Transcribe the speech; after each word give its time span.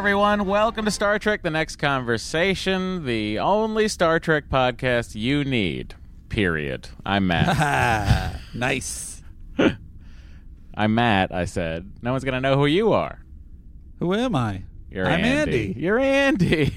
Everyone, 0.00 0.46
welcome 0.46 0.86
to 0.86 0.90
Star 0.90 1.18
Trek 1.18 1.42
The 1.42 1.50
Next 1.50 1.76
Conversation, 1.76 3.04
the 3.04 3.38
only 3.38 3.86
Star 3.86 4.18
Trek 4.18 4.44
podcast 4.48 5.14
you 5.14 5.44
need. 5.44 5.94
Period. 6.30 6.88
I'm 7.04 7.26
Matt. 7.26 8.40
Nice. 8.54 9.22
I'm 10.74 10.94
Matt, 10.94 11.34
I 11.34 11.44
said. 11.44 11.92
No 12.00 12.12
one's 12.12 12.24
going 12.24 12.32
to 12.32 12.40
know 12.40 12.56
who 12.56 12.64
you 12.64 12.94
are. 12.94 13.22
Who 13.98 14.14
am 14.14 14.34
I? 14.34 14.62
You're 14.90 15.06
I'm 15.06 15.20
Andy. 15.22 15.66
Andy. 15.68 15.78
You're 15.78 15.98
Andy. 15.98 16.72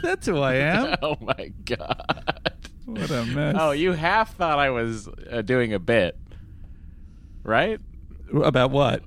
That's 0.00 0.24
who 0.28 0.38
I 0.38 0.54
am. 0.54 0.98
oh 1.02 1.16
my 1.20 1.50
god. 1.64 2.60
what 2.84 3.10
a 3.10 3.24
mess. 3.24 3.56
Oh, 3.58 3.72
you 3.72 3.90
half 3.90 4.36
thought 4.36 4.60
I 4.60 4.70
was 4.70 5.08
uh, 5.32 5.42
doing 5.42 5.74
a 5.74 5.80
bit, 5.80 6.16
right? 7.42 7.80
About 8.32 8.70
what? 8.70 9.02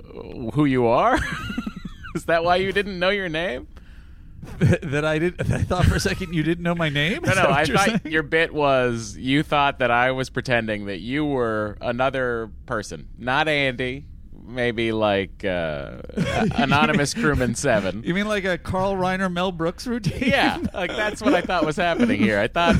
Who 0.56 0.66
you 0.66 0.88
are? 0.88 1.18
Is 2.16 2.26
that 2.26 2.44
why 2.44 2.58
you 2.58 2.72
didn't 2.72 3.00
know 3.00 3.10
your 3.10 3.30
name? 3.30 3.68
that 4.60 5.06
I 5.06 5.20
did. 5.20 5.40
I 5.52 5.60
thought 5.60 5.86
for 5.86 5.96
a 5.96 6.00
second 6.00 6.34
you 6.34 6.44
didn't 6.44 6.64
know 6.64 6.76
my 6.76 6.90
name. 6.90 7.22
No, 7.24 7.34
no. 7.34 7.50
I 7.50 7.66
thought 7.66 7.86
saying? 7.86 8.02
your 8.06 8.24
bit 8.24 8.54
was 8.54 9.16
you 9.18 9.42
thought 9.42 9.80
that 9.80 9.90
I 9.90 10.12
was 10.12 10.30
pretending 10.30 10.86
that 10.88 11.00
you 11.00 11.24
were 11.26 11.78
another 11.82 12.52
person, 12.66 13.08
not 13.18 13.48
Andy. 13.48 14.06
Maybe 14.46 14.92
like 14.92 15.46
uh, 15.46 16.02
anonymous 16.56 17.14
crewman 17.20 17.56
seven. 17.56 18.04
You 18.04 18.14
mean 18.14 18.28
like 18.28 18.44
a 18.44 18.58
Carl 18.58 18.96
Reiner, 18.96 19.32
Mel 19.32 19.54
Brooks 19.54 19.88
routine? 19.88 20.30
Yeah, 20.30 20.58
like 20.74 20.92
that's 20.92 21.22
what 21.22 21.34
I 21.34 21.40
thought 21.40 21.66
was 21.66 21.78
happening 21.78 22.20
here. 22.20 22.38
I 22.38 22.50
thought 22.50 22.76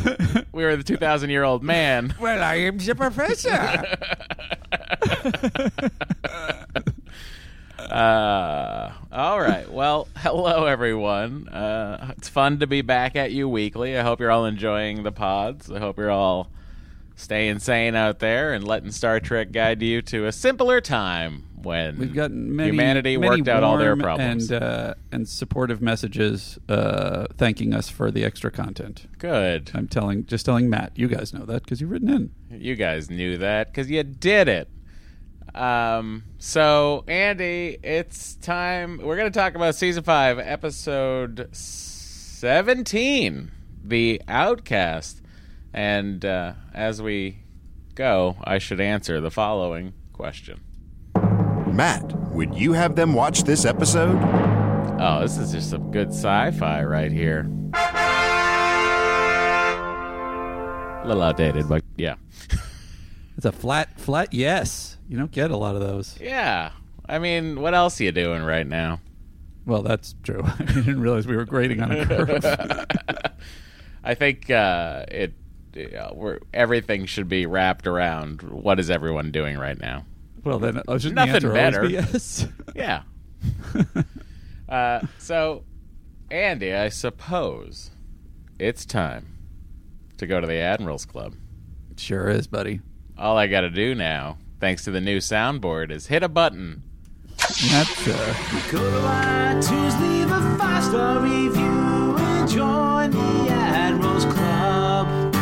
we 0.52 0.66
were 0.66 0.76
the 0.76 0.84
two 0.84 0.98
thousand 0.98 1.30
year 1.30 1.46
old 1.46 1.64
man. 1.64 2.14
well, 2.20 2.44
I 2.44 2.56
am 2.56 2.78
the 2.80 2.94
professor. 2.96 3.86
Uh, 7.94 8.92
all 9.12 9.40
right. 9.40 9.72
Well, 9.72 10.08
hello 10.18 10.66
everyone. 10.66 11.48
Uh, 11.48 12.14
it's 12.18 12.28
fun 12.28 12.60
to 12.60 12.68
be 12.68 12.82
back 12.82 13.16
at 13.16 13.32
you 13.32 13.48
weekly. 13.48 13.96
I 13.98 14.02
hope 14.02 14.20
you're 14.20 14.32
all 14.32 14.46
enjoying 14.46 15.04
the 15.04 15.12
pods. 15.12 15.70
I 15.72 15.78
hope 15.78 15.98
you're 16.00 16.10
all 16.10 16.50
staying 17.16 17.60
sane 17.60 17.94
out 17.94 18.18
there 18.18 18.52
and 18.54 18.64
letting 18.64 18.90
Star 18.90 19.20
Trek 19.20 19.52
guide 19.52 19.84
you 19.84 20.02
to 20.02 20.26
a 20.26 20.32
simpler 20.32 20.82
time 20.82 21.44
when 21.62 22.00
We've 22.00 22.14
gotten 22.16 22.56
many, 22.56 22.72
humanity 22.72 23.16
many 23.16 23.38
worked 23.38 23.48
out 23.48 23.64
all 23.64 23.78
their 23.78 23.96
problems. 23.96 24.50
and 24.52 24.64
uh, 24.64 24.94
and 25.12 25.30
supportive 25.30 25.80
messages 25.80 26.58
uh, 26.68 27.28
thanking 27.38 27.76
us 27.76 27.90
for 27.90 28.10
the 28.10 28.26
extra 28.26 28.50
content. 28.50 29.06
Good. 29.20 29.70
I'm 29.76 29.88
telling, 29.88 30.26
just 30.26 30.46
telling 30.48 30.68
Matt. 30.68 30.94
You 30.96 31.08
guys 31.08 31.32
know 31.32 31.46
that 31.46 31.64
because 31.64 31.80
you've 31.80 31.92
written 31.92 32.10
in. 32.10 32.32
You 32.60 32.76
guys 32.76 33.12
knew 33.12 33.38
that 33.38 33.72
because 33.72 33.92
you 33.92 34.02
did 34.02 34.48
it. 34.50 34.68
Um, 35.56 36.24
so 36.40 37.04
Andy, 37.08 37.78
it's 37.84 38.36
time. 38.36 38.98
We're 38.98 39.18
going 39.18 39.32
to 39.32 39.40
talk 39.40 39.56
about 39.56 39.76
season 39.76 40.04
five, 40.04 40.40
episode 40.40 41.50
seventeen, 41.52 43.52
"The 43.84 44.22
Outcast." 44.28 45.22
And 45.74 46.24
uh, 46.26 46.54
as 46.74 47.02
we 47.02 47.40
go, 47.96 48.36
I 48.44 48.58
should 48.58 48.82
answer 48.82 49.22
the 49.22 49.32
following 49.32 49.94
question. 50.12 50.62
Matt, 51.72 52.12
would 52.32 52.56
you 52.56 52.74
have 52.74 52.96
them 52.96 53.14
watch 53.14 53.44
this 53.44 53.66
episode? 53.66 54.18
Oh, 55.00 55.20
this 55.22 55.38
is 55.38 55.52
just 55.52 55.70
some 55.72 55.92
good 55.92 56.10
sci-fi 56.10 56.84
right 56.84 57.12
here. 57.12 57.50
A 60.96 61.04
little 61.06 61.24
outdated, 61.24 61.68
but 61.68 61.84
yeah. 61.98 62.16
It's 63.36 63.46
a 63.46 63.52
flat, 63.52 64.00
flat 64.00 64.34
yes. 64.34 64.93
You 65.10 65.18
don't 65.18 65.32
get 65.32 65.52
a 65.52 65.58
lot 65.58 65.76
of 65.76 65.82
those. 65.82 66.18
Yeah. 66.20 66.72
I 67.08 67.20
mean, 67.20 67.60
what 67.62 67.74
else 67.74 68.00
are 68.00 68.04
you 68.06 68.12
doing 68.12 68.42
right 68.44 68.66
now? 68.66 69.00
Well, 69.66 69.82
that's 69.82 70.16
true. 70.24 70.42
I 70.60 70.64
didn't 70.64 71.00
realize 71.02 71.28
we 71.28 71.36
were 71.36 71.46
grading 71.46 71.82
on 71.82 71.92
a 71.92 72.06
curve. 72.06 72.46
I 74.04 74.14
think 74.16 74.50
uh, 74.50 75.06
it, 75.10 75.34
uh, 75.98 76.12
we're, 76.14 76.40
everything 76.54 77.06
should 77.06 77.28
be 77.30 77.46
wrapped 77.46 77.88
around 77.88 78.42
what 78.42 78.80
is 78.80 78.90
everyone 78.90 79.32
doing 79.32 79.58
right 79.58 79.80
now. 79.80 80.06
well, 80.44 80.60
then 80.60 80.82
uh, 80.88 80.98
shouldn't 80.98 81.16
Nothing 81.16 81.48
the 81.50 81.54
better. 81.54 81.82
be 81.84 81.94
yes? 81.94 82.48
Yeah. 82.76 83.04
uh, 84.68 85.02
so, 85.20 85.64
Andy, 86.32 86.74
I 86.74 86.90
suppose 86.90 87.92
it's 88.60 88.86
time 88.86 89.38
to 90.18 90.28
go 90.28 90.40
to 90.42 90.48
the 90.48 90.56
Admirals 90.56 91.06
Club. 91.06 91.36
sure 91.98 92.30
is, 92.30 92.48
buddy. 92.48 92.82
All 93.18 93.38
I 93.38 93.48
got 93.48 93.62
to 93.62 93.70
do 93.70 93.96
now, 93.96 94.38
thanks 94.64 94.86
to 94.86 94.92
the 94.92 95.02
new 95.02 95.18
soundboard, 95.18 95.92
is 95.92 96.08
hit 96.08 96.24
a 96.24 96.30
button. 96.30 96.84
That's 97.38 98.08
uh, 98.08 98.34
Go 98.72 98.80
to 98.80 99.08
iTunes, 99.08 100.00
leave 100.00 100.32
a 100.32 100.58
five 100.58 100.82
star 100.86 101.20
review, 101.20 102.16
and 102.18 102.50
join 102.50 103.12
the 103.12 103.52
Admirals 103.52 104.24
Club. 104.24 105.34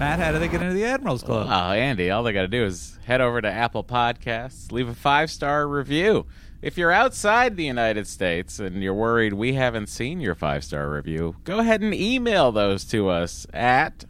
Matt. 0.00 0.20
How 0.20 0.32
do 0.32 0.38
they 0.38 0.48
get 0.48 0.62
into 0.62 0.72
the 0.72 0.86
Admirals 0.86 1.22
Club? 1.22 1.48
Oh, 1.50 1.72
Andy, 1.72 2.10
all 2.10 2.22
they 2.22 2.32
got 2.32 2.42
to 2.42 2.48
do 2.48 2.64
is 2.64 2.98
head 3.04 3.20
over 3.20 3.42
to 3.42 3.52
Apple 3.52 3.84
Podcasts, 3.84 4.72
leave 4.72 4.88
a 4.88 4.94
five 4.94 5.30
star 5.30 5.68
review. 5.68 6.24
If 6.62 6.78
you're 6.78 6.92
outside 6.92 7.58
the 7.58 7.66
United 7.66 8.06
States 8.06 8.58
and 8.58 8.82
you're 8.82 8.94
worried 8.94 9.34
we 9.34 9.52
haven't 9.52 9.90
seen 9.90 10.18
your 10.18 10.34
five 10.34 10.64
star 10.64 10.90
review, 10.90 11.36
go 11.44 11.58
ahead 11.58 11.82
and 11.82 11.92
email 11.92 12.52
those 12.52 12.86
to 12.86 13.10
us 13.10 13.46
at 13.52 14.06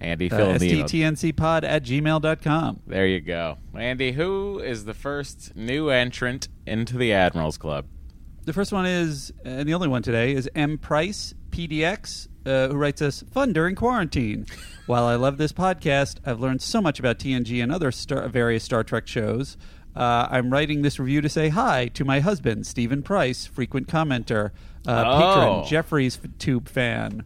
Andy 0.00 0.30
Uh, 0.30 0.36
Filipino. 0.36 0.84
STTNCpod 0.84 1.64
at 1.64 1.82
gmail.com. 1.84 2.80
There 2.86 3.06
you 3.06 3.20
go. 3.20 3.58
Andy, 3.76 4.12
who 4.12 4.58
is 4.58 4.84
the 4.84 4.94
first 4.94 5.54
new 5.56 5.88
entrant 5.88 6.48
into 6.66 6.98
the 6.98 7.12
Admirals 7.12 7.56
Club? 7.58 7.86
The 8.44 8.52
first 8.52 8.72
one 8.72 8.84
is, 8.84 9.32
and 9.44 9.66
the 9.68 9.72
only 9.74 9.88
one 9.88 10.02
today, 10.02 10.34
is 10.34 10.48
M. 10.54 10.76
Price, 10.76 11.32
PDX, 11.50 12.28
uh, 12.44 12.68
who 12.68 12.74
writes 12.74 13.00
us, 13.00 13.24
Fun 13.32 13.52
during 13.54 13.74
quarantine. 13.74 14.44
While 14.86 15.04
I 15.04 15.14
love 15.14 15.38
this 15.38 15.52
podcast, 15.52 16.18
I've 16.26 16.40
learned 16.40 16.60
so 16.60 16.82
much 16.82 16.98
about 16.98 17.18
TNG 17.18 17.62
and 17.62 17.72
other 17.72 17.90
star- 17.90 18.28
various 18.28 18.62
Star 18.62 18.84
Trek 18.84 19.06
shows. 19.06 19.56
Uh, 19.96 20.26
I'm 20.28 20.50
writing 20.50 20.82
this 20.82 20.98
review 20.98 21.20
to 21.22 21.28
say 21.30 21.48
hi 21.48 21.86
to 21.94 22.04
my 22.04 22.20
husband, 22.20 22.66
Stephen 22.66 23.02
Price, 23.02 23.46
frequent 23.46 23.86
commenter, 23.86 24.50
uh, 24.86 25.04
Oh. 25.06 25.18
patron, 25.62 25.64
Jeffrey's 25.70 26.18
tube 26.38 26.68
fan. 26.68 27.24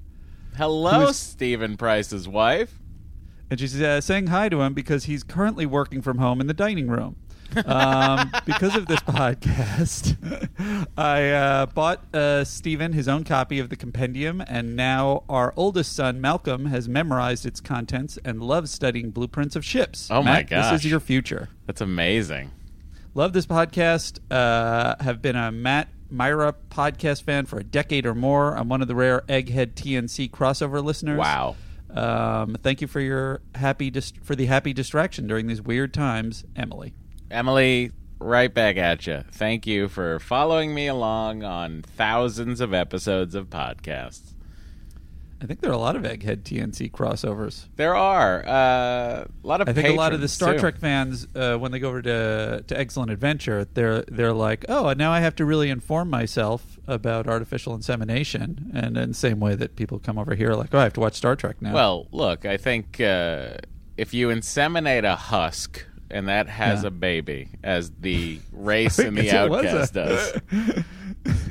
Hello, 0.58 1.06
Who's- 1.06 1.16
Stephen 1.16 1.76
Price's 1.76 2.26
wife. 2.28 2.80
And 3.50 3.58
she's 3.60 3.80
uh, 3.80 4.00
saying 4.00 4.26
hi 4.26 4.48
to 4.50 4.60
him 4.60 4.74
because 4.74 5.04
he's 5.04 5.22
currently 5.22 5.64
working 5.64 6.02
from 6.02 6.18
home 6.18 6.40
in 6.40 6.48
the 6.48 6.52
dining 6.52 6.88
room. 6.88 7.16
um, 7.64 8.30
because 8.44 8.74
of 8.76 8.86
this 8.86 9.00
podcast, 9.00 10.18
I 10.98 11.30
uh, 11.30 11.66
bought 11.66 12.12
uh, 12.14 12.44
Stephen 12.44 12.92
his 12.92 13.08
own 13.08 13.24
copy 13.24 13.58
of 13.58 13.70
the 13.70 13.76
compendium, 13.76 14.42
and 14.48 14.76
now 14.76 15.22
our 15.30 15.54
oldest 15.56 15.94
son, 15.96 16.20
Malcolm, 16.20 16.66
has 16.66 16.88
memorized 16.90 17.46
its 17.46 17.60
contents 17.60 18.18
and 18.24 18.42
loves 18.42 18.70
studying 18.70 19.10
blueprints 19.12 19.56
of 19.56 19.64
ships. 19.64 20.08
Oh, 20.10 20.22
my 20.22 20.32
Matt, 20.40 20.50
gosh. 20.50 20.72
This 20.72 20.84
is 20.84 20.90
your 20.90 21.00
future. 21.00 21.48
That's 21.66 21.80
amazing. 21.80 22.50
Love 23.14 23.32
this 23.32 23.46
podcast. 23.46 24.18
Uh, 24.30 24.96
have 25.02 25.22
been 25.22 25.36
a 25.36 25.50
Matt 25.50 25.88
Mira 26.10 26.54
podcast 26.70 27.22
fan 27.22 27.46
for 27.46 27.58
a 27.58 27.64
decade 27.64 28.06
or 28.06 28.14
more. 28.14 28.56
I'm 28.56 28.68
one 28.68 28.82
of 28.82 28.88
the 28.88 28.94
rare 28.94 29.22
Egghead 29.28 29.74
TNC 29.74 30.30
crossover 30.30 30.82
listeners. 30.82 31.18
Wow. 31.18 31.56
Um, 31.90 32.56
thank 32.62 32.80
you 32.80 32.86
for 32.86 33.00
your 33.00 33.40
happy 33.54 33.90
dist- 33.90 34.18
for 34.22 34.36
the 34.36 34.46
happy 34.46 34.72
distraction 34.72 35.26
during 35.26 35.46
these 35.46 35.62
weird 35.62 35.94
times, 35.94 36.44
Emily. 36.54 36.94
Emily, 37.30 37.92
right 38.18 38.52
back 38.52 38.76
at 38.76 39.06
you. 39.06 39.24
Thank 39.32 39.66
you 39.66 39.88
for 39.88 40.18
following 40.18 40.74
me 40.74 40.86
along 40.86 41.44
on 41.44 41.82
thousands 41.82 42.60
of 42.60 42.74
episodes 42.74 43.34
of 43.34 43.48
podcasts. 43.48 44.34
I 45.40 45.46
think 45.46 45.60
there 45.60 45.70
are 45.70 45.74
a 45.74 45.78
lot 45.78 45.94
of 45.94 46.02
Egghead 46.02 46.42
TNC 46.42 46.90
crossovers. 46.90 47.66
There 47.76 47.94
are 47.94 48.44
uh, 48.46 49.24
a 49.24 49.46
lot 49.46 49.60
of. 49.60 49.68
I 49.68 49.72
think 49.72 49.88
a 49.88 49.92
lot 49.92 50.12
of 50.12 50.20
the 50.20 50.28
Star 50.28 50.54
too. 50.54 50.58
Trek 50.58 50.78
fans, 50.78 51.28
uh, 51.34 51.56
when 51.56 51.70
they 51.70 51.78
go 51.78 51.88
over 51.88 52.02
to 52.02 52.64
to 52.66 52.78
Excellent 52.78 53.10
Adventure, 53.10 53.66
they're 53.74 54.02
they're 54.02 54.32
like, 54.32 54.64
oh, 54.68 54.92
now 54.94 55.12
I 55.12 55.20
have 55.20 55.36
to 55.36 55.44
really 55.44 55.70
inform 55.70 56.10
myself 56.10 56.78
about 56.88 57.28
artificial 57.28 57.74
insemination, 57.74 58.70
and 58.74 58.96
in 58.96 59.10
the 59.10 59.14
same 59.14 59.38
way 59.38 59.54
that 59.54 59.76
people 59.76 59.98
come 59.98 60.18
over 60.18 60.34
here, 60.34 60.54
like, 60.54 60.74
oh, 60.74 60.78
I 60.78 60.84
have 60.84 60.94
to 60.94 61.00
watch 61.00 61.14
Star 61.14 61.36
Trek 61.36 61.62
now. 61.62 61.72
Well, 61.72 62.08
look, 62.10 62.44
I 62.44 62.56
think 62.56 63.00
uh, 63.00 63.58
if 63.96 64.12
you 64.12 64.28
inseminate 64.28 65.04
a 65.04 65.14
husk 65.14 65.84
and 66.10 66.28
that 66.28 66.48
has 66.48 66.82
Yeah. 66.82 66.88
a 66.88 66.90
baby, 66.90 67.48
as 67.62 67.90
the 68.00 68.40
race 68.52 68.98
in 68.98 69.14
the 69.14 69.22
Because 69.22 69.50
outcast 69.50 69.96
a- 69.96 70.42
does, 70.52 70.84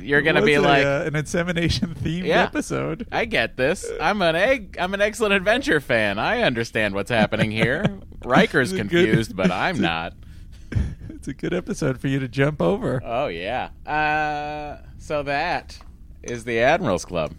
you're 0.00 0.22
gonna 0.22 0.42
be 0.42 0.54
a, 0.54 0.60
like, 0.60 0.84
uh, 0.84 1.04
an 1.06 1.14
insemination 1.16 1.94
themed 1.94 2.24
Yeah. 2.26 2.42
episode. 2.44 3.06
I 3.12 3.24
get 3.24 3.56
this. 3.56 3.86
I'm 4.00 4.20
an 4.22 4.36
egg. 4.36 4.76
I'm 4.80 4.94
an 4.94 5.00
excellent 5.00 5.34
adventure 5.34 5.80
fan. 5.80 6.18
I 6.18 6.42
understand 6.42 6.94
what's 6.94 7.10
happening 7.10 7.50
here. 7.50 7.84
Riker's 8.24 8.72
It's 8.72 8.80
a 8.80 8.84
good- 8.84 9.06
confused, 9.06 9.36
but 9.36 9.50
I'm 9.50 9.80
not. 9.80 10.14
It's 11.10 11.28
a 11.28 11.34
good 11.34 11.52
episode 11.52 12.00
for 12.00 12.06
you 12.08 12.18
to 12.20 12.28
jump 12.28 12.62
over. 12.62 13.00
Oh 13.04 13.26
yeah. 13.26 13.70
Uh, 13.86 14.82
so 14.98 15.22
that 15.24 15.78
is 16.22 16.44
the 16.44 16.60
Admirals 16.60 17.04
Club. 17.04 17.32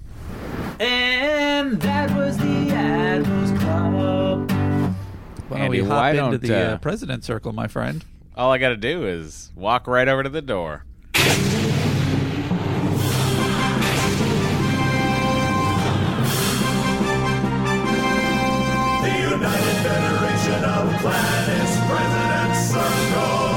And 0.79 1.81
that 1.81 2.15
was 2.15 2.37
the 2.37 2.69
Admirals 2.71 3.51
Club. 3.61 4.49
Why 5.49 5.57
don't 5.57 5.65
Andy, 5.65 5.81
we 5.81 5.87
hop 5.87 5.97
why 5.97 6.09
into 6.11 6.21
don't, 6.21 6.41
the 6.41 6.55
uh, 6.55 6.73
uh, 6.75 6.77
president 6.77 7.23
circle, 7.23 7.53
my 7.53 7.67
friend? 7.67 8.05
All 8.35 8.51
I 8.51 8.59
got 8.59 8.69
to 8.69 8.77
do 8.77 9.07
is 9.07 9.51
walk 9.55 9.87
right 9.87 10.07
over 10.07 10.21
to 10.21 10.29
the 10.29 10.43
door. 10.43 10.85
The 11.13 11.21
United 19.17 19.75
Federation 19.81 20.63
of 20.65 21.01
Planets 21.01 21.77
President 21.87 22.55
Circle. 22.55 23.49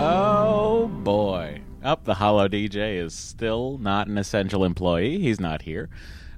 Oh 0.00 0.90
boy. 1.02 1.62
Up 1.82 2.04
the 2.04 2.14
Hollow 2.14 2.46
DJ 2.46 2.98
is 2.98 3.14
still 3.14 3.78
not 3.78 4.06
an 4.06 4.16
essential 4.18 4.64
employee. 4.64 5.18
He's 5.18 5.40
not 5.40 5.62
here. 5.62 5.88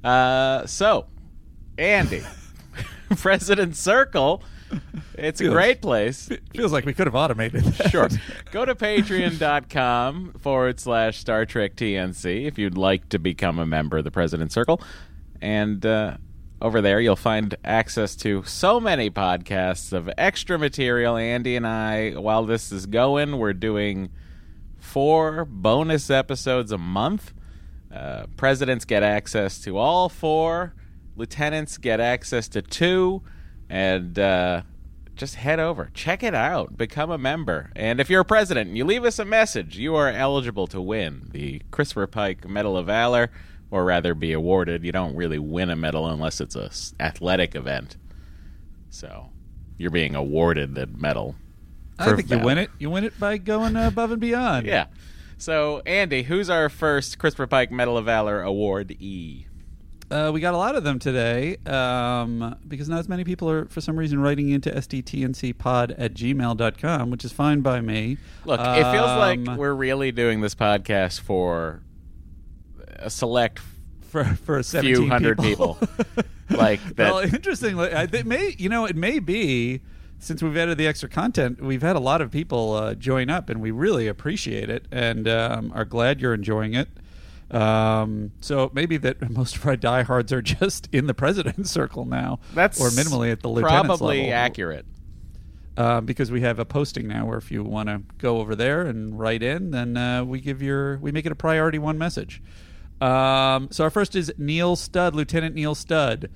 Uh, 0.02 0.64
so, 0.66 1.06
Andy, 1.78 2.22
President 3.16 3.76
Circle. 3.76 4.42
It's 5.14 5.40
a 5.40 5.48
great 5.48 5.80
place. 5.80 6.28
Feels 6.52 6.72
like 6.72 6.84
we 6.84 6.92
could 6.92 7.06
have 7.06 7.14
automated 7.14 7.62
that. 7.64 7.90
Sure. 7.90 8.08
Go 8.50 8.64
to 8.64 8.74
patreon.com 8.74 10.34
forward 10.40 10.80
slash 10.80 11.18
Star 11.18 11.46
Trek 11.46 11.76
TNC 11.76 12.46
if 12.46 12.58
you'd 12.58 12.76
like 12.76 13.08
to 13.10 13.18
become 13.18 13.58
a 13.58 13.66
member 13.66 13.98
of 13.98 14.04
the 14.04 14.10
President 14.10 14.50
Circle. 14.50 14.80
And 15.40 15.84
uh, 15.86 16.16
over 16.60 16.80
there, 16.80 17.00
you'll 17.00 17.16
find 17.16 17.54
access 17.64 18.16
to 18.16 18.42
so 18.44 18.80
many 18.80 19.10
podcasts 19.10 19.92
of 19.92 20.10
extra 20.18 20.58
material. 20.58 21.16
Andy 21.16 21.54
and 21.54 21.66
I, 21.66 22.12
while 22.12 22.44
this 22.44 22.72
is 22.72 22.86
going, 22.86 23.38
we're 23.38 23.52
doing 23.52 24.10
four 24.78 25.44
bonus 25.44 26.10
episodes 26.10 26.72
a 26.72 26.78
month. 26.78 27.32
Uh, 27.94 28.26
presidents 28.36 28.84
get 28.84 29.02
access 29.02 29.60
to 29.60 29.78
all 29.78 30.08
four, 30.08 30.74
lieutenants 31.16 31.78
get 31.78 31.98
access 32.00 32.48
to 32.48 32.62
two, 32.62 33.22
and 33.68 34.18
uh, 34.18 34.62
just 35.14 35.36
head 35.36 35.58
over, 35.58 35.90
check 35.94 36.22
it 36.22 36.34
out, 36.34 36.76
become 36.76 37.10
a 37.10 37.18
member. 37.18 37.70
And 37.74 38.00
if 38.00 38.08
you're 38.10 38.20
a 38.20 38.24
president 38.24 38.68
and 38.68 38.76
you 38.76 38.84
leave 38.84 39.04
us 39.04 39.18
a 39.18 39.24
message, 39.24 39.78
you 39.78 39.94
are 39.96 40.08
eligible 40.08 40.66
to 40.68 40.80
win 40.80 41.28
the 41.32 41.62
Christopher 41.70 42.06
Pike 42.06 42.48
Medal 42.48 42.76
of 42.76 42.86
Valor, 42.86 43.30
or 43.70 43.84
rather 43.84 44.14
be 44.14 44.32
awarded. 44.32 44.84
You 44.84 44.92
don't 44.92 45.16
really 45.16 45.38
win 45.38 45.70
a 45.70 45.76
medal 45.76 46.06
unless 46.06 46.40
it's 46.40 46.54
a 46.54 46.66
s- 46.66 46.94
athletic 47.00 47.54
event. 47.56 47.96
So 48.90 49.30
you're 49.78 49.90
being 49.90 50.14
awarded 50.14 50.74
the 50.74 50.86
medal. 50.86 51.34
I 51.98 52.14
think 52.14 52.30
you 52.30 52.38
win 52.38 52.58
it. 52.58 52.70
You 52.78 52.90
win 52.90 53.04
it 53.04 53.18
by 53.18 53.38
going 53.38 53.74
above 53.74 54.12
and 54.12 54.20
beyond. 54.20 54.66
Yeah. 54.66 54.86
So, 55.38 55.82
Andy, 55.86 56.22
who's 56.22 56.48
our 56.48 56.68
first 56.68 57.18
Christopher 57.18 57.46
Pike 57.46 57.70
Medal 57.70 57.96
of 57.98 58.04
Valor 58.04 58.42
awardee? 58.42 59.46
Uh, 60.10 60.30
we 60.32 60.40
got 60.40 60.54
a 60.54 60.56
lot 60.56 60.76
of 60.76 60.84
them 60.84 60.98
today 61.00 61.56
um, 61.66 62.54
because 62.68 62.88
not 62.88 63.00
as 63.00 63.08
many 63.08 63.24
people 63.24 63.50
are, 63.50 63.64
for 63.66 63.80
some 63.80 63.98
reason, 63.98 64.20
writing 64.20 64.50
into 64.50 64.70
sttncpod 64.70 65.94
at 65.98 66.14
gmail.com, 66.14 67.10
which 67.10 67.24
is 67.24 67.32
fine 67.32 67.60
by 67.60 67.80
me. 67.80 68.16
Look, 68.44 68.60
it 68.60 68.92
feels 68.92 69.18
like 69.18 69.48
Um, 69.48 69.56
we're 69.56 69.74
really 69.74 70.12
doing 70.12 70.40
this 70.42 70.54
podcast 70.54 71.20
for 71.20 71.82
a 72.96 73.10
select 73.10 73.58
for, 74.00 74.24
for 74.24 74.62
17 74.62 74.94
few 74.94 75.08
hundred 75.08 75.38
people. 75.38 75.76
like 76.50 76.80
that. 76.96 77.12
well, 77.12 77.18
interestingly, 77.18 77.92
I, 77.92 78.04
it 78.04 78.26
may 78.26 78.54
you 78.58 78.68
know 78.68 78.84
it 78.84 78.94
may 78.96 79.18
be 79.18 79.80
since 80.18 80.42
we've 80.42 80.56
added 80.56 80.78
the 80.78 80.86
extra 80.86 81.08
content, 81.08 81.60
we've 81.60 81.82
had 81.82 81.94
a 81.94 82.00
lot 82.00 82.20
of 82.22 82.30
people 82.30 82.72
uh, 82.72 82.94
join 82.94 83.28
up, 83.28 83.50
and 83.50 83.60
we 83.60 83.70
really 83.70 84.06
appreciate 84.06 84.70
it, 84.70 84.86
and 84.90 85.28
um, 85.28 85.72
are 85.74 85.84
glad 85.84 86.20
you're 86.20 86.32
enjoying 86.32 86.74
it. 86.74 86.88
Um, 87.50 88.32
so 88.40 88.70
maybe 88.74 88.96
that 88.98 89.30
most 89.30 89.56
of 89.56 89.66
our 89.66 89.76
diehards 89.76 90.32
are 90.32 90.42
just 90.42 90.88
in 90.92 91.06
the 91.06 91.14
president's 91.14 91.70
circle 91.78 92.04
now, 92.04 92.40
that's 92.54 92.80
or 92.80 92.88
minimally 92.88 93.30
at 93.30 93.40
the 93.40 93.48
lieutenant's 93.48 93.86
probably 93.86 94.18
level. 94.22 94.34
accurate. 94.34 94.86
um, 95.76 96.06
because 96.06 96.30
we 96.30 96.40
have 96.40 96.58
a 96.58 96.64
posting 96.64 97.06
now 97.06 97.26
where 97.26 97.38
if 97.38 97.50
you 97.52 97.62
want 97.62 97.88
to 97.88 98.02
go 98.18 98.38
over 98.38 98.56
there 98.56 98.82
and 98.82 99.18
write 99.18 99.42
in, 99.42 99.70
then 99.70 99.96
uh, 99.96 100.24
we 100.24 100.40
give 100.40 100.60
your 100.62 100.98
we 100.98 101.12
make 101.12 101.24
it 101.26 101.32
a 101.32 101.36
priority 101.36 101.78
one 101.78 101.98
message. 101.98 102.42
Um, 103.00 103.68
so 103.70 103.84
our 103.84 103.90
first 103.90 104.16
is 104.16 104.32
Neil 104.38 104.74
Stud, 104.74 105.14
Lieutenant 105.14 105.54
Neil 105.54 105.74
Stud, 105.74 106.30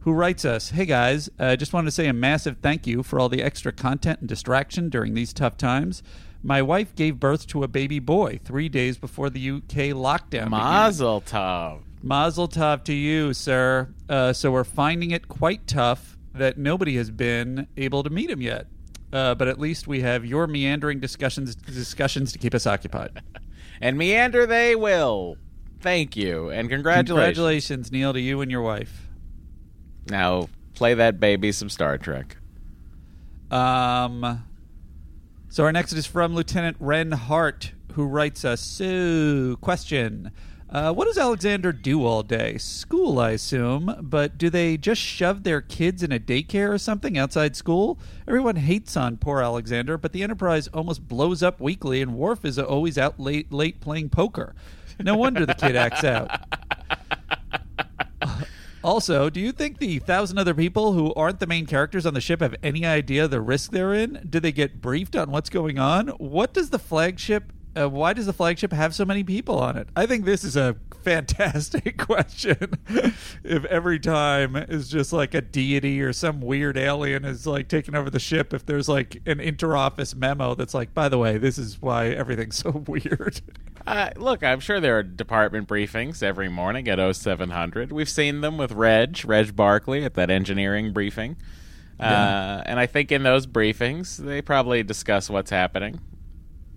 who 0.00 0.12
writes 0.12 0.44
us, 0.44 0.70
"Hey 0.70 0.86
guys, 0.86 1.28
I 1.38 1.56
just 1.56 1.72
wanted 1.72 1.86
to 1.86 1.90
say 1.90 2.06
a 2.06 2.12
massive 2.12 2.58
thank 2.62 2.86
you 2.86 3.02
for 3.02 3.18
all 3.18 3.28
the 3.28 3.42
extra 3.42 3.72
content 3.72 4.20
and 4.20 4.28
distraction 4.28 4.88
during 4.88 5.14
these 5.14 5.32
tough 5.32 5.56
times." 5.58 6.02
My 6.46 6.60
wife 6.60 6.94
gave 6.94 7.18
birth 7.18 7.46
to 7.48 7.62
a 7.62 7.68
baby 7.68 7.98
boy 8.00 8.38
three 8.44 8.68
days 8.68 8.98
before 8.98 9.30
the 9.30 9.50
UK 9.50 9.94
lockdown. 9.96 10.30
began. 10.30 10.50
Mazel 10.50 11.22
tov. 11.22 11.80
Mazel 12.02 12.48
tov 12.48 12.84
to 12.84 12.92
you, 12.92 13.32
sir. 13.32 13.88
Uh, 14.10 14.34
so 14.34 14.52
we're 14.52 14.62
finding 14.62 15.10
it 15.10 15.26
quite 15.26 15.66
tough 15.66 16.18
that 16.34 16.58
nobody 16.58 16.96
has 16.96 17.10
been 17.10 17.66
able 17.78 18.02
to 18.02 18.10
meet 18.10 18.28
him 18.28 18.42
yet. 18.42 18.66
Uh, 19.10 19.34
but 19.34 19.48
at 19.48 19.58
least 19.58 19.86
we 19.86 20.02
have 20.02 20.26
your 20.26 20.46
meandering 20.46 21.00
discussions 21.00 21.54
discussions 21.54 22.30
to 22.32 22.38
keep 22.38 22.54
us 22.54 22.66
occupied. 22.66 23.22
And 23.80 23.98
meander 23.98 24.46
they 24.46 24.76
will. 24.76 25.36
Thank 25.80 26.16
you 26.16 26.48
and 26.48 26.70
congratulations. 26.70 27.08
Congratulations, 27.08 27.92
Neil, 27.92 28.12
to 28.12 28.20
you 28.20 28.40
and 28.40 28.48
your 28.48 28.62
wife. 28.62 29.08
Now 30.08 30.48
play 30.74 30.94
that 30.94 31.18
baby 31.18 31.50
some 31.50 31.68
Star 31.68 31.98
Trek. 31.98 32.36
Um, 33.50 34.44
so 35.54 35.62
our 35.62 35.70
next 35.70 35.92
is 35.92 36.04
from 36.04 36.34
Lieutenant 36.34 36.76
Ren 36.80 37.12
Hart, 37.12 37.74
who 37.92 38.06
writes 38.06 38.44
us. 38.44 38.60
So, 38.60 39.56
question: 39.60 40.32
uh, 40.68 40.92
What 40.92 41.04
does 41.04 41.16
Alexander 41.16 41.70
do 41.70 42.04
all 42.04 42.24
day? 42.24 42.58
School, 42.58 43.20
I 43.20 43.30
assume. 43.30 43.94
But 44.00 44.36
do 44.36 44.50
they 44.50 44.76
just 44.76 45.00
shove 45.00 45.44
their 45.44 45.60
kids 45.60 46.02
in 46.02 46.10
a 46.10 46.18
daycare 46.18 46.70
or 46.70 46.78
something 46.78 47.16
outside 47.16 47.54
school? 47.54 48.00
Everyone 48.26 48.56
hates 48.56 48.96
on 48.96 49.16
poor 49.16 49.42
Alexander, 49.42 49.96
but 49.96 50.10
the 50.10 50.24
Enterprise 50.24 50.66
almost 50.74 51.06
blows 51.06 51.40
up 51.40 51.60
weekly, 51.60 52.02
and 52.02 52.16
Worf 52.16 52.44
is 52.44 52.58
always 52.58 52.98
out 52.98 53.20
late, 53.20 53.52
late 53.52 53.80
playing 53.80 54.08
poker. 54.08 54.56
No 54.98 55.14
wonder 55.16 55.46
the 55.46 55.54
kid 55.54 55.76
acts 55.76 56.02
out. 56.02 56.32
Also, 58.84 59.30
do 59.30 59.40
you 59.40 59.50
think 59.50 59.78
the 59.78 59.98
thousand 59.98 60.36
other 60.36 60.52
people 60.52 60.92
who 60.92 61.14
aren't 61.14 61.40
the 61.40 61.46
main 61.46 61.64
characters 61.64 62.04
on 62.04 62.12
the 62.12 62.20
ship 62.20 62.42
have 62.42 62.54
any 62.62 62.84
idea 62.84 63.26
the 63.26 63.40
risk 63.40 63.70
they're 63.70 63.94
in? 63.94 64.26
Do 64.28 64.40
they 64.40 64.52
get 64.52 64.82
briefed 64.82 65.16
on 65.16 65.30
what's 65.30 65.48
going 65.48 65.78
on? 65.78 66.08
What 66.08 66.52
does 66.52 66.68
the 66.68 66.78
flagship? 66.78 67.50
Uh, 67.74 67.88
why 67.88 68.12
does 68.12 68.26
the 68.26 68.34
flagship 68.34 68.74
have 68.74 68.94
so 68.94 69.06
many 69.06 69.24
people 69.24 69.58
on 69.58 69.78
it? 69.78 69.88
I 69.96 70.04
think 70.04 70.26
this 70.26 70.44
is 70.44 70.54
a 70.54 70.76
fantastic 71.04 71.98
question. 71.98 72.74
if 73.44 73.64
every 73.66 73.98
time 74.00 74.56
is 74.56 74.88
just 74.88 75.12
like 75.12 75.34
a 75.34 75.40
deity 75.40 76.00
or 76.00 76.12
some 76.12 76.40
weird 76.40 76.76
alien 76.76 77.24
is 77.24 77.46
like 77.46 77.68
taking 77.68 77.94
over 77.94 78.10
the 78.10 78.18
ship, 78.18 78.54
if 78.54 78.64
there's 78.66 78.88
like 78.88 79.16
an 79.26 79.38
interoffice 79.38 80.14
memo 80.14 80.54
that's 80.54 80.74
like, 80.74 80.94
by 80.94 81.08
the 81.08 81.18
way, 81.18 81.38
this 81.38 81.58
is 81.58 81.80
why 81.80 82.08
everything's 82.08 82.56
so 82.64 82.70
weird. 82.70 83.40
Uh, 83.86 84.10
look, 84.16 84.42
I'm 84.42 84.60
sure 84.60 84.80
there 84.80 84.98
are 84.98 85.02
department 85.02 85.68
briefings 85.68 86.22
every 86.22 86.48
morning 86.48 86.88
at 86.88 87.14
0700. 87.14 87.92
We've 87.92 88.08
seen 88.08 88.40
them 88.40 88.56
with 88.56 88.72
Reg, 88.72 89.22
Reg 89.24 89.54
Barclay 89.54 90.04
at 90.04 90.14
that 90.14 90.30
engineering 90.30 90.92
briefing. 90.92 91.36
Uh, 92.00 92.62
and 92.66 92.80
I 92.80 92.86
think 92.86 93.12
in 93.12 93.22
those 93.22 93.46
briefings, 93.46 94.16
they 94.16 94.42
probably 94.42 94.82
discuss 94.82 95.30
what's 95.30 95.50
happening. 95.50 96.00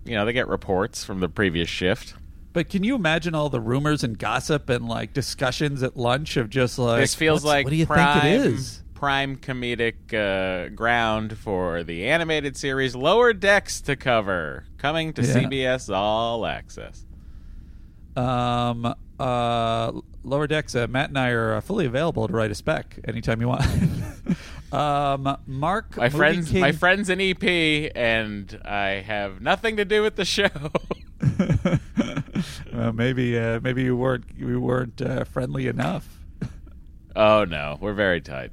You 0.04 0.14
know, 0.14 0.24
they 0.24 0.32
get 0.32 0.48
reports 0.48 1.04
from 1.04 1.20
the 1.20 1.28
previous 1.28 1.68
shift. 1.68 2.14
But 2.58 2.70
can 2.70 2.82
you 2.82 2.96
imagine 2.96 3.36
all 3.36 3.50
the 3.50 3.60
rumors 3.60 4.02
and 4.02 4.18
gossip 4.18 4.68
and 4.68 4.88
like 4.88 5.12
discussions 5.12 5.84
at 5.84 5.96
lunch 5.96 6.36
of 6.36 6.50
just 6.50 6.76
like 6.76 7.02
this 7.02 7.14
feels 7.14 7.44
like 7.44 7.64
what 7.64 7.70
do 7.70 7.76
you 7.76 7.86
prime, 7.86 8.20
think 8.20 8.24
it 8.34 8.46
is? 8.52 8.82
prime 8.94 9.36
comedic 9.36 9.94
uh, 10.12 10.68
ground 10.70 11.38
for 11.38 11.84
the 11.84 12.08
animated 12.08 12.56
series 12.56 12.96
Lower 12.96 13.32
Decks 13.32 13.80
to 13.82 13.94
cover, 13.94 14.64
coming 14.76 15.12
to 15.12 15.22
Yeah. 15.22 15.34
CBS 15.34 15.94
All 15.94 16.44
Access. 16.44 17.06
Um, 18.16 18.92
uh, 19.20 19.92
lower 20.24 20.48
decks. 20.48 20.74
Uh, 20.74 20.88
Matt 20.88 21.10
and 21.10 21.18
I 21.18 21.30
are 21.30 21.54
uh, 21.54 21.60
fully 21.60 21.86
available 21.86 22.26
to 22.26 22.32
write 22.34 22.50
a 22.50 22.56
spec 22.56 22.98
anytime 23.06 23.40
you 23.40 23.46
want. 23.46 23.62
um, 24.72 25.36
Mark, 25.46 25.96
My 25.96 26.08
friends, 26.08 26.50
King- 26.50 26.60
my 26.60 26.72
friends 26.72 27.10
in 27.10 27.20
EP, 27.20 27.92
and 27.94 28.60
I 28.64 29.02
have 29.06 29.40
nothing 29.40 29.76
to 29.76 29.84
do 29.84 30.02
with 30.02 30.16
the 30.16 30.24
show. 30.24 30.48
well, 32.72 32.92
maybe 32.92 33.38
uh, 33.38 33.60
maybe 33.60 33.82
you 33.82 33.96
weren't 33.96 34.24
we 34.38 34.56
weren't 34.56 35.00
uh, 35.00 35.24
friendly 35.24 35.66
enough. 35.66 36.06
oh 37.16 37.44
no, 37.44 37.78
we're 37.80 37.94
very 37.94 38.20
tight. 38.20 38.50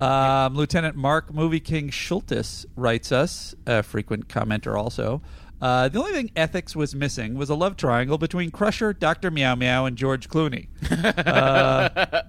Um, 0.00 0.54
Lieutenant 0.54 0.94
Mark 0.94 1.32
Movie 1.32 1.60
King 1.60 1.88
Schultes 1.88 2.66
writes 2.76 3.12
us, 3.12 3.54
a 3.66 3.82
frequent 3.82 4.28
commenter 4.28 4.76
also. 4.78 5.22
Uh, 5.60 5.88
the 5.88 5.98
only 5.98 6.12
thing 6.12 6.30
ethics 6.36 6.76
was 6.76 6.94
missing 6.94 7.34
was 7.34 7.48
a 7.48 7.54
love 7.54 7.78
triangle 7.78 8.18
between 8.18 8.50
Crusher, 8.50 8.92
Dr. 8.92 9.30
Meow 9.30 9.54
Meow, 9.54 9.86
and 9.86 9.96
George 9.96 10.28
Clooney. 10.28 10.68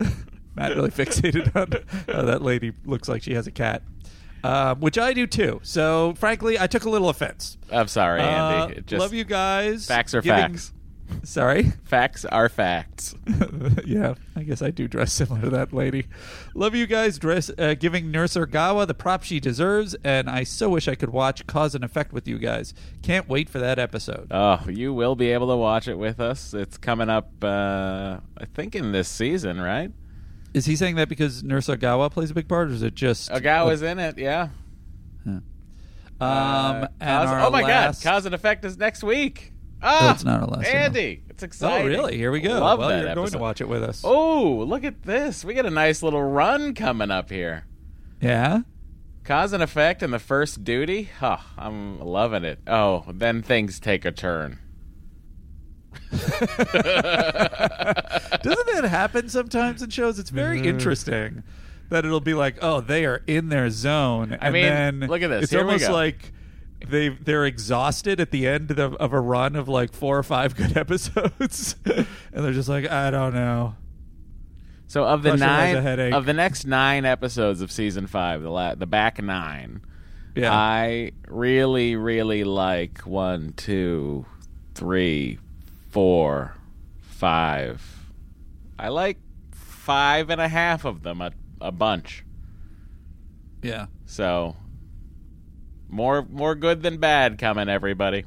Uh, 0.56 0.60
Matt 0.60 0.76
really 0.76 0.90
fixated 0.90 1.54
on 1.56 2.14
how 2.14 2.22
that 2.22 2.42
lady 2.42 2.72
looks 2.84 3.08
like 3.08 3.22
she 3.22 3.34
has 3.34 3.46
a 3.46 3.50
cat, 3.52 3.82
uh, 4.44 4.74
which 4.76 4.98
I 4.98 5.12
do 5.12 5.26
too. 5.26 5.60
So, 5.62 6.14
frankly, 6.16 6.58
I 6.58 6.66
took 6.66 6.84
a 6.84 6.90
little 6.90 7.08
offense. 7.08 7.56
I'm 7.70 7.88
sorry, 7.88 8.20
Andy. 8.20 8.76
Uh, 8.76 8.80
just, 8.80 9.00
love 9.00 9.14
you 9.14 9.24
guys. 9.24 9.86
Facts 9.86 10.14
are 10.14 10.20
Giving- 10.22 10.40
facts. 10.54 10.72
Sorry. 11.24 11.64
Facts 11.84 12.24
are 12.24 12.48
facts. 12.48 13.16
yeah, 13.84 14.14
I 14.36 14.44
guess 14.44 14.62
I 14.62 14.70
do 14.70 14.86
dress 14.86 15.12
similar 15.12 15.40
to 15.40 15.50
that 15.50 15.72
lady. 15.72 16.06
Love 16.54 16.74
you 16.76 16.86
guys 16.86 17.18
dress 17.18 17.50
uh, 17.58 17.74
giving 17.74 18.12
Nurse 18.12 18.34
Ogawa 18.34 18.86
the 18.86 18.94
prop 18.94 19.24
she 19.24 19.40
deserves, 19.40 19.96
and 20.04 20.30
I 20.30 20.44
so 20.44 20.68
wish 20.68 20.86
I 20.86 20.94
could 20.94 21.10
watch 21.10 21.46
Cause 21.48 21.74
and 21.74 21.82
Effect 21.82 22.12
with 22.12 22.28
you 22.28 22.38
guys. 22.38 22.74
Can't 23.02 23.28
wait 23.28 23.50
for 23.50 23.58
that 23.58 23.78
episode. 23.78 24.28
Oh, 24.30 24.60
you 24.68 24.94
will 24.94 25.16
be 25.16 25.32
able 25.32 25.48
to 25.48 25.56
watch 25.56 25.88
it 25.88 25.98
with 25.98 26.20
us. 26.20 26.54
It's 26.54 26.78
coming 26.78 27.10
up, 27.10 27.28
uh, 27.42 28.18
I 28.38 28.44
think, 28.54 28.76
in 28.76 28.92
this 28.92 29.08
season, 29.08 29.60
right? 29.60 29.90
Is 30.52 30.66
he 30.66 30.74
saying 30.76 30.96
that 30.96 31.08
because 31.08 31.42
Nurse 31.44 31.68
Ogawa 31.68 32.10
plays 32.10 32.30
a 32.30 32.34
big 32.34 32.48
part, 32.48 32.70
or 32.70 32.72
is 32.72 32.82
it 32.82 32.94
just 32.94 33.30
Ogawa's 33.30 33.82
in 33.82 33.98
it, 33.98 34.18
yeah. 34.18 34.48
Um, 35.26 35.42
Uh, 36.20 36.86
Cause- 37.00 37.46
oh 37.46 37.50
my 37.50 37.62
last- 37.62 38.04
God, 38.04 38.10
Cause 38.10 38.26
and 38.26 38.34
Effect 38.34 38.64
is 38.64 38.76
next 38.76 39.02
week. 39.02 39.52
Ah, 39.82 40.12
it's 40.12 40.22
not 40.24 40.42
our 40.42 40.46
last, 40.46 40.66
Andy, 40.66 41.22
it's 41.30 41.42
exciting. 41.42 41.86
Oh, 41.86 41.88
really? 41.88 42.18
Here 42.18 42.30
we 42.30 42.40
go. 42.40 42.60
Love 42.60 42.78
well, 42.80 42.88
that 42.90 42.96
you're 42.96 43.04
going 43.06 43.14
to 43.14 43.22
episode. 43.22 43.40
watch 43.40 43.60
it 43.62 43.68
with 43.70 43.82
us. 43.82 44.02
Oh, 44.04 44.56
look 44.68 44.84
at 44.84 45.04
this. 45.04 45.42
We 45.46 45.54
got 45.54 45.64
a 45.64 45.70
nice 45.70 46.02
little 46.02 46.22
run 46.22 46.74
coming 46.74 47.10
up 47.10 47.30
here. 47.30 47.64
Yeah. 48.20 48.60
Cause 49.24 49.54
and 49.54 49.62
Effect 49.62 50.02
and 50.02 50.12
the 50.12 50.18
First 50.18 50.62
Duty. 50.64 51.04
Huh, 51.20 51.38
I'm 51.56 51.98
loving 52.00 52.44
it. 52.44 52.58
Oh, 52.66 53.04
then 53.08 53.40
things 53.42 53.80
take 53.80 54.04
a 54.04 54.12
turn. 54.12 54.58
Doesn't 56.10 56.36
that 58.42 58.86
happen 58.88 59.28
sometimes 59.28 59.82
in 59.82 59.90
shows? 59.90 60.18
It's 60.18 60.30
very 60.30 60.58
mm-hmm. 60.58 60.68
interesting 60.68 61.42
that 61.90 62.04
it'll 62.04 62.20
be 62.20 62.34
like, 62.34 62.56
oh, 62.62 62.80
they 62.80 63.04
are 63.04 63.22
in 63.26 63.48
their 63.48 63.70
zone. 63.70 64.36
And 64.40 64.54
mean, 64.54 64.64
then 64.64 65.00
look 65.00 65.22
at 65.22 65.28
this. 65.28 65.44
It's 65.44 65.52
Here 65.52 65.60
we 65.60 65.66
almost 65.66 65.88
go. 65.88 65.92
like 65.92 66.32
they 66.88 67.10
they're 67.10 67.44
exhausted 67.44 68.20
at 68.20 68.30
the 68.30 68.46
end 68.48 68.70
of, 68.78 68.94
of 68.94 69.12
a 69.12 69.20
run 69.20 69.56
of 69.56 69.68
like 69.68 69.92
four 69.92 70.16
or 70.16 70.22
five 70.22 70.56
good 70.56 70.76
episodes, 70.76 71.76
and 71.84 72.06
they're 72.32 72.52
just 72.52 72.68
like, 72.68 72.88
I 72.90 73.10
don't 73.10 73.34
know. 73.34 73.74
So 74.86 75.04
of 75.04 75.22
the 75.22 75.30
Crusher 75.30 75.44
has 75.44 75.70
a 75.70 75.74
nine 75.74 75.82
headache. 75.84 76.14
of 76.14 76.26
the 76.26 76.32
next 76.32 76.64
nine 76.64 77.04
episodes 77.04 77.60
of 77.60 77.70
season 77.70 78.06
five, 78.08 78.42
the 78.42 78.50
la- 78.50 78.74
the 78.74 78.86
back 78.86 79.22
nine, 79.22 79.82
Yeah. 80.34 80.52
I 80.52 81.12
really, 81.28 81.94
really 81.94 82.42
like 82.42 83.06
one, 83.06 83.52
two, 83.56 84.26
three, 84.74 85.38
four, 85.90 86.54
five. 87.00 87.82
I 88.78 88.88
like 88.88 89.18
five 89.52 90.30
and 90.30 90.40
a 90.40 90.48
half 90.48 90.84
of 90.84 91.02
them 91.02 91.20
a, 91.20 91.32
a 91.60 91.72
bunch. 91.72 92.24
yeah. 93.62 93.86
So 94.06 94.56
more 95.88 96.22
more 96.22 96.54
good 96.54 96.82
than 96.82 96.98
bad 96.98 97.38
coming, 97.38 97.68
everybody. 97.68 98.24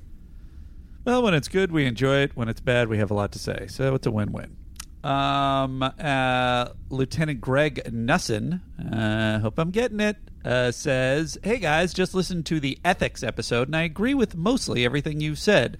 Well, 1.05 1.23
when 1.23 1.33
it's 1.33 1.49
good, 1.49 1.71
we 1.71 1.85
enjoy 1.85 2.19
it. 2.19 2.31
When 2.35 2.47
it's 2.47 2.61
bad, 2.61 2.87
we 2.87 2.97
have 2.97 3.11
a 3.11 3.13
lot 3.13 3.33
to 3.33 3.39
say. 3.39 3.67
So 3.67 3.93
it's 3.95 4.07
a 4.07 4.11
win-win. 4.11 4.55
Um, 5.03 5.83
uh, 5.83 6.69
Lieutenant 6.89 7.41
Greg 7.41 7.81
Nussin, 7.91 8.61
uh, 8.89 9.39
hope 9.39 9.59
I'm 9.59 9.71
getting 9.71 9.99
it, 9.99 10.15
uh, 10.45 10.71
says, 10.71 11.37
Hey 11.43 11.57
guys, 11.57 11.93
just 11.93 12.13
listened 12.13 12.45
to 12.45 12.61
the 12.61 12.79
ethics 12.85 13.21
episode, 13.21 13.67
and 13.67 13.75
I 13.75 13.81
agree 13.81 14.13
with 14.13 14.37
mostly 14.37 14.85
everything 14.85 15.19
you 15.19 15.35
said. 15.35 15.77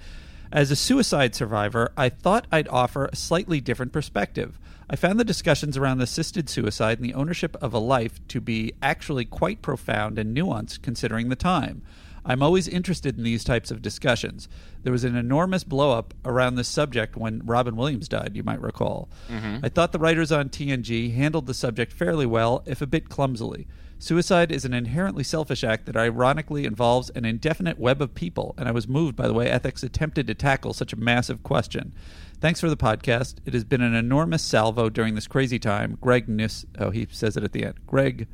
As 0.53 0.69
a 0.69 0.75
suicide 0.75 1.33
survivor, 1.33 1.91
I 1.97 2.09
thought 2.09 2.45
I'd 2.51 2.67
offer 2.67 3.05
a 3.05 3.15
slightly 3.15 3.59
different 3.59 3.91
perspective. 3.91 4.59
I 4.87 4.95
found 4.95 5.19
the 5.19 5.23
discussions 5.23 5.77
around 5.77 5.99
assisted 5.99 6.47
suicide 6.47 6.99
and 6.99 7.09
the 7.09 7.15
ownership 7.15 7.57
of 7.59 7.73
a 7.73 7.79
life 7.79 8.19
to 8.27 8.39
be 8.39 8.71
actually 8.79 9.25
quite 9.25 9.63
profound 9.63 10.19
and 10.19 10.37
nuanced 10.37 10.83
considering 10.83 11.29
the 11.29 11.35
time. 11.35 11.81
I'm 12.23 12.43
always 12.43 12.67
interested 12.67 13.17
in 13.17 13.23
these 13.23 13.43
types 13.43 13.71
of 13.71 13.81
discussions. 13.81 14.47
There 14.83 14.93
was 14.93 15.03
an 15.03 15.15
enormous 15.15 15.63
blowup 15.63 16.11
around 16.23 16.53
this 16.53 16.67
subject 16.67 17.17
when 17.17 17.41
Robin 17.43 17.75
Williams 17.75 18.07
died, 18.07 18.33
you 18.35 18.43
might 18.43 18.61
recall. 18.61 19.09
Mm-hmm. 19.29 19.65
I 19.65 19.69
thought 19.69 19.91
the 19.91 19.97
writers 19.97 20.31
on 20.31 20.49
TNG 20.49 21.15
handled 21.15 21.47
the 21.47 21.55
subject 21.55 21.91
fairly 21.91 22.27
well, 22.27 22.61
if 22.67 22.79
a 22.79 22.85
bit 22.85 23.09
clumsily. 23.09 23.65
Suicide 23.99 24.51
is 24.51 24.65
an 24.65 24.73
inherently 24.73 25.23
selfish 25.23 25.63
act 25.63 25.85
that 25.85 25.95
ironically 25.95 26.65
involves 26.65 27.09
an 27.11 27.23
indefinite 27.23 27.79
web 27.79 28.01
of 28.01 28.13
people, 28.13 28.53
and 28.57 28.67
I 28.67 28.71
was 28.71 28.87
moved 28.87 29.15
by 29.15 29.27
the 29.27 29.33
way 29.33 29.49
ethics 29.49 29.81
attempted 29.81 30.27
to 30.27 30.33
tackle 30.33 30.73
such 30.73 30.91
a 30.91 30.97
massive 30.97 31.41
question. 31.43 31.93
Thanks 32.41 32.59
for 32.59 32.69
the 32.69 32.75
podcast. 32.75 33.35
It 33.45 33.53
has 33.53 33.63
been 33.63 33.81
an 33.81 33.95
enormous 33.95 34.41
salvo 34.41 34.89
during 34.89 35.15
this 35.15 35.27
crazy 35.27 35.59
time. 35.59 35.97
Greg 36.01 36.27
Nuss, 36.27 36.65
oh, 36.77 36.89
he 36.89 37.07
says 37.09 37.37
it 37.37 37.43
at 37.43 37.53
the 37.53 37.63
end. 37.63 37.75
Greg 37.87 38.27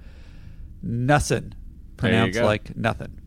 Nussin, 0.83 1.53
pronounced 1.97 2.39
like 2.39 2.75
nothing. 2.75 3.19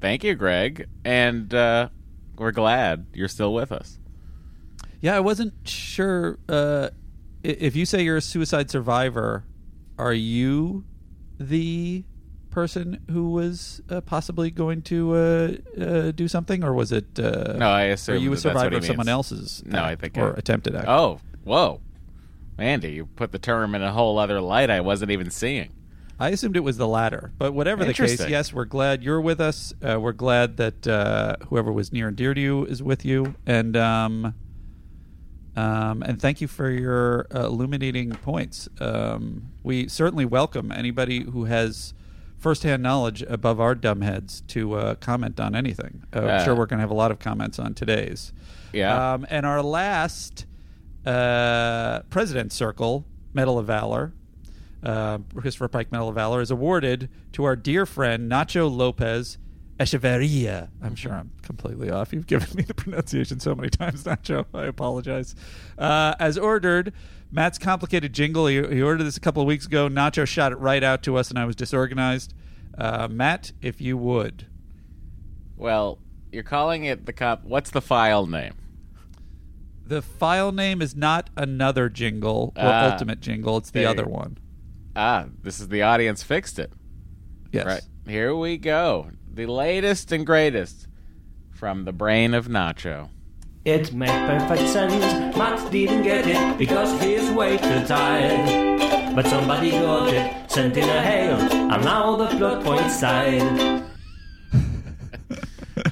Thank 0.00 0.24
you, 0.24 0.34
Greg, 0.34 0.88
and 1.04 1.52
uh, 1.52 1.90
we're 2.38 2.52
glad 2.52 3.06
you're 3.12 3.28
still 3.28 3.52
with 3.52 3.72
us. 3.72 3.98
Yeah, 5.00 5.16
I 5.16 5.20
wasn't 5.20 5.52
sure. 5.64 6.38
Uh, 6.48 6.88
if 7.42 7.76
you 7.76 7.84
say 7.84 8.02
you're 8.02 8.16
a 8.16 8.22
suicide 8.22 8.70
survivor, 8.70 9.44
are 9.98 10.12
you 10.12 10.84
the 11.38 12.04
person 12.50 13.02
who 13.10 13.30
was 13.30 13.82
uh, 13.90 14.00
possibly 14.00 14.50
going 14.50 14.80
to 14.82 15.14
uh, 15.14 15.52
uh, 15.78 16.10
do 16.12 16.26
something, 16.28 16.64
or 16.64 16.72
was 16.72 16.92
it? 16.92 17.18
Uh, 17.18 17.54
No, 17.58 17.68
I 17.68 17.82
assume 17.84 18.22
you 18.22 18.30
a 18.32 18.34
that 18.34 18.40
survivor 18.40 18.76
of 18.76 18.84
someone 18.84 19.06
means. 19.06 19.12
else's? 19.12 19.62
No, 19.66 19.82
I 19.84 19.96
think 19.96 20.16
or 20.16 20.34
I- 20.34 20.38
attempted 20.38 20.74
act. 20.74 20.88
Oh, 20.88 21.20
whoa, 21.44 21.80
Andy, 22.58 22.92
you 22.92 23.06
put 23.06 23.32
the 23.32 23.38
term 23.38 23.74
in 23.74 23.82
a 23.82 23.92
whole 23.92 24.18
other 24.18 24.40
light 24.40 24.70
I 24.70 24.80
wasn't 24.80 25.10
even 25.10 25.30
seeing. 25.30 25.70
I 26.18 26.30
assumed 26.30 26.56
it 26.56 26.60
was 26.60 26.78
the 26.78 26.88
latter, 26.88 27.30
but 27.36 27.52
whatever 27.52 27.84
the 27.84 27.92
case, 27.92 28.26
yes, 28.26 28.50
we're 28.50 28.64
glad 28.64 29.02
you're 29.02 29.20
with 29.20 29.38
us. 29.38 29.74
Uh, 29.86 30.00
we're 30.00 30.12
glad 30.12 30.56
that 30.56 30.86
uh, 30.86 31.36
whoever 31.48 31.70
was 31.70 31.92
near 31.92 32.08
and 32.08 32.16
dear 32.16 32.32
to 32.32 32.40
you 32.40 32.64
is 32.64 32.82
with 32.82 33.04
you, 33.04 33.34
and 33.46 33.76
um, 33.76 34.32
um, 35.56 36.02
and 36.02 36.20
thank 36.20 36.40
you 36.40 36.48
for 36.48 36.70
your 36.70 37.26
uh, 37.34 37.46
illuminating 37.46 38.10
points. 38.10 38.68
Um, 38.78 39.50
we 39.62 39.88
certainly 39.88 40.24
welcome 40.24 40.70
anybody 40.70 41.24
who 41.24 41.44
has 41.44 41.94
firsthand 42.38 42.82
knowledge 42.82 43.22
above 43.22 43.58
our 43.60 43.74
dumb 43.74 44.02
heads 44.02 44.42
to 44.48 44.74
uh, 44.74 44.94
comment 44.96 45.40
on 45.40 45.56
anything. 45.56 46.04
Uh, 46.14 46.26
I'm 46.26 46.44
sure 46.44 46.54
we're 46.54 46.66
going 46.66 46.78
to 46.78 46.82
have 46.82 46.90
a 46.90 46.94
lot 46.94 47.10
of 47.10 47.18
comments 47.18 47.58
on 47.58 47.74
today's. 47.74 48.32
Yeah. 48.72 49.14
Um, 49.14 49.26
and 49.30 49.46
our 49.46 49.62
last 49.62 50.44
uh, 51.06 52.00
President's 52.10 52.54
Circle 52.54 53.06
Medal 53.32 53.58
of 53.58 53.66
Valor, 53.66 54.12
uh, 54.82 55.18
Christopher 55.34 55.68
Pike 55.68 55.90
Medal 55.90 56.10
of 56.10 56.14
Valor, 56.16 56.42
is 56.42 56.50
awarded 56.50 57.08
to 57.32 57.44
our 57.44 57.56
dear 57.56 57.86
friend 57.86 58.30
Nacho 58.30 58.70
Lopez 58.70 59.38
Echeverria. 59.78 60.68
I'm 60.82 60.94
sure 60.94 61.12
I'm 61.12 61.30
completely 61.42 61.90
off. 61.90 62.12
You've 62.12 62.26
given 62.26 62.48
me 62.54 62.62
the 62.62 62.74
pronunciation 62.74 63.40
so 63.40 63.54
many 63.54 63.68
times, 63.70 64.04
Nacho. 64.04 64.46
I 64.54 64.64
apologize. 64.64 65.34
Uh, 65.76 66.14
as 66.18 66.38
ordered, 66.38 66.92
Matt's 67.30 67.58
complicated 67.58 68.12
jingle. 68.12 68.46
He, 68.46 68.54
he 68.56 68.80
ordered 68.82 69.04
this 69.04 69.16
a 69.16 69.20
couple 69.20 69.42
of 69.42 69.48
weeks 69.48 69.66
ago. 69.66 69.88
Nacho 69.88 70.26
shot 70.26 70.52
it 70.52 70.56
right 70.56 70.82
out 70.82 71.02
to 71.04 71.16
us, 71.16 71.28
and 71.30 71.38
I 71.38 71.44
was 71.44 71.56
disorganized. 71.56 72.32
Uh, 72.78 73.08
Matt, 73.10 73.52
if 73.60 73.80
you 73.80 73.96
would. 73.98 74.46
Well, 75.56 75.98
you're 76.32 76.42
calling 76.42 76.84
it 76.84 77.06
the 77.06 77.12
cop. 77.12 77.44
What's 77.44 77.70
the 77.70 77.80
file 77.82 78.26
name? 78.26 78.54
The 79.86 80.02
file 80.02 80.52
name 80.52 80.82
is 80.82 80.96
not 80.96 81.30
another 81.36 81.88
jingle 81.88 82.52
or 82.56 82.62
Ah, 82.64 82.90
ultimate 82.92 83.20
jingle. 83.20 83.56
It's 83.58 83.70
the 83.70 83.84
other 83.84 84.04
one. 84.04 84.36
Ah, 84.96 85.26
this 85.42 85.60
is 85.60 85.68
the 85.68 85.82
audience 85.82 86.22
fixed 86.22 86.58
it. 86.58 86.72
Yes. 87.52 87.66
Right. 87.66 87.82
Here 88.06 88.34
we 88.34 88.56
go. 88.58 89.10
The 89.36 89.44
latest 89.44 90.12
and 90.12 90.24
greatest 90.24 90.88
from 91.50 91.84
the 91.84 91.92
brain 91.92 92.32
of 92.32 92.48
Nacho. 92.48 93.10
It 93.66 93.92
made 93.92 94.08
perfect 94.08 94.66
sense. 94.70 95.36
Matt 95.36 95.70
didn't 95.70 96.04
get 96.04 96.26
it 96.26 96.56
because 96.56 96.98
he's 97.02 97.30
way 97.32 97.58
too 97.58 97.84
tired. 97.86 99.14
But 99.14 99.26
somebody 99.26 99.72
got 99.72 100.10
it, 100.10 100.50
sent 100.50 100.78
in 100.78 100.88
a 100.88 101.02
hail, 101.02 101.36
and 101.36 101.84
now 101.84 102.16
the 102.16 102.34
plot 102.38 102.64
point 102.64 102.90
side. 102.90 103.84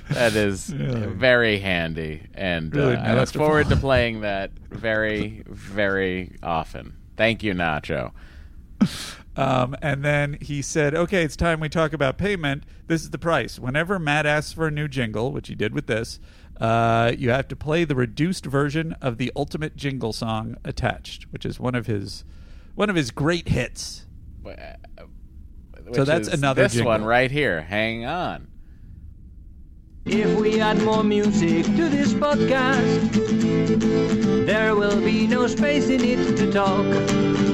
That 0.09 0.35
is 0.37 0.69
very 0.69 1.59
handy, 1.59 2.23
and 2.35 2.75
uh, 2.75 2.97
I 2.99 3.15
look 3.15 3.29
forward 3.29 3.69
to 3.69 3.77
playing 3.77 4.21
that 4.21 4.53
very, 4.71 5.43
very 5.47 6.37
often. 6.43 6.97
Thank 7.17 7.43
you, 7.43 7.53
Nacho. 7.53 8.13
Um, 9.37 9.75
and 9.83 10.05
then 10.05 10.39
he 10.41 10.63
said, 10.63 10.95
"Okay, 10.95 11.25
it's 11.25 11.35
time 11.37 11.59
we 11.61 11.69
talk 11.69 11.93
about 11.93 12.19
payment. 12.19 12.63
This 12.87 13.03
is 13.03 13.11
the 13.11 13.19
price. 13.19 13.59
Whenever 13.59 13.99
Matt 13.99 14.27
asks 14.27 14.53
for 14.53 14.69
a 14.69 14.71
new 14.71 14.87
jingle, 14.87 15.33
which 15.33 15.49
he 15.49 15.55
did 15.57 15.75
with 15.75 15.87
this, 15.89 16.21
uh, 16.61 17.13
you 17.19 17.31
have 17.31 17.49
to 17.49 17.57
play 17.57 17.85
the 17.85 17.97
reduced 17.97 18.47
version 18.47 18.93
of 19.01 19.19
the 19.19 19.33
ultimate 19.35 19.75
jingle 19.77 20.13
song 20.13 20.57
attached, 20.65 21.25
which 21.33 21.45
is 21.45 21.59
one 21.59 21.75
of 21.75 21.87
his 21.87 22.25
one 22.77 22.89
of 22.91 22.95
his 22.97 23.11
great 23.11 23.49
hits. 23.49 24.07
which 24.43 24.57
So 25.95 26.05
that's 26.05 26.29
is 26.29 26.35
another 26.35 26.63
this 26.63 26.75
jingle. 26.75 26.91
one 26.93 27.05
right 27.05 27.31
here. 27.31 27.63
Hang 27.63 28.05
on. 28.05 28.47
If 30.07 30.39
we 30.39 30.61
add 30.61 30.81
more 30.83 31.03
music 31.03 31.65
to 31.65 31.89
this 31.89 32.13
podcast, 32.13 33.11
there 34.47 34.77
will 34.77 35.01
be 35.01 35.27
no 35.27 35.47
space 35.47 35.89
in 35.89 36.05
it 36.05 36.37
to 36.37 36.53
talk. 36.53 37.54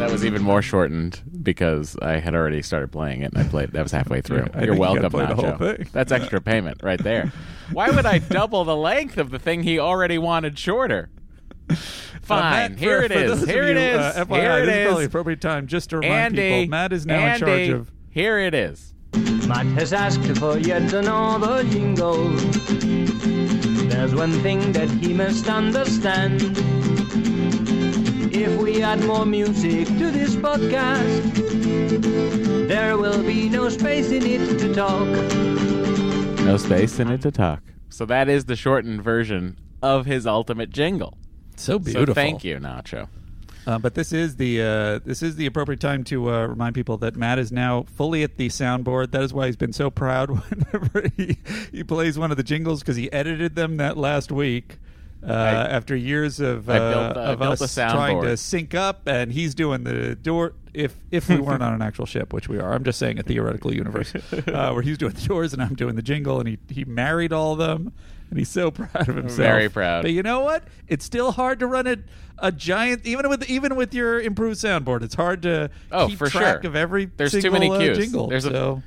That 0.00 0.10
was 0.10 0.24
even 0.24 0.42
more 0.42 0.62
shortened 0.62 1.20
because 1.42 1.94
I 2.00 2.20
had 2.20 2.34
already 2.34 2.62
started 2.62 2.90
playing 2.90 3.20
it 3.20 3.32
and 3.34 3.38
I 3.38 3.48
played. 3.48 3.72
That 3.72 3.82
was 3.82 3.92
halfway 3.92 4.22
through. 4.22 4.38
I 4.38 4.40
You're 4.40 4.48
think 4.48 4.54
you 4.62 4.66
gotta 4.66 4.80
welcome, 4.80 5.10
play 5.10 5.26
the 5.26 5.34
whole 5.34 5.44
Nacho. 5.44 5.76
thing. 5.76 5.88
That's 5.92 6.10
extra 6.10 6.40
payment 6.52 6.82
right 6.82 7.02
there. 7.02 7.30
Why 7.72 7.90
would 7.90 8.06
I 8.06 8.18
double 8.18 8.64
the 8.64 8.74
length 8.74 9.18
of 9.18 9.30
the 9.30 9.38
thing 9.38 9.62
he 9.62 9.78
already 9.78 10.16
wanted 10.18 10.58
shorter? 10.58 11.10
Uh, 12.28 12.36
Fine. 12.36 12.72
Matt, 12.72 12.78
here 12.78 12.98
for- 12.98 13.04
it 13.06 13.12
for 13.12 13.18
is. 13.18 13.30
those 13.30 13.42
of 13.42 13.48
Here 13.48 13.64
it 13.64 13.70
you, 13.76 13.82
is. 13.82 13.96
Uh, 13.98 14.24
FYI, 14.28 14.40
here 14.40 14.52
it 14.62 14.66
this 14.66 14.76
is 14.76 14.86
probably 14.86 15.04
appropriate 15.06 15.40
time 15.40 15.66
just 15.66 15.90
to 15.90 15.96
remind 15.98 16.38
Andy. 16.38 16.60
people. 16.60 16.70
Matt 16.70 16.92
is 16.92 17.06
now 17.06 17.18
Andy, 17.18 17.32
in 17.32 17.38
charge 17.40 17.68
of. 17.80 17.90
Here 18.10 18.38
it 18.38 18.54
is. 18.54 18.94
Matt 19.48 19.66
has 19.66 19.92
asked 19.92 20.24
for 20.38 20.56
yet 20.58 20.92
another 20.92 21.64
jingle. 21.64 22.28
There's 23.88 24.14
one 24.14 24.30
thing 24.42 24.70
that 24.72 24.90
he 24.90 25.12
must 25.12 25.48
understand. 25.48 26.40
If 28.42 28.58
we 28.58 28.82
add 28.82 29.04
more 29.04 29.26
music 29.26 29.86
to 29.86 30.10
this 30.10 30.34
podcast, 30.34 31.34
there 32.68 32.96
will 32.96 33.22
be 33.22 33.50
no 33.50 33.68
space 33.68 34.10
in 34.10 34.22
it 34.24 34.58
to 34.60 34.74
talk. 34.74 35.06
No 36.46 36.56
space 36.56 36.98
in 36.98 37.10
it 37.10 37.20
to 37.22 37.30
talk. 37.30 37.62
So 37.90 38.06
that 38.06 38.30
is 38.30 38.46
the 38.46 38.56
shortened 38.56 39.02
version 39.02 39.58
of 39.82 40.06
his 40.06 40.26
ultimate 40.26 40.70
jingle. 40.70 41.18
So 41.56 41.74
So 41.74 41.78
beautiful. 41.80 42.14
thank 42.14 42.42
you, 42.42 42.56
Nacho. 42.56 43.08
Uh, 43.66 43.78
but 43.78 43.94
this 43.94 44.10
is 44.10 44.36
the 44.36 44.62
uh, 44.62 44.98
this 45.04 45.22
is 45.22 45.36
the 45.36 45.44
appropriate 45.44 45.80
time 45.80 46.02
to 46.04 46.30
uh, 46.30 46.46
remind 46.46 46.74
people 46.74 46.96
that 46.96 47.16
Matt 47.16 47.38
is 47.38 47.52
now 47.52 47.82
fully 47.94 48.22
at 48.22 48.38
the 48.38 48.48
soundboard. 48.48 49.10
That 49.10 49.22
is 49.22 49.34
why 49.34 49.46
he's 49.46 49.56
been 49.56 49.74
so 49.74 49.90
proud 49.90 50.30
whenever 50.48 51.10
he, 51.14 51.36
he 51.70 51.84
plays 51.84 52.18
one 52.18 52.30
of 52.30 52.38
the 52.38 52.42
jingles 52.42 52.80
because 52.80 52.96
he 52.96 53.12
edited 53.12 53.54
them 53.54 53.76
that 53.76 53.98
last 53.98 54.32
week. 54.32 54.78
Uh, 55.22 55.32
after 55.70 55.94
years 55.94 56.40
of, 56.40 56.68
uh, 56.70 56.72
built- 56.72 57.16
I 57.18 57.32
of 57.32 57.42
us 57.42 57.74
trying 57.74 58.22
to 58.22 58.36
sync 58.38 58.74
up, 58.74 59.02
and 59.06 59.30
he's 59.32 59.54
doing 59.54 59.84
the 59.84 60.14
door. 60.14 60.54
If 60.72 60.94
if 61.10 61.28
we 61.28 61.36
weren't 61.36 61.62
on 61.62 61.74
an 61.74 61.82
actual 61.82 62.06
ship, 62.06 62.32
which 62.32 62.48
we 62.48 62.58
are, 62.58 62.72
I'm 62.72 62.84
just 62.84 62.98
saying 62.98 63.18
a 63.18 63.22
theoretical 63.22 63.74
universe 63.74 64.14
uh, 64.32 64.70
where 64.72 64.82
he's 64.82 64.96
doing 64.96 65.12
the 65.12 65.26
doors 65.26 65.52
and 65.52 65.60
I'm 65.60 65.74
doing 65.74 65.94
the 65.96 66.02
jingle, 66.02 66.38
and 66.38 66.48
he 66.48 66.58
he 66.70 66.84
married 66.86 67.32
all 67.32 67.52
of 67.52 67.58
them, 67.58 67.92
and 68.30 68.38
he's 68.38 68.48
so 68.48 68.70
proud 68.70 69.08
of 69.08 69.16
himself. 69.16 69.36
Very 69.36 69.68
proud. 69.68 70.02
But 70.02 70.12
you 70.12 70.22
know 70.22 70.40
what? 70.40 70.62
It's 70.88 71.04
still 71.04 71.32
hard 71.32 71.58
to 71.58 71.66
run 71.66 71.86
a, 71.86 71.96
a 72.38 72.50
giant 72.52 73.04
even 73.04 73.28
with 73.28 73.50
even 73.50 73.74
with 73.76 73.92
your 73.92 74.20
improved 74.20 74.58
soundboard. 74.60 75.02
It's 75.02 75.16
hard 75.16 75.42
to 75.42 75.70
Oh, 75.92 76.06
keep 76.06 76.18
for 76.18 76.28
track 76.30 76.62
sure. 76.62 76.70
of 76.70 76.76
every 76.76 77.10
There's 77.16 77.32
too 77.32 77.40
single, 77.42 77.60
many 77.60 77.70
uh, 77.74 77.78
cues. 77.78 77.98
jingle. 77.98 78.28
There's 78.28 78.44
a- 78.46 78.50
so 78.50 78.82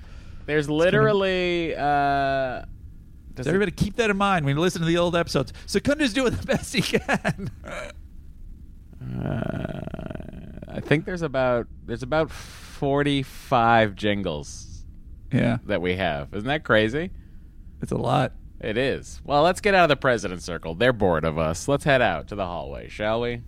There's 0.48 0.70
literally. 0.70 1.76
Uh, 1.76 2.64
does 3.36 3.46
so 3.46 3.50
it- 3.50 3.54
everybody 3.56 3.72
keep 3.72 3.96
that 3.98 4.10
in 4.10 4.18
mind 4.18 4.46
when 4.46 4.56
you 4.56 4.62
listen 4.62 4.82
to 4.82 4.88
the 4.88 4.98
old 4.98 5.16
episodes. 5.16 5.54
Secunda's 5.66 6.14
doing 6.14 6.34
the 6.34 6.46
best 6.46 6.74
he 6.74 6.82
can. 6.82 7.50
Uh, 9.26 9.82
I 10.68 10.80
think 10.80 11.06
there's 11.06 11.22
about 11.22 11.68
there's 11.86 12.04
about 12.04 12.32
45 12.32 13.96
jingles 13.96 14.84
yeah, 15.32 15.58
that 15.66 15.82
we 15.82 15.96
have. 15.96 16.34
Isn't 16.34 16.48
that 16.48 16.64
crazy? 16.64 17.12
it's 17.82 17.92
a 17.92 17.98
lot. 17.98 18.32
It 18.62 18.78
is. 18.78 19.20
Well, 19.26 19.44
let's 19.44 19.60
get 19.60 19.76
out 19.76 19.84
of 19.84 19.90
the 19.90 19.98
president's 19.98 20.46
circle. 20.46 20.74
They're 20.74 20.94
bored 20.94 21.26
of 21.26 21.38
us. 21.38 21.68
Let's 21.68 21.84
head 21.84 22.02
out 22.02 22.30
to 22.30 22.36
the 22.36 22.46
hallway, 22.46 22.88
shall 22.88 23.20
we? 23.20 23.42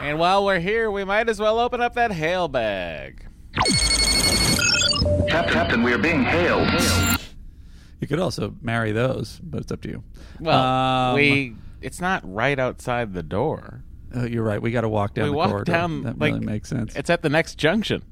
And 0.00 0.18
while 0.18 0.44
we're 0.44 0.58
here, 0.60 0.90
we 0.90 1.04
might 1.04 1.28
as 1.28 1.38
well 1.38 1.58
open 1.58 1.80
up 1.82 1.94
that 1.94 2.12
hail 2.12 2.48
bag. 2.48 3.26
Cap- 5.28 5.48
Captain, 5.48 5.82
we 5.82 5.92
are 5.92 5.98
being 5.98 6.22
hailed. 6.22 6.68
You 8.00 8.06
could 8.06 8.20
also 8.20 8.54
marry 8.62 8.92
those, 8.92 9.40
but 9.42 9.60
it's 9.62 9.72
up 9.72 9.80
to 9.82 9.88
you. 9.88 10.04
Well, 10.40 10.58
Um, 10.58 11.14
we 11.16 11.54
it's 11.80 12.00
not 12.00 12.22
right 12.24 12.58
outside 12.58 13.12
the 13.14 13.22
door. 13.22 13.82
Oh, 14.14 14.24
you're 14.24 14.42
right. 14.44 14.60
We 14.60 14.70
got 14.70 14.80
to 14.82 14.88
walk 14.88 15.14
down 15.14 15.24
we 15.26 15.30
the 15.30 15.36
walk 15.36 15.50
corridor. 15.50 15.72
down 15.72 16.02
That 16.04 16.18
like 16.18 16.34
really 16.34 16.46
makes 16.46 16.68
sense. 16.68 16.94
It's 16.96 17.10
at 17.10 17.22
the 17.22 17.28
next 17.28 17.56
junction. 17.56 18.02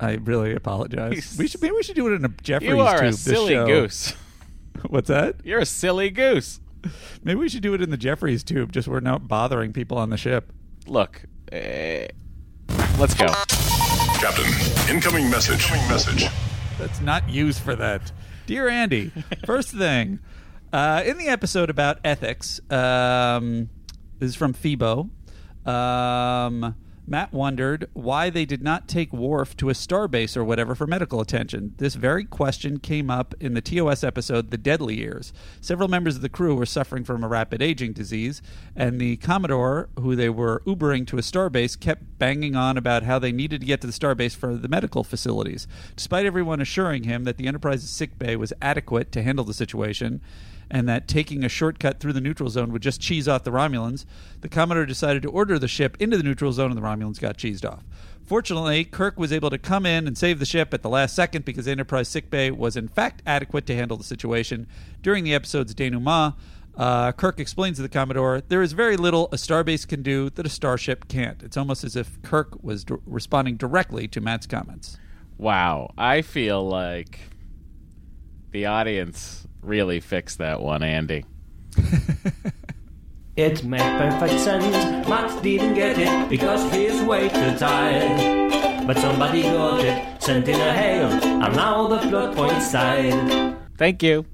I 0.00 0.14
really 0.14 0.54
apologize. 0.54 1.36
We 1.38 1.46
should 1.46 1.62
maybe 1.62 1.74
we 1.74 1.82
should 1.82 1.94
do 1.96 2.06
it 2.12 2.16
in 2.16 2.24
a 2.24 2.28
Jeffries 2.28 2.70
You 2.70 2.80
are 2.80 2.98
tube. 3.00 3.10
a 3.10 3.12
silly 3.12 3.54
goose. 3.54 4.14
What's 4.88 5.08
that? 5.08 5.36
You're 5.44 5.60
a 5.60 5.66
silly 5.66 6.10
goose. 6.10 6.60
Maybe 7.22 7.38
we 7.38 7.48
should 7.48 7.62
do 7.62 7.72
it 7.74 7.80
in 7.80 7.90
the 7.90 7.96
Jefferies 7.96 8.42
tube. 8.44 8.72
Just 8.72 8.88
we're 8.88 9.00
not 9.00 9.28
bothering 9.28 9.72
people 9.72 9.96
on 9.96 10.10
the 10.10 10.16
ship. 10.18 10.52
Look, 10.86 11.22
eh, 11.52 12.08
let's 12.98 13.14
go. 13.14 13.26
Captain, 14.24 14.90
incoming 14.90 15.28
message. 15.28 15.64
Incoming 15.64 15.86
message. 15.86 16.24
That's 16.78 16.98
not 17.02 17.28
used 17.28 17.60
for 17.60 17.76
that. 17.76 18.10
Dear 18.46 18.70
Andy, 18.70 19.12
first 19.44 19.68
thing, 19.68 20.18
uh, 20.72 21.02
in 21.04 21.18
the 21.18 21.28
episode 21.28 21.68
about 21.68 21.98
ethics, 22.02 22.58
um, 22.70 23.68
this 24.18 24.30
is 24.30 24.34
from 24.34 24.54
Phoebo. 24.54 25.10
Um, 25.66 26.74
Matt 27.06 27.34
wondered 27.34 27.90
why 27.92 28.30
they 28.30 28.46
did 28.46 28.62
not 28.62 28.88
take 28.88 29.12
Worf 29.12 29.56
to 29.58 29.68
a 29.68 29.74
starbase 29.74 30.38
or 30.38 30.44
whatever 30.44 30.74
for 30.74 30.86
medical 30.86 31.20
attention. 31.20 31.74
This 31.76 31.96
very 31.96 32.24
question 32.24 32.78
came 32.78 33.10
up 33.10 33.34
in 33.38 33.52
the 33.52 33.60
TOS 33.60 34.02
episode 34.02 34.50
The 34.50 34.56
Deadly 34.56 34.96
Years. 34.96 35.32
Several 35.60 35.88
members 35.88 36.16
of 36.16 36.22
the 36.22 36.30
crew 36.30 36.54
were 36.54 36.64
suffering 36.64 37.04
from 37.04 37.22
a 37.22 37.28
rapid 37.28 37.60
aging 37.60 37.92
disease, 37.92 38.40
and 38.74 38.98
the 38.98 39.18
Commodore, 39.18 39.90
who 40.00 40.16
they 40.16 40.30
were 40.30 40.62
Ubering 40.66 41.06
to 41.08 41.18
a 41.18 41.20
starbase, 41.20 41.78
kept 41.78 42.18
banging 42.18 42.56
on 42.56 42.78
about 42.78 43.02
how 43.02 43.18
they 43.18 43.32
needed 43.32 43.60
to 43.60 43.66
get 43.66 43.82
to 43.82 43.86
the 43.86 43.92
starbase 43.92 44.34
for 44.34 44.56
the 44.56 44.68
medical 44.68 45.04
facilities. 45.04 45.66
Despite 45.96 46.24
everyone 46.24 46.62
assuring 46.62 47.04
him 47.04 47.24
that 47.24 47.36
the 47.36 47.46
Enterprise's 47.46 47.90
sick 47.90 48.18
bay 48.18 48.34
was 48.34 48.54
adequate 48.62 49.12
to 49.12 49.22
handle 49.22 49.44
the 49.44 49.52
situation, 49.52 50.22
and 50.70 50.88
that 50.88 51.08
taking 51.08 51.44
a 51.44 51.48
shortcut 51.48 52.00
through 52.00 52.12
the 52.12 52.20
neutral 52.20 52.48
zone 52.50 52.72
would 52.72 52.82
just 52.82 53.00
cheese 53.00 53.28
off 53.28 53.44
the 53.44 53.50
Romulans, 53.50 54.04
the 54.40 54.48
Commodore 54.48 54.86
decided 54.86 55.22
to 55.22 55.30
order 55.30 55.58
the 55.58 55.68
ship 55.68 55.96
into 56.00 56.16
the 56.16 56.22
neutral 56.22 56.52
zone 56.52 56.70
and 56.70 56.78
the 56.78 56.82
Romulans 56.82 57.20
got 57.20 57.36
cheesed 57.36 57.68
off. 57.68 57.84
Fortunately, 58.24 58.84
Kirk 58.84 59.18
was 59.18 59.32
able 59.32 59.50
to 59.50 59.58
come 59.58 59.84
in 59.84 60.06
and 60.06 60.16
save 60.16 60.38
the 60.38 60.46
ship 60.46 60.72
at 60.72 60.82
the 60.82 60.88
last 60.88 61.14
second 61.14 61.44
because 61.44 61.68
Enterprise 61.68 62.08
sickbay 62.08 62.50
was 62.50 62.76
in 62.76 62.88
fact 62.88 63.22
adequate 63.26 63.66
to 63.66 63.74
handle 63.74 63.98
the 63.98 64.04
situation. 64.04 64.66
During 65.02 65.24
the 65.24 65.34
episode's 65.34 65.74
denouement, 65.74 66.34
uh, 66.76 67.12
Kirk 67.12 67.38
explains 67.38 67.76
to 67.76 67.82
the 67.82 67.88
Commodore, 67.88 68.40
there 68.48 68.62
is 68.62 68.72
very 68.72 68.96
little 68.96 69.26
a 69.26 69.36
starbase 69.36 69.86
can 69.86 70.02
do 70.02 70.30
that 70.30 70.46
a 70.46 70.48
starship 70.48 71.06
can't. 71.06 71.42
It's 71.42 71.56
almost 71.56 71.84
as 71.84 71.96
if 71.96 72.20
Kirk 72.22 72.62
was 72.62 72.84
d- 72.84 72.96
responding 73.06 73.56
directly 73.56 74.08
to 74.08 74.20
Matt's 74.20 74.46
comments. 74.46 74.98
Wow, 75.36 75.92
I 75.98 76.22
feel 76.22 76.66
like 76.66 77.20
the 78.50 78.66
audience 78.66 79.43
really 79.64 80.00
fix 80.00 80.36
that 80.36 80.60
one, 80.60 80.82
Andy. 80.82 81.24
It 83.36 83.64
made 83.64 83.80
perfect 83.80 84.38
sense. 84.38 85.08
Matt 85.08 85.42
didn't 85.42 85.74
get 85.74 85.98
it 85.98 86.28
because 86.30 86.72
he's 86.72 87.02
way 87.02 87.28
too 87.28 87.58
tired. 87.58 88.86
But 88.86 88.96
somebody 88.98 89.42
got 89.42 89.84
it, 89.84 90.22
sent 90.22 90.46
in 90.46 90.54
a 90.54 90.72
hail, 90.72 91.08
and 91.08 91.56
now 91.56 91.88
the 91.88 91.98
plot 91.98 92.36
point 92.36 92.62
side. 92.62 93.56
Thank 93.76 94.04
you. 94.04 94.24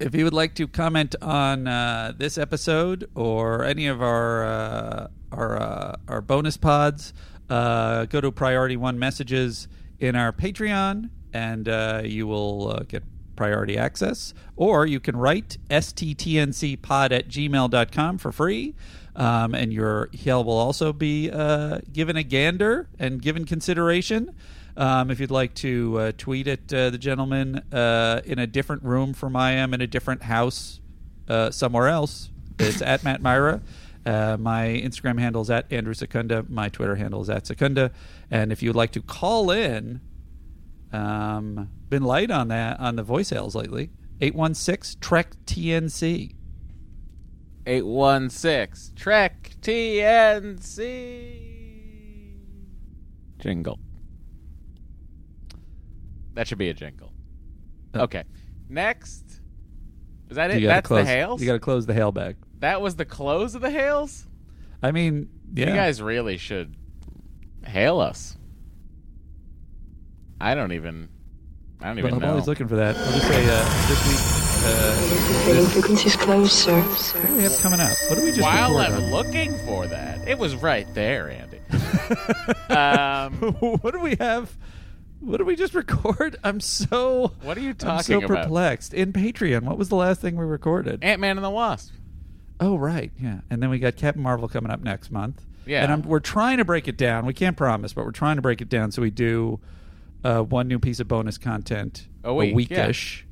If 0.00 0.14
you 0.14 0.24
would 0.24 0.32
like 0.32 0.54
to 0.54 0.66
comment 0.66 1.14
on 1.20 1.68
uh, 1.68 2.14
this 2.16 2.38
episode 2.38 3.10
or 3.14 3.64
any 3.64 3.86
of 3.86 4.00
our 4.00 4.44
uh, 4.44 5.08
our 5.30 5.60
uh, 5.60 5.96
our 6.08 6.22
bonus 6.22 6.56
pods, 6.56 7.12
uh, 7.50 8.06
go 8.06 8.22
to 8.22 8.32
Priority 8.32 8.78
One 8.78 8.98
Messages 8.98 9.68
in 9.98 10.16
our 10.16 10.32
Patreon, 10.32 11.10
and 11.34 11.68
uh, 11.68 12.00
you 12.02 12.26
will 12.26 12.70
uh, 12.70 12.84
get 12.88 13.02
priority 13.38 13.78
access. 13.78 14.34
Or 14.56 14.84
you 14.84 15.00
can 15.00 15.16
write 15.16 15.56
sttncpod 15.70 17.12
at 17.12 17.28
gmail.com 17.28 18.18
for 18.18 18.32
free. 18.32 18.74
Um, 19.16 19.54
and 19.54 19.72
your 19.72 20.10
hail 20.12 20.44
will 20.44 20.58
also 20.58 20.92
be 20.92 21.30
uh, 21.30 21.78
given 21.92 22.16
a 22.16 22.22
gander 22.22 22.88
and 22.98 23.22
given 23.22 23.44
consideration. 23.46 24.34
Um, 24.76 25.10
if 25.10 25.18
you'd 25.18 25.30
like 25.30 25.54
to 25.54 25.98
uh, 25.98 26.12
tweet 26.18 26.46
at 26.46 26.72
uh, 26.72 26.90
the 26.90 26.98
gentleman 26.98 27.56
uh, 27.72 28.20
in 28.24 28.38
a 28.38 28.46
different 28.46 28.82
room 28.82 29.12
from 29.12 29.34
I 29.34 29.52
am 29.52 29.72
in 29.74 29.80
a 29.80 29.86
different 29.86 30.22
house 30.22 30.80
uh, 31.28 31.50
somewhere 31.50 31.88
else, 31.88 32.30
it's 32.58 32.82
at 32.82 33.02
Matt 33.02 33.22
Mira. 33.22 33.60
Uh, 34.06 34.36
my 34.38 34.66
Instagram 34.66 35.18
handle 35.18 35.42
is 35.42 35.50
at 35.50 35.72
Andrew 35.72 35.94
Secunda. 35.94 36.44
My 36.48 36.68
Twitter 36.68 36.96
handle 36.96 37.20
is 37.20 37.28
at 37.28 37.46
Secunda. 37.46 37.90
And 38.30 38.52
if 38.52 38.62
you'd 38.62 38.76
like 38.76 38.92
to 38.92 39.02
call 39.02 39.50
in, 39.50 40.00
um, 40.92 41.70
been 41.88 42.02
light 42.02 42.30
on 42.30 42.48
that 42.48 42.80
on 42.80 42.96
the 42.96 43.02
voice 43.02 43.30
hails 43.30 43.54
lately. 43.54 43.90
816 44.20 45.00
Trek 45.00 45.36
TNC. 45.46 46.34
816 47.66 48.94
Trek 48.96 49.50
TNC. 49.60 50.88
Jingle. 53.38 53.78
That 56.34 56.48
should 56.48 56.58
be 56.58 56.68
a 56.68 56.74
jingle. 56.74 57.12
Oh. 57.94 58.02
Okay. 58.02 58.24
Next. 58.68 59.40
Is 60.30 60.36
that 60.36 60.50
it? 60.50 60.62
That's 60.62 60.86
close, 60.86 61.04
the 61.04 61.10
hails? 61.10 61.40
You 61.40 61.46
got 61.46 61.54
to 61.54 61.58
close 61.58 61.86
the 61.86 61.94
hail 61.94 62.12
bag. 62.12 62.36
that 62.60 62.80
was 62.80 62.96
the 62.96 63.04
close 63.04 63.54
of 63.54 63.60
the 63.60 63.70
hails? 63.70 64.26
I 64.82 64.92
mean, 64.92 65.28
yeah. 65.52 65.68
You 65.68 65.74
guys 65.74 66.00
really 66.00 66.36
should 66.36 66.74
hail 67.66 68.00
us. 68.00 68.37
I 70.40 70.54
don't 70.54 70.72
even. 70.72 71.08
I 71.80 71.88
don't 71.88 71.98
even 71.98 72.14
I'm 72.14 72.20
know. 72.20 72.30
always 72.30 72.46
looking 72.46 72.68
for 72.68 72.76
that. 72.76 72.96
I'll 72.96 73.12
just 73.12 73.28
say 73.28 73.44
uh, 73.44 73.88
this 73.88 74.08
week. 74.08 74.38
Uh, 74.60 75.44
Trading 75.44 75.66
frequencies 75.66 76.16
closed, 76.16 76.52
sir. 76.52 76.80
what 76.80 77.28
do 77.28 77.36
we 77.36 77.42
have 77.44 77.56
coming 77.58 77.78
up? 77.80 77.96
What 78.08 78.16
do 78.16 78.24
we 78.24 78.30
just 78.30 78.42
While 78.42 78.76
I'm 78.78 78.94
on? 78.94 79.10
looking 79.12 79.56
for 79.58 79.86
that, 79.86 80.26
it 80.26 80.36
was 80.36 80.56
right 80.56 80.92
there, 80.94 81.30
Andy. 81.30 81.60
um, 82.74 83.52
what 83.80 83.92
do 83.92 84.00
we 84.00 84.16
have? 84.16 84.56
What 85.20 85.38
did 85.38 85.46
we 85.46 85.54
just 85.54 85.74
record? 85.74 86.36
I'm 86.44 86.60
so. 86.60 87.32
What 87.42 87.56
are 87.56 87.60
you 87.60 87.74
talking 87.74 88.14
about? 88.16 88.22
I'm 88.22 88.28
so 88.28 88.32
about? 88.32 88.44
perplexed. 88.44 88.94
In 88.94 89.12
Patreon, 89.12 89.62
what 89.62 89.78
was 89.78 89.88
the 89.88 89.96
last 89.96 90.20
thing 90.20 90.36
we 90.36 90.44
recorded? 90.44 91.02
Ant 91.04 91.20
Man 91.20 91.36
and 91.36 91.44
the 91.44 91.50
Wasp. 91.50 91.92
Oh, 92.60 92.76
right, 92.76 93.12
yeah. 93.20 93.40
And 93.50 93.62
then 93.62 93.70
we 93.70 93.78
got 93.78 93.94
Captain 93.96 94.22
Marvel 94.22 94.48
coming 94.48 94.72
up 94.72 94.80
next 94.80 95.12
month. 95.12 95.44
Yeah. 95.64 95.84
And 95.84 95.92
I'm, 95.92 96.02
we're 96.02 96.18
trying 96.18 96.58
to 96.58 96.64
break 96.64 96.88
it 96.88 96.96
down. 96.96 97.24
We 97.24 97.34
can't 97.34 97.56
promise, 97.56 97.92
but 97.92 98.04
we're 98.04 98.10
trying 98.10 98.36
to 98.36 98.42
break 98.42 98.60
it 98.60 98.68
down 98.68 98.90
so 98.90 99.02
we 99.02 99.10
do 99.10 99.60
uh, 100.24 100.42
one 100.42 100.68
new 100.68 100.78
piece 100.78 101.00
of 101.00 101.08
bonus 101.08 101.38
content 101.38 102.08
A 102.24 102.34
week, 102.34 102.70
yeah. 102.70 102.88
weekish. 102.88 103.22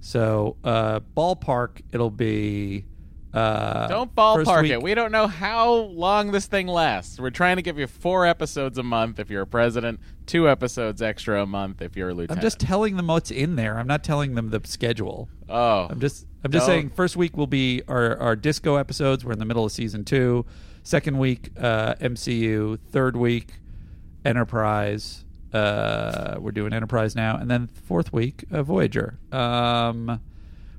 So 0.00 0.56
uh, 0.64 1.00
ballpark, 1.16 1.80
it'll 1.92 2.10
be. 2.10 2.84
Uh, 3.32 3.88
Don't 3.88 4.14
ballpark 4.14 4.68
it. 4.68 4.80
We 4.80 4.94
don't 4.94 5.10
know 5.10 5.26
how 5.26 5.72
long 5.72 6.30
this 6.30 6.46
thing 6.46 6.68
lasts. 6.68 7.18
We're 7.18 7.30
trying 7.30 7.56
to 7.56 7.62
give 7.62 7.78
you 7.80 7.88
four 7.88 8.26
episodes 8.26 8.78
a 8.78 8.84
month 8.84 9.18
if 9.18 9.28
you're 9.28 9.42
a 9.42 9.46
president, 9.46 9.98
two 10.24 10.48
episodes 10.48 11.02
extra 11.02 11.42
a 11.42 11.46
month 11.46 11.82
if 11.82 11.96
you're 11.96 12.10
a 12.10 12.14
lieutenant. 12.14 12.38
I'm 12.38 12.42
just 12.42 12.60
telling 12.60 12.94
them 12.96 13.08
what's 13.08 13.32
in 13.32 13.56
there. 13.56 13.76
I'm 13.76 13.88
not 13.88 14.04
telling 14.04 14.36
them 14.36 14.50
the 14.50 14.60
schedule. 14.64 15.28
oh, 15.48 15.88
I'm 15.90 15.98
just 15.98 16.26
I'm 16.44 16.52
just 16.52 16.66
Don't- 16.68 16.74
saying 16.76 16.90
first 16.90 17.16
week 17.16 17.36
will 17.36 17.48
be 17.48 17.82
our, 17.88 18.16
our 18.18 18.36
disco 18.36 18.76
episodes. 18.76 19.24
We're 19.24 19.32
in 19.32 19.40
the 19.40 19.44
middle 19.46 19.64
of 19.64 19.72
season 19.72 20.04
two. 20.04 20.46
Second 20.84 21.18
week, 21.18 21.50
uh, 21.58 21.94
MCU. 21.94 22.78
Third 22.92 23.16
week, 23.16 23.54
Enterprise. 24.24 25.23
Uh, 25.54 26.36
we're 26.40 26.50
doing 26.52 26.72
Enterprise 26.72 27.14
now, 27.14 27.36
and 27.36 27.50
then 27.50 27.68
fourth 27.68 28.12
week, 28.12 28.44
uh, 28.50 28.62
Voyager. 28.62 29.18
Um, 29.30 30.20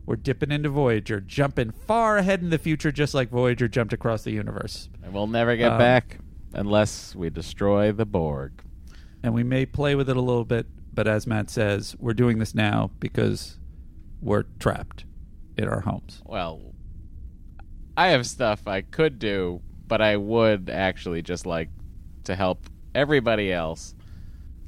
we're 0.05 0.17
dipping 0.17 0.51
into 0.51 0.69
Voyager, 0.69 1.21
jumping 1.21 1.71
far 1.71 2.17
ahead 2.17 2.41
in 2.41 2.49
the 2.49 2.57
future, 2.57 2.91
just 2.91 3.13
like 3.13 3.29
Voyager 3.29 3.67
jumped 3.67 3.93
across 3.93 4.23
the 4.23 4.31
universe. 4.31 4.89
and 5.01 5.13
we'll 5.13 5.27
never 5.27 5.55
get 5.55 5.71
um, 5.71 5.77
back 5.79 6.19
unless 6.53 7.15
we 7.15 7.29
destroy 7.29 7.91
the 7.91 8.05
Borg. 8.05 8.61
And 9.23 9.33
we 9.33 9.43
may 9.43 9.65
play 9.65 9.95
with 9.95 10.09
it 10.09 10.17
a 10.17 10.21
little 10.21 10.45
bit, 10.45 10.67
but 10.93 11.07
as 11.07 11.25
Matt 11.25 11.49
says, 11.49 11.95
we're 11.97 12.13
doing 12.13 12.37
this 12.37 12.53
now 12.53 12.91
because 12.99 13.57
we're 14.21 14.43
trapped 14.59 15.05
in 15.57 15.67
our 15.67 15.79
homes. 15.79 16.21
Well, 16.25 16.61
I 17.97 18.09
have 18.09 18.27
stuff 18.27 18.67
I 18.67 18.81
could 18.81 19.17
do, 19.19 19.61
but 19.87 20.01
I 20.01 20.17
would 20.17 20.69
actually 20.69 21.21
just 21.21 21.45
like 21.45 21.69
to 22.25 22.35
help 22.35 22.69
everybody 22.93 23.51
else 23.51 23.94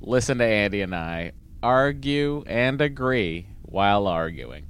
listen 0.07 0.37
to 0.37 0.45
Andy 0.45 0.81
and 0.81 0.95
I 0.95 1.33
argue 1.61 2.43
and 2.47 2.79
agree 2.81 3.47
while 3.63 4.07
arguing. 4.07 4.65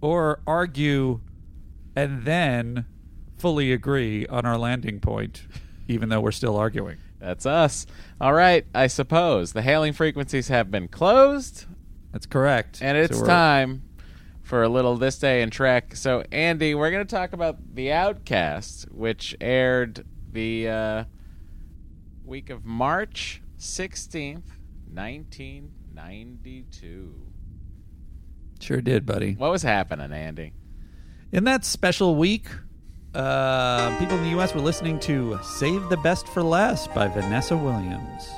or 0.00 0.40
argue 0.46 1.20
and 1.94 2.24
then 2.24 2.84
fully 3.38 3.72
agree 3.72 4.26
on 4.26 4.44
our 4.46 4.56
landing 4.58 5.00
point, 5.00 5.42
even 5.88 6.08
though 6.08 6.20
we're 6.20 6.30
still 6.32 6.56
arguing. 6.56 6.98
That's 7.18 7.46
us. 7.46 7.86
All 8.20 8.32
right, 8.34 8.66
I 8.74 8.86
suppose 8.86 9.52
the 9.52 9.62
hailing 9.62 9.92
frequencies 9.94 10.48
have 10.48 10.70
been 10.70 10.88
closed, 10.88 11.64
That's 12.12 12.26
correct. 12.26 12.78
and 12.82 12.96
it's 12.96 13.18
So 13.18 13.26
time 13.26 13.82
for 14.42 14.62
a 14.62 14.68
little 14.68 14.96
this 14.96 15.18
day 15.18 15.42
in 15.42 15.50
Trek. 15.50 15.96
So, 15.96 16.22
Andy, 16.30 16.74
we're 16.74 16.90
going 16.90 17.06
to 17.06 17.14
talk 17.16 17.32
about 17.32 17.74
The 17.74 17.90
Outcast, 17.92 18.90
which 18.92 19.34
aired 19.40 20.04
the 20.30 20.68
uh, 20.68 21.04
week 22.24 22.50
of 22.50 22.64
March 22.64 23.40
16th, 23.58 24.42
1992. 24.92 27.14
Sure 28.60 28.80
did, 28.80 29.04
buddy. 29.06 29.34
What 29.34 29.50
was 29.50 29.62
happening, 29.62 30.12
Andy? 30.12 30.52
In 31.32 31.42
that 31.44 31.64
special 31.64 32.16
week, 32.16 32.48
uh, 33.14 33.98
people 33.98 34.18
in 34.18 34.24
the 34.24 34.30
U.S. 34.30 34.54
were 34.54 34.60
listening 34.60 34.98
to 35.00 35.38
"Save 35.42 35.88
the 35.88 35.96
Best 35.98 36.28
for 36.28 36.42
Last" 36.42 36.92
by 36.94 37.08
Vanessa 37.08 37.56
Williams. 37.56 38.30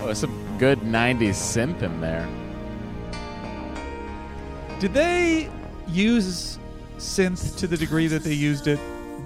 Oh, 0.00 0.12
some 0.14 0.32
good 0.58 0.78
90s 0.80 1.30
synth 1.30 1.82
in 1.82 2.00
there. 2.00 2.28
Did 4.78 4.94
they 4.94 5.50
use 5.88 6.60
synth 6.98 7.56
to 7.58 7.66
the 7.66 7.76
degree 7.76 8.06
that 8.06 8.22
they 8.22 8.34
used 8.34 8.68
it 8.68 8.78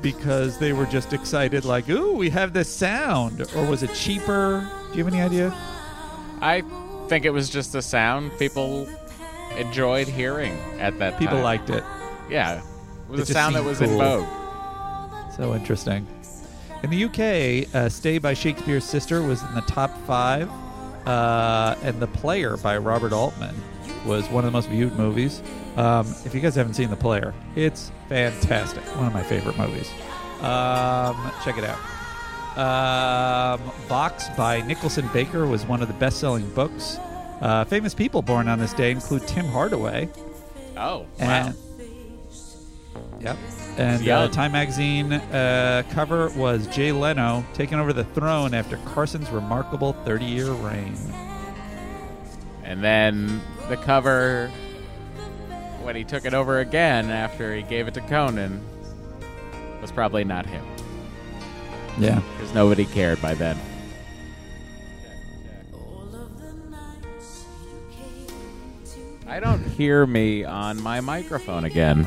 because 0.03 0.59
they 0.59 0.73
were 0.73 0.87
just 0.87 1.12
excited, 1.12 1.65
like, 1.65 1.88
"Ooh, 1.88 2.12
we 2.15 2.31
have 2.31 2.53
this 2.53 2.69
sound," 2.69 3.41
or 3.57 3.65
was 3.65 3.83
it 3.83 3.95
cheaper? 3.95 4.69
Do 4.93 4.99
you 4.99 5.05
have 5.05 5.12
any 5.12 5.23
idea? 5.23 5.55
I 6.41 6.62
think 7.09 7.25
it 7.25 7.31
was 7.31 7.49
just 7.49 7.75
a 7.75 7.83
sound 7.83 8.37
people 8.38 8.88
enjoyed 9.57 10.09
hearing 10.09 10.57
at 10.81 10.99
that 10.99 11.11
time. 11.11 11.19
People 11.19 11.37
time. 11.37 11.45
liked 11.45 11.71
it. 11.71 11.85
Yeah. 12.29 12.57
It 12.59 12.62
was 13.09 13.21
It 13.21 13.23
a 13.23 13.27
just 13.27 13.33
sound 13.33 13.55
that 13.55 13.61
seemed 13.61 13.69
was 13.69 13.81
in 13.81 13.88
cool. 13.91 13.99
vogue. 13.99 14.29
So 15.37 15.55
interesting. 15.55 16.07
In 16.83 16.91
the 16.91 17.05
UK, 17.05 17.69
uh, 17.75 17.88
"Stay" 17.88 18.19
by 18.19 18.35
Shakespeare's 18.35 18.85
Sister 18.85 19.23
was 19.23 19.41
in 19.43 19.55
the 19.55 19.61
top 19.62 19.91
five, 20.07 20.51
uh, 21.07 21.75
and 21.83 22.01
"The 22.01 22.07
Player" 22.09 22.57
by 22.57 22.77
Robert 22.77 23.12
Altman 23.12 23.55
was 24.05 24.29
one 24.29 24.45
of 24.45 24.53
the 24.53 24.57
most 24.57 24.69
viewed 24.69 24.97
movies. 24.97 25.43
Um, 25.77 26.07
if 26.25 26.35
you 26.35 26.41
guys 26.41 26.55
haven't 26.55 26.75
seen 26.75 26.91
"The 26.91 26.97
Player," 26.97 27.35
it's 27.57 27.91
fantastic. 28.09 28.83
One 28.97 29.07
of 29.07 29.12
my 29.12 29.23
favorite 29.23 29.57
movies. 29.59 29.91
Um, 30.41 31.33
check 31.45 31.57
it 31.59 31.65
out. 31.65 31.79
Um, 32.59 33.61
Vox 33.88 34.29
by 34.37 34.61
Nicholson 34.62 35.09
Baker 35.12 35.47
was 35.47 35.65
one 35.65 35.81
of 35.81 35.88
the 35.88 35.95
best-selling 35.95 36.49
books. 36.51 36.99
Uh, 37.41 37.65
famous 37.65 37.95
people 37.95 38.23
born 38.23 38.47
on 38.47 38.59
this 38.59 38.73
day 38.75 38.91
include 38.91 39.27
Tim 39.27 39.47
Hardaway. 39.47 40.09
Oh, 40.77 41.01
wow. 41.01 41.07
And, 41.19 41.57
Yep. 43.23 43.37
And 43.79 44.09
uh. 44.09 44.29
Time 44.29 44.53
Magazine 44.53 45.12
uh, 45.12 45.83
cover 45.91 46.29
was 46.31 46.67
Jay 46.67 46.93
Leno 46.93 47.45
taking 47.55 47.79
over 47.79 47.93
the 47.93 48.05
throne 48.05 48.53
after 48.53 48.77
Carson's 48.79 49.31
remarkable 49.31 49.93
30 50.05 50.25
year 50.25 50.51
reign. 50.51 50.97
And 52.65 52.83
then 52.83 53.41
the 53.68 53.77
cover, 53.77 54.48
when 55.83 55.96
he 55.96 56.05
took 56.05 56.25
it 56.25 56.35
over 56.35 56.61
again 56.61 57.11
after 57.11 57.55
he 57.55 57.62
gave 57.62 57.88
it 57.88 57.94
to 57.94 58.01
Conan, 58.03 58.61
was 59.81 59.92
probably 59.92 60.25
not 60.25 60.46
him. 60.46 60.64
Yeah. 61.98 62.22
Because 62.37 62.55
nobody 62.55 62.85
cared 62.87 63.20
by 63.20 63.35
then. 63.35 63.59
I 69.27 69.40
don't 69.40 69.64
hear 69.64 70.07
me 70.07 70.44
on 70.44 70.83
my 70.83 71.01
microphone 71.01 71.64
again. 71.64 72.07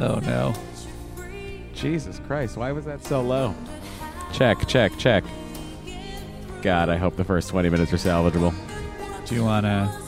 Oh, 0.00 0.16
no. 0.16 0.54
Jesus 1.72 2.20
Christ, 2.26 2.56
why 2.56 2.72
was 2.72 2.84
that 2.86 3.04
so 3.04 3.20
low? 3.22 3.54
Check, 4.32 4.66
check, 4.66 4.96
check. 4.98 5.24
God, 6.62 6.88
I 6.88 6.96
hope 6.96 7.16
the 7.16 7.24
first 7.24 7.48
20 7.50 7.70
minutes 7.70 7.92
are 7.92 7.96
salvageable. 7.96 8.52
Do 9.26 9.34
you 9.36 9.44
want 9.44 9.66
to 9.66 10.07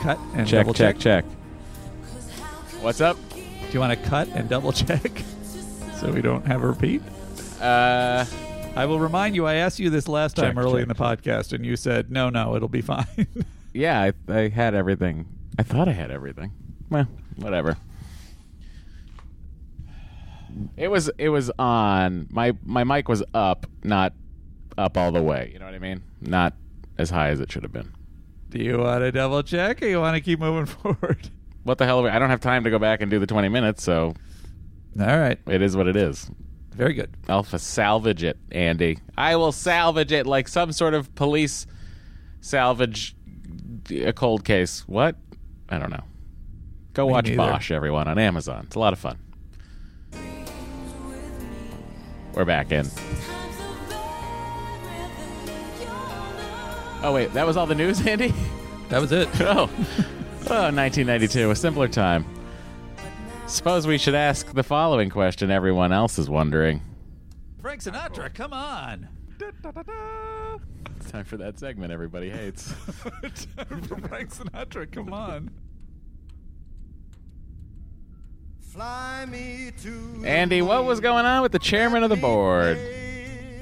cut 0.00 0.18
and 0.34 0.46
Check, 0.46 0.64
double 0.64 0.74
check, 0.74 0.98
check. 0.98 1.24
What's 2.80 3.00
up? 3.00 3.16
Do 3.34 3.72
you 3.72 3.80
want 3.80 3.92
to 3.92 4.08
cut 4.08 4.28
and 4.28 4.48
double 4.48 4.72
check 4.72 5.22
so 5.96 6.10
we 6.10 6.22
don't 6.22 6.46
have 6.46 6.62
a 6.62 6.66
repeat? 6.66 7.02
Uh, 7.60 8.24
I 8.74 8.86
will 8.86 8.98
remind 8.98 9.36
you, 9.36 9.46
I 9.46 9.54
asked 9.54 9.78
you 9.78 9.90
this 9.90 10.08
last 10.08 10.36
time 10.36 10.54
Check, 10.54 10.64
early 10.64 10.82
in 10.82 10.88
the 10.88 10.94
podcast, 10.94 11.52
and 11.52 11.64
you 11.64 11.76
said, 11.76 12.10
no, 12.10 12.30
no, 12.30 12.56
it'll 12.56 12.68
be 12.68 12.80
fine. 12.80 13.06
yeah, 13.74 14.10
I, 14.28 14.32
I 14.32 14.48
had 14.48 14.74
everything. 14.74 15.26
I 15.58 15.62
thought 15.62 15.88
I 15.88 15.92
had 15.92 16.10
everything. 16.10 16.52
Well, 16.88 17.06
whatever. 17.36 17.76
It 20.76 20.88
was 20.88 21.10
it 21.16 21.28
was 21.28 21.50
on. 21.58 22.26
My 22.30 22.56
my 22.64 22.82
mic 22.82 23.08
was 23.08 23.22
up, 23.34 23.66
not 23.84 24.14
up 24.76 24.96
all 24.96 25.12
the 25.12 25.22
way. 25.22 25.50
You 25.52 25.60
know 25.60 25.66
what 25.66 25.74
I 25.74 25.78
mean? 25.78 26.02
Not 26.20 26.54
as 26.98 27.10
high 27.10 27.28
as 27.28 27.40
it 27.40 27.52
should 27.52 27.62
have 27.62 27.72
been. 27.72 27.92
Do 28.50 28.58
you 28.62 28.78
want 28.78 29.02
to 29.02 29.12
double 29.12 29.42
check 29.42 29.80
or 29.82 29.86
you 29.86 30.00
want 30.00 30.16
to 30.16 30.20
keep 30.20 30.40
moving 30.40 30.66
forward? 30.74 31.30
What 31.62 31.78
the 31.78 31.86
hell? 31.86 32.00
Are 32.00 32.02
we, 32.02 32.08
I 32.10 32.18
don't 32.18 32.30
have 32.30 32.40
time 32.40 32.64
to 32.64 32.70
go 32.70 32.78
back 32.78 33.00
and 33.00 33.10
do 33.10 33.18
the 33.18 33.26
20 33.26 33.48
minutes, 33.48 33.82
so 33.82 34.14
All 34.98 35.18
right. 35.18 35.38
it 35.46 35.62
is 35.62 35.76
what 35.76 35.86
it 35.86 35.96
is. 35.96 36.30
Very 36.74 36.94
good. 36.94 37.14
I'll 37.28 37.44
salvage 37.44 38.22
it, 38.22 38.38
Andy. 38.50 38.98
I 39.16 39.36
will 39.36 39.52
salvage 39.52 40.12
it 40.12 40.26
like 40.26 40.48
some 40.48 40.72
sort 40.72 40.94
of 40.94 41.14
police 41.14 41.66
salvage 42.40 43.14
a 43.90 44.12
cold 44.12 44.44
case. 44.44 44.86
What? 44.88 45.16
I 45.68 45.78
don't 45.78 45.90
know. 45.90 46.04
Go 46.94 47.06
Me 47.06 47.12
watch 47.12 47.24
neither. 47.26 47.36
Bosch, 47.36 47.70
everyone, 47.70 48.08
on 48.08 48.18
Amazon. 48.18 48.64
It's 48.66 48.76
a 48.76 48.80
lot 48.80 48.92
of 48.92 48.98
fun. 48.98 49.18
We're 52.34 52.44
back 52.44 52.72
in. 52.72 52.86
Oh 57.02 57.12
wait, 57.14 57.32
that 57.32 57.46
was 57.46 57.56
all 57.56 57.66
the 57.66 57.74
news, 57.74 58.06
Andy. 58.06 58.34
That 58.90 59.00
was 59.00 59.10
it. 59.12 59.28
oh, 59.40 59.70
oh, 60.48 60.70
1992, 60.70 61.50
a 61.50 61.56
simpler 61.56 61.88
time. 61.88 62.26
Suppose 63.46 63.86
we 63.86 63.98
should 63.98 64.14
ask 64.14 64.52
the 64.52 64.62
following 64.62 65.08
question 65.08 65.50
everyone 65.50 65.92
else 65.92 66.18
is 66.18 66.28
wondering. 66.28 66.82
Frank 67.60 67.82
Sinatra, 67.82 68.32
come 68.32 68.52
on. 68.52 69.08
It's 69.40 71.10
time 71.10 71.24
for 71.24 71.38
that 71.38 71.58
segment 71.58 71.90
everybody 71.90 72.28
hates. 72.28 72.70
Frank 72.92 74.30
Sinatra, 74.30 74.90
come 74.90 75.12
on. 75.12 75.50
Fly 78.60 79.26
me 79.26 79.72
to 79.82 80.22
Andy, 80.24 80.62
what 80.62 80.84
was 80.84 81.00
going 81.00 81.24
on 81.24 81.42
with 81.42 81.52
the 81.52 81.58
chairman 81.58 82.02
of 82.02 82.10
the 82.10 82.16
board? 82.16 82.78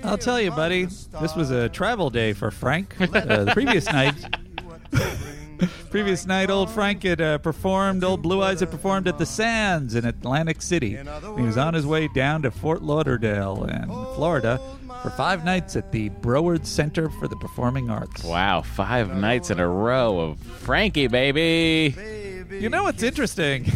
I'll 0.04 0.18
tell 0.18 0.40
you, 0.40 0.50
buddy. 0.50 0.84
This 0.86 1.34
was 1.36 1.50
a 1.50 1.68
travel 1.68 2.10
day 2.10 2.32
for 2.32 2.50
Frank. 2.50 2.94
Uh, 3.00 3.44
the 3.44 3.50
previous 3.52 3.86
night, 3.92 4.14
previous 5.90 6.26
night, 6.26 6.50
old 6.50 6.70
Frank 6.70 7.02
had 7.02 7.20
uh, 7.20 7.38
performed. 7.38 8.04
Old 8.04 8.22
Blue 8.22 8.42
Eyes 8.42 8.60
had 8.60 8.70
performed 8.70 9.08
at 9.08 9.18
the 9.18 9.26
Sands 9.26 9.94
in 9.94 10.04
Atlantic 10.04 10.62
City. 10.62 10.96
He 11.36 11.42
was 11.42 11.56
on 11.58 11.74
his 11.74 11.86
way 11.86 12.08
down 12.08 12.42
to 12.42 12.50
Fort 12.50 12.82
Lauderdale 12.82 13.64
in 13.64 13.86
Florida 14.14 14.60
for 15.02 15.10
five 15.10 15.44
nights 15.44 15.76
at 15.76 15.92
the 15.92 16.10
Broward 16.10 16.66
Center 16.66 17.08
for 17.10 17.28
the 17.28 17.36
Performing 17.36 17.90
Arts. 17.90 18.24
Wow, 18.24 18.62
five 18.62 19.14
nights 19.14 19.50
in 19.50 19.60
a 19.60 19.68
row 19.68 20.18
of 20.20 20.38
Frankie, 20.40 21.06
baby. 21.08 21.94
You 22.50 22.68
know 22.68 22.84
what's 22.84 23.02
interesting? 23.02 23.70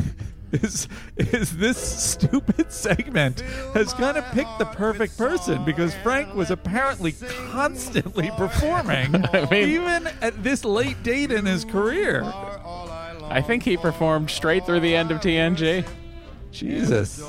Is, 0.53 0.87
is 1.17 1.57
this 1.57 1.79
stupid 1.79 2.71
segment 2.71 3.41
has 3.73 3.95
kind 3.95 4.19
of 4.19 4.25
picked 4.33 4.59
the 4.59 4.67
perfect 4.67 5.17
person 5.17 5.65
because 5.65 5.95
Frank 6.03 6.35
was 6.35 6.51
apparently 6.51 7.15
constantly 7.51 8.31
performing 8.37 9.12
mean- 9.51 9.69
even 9.71 10.07
at 10.21 10.43
this 10.43 10.65
late 10.65 11.03
date 11.03 11.33
in 11.33 11.47
his 11.47 11.65
career. 11.65 12.23
I 12.25 13.41
think 13.41 13.62
he 13.62 13.79
performed 13.79 14.31
straight 14.31 14.67
through 14.67 14.81
the 14.81 14.95
end 14.95 15.11
of 15.11 15.21
TNG. 15.21 15.87
Jesus. 16.51 17.25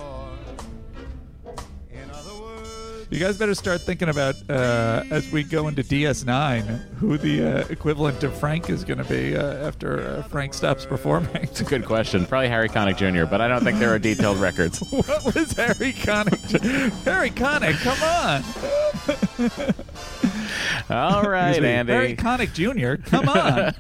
You 3.14 3.20
guys 3.20 3.38
better 3.38 3.54
start 3.54 3.82
thinking 3.82 4.10
about 4.10 4.34
uh, 4.50 5.04
as 5.12 5.32
we 5.32 5.44
go 5.44 5.68
into 5.68 5.84
DS9 5.84 6.64
who 6.96 7.20
the 7.20 7.44
uh, 7.44 7.68
equivalent 7.70 8.24
of 8.24 8.36
Frank 8.36 8.72
is 8.72 8.84
going 8.84 8.98
to 8.98 9.04
be 9.04 9.38
uh, 9.38 9.68
after 9.68 10.02
uh, 10.02 10.24
Frank 10.24 10.56
stops 10.56 10.84
performing. 10.84 11.30
It's 11.36 11.62
a 11.62 11.64
good 11.64 11.86
question. 11.86 12.26
Probably 12.26 12.48
Harry 12.48 12.70
Connick 12.70 12.98
Jr., 12.98 13.28
but 13.30 13.40
I 13.40 13.48
don't 13.48 13.64
think 13.64 13.78
there 13.78 13.94
are 13.94 14.00
detailed 14.00 14.38
records. 14.38 14.80
what 14.90 15.24
was 15.26 15.52
Harry 15.52 15.94
Connick? 15.94 16.60
Harry 17.04 17.30
Connick, 17.30 17.78
come 17.84 18.02
on. 18.02 18.44
All 20.90 21.22
right, 21.30 21.62
me, 21.62 21.70
Andy. 21.70 21.94
Harry 21.94 22.16
Connick 22.16 22.54
Jr., 22.56 22.96
come 23.08 23.30
on. 23.30 23.76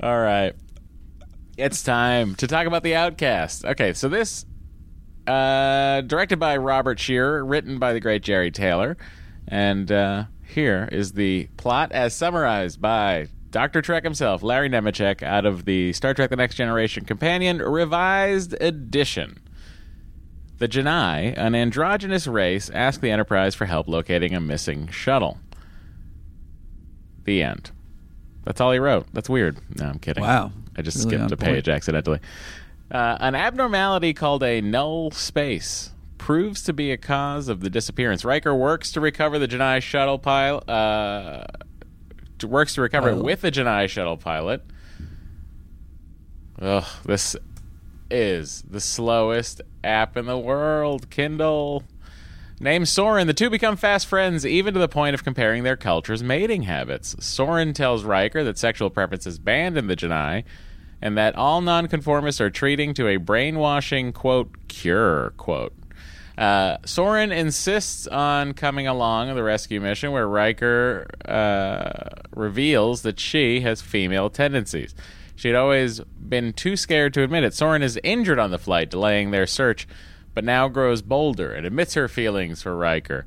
All 0.00 0.20
right. 0.20 0.52
It's 1.56 1.82
time 1.82 2.36
to 2.36 2.46
talk 2.46 2.68
about 2.68 2.84
the 2.84 2.94
Outcast. 2.94 3.64
Okay, 3.64 3.92
so 3.92 4.08
this 4.08 4.46
uh 5.26 6.00
directed 6.02 6.38
by 6.38 6.56
Robert 6.56 6.98
Scheerer, 7.00 7.44
written 7.44 7.78
by 7.78 7.92
the 7.92 8.00
great 8.00 8.22
Jeri 8.22 8.52
Taylor, 8.52 8.96
and 9.48 9.90
uh 9.90 10.24
here 10.46 10.88
is 10.92 11.12
the 11.12 11.48
plot 11.56 11.90
as 11.92 12.14
summarized 12.14 12.80
by 12.80 13.28
Dr. 13.50 13.82
Trek 13.82 14.04
himself, 14.04 14.42
Larry 14.42 14.68
Nemecek, 14.68 15.22
out 15.22 15.46
of 15.46 15.64
the 15.64 15.92
Star 15.92 16.12
Trek 16.12 16.30
The 16.30 16.36
Next 16.36 16.56
Generation 16.56 17.04
Companion 17.04 17.58
Revised 17.58 18.54
Edition. 18.60 19.38
The 20.58 20.68
J'naii, 20.68 21.34
an 21.36 21.54
androgynous 21.54 22.26
race, 22.26 22.70
ask 22.70 23.00
the 23.00 23.10
Enterprise 23.10 23.54
for 23.54 23.66
help 23.66 23.88
locating 23.88 24.34
a 24.34 24.40
missing 24.40 24.88
shuttle. 24.88 25.38
The 27.24 27.42
end. 27.42 27.70
That's 28.44 28.60
all 28.60 28.72
he 28.72 28.78
wrote. 28.78 29.06
That's 29.12 29.28
weird. 29.30 29.58
No, 29.78 29.86
I'm 29.86 29.98
kidding. 29.98 30.22
Wow. 30.22 30.52
I 30.76 30.82
just 30.82 31.04
Really 31.04 31.16
skipped 31.16 31.32
a 31.32 31.36
page 31.36 31.68
accidentally. 31.68 32.20
Uh, 32.90 33.16
an 33.20 33.34
abnormality 33.34 34.12
called 34.12 34.42
a 34.42 34.60
null 34.60 35.10
space 35.10 35.90
proves 36.18 36.62
to 36.62 36.72
be 36.72 36.90
a 36.90 36.96
cause 36.96 37.48
of 37.48 37.60
the 37.60 37.70
disappearance. 37.70 38.24
Riker 38.24 38.54
works 38.54 38.92
to 38.92 39.00
recover 39.00 39.38
the 39.38 39.48
J'naii 39.48 39.82
shuttle 39.82 40.18
pilot. 40.18 40.68
Uh, 40.68 41.44
works 42.44 42.74
to 42.74 42.82
recover 42.82 43.10
it 43.10 43.16
with 43.16 43.40
the 43.40 43.50
J'naii 43.50 43.88
shuttle 43.88 44.16
pilot. 44.16 44.62
Ugh, 46.60 46.84
this 47.04 47.36
is 48.10 48.62
the 48.62 48.80
slowest 48.80 49.60
app 49.82 50.16
in 50.16 50.26
the 50.26 50.38
world. 50.38 51.10
Kindle. 51.10 51.84
Named 52.60 52.88
Soren, 52.88 53.26
the 53.26 53.34
two 53.34 53.50
become 53.50 53.76
fast 53.76 54.06
friends, 54.06 54.46
even 54.46 54.74
to 54.74 54.80
the 54.80 54.88
point 54.88 55.14
of 55.14 55.24
comparing 55.24 55.64
their 55.64 55.76
cultures' 55.76 56.22
mating 56.22 56.62
habits. 56.62 57.16
Soren 57.18 57.72
tells 57.72 58.04
Riker 58.04 58.44
that 58.44 58.56
sexual 58.58 58.90
preference 58.90 59.26
is 59.26 59.38
banned 59.38 59.76
in 59.76 59.88
the 59.88 59.96
J'naii, 59.96 60.44
and 61.04 61.18
that 61.18 61.36
all 61.36 61.60
nonconformists 61.60 62.40
are 62.40 62.48
treating 62.48 62.94
to 62.94 63.06
a 63.06 63.18
brainwashing, 63.18 64.10
quote, 64.10 64.56
cure, 64.68 65.34
quote. 65.36 65.74
Uh, 66.38 66.78
Soren 66.86 67.30
insists 67.30 68.06
on 68.06 68.54
coming 68.54 68.86
along 68.86 69.28
on 69.28 69.36
the 69.36 69.42
rescue 69.42 69.82
mission 69.82 70.12
where 70.12 70.26
Riker 70.26 71.06
uh, 71.26 72.22
reveals 72.34 73.02
that 73.02 73.20
she 73.20 73.60
has 73.60 73.82
female 73.82 74.30
tendencies. 74.30 74.94
She 75.36 75.48
had 75.48 75.56
always 75.56 76.00
been 76.00 76.54
too 76.54 76.74
scared 76.74 77.12
to 77.14 77.22
admit 77.22 77.44
it. 77.44 77.52
Soren 77.52 77.82
is 77.82 78.00
injured 78.02 78.38
on 78.38 78.50
the 78.50 78.58
flight, 78.58 78.88
delaying 78.88 79.30
their 79.30 79.46
search, 79.46 79.86
but 80.32 80.42
now 80.42 80.68
grows 80.68 81.02
bolder 81.02 81.52
and 81.52 81.66
admits 81.66 81.92
her 81.94 82.08
feelings 82.08 82.62
for 82.62 82.74
Riker. 82.74 83.26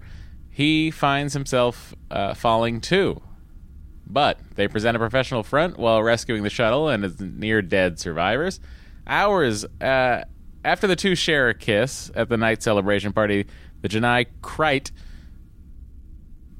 He 0.49 0.89
finds 0.89 1.33
himself 1.33 1.93
uh, 2.09 2.33
falling 2.33 2.81
too. 2.81 3.21
But 4.09 4.39
they 4.55 4.67
present 4.67 4.95
a 4.95 4.99
professional 4.99 5.43
front 5.43 5.77
while 5.77 6.01
rescuing 6.01 6.43
the 6.43 6.49
shuttle 6.49 6.87
and 6.89 7.03
its 7.03 7.19
near 7.19 7.61
dead 7.61 7.99
survivors. 7.99 8.59
Hours 9.05 9.65
uh, 9.81 10.23
after 10.63 10.87
the 10.87 10.95
two 10.95 11.15
share 11.15 11.49
a 11.49 11.53
kiss 11.53 12.11
at 12.15 12.29
the 12.29 12.37
night 12.37 12.63
celebration 12.63 13.13
party, 13.13 13.45
the 13.81 13.89
J'naii 13.89 14.27
Krite, 14.41 14.91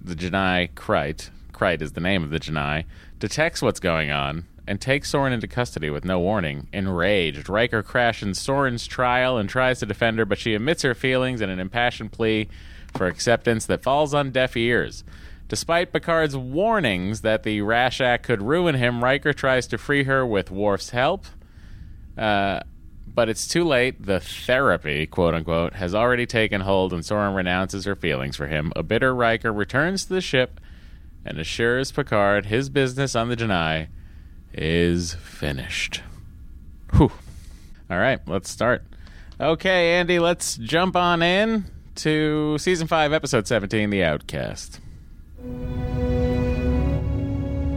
the 0.02 0.16
J'naii 0.16 0.74
Krite, 0.76 1.30
Krite 1.52 1.82
is 1.82 1.94
the 1.94 2.02
name 2.02 2.24
of 2.24 2.30
the 2.30 2.40
J'naii, 2.40 2.86
detects 3.20 3.62
what's 3.62 3.80
going 3.80 4.12
on 4.12 4.46
and 4.68 4.80
takes 4.80 5.10
Soren 5.10 5.34
into 5.34 5.48
custody 5.48 5.90
with 5.90 6.06
no 6.06 6.20
warning. 6.20 6.68
Enraged, 6.74 7.50
Riker 7.50 7.82
crashes 7.82 8.38
Soren's 8.38 8.86
trial 8.86 9.38
and 9.38 9.50
tries 9.50 9.80
to 9.80 9.86
defend 9.86 10.20
her, 10.20 10.26
but 10.26 10.38
she 10.38 10.54
admits 10.54 10.84
her 10.84 10.94
feelings 10.94 11.42
in 11.42 11.50
an 11.50 11.60
impassioned 11.60 12.12
plea 12.12 12.50
for 12.96 13.08
acceptance 13.08 13.66
that 13.66 13.84
falls 13.84 14.14
on 14.14 14.32
deaf 14.32 14.58
ears. 14.58 15.04
Despite 15.48 15.94
Picard's 15.94 16.36
warnings 16.36 17.22
that 17.22 17.44
the 17.44 17.62
rash 17.62 18.02
act 18.02 18.24
could 18.24 18.42
ruin 18.42 18.76
him, 18.76 19.04
Riker 19.04 19.32
tries 19.32 19.66
to 19.68 19.78
free 19.78 20.04
her 20.04 20.26
with 20.26 20.52
Worf's 20.52 20.90
help. 20.90 21.26
Uh, 22.18 22.62
but 23.08 23.30
it's 23.30 23.48
too 23.48 23.64
late. 23.64 24.06
The 24.06 24.20
therapy, 24.20 25.08
quote 25.08 25.34
unquote, 25.34 25.74
has 25.74 25.96
already 25.96 26.26
taken 26.26 26.62
hold, 26.62 26.92
and 26.92 27.06
Soren 27.06 27.34
renounces 27.34 27.86
her 27.86 27.96
feelings 27.96 28.36
for 28.36 28.48
him. 28.48 28.74
A 28.76 28.84
bitter 28.84 29.16
Riker 29.16 29.54
returns 29.54 30.06
to 30.06 30.14
the 30.14 30.22
ship 30.22 30.60
and 31.26 31.40
assures 31.40 31.92
Picard 31.92 32.48
his 32.48 32.70
business 32.70 33.16
on 33.16 33.30
the 33.30 33.36
J'naii 33.36 33.88
is 34.54 35.14
finished. 35.16 36.02
Whew. 36.94 37.12
All 37.90 37.98
right, 37.98 38.20
let's 38.28 38.50
start. 38.50 38.84
Okay, 39.40 39.94
Andy, 39.94 40.20
let's 40.20 40.58
jump 40.58 40.96
on 40.96 41.22
in 41.22 41.66
to 41.96 42.58
season 42.58 42.88
5, 42.88 43.14
episode 43.14 43.48
17, 43.48 43.90
The 43.90 44.04
Outcast. 44.04 44.80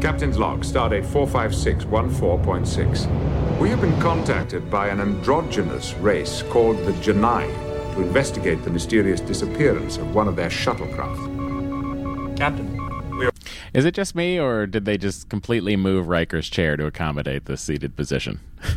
Captain's 0.01 0.39
log, 0.39 0.65
stardate 0.65 1.05
45614.6. 1.05 3.59
We 3.59 3.69
have 3.69 3.83
been 3.83 4.01
contacted 4.01 4.71
by 4.71 4.89
an 4.89 5.01
androgynous 5.01 5.93
race 5.95 6.43
called 6.51 6.79
the 6.87 6.93
J'naii 6.93 7.95
to 7.95 8.01
investigate 8.01 8.65
the 8.65 8.71
mysterious 8.71 9.21
disappearance 9.21 9.99
of 9.99 10.15
one 10.15 10.27
of 10.27 10.37
their 10.37 10.49
shuttlecraft. 10.49 12.37
Captain, 12.37 13.19
we 13.19 13.27
are 13.27 13.33
Is 13.75 13.85
it 13.85 13.93
just 13.95 14.15
me, 14.15 14.41
or 14.41 14.67
did 14.67 14.87
they 14.87 14.97
just 14.97 15.29
completely 15.29 15.77
move 15.77 16.09
Riker's 16.09 16.49
chair 16.49 16.79
to 16.79 16.87
accommodate 16.87 17.45
the 17.45 17.59
seated 17.59 17.95
position? 17.95 18.41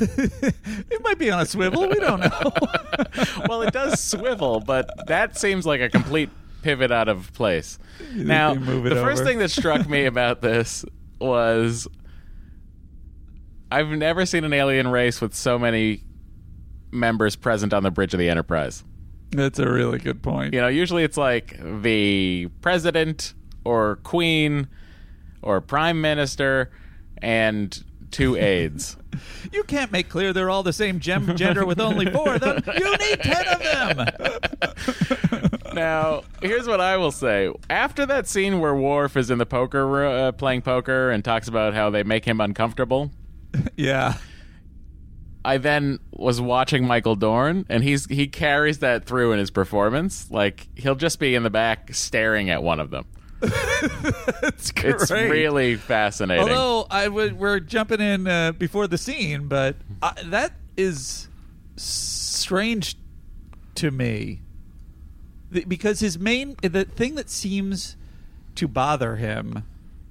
it 0.00 1.02
might 1.02 1.18
be 1.18 1.28
on 1.30 1.40
a 1.40 1.46
swivel. 1.46 1.88
We 1.88 1.96
don't 1.96 2.20
know. 2.20 2.52
well, 3.48 3.62
it 3.62 3.72
does 3.72 4.00
swivel, 4.00 4.60
but 4.60 4.88
that 5.08 5.36
seems 5.36 5.66
like 5.66 5.80
a 5.80 5.88
complete 5.88 6.30
pivot 6.62 6.90
out 6.90 7.08
of 7.08 7.32
place. 7.32 7.78
Now, 8.14 8.54
the 8.54 8.90
first 8.90 9.22
over? 9.22 9.24
thing 9.24 9.38
that 9.38 9.50
struck 9.50 9.88
me 9.88 10.04
about 10.06 10.42
this 10.42 10.84
was 11.20 11.86
I've 13.70 13.88
never 13.88 14.26
seen 14.26 14.44
an 14.44 14.52
alien 14.52 14.88
race 14.88 15.20
with 15.20 15.34
so 15.34 15.58
many 15.58 16.02
members 16.90 17.36
present 17.36 17.72
on 17.72 17.82
the 17.82 17.90
bridge 17.90 18.14
of 18.14 18.18
the 18.18 18.28
Enterprise. 18.28 18.82
That's 19.30 19.60
a 19.60 19.70
really 19.70 19.98
good 19.98 20.22
point. 20.22 20.54
You 20.54 20.60
know, 20.60 20.68
usually 20.68 21.04
it's 21.04 21.16
like 21.16 21.56
the 21.82 22.48
president 22.62 23.34
or 23.64 23.96
queen 23.96 24.66
or 25.42 25.60
prime 25.60 26.00
minister 26.00 26.70
and 27.18 27.84
two 28.10 28.34
aides. 28.40 28.96
You 29.52 29.62
can't 29.64 29.92
make 29.92 30.08
clear 30.08 30.32
they're 30.32 30.50
all 30.50 30.64
the 30.64 30.72
same 30.72 30.98
gem- 30.98 31.36
gender 31.36 31.64
with 31.64 31.80
only 31.80 32.10
four 32.10 32.34
of 32.34 32.40
them. 32.40 32.62
You 32.76 32.96
need 32.96 33.20
ten 33.20 33.46
of 33.46 33.58
them. 33.62 35.48
Now, 35.72 36.22
here's 36.42 36.66
what 36.66 36.80
I 36.80 36.96
will 36.96 37.12
say. 37.12 37.52
After 37.68 38.04
that 38.06 38.26
scene 38.26 38.60
where 38.60 38.74
Worf 38.74 39.16
is 39.16 39.30
in 39.30 39.38
the 39.38 39.46
poker 39.46 40.04
uh, 40.04 40.32
playing 40.32 40.62
poker 40.62 41.10
and 41.10 41.24
talks 41.24 41.48
about 41.48 41.74
how 41.74 41.90
they 41.90 42.02
make 42.02 42.24
him 42.24 42.40
uncomfortable, 42.40 43.10
Yeah. 43.76 44.14
I 45.42 45.56
then 45.56 46.00
was 46.12 46.38
watching 46.38 46.86
Michael 46.86 47.16
Dorn, 47.16 47.64
and 47.70 47.82
he's 47.82 48.04
he 48.06 48.26
carries 48.26 48.80
that 48.80 49.06
through 49.06 49.32
in 49.32 49.38
his 49.38 49.50
performance. 49.50 50.30
Like 50.30 50.68
he'll 50.76 50.94
just 50.96 51.18
be 51.18 51.34
in 51.34 51.44
the 51.44 51.50
back 51.50 51.94
staring 51.94 52.50
at 52.50 52.62
one 52.62 52.78
of 52.78 52.90
them. 52.90 53.06
It's 53.42 54.70
great. 54.70 54.96
It's 54.96 55.10
really 55.10 55.76
fascinating. 55.76 56.46
Although 56.46 56.86
I 56.90 57.08
would, 57.08 57.38
we're 57.38 57.58
jumping 57.58 58.00
in 58.02 58.26
uh, 58.26 58.52
before 58.52 58.86
the 58.86 58.98
scene, 58.98 59.48
but 59.48 59.76
uh, 60.02 60.12
that 60.26 60.52
is 60.76 61.28
strange 61.76 62.96
to 63.76 63.90
me 63.90 64.42
The- 65.50 65.64
because 65.64 66.00
his 66.00 66.18
main 66.18 66.56
the 66.62 66.84
thing 66.84 67.14
that 67.16 67.28
seems 67.30 67.96
to 68.56 68.68
bother 68.68 69.16
him 69.16 69.64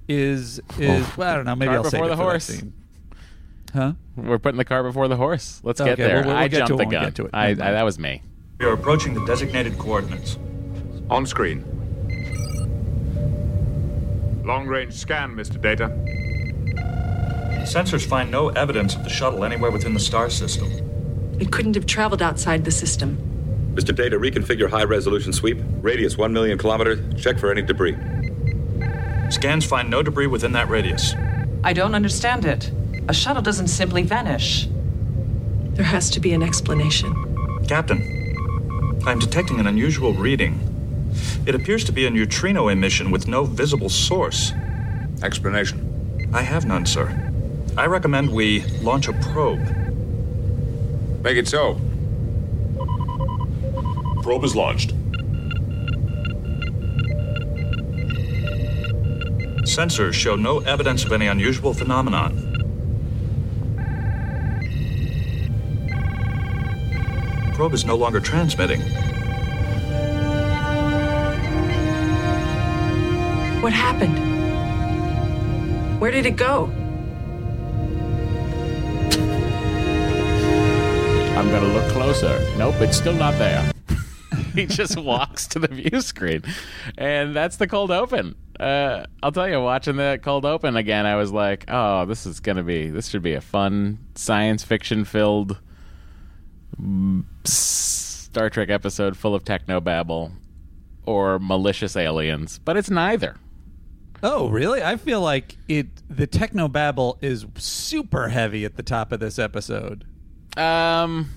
is 0.08 0.60
is 0.78 1.06
oh. 1.06 1.13
well, 1.17 1.32
I 1.34 1.36
don't 1.36 1.45
know 1.45 1.56
maybe 1.56 1.69
Cart 1.69 1.78
I'll 1.78 1.84
save 1.91 2.02
before 2.02 2.06
it 2.08 2.10
the 2.10 2.15
horse. 2.23 2.63
Huh? 3.73 3.93
We're 4.15 4.39
putting 4.39 4.58
the 4.58 4.65
car 4.65 4.82
before 4.84 5.08
the 5.08 5.15
horse. 5.15 5.62
Let's 5.63 5.80
get 5.80 5.89
Okay, 5.89 6.04
there. 6.04 6.15
well, 6.21 6.28
we'll 6.30 6.36
I 6.38 6.47
get 6.47 6.58
jumped 6.67 6.71
it 6.71 6.73
the 6.73 6.78
when 6.78 6.88
we 6.88 6.91
gun. 6.93 7.04
get 7.06 7.15
to 7.15 7.25
it. 7.25 7.32
I, 7.34 7.49
I, 7.49 7.54
that 7.54 7.84
was 7.84 7.99
me. 7.99 8.23
We 8.60 8.65
are 8.65 8.73
approaching 8.73 9.13
the 9.13 9.23
designated 9.25 9.78
coordinates. 9.78 10.38
On 11.10 11.25
screen. 11.25 11.63
Long 14.43 14.65
range 14.67 14.93
scan, 14.93 15.36
Mr. 15.36 15.62
Data. 15.62 15.89
Sensors 17.67 18.04
find 18.06 18.32
no 18.32 18.49
evidence 18.49 18.95
of 18.95 19.04
the 19.04 19.10
shuttle 19.10 19.43
anywhere 19.45 19.69
within 19.69 19.93
the 19.93 19.99
star 19.99 20.30
system. 20.32 20.67
It 21.39 21.52
couldn't 21.52 21.75
have 21.75 21.86
traveled 21.86 22.21
outside 22.23 22.65
the 22.65 22.71
system. 22.71 23.17
Mr. 23.80 23.96
Data, 23.96 24.20
reconfigure 24.20 24.70
high 24.70 24.84
resolution 24.84 25.32
sweep. 25.32 25.58
Radius 25.82 26.18
1 26.18 26.34
million 26.34 26.58
kilometers. 26.58 27.00
Check 27.24 27.39
for 27.39 27.50
any 27.50 27.62
debris. 27.62 27.96
Scans 29.30 29.65
find 29.65 29.89
no 29.89 30.04
debris 30.04 30.28
within 30.28 30.52
that 30.52 30.68
radius. 30.68 31.15
I 31.63 31.72
don't 31.72 31.96
understand 31.96 32.44
it. 32.44 32.74
A 33.08 33.13
shuttle 33.13 33.42
doesn't 33.42 33.70
simply 33.70 34.04
vanish. 34.04 34.68
There 35.76 35.86
has 35.86 36.10
to 36.10 36.20
be 36.20 36.34
an 36.34 36.44
explanation. 36.44 37.13
Captain, 37.70 39.00
I'm 39.08 39.18
detecting 39.18 39.62
an 39.62 39.68
unusual 39.68 40.12
reading. 40.12 40.60
It 41.46 41.56
appears 41.56 41.86
to 41.86 41.94
be 41.94 42.06
a 42.06 42.10
neutrino 42.10 42.68
emission 42.68 43.12
with 43.12 43.30
no 43.30 43.46
visible 43.46 43.88
source. 43.88 44.52
Explanation. 45.24 46.30
I 46.34 46.42
have 46.42 46.65
none, 46.65 46.86
sir. 46.86 47.32
I 47.78 47.86
recommend 47.86 48.30
we 48.30 48.65
launch 48.82 49.08
a 49.08 49.13
probe. 49.13 49.63
Make 51.24 51.38
it 51.38 51.48
so. 51.48 51.80
Probe 54.21 54.43
is 54.43 54.55
launched. 54.55 54.93
Sensors 59.63 60.13
show 60.13 60.36
no 60.36 60.60
evidence 60.60 61.05
of 61.05 61.12
any 61.12 61.27
unusual 61.27 61.73
phenomenon. 61.73 62.45
Probe 67.53 67.73
is 67.73 67.86
no 67.86 67.95
longer 67.95 68.19
transmitting. 68.19 68.82
What 73.62 73.73
happened? 73.73 74.17
Where 75.99 76.12
did 76.12 76.25
it 76.25 76.36
go? 76.36 76.65
I'm 81.38 81.49
gonna 81.51 81.73
look 81.73 81.89
closer. 81.91 82.39
Nope, 82.58 82.75
it's 82.82 82.97
still 82.97 83.13
not 83.13 83.38
there. 83.38 83.69
He 84.60 84.65
just 84.65 84.98
walks 84.98 85.48
to 85.48 85.60
the 85.60 85.67
view 85.67 86.02
screen, 86.02 86.43
and 86.98 87.36
that's 87.36 87.58
the 87.58 87.67
cold 87.67 87.91
open. 87.91 88.36
Uh, 88.60 89.06
I'll 89.24 89.32
tell 89.32 89.48
you, 89.48 89.62
watching 89.62 89.95
the 89.95 90.19
cold 90.22 90.45
open 90.45 90.76
again, 90.76 91.06
I 91.06 91.15
was 91.15 91.32
like, 91.32 91.65
"Oh, 91.67 92.06
this 92.06 92.26
is 92.26 92.39
gonna 92.39 92.63
be. 92.63 92.89
This 92.89 93.08
should 93.08 93.22
be 93.22 93.34
a 93.34 93.41
fun 93.41 94.00
science 94.15 94.63
fiction 94.63 95.06
filled 95.06 95.60
Star 97.45 98.50
Trek 98.50 98.69
episode 98.69 99.17
full 99.17 99.34
of 99.36 99.43
techno 99.45 99.80
babble 99.80 100.34
or 101.06 101.39
malicious 101.39 101.95
aliens." 101.95 102.60
But 102.60 102.78
it's 102.78 102.89
neither. 102.89 103.38
Oh, 104.22 104.50
really? 104.50 104.84
I 104.84 104.98
feel 104.98 105.22
like 105.22 105.56
it. 105.69 105.88
The 106.10 106.28
techno 106.28 106.67
babble 106.67 107.17
is 107.22 107.45
super 107.56 108.28
heavy 108.28 108.65
at 108.65 108.76
the 108.76 108.84
top 108.84 109.13
of 109.13 109.22
this 109.22 109.39
episode. 109.39 110.06
Um, 110.58 111.30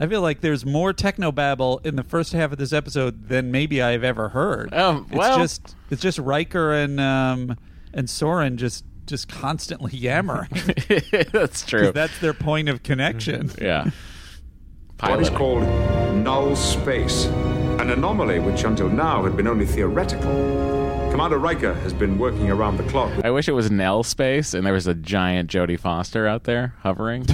I 0.00 0.06
feel 0.06 0.20
like 0.22 0.40
there's 0.40 0.66
more 0.66 0.92
techno 0.92 1.30
babble 1.30 1.80
in 1.84 1.94
the 1.96 2.02
first 2.02 2.32
half 2.32 2.50
of 2.52 2.58
this 2.58 2.72
episode 2.72 3.28
than 3.28 3.50
maybe 3.52 3.80
I've 3.80 4.02
ever 4.04 4.30
heard. 4.30 4.70
Oh, 4.72 5.06
well- 5.12 5.40
it's 5.42 5.58
just 5.60 5.76
it's 5.90 6.02
just 6.02 6.18
Riker 6.18 6.72
and 6.72 6.98
um 7.00 7.56
and 7.92 8.10
Soren 8.10 8.56
just 8.56 8.84
just 9.06 9.28
constantly 9.28 9.92
yammering. 9.96 10.48
that's 11.32 11.64
true. 11.64 11.92
that's 11.92 12.18
their 12.20 12.34
point 12.34 12.68
of 12.68 12.82
connection. 12.82 13.50
yeah. 13.60 13.90
What 15.00 15.20
is 15.20 15.28
called 15.28 15.62
null 16.14 16.56
space, 16.56 17.26
an 17.26 17.90
anomaly 17.90 18.38
which 18.38 18.64
until 18.64 18.88
now 18.88 19.24
had 19.24 19.36
been 19.36 19.46
only 19.48 19.66
theoretical. 19.66 20.30
Commander 21.14 21.38
Riker 21.38 21.74
has 21.74 21.92
been 21.92 22.18
working 22.18 22.50
around 22.50 22.76
the 22.76 22.82
clock. 22.88 23.24
I 23.24 23.30
wish 23.30 23.48
it 23.48 23.52
was 23.52 23.70
Nell 23.70 24.02
space 24.02 24.52
and 24.52 24.66
there 24.66 24.72
was 24.72 24.88
a 24.88 24.94
giant 24.94 25.48
Jodie 25.48 25.78
Foster 25.78 26.26
out 26.26 26.42
there 26.42 26.74
hovering. 26.80 27.24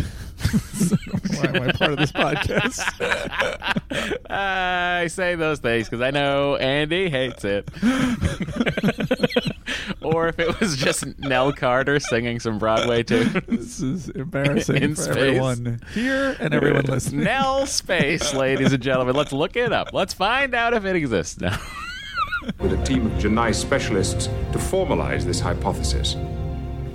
Why 1.30 1.46
am 1.46 1.62
I 1.62 1.72
part 1.72 1.92
of 1.92 1.96
this 1.96 2.12
podcast? 2.12 2.84
I 4.28 5.06
say 5.06 5.34
those 5.34 5.60
things 5.60 5.88
because 5.88 6.02
I 6.02 6.10
know 6.10 6.56
Andy 6.56 7.08
hates 7.08 7.42
it. 7.46 7.70
or 10.02 10.28
if 10.28 10.38
it 10.38 10.60
was 10.60 10.76
just 10.76 11.18
Nell 11.18 11.50
Carter 11.50 11.98
singing 12.00 12.38
some 12.38 12.58
Broadway 12.58 13.02
tunes. 13.02 13.32
this 13.48 13.80
is 13.80 14.10
embarrassing 14.10 14.76
In 14.76 14.94
for 14.94 15.04
space. 15.04 15.16
everyone 15.16 15.80
here 15.94 16.36
and 16.38 16.52
everyone 16.52 16.84
listening. 16.88 17.24
Nell 17.24 17.64
space, 17.64 18.34
ladies 18.34 18.74
and 18.74 18.82
gentlemen. 18.82 19.16
Let's 19.16 19.32
look 19.32 19.56
it 19.56 19.72
up. 19.72 19.94
Let's 19.94 20.12
find 20.12 20.54
out 20.54 20.74
if 20.74 20.84
it 20.84 20.96
exists 20.96 21.40
now. 21.40 21.58
With 22.59 22.72
a 22.72 22.85
team 22.85 23.07
of 23.07 23.12
J'naii 23.12 23.55
specialists 23.55 24.26
to 24.26 24.59
formalize 24.59 25.24
this 25.24 25.40
hypothesis. 25.40 26.16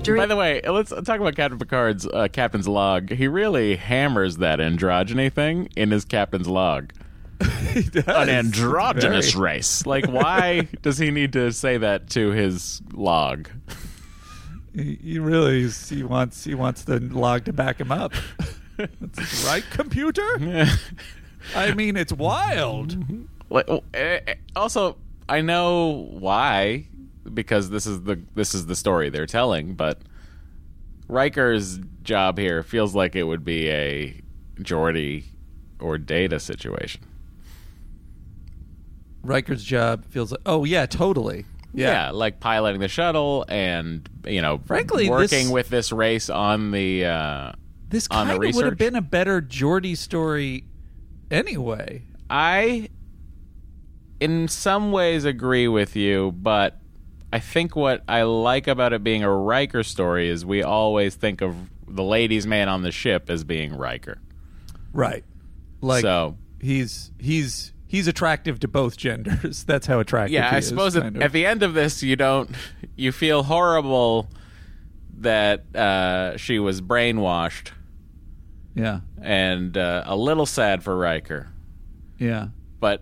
By 0.06 0.26
the 0.28 0.36
way, 0.36 0.62
let's 0.62 0.92
talk 0.92 1.20
about 1.20 1.36
Captain 1.36 1.58
Picard's 1.58 2.06
uh, 2.06 2.28
captain's 2.32 2.68
log. 2.68 3.12
He 3.12 3.28
really 3.28 3.76
hammers 3.76 4.38
that 4.38 4.60
androgyny 4.60 5.34
thing 5.34 5.70
in 5.76 5.90
his 5.92 6.06
captain's 6.06 6.48
log. 6.48 6.94
An 8.08 8.30
androgynous 8.30 9.34
Very- 9.34 9.44
race. 9.44 9.86
Like, 9.86 10.06
why 10.08 10.68
does 10.84 10.98
he 10.98 11.10
need 11.12 11.34
to 11.34 11.52
say 11.52 11.78
that 11.78 12.10
to 12.12 12.30
his 12.32 12.82
log? 12.94 13.50
He, 14.74 15.00
he 15.02 15.20
really 15.20 15.64
is, 15.64 15.90
he 15.90 16.04
wants 16.04 16.44
he 16.44 16.54
wants 16.54 16.84
the 16.84 17.00
log 17.00 17.46
to 17.46 17.54
back 17.54 17.80
him 17.80 17.92
up. 17.92 18.14
That's 18.78 19.46
right, 19.46 19.64
computer. 19.72 20.28
I 21.56 21.74
mean, 21.74 21.98
it's 21.98 22.14
wild. 22.14 22.98
Like, 23.50 23.66
oh, 23.70 23.84
eh, 23.94 24.20
eh, 24.28 24.36
also, 24.56 24.98
I 25.28 25.42
know 25.42 26.08
why 26.12 26.88
because 27.34 27.70
this 27.70 27.88
is 27.88 28.04
the 28.04 28.22
this 28.36 28.54
is 28.54 28.68
the 28.68 28.76
story 28.76 29.10
they're 29.10 29.26
telling, 29.26 29.74
but 29.76 30.00
Riker's 31.08 31.80
job 32.04 32.38
here 32.38 32.64
feels 32.64 32.94
like 32.96 33.16
it 33.16 33.24
would 33.24 33.44
be 33.44 33.70
a 33.70 34.22
Geordi 34.60 35.24
or 35.80 35.98
Data 35.98 36.40
situation. 36.40 37.02
Riker's 39.24 39.64
job 39.64 40.06
feels 40.06 40.32
like. 40.32 40.42
Oh 40.46 40.64
yeah, 40.64 40.86
totally. 40.86 41.46
Yeah. 41.74 42.12
like 42.12 42.40
piloting 42.40 42.80
the 42.80 42.88
shuttle 42.88 43.46
and 43.50 44.08
you 44.26 44.42
know, 44.42 44.62
Frankly, 44.66 45.10
working 45.10 45.46
this- 45.46 45.52
with 45.52 45.70
this 45.70 45.92
race 45.92 46.30
on 46.30 46.72
the 46.72 47.06
uh, 47.06 47.52
This 47.90 48.08
on 48.12 48.28
the 48.28 48.36
of 48.36 48.56
would 48.56 48.66
have 48.66 48.78
been 48.78 48.96
a 48.96 49.02
better 49.02 49.42
Geordi 49.42 49.98
story, 49.98 50.64
anyway. 51.30 52.04
I, 52.30 52.90
in 54.26 54.48
some 54.48 54.92
ways, 54.92 55.26
agree 55.26 55.68
with 55.68 55.96
you, 55.96 56.32
but 56.32 56.80
I 57.32 57.40
think 57.40 57.76
what 57.76 58.04
I 58.08 58.24
like 58.24 58.68
about 58.68 58.94
it 58.94 59.04
being 59.04 59.24
a 59.24 59.32
Riker 59.32 59.84
story 59.84 60.30
is 60.30 60.46
we 60.46 60.64
always 60.64 61.16
think 61.16 61.42
of 61.42 61.56
the 61.88 62.04
ladies' 62.04 62.48
man 62.48 62.70
on 62.70 62.82
the 62.82 62.92
ship 62.92 63.30
as 63.30 63.44
being 63.44 63.76
Riker. 63.78 64.20
Right. 64.94 65.24
Like 65.82 66.02
So- 66.02 66.38
he's 66.60 67.12
he's 67.20 67.74
he's 67.88 68.08
attractive 68.08 68.60
to 68.62 68.68
both 68.68 68.98
genders. 68.98 69.64
That's 69.68 69.86
how 69.88 70.00
attractive. 70.00 70.34
Yeah, 70.34 70.50
I 70.50 70.58
is, 70.58 70.68
suppose 70.68 70.96
at, 70.96 71.16
at 71.22 71.32
the 71.32 71.46
end 71.46 71.64
of 71.64 71.74
this, 71.74 72.02
you 72.04 72.16
don't, 72.16 72.50
you 72.96 73.12
feel 73.12 73.44
horrible 73.44 74.28
that 75.20 75.64
uh, 75.76 76.36
she 76.38 76.60
was 76.60 76.82
brainwashed 76.82 77.72
yeah, 78.76 79.00
and 79.22 79.78
uh, 79.78 80.04
a 80.06 80.16
little 80.16 80.46
sad 80.46 80.84
for 80.84 80.98
Riker. 80.98 81.48
yeah. 82.20 82.48
but 82.80 83.02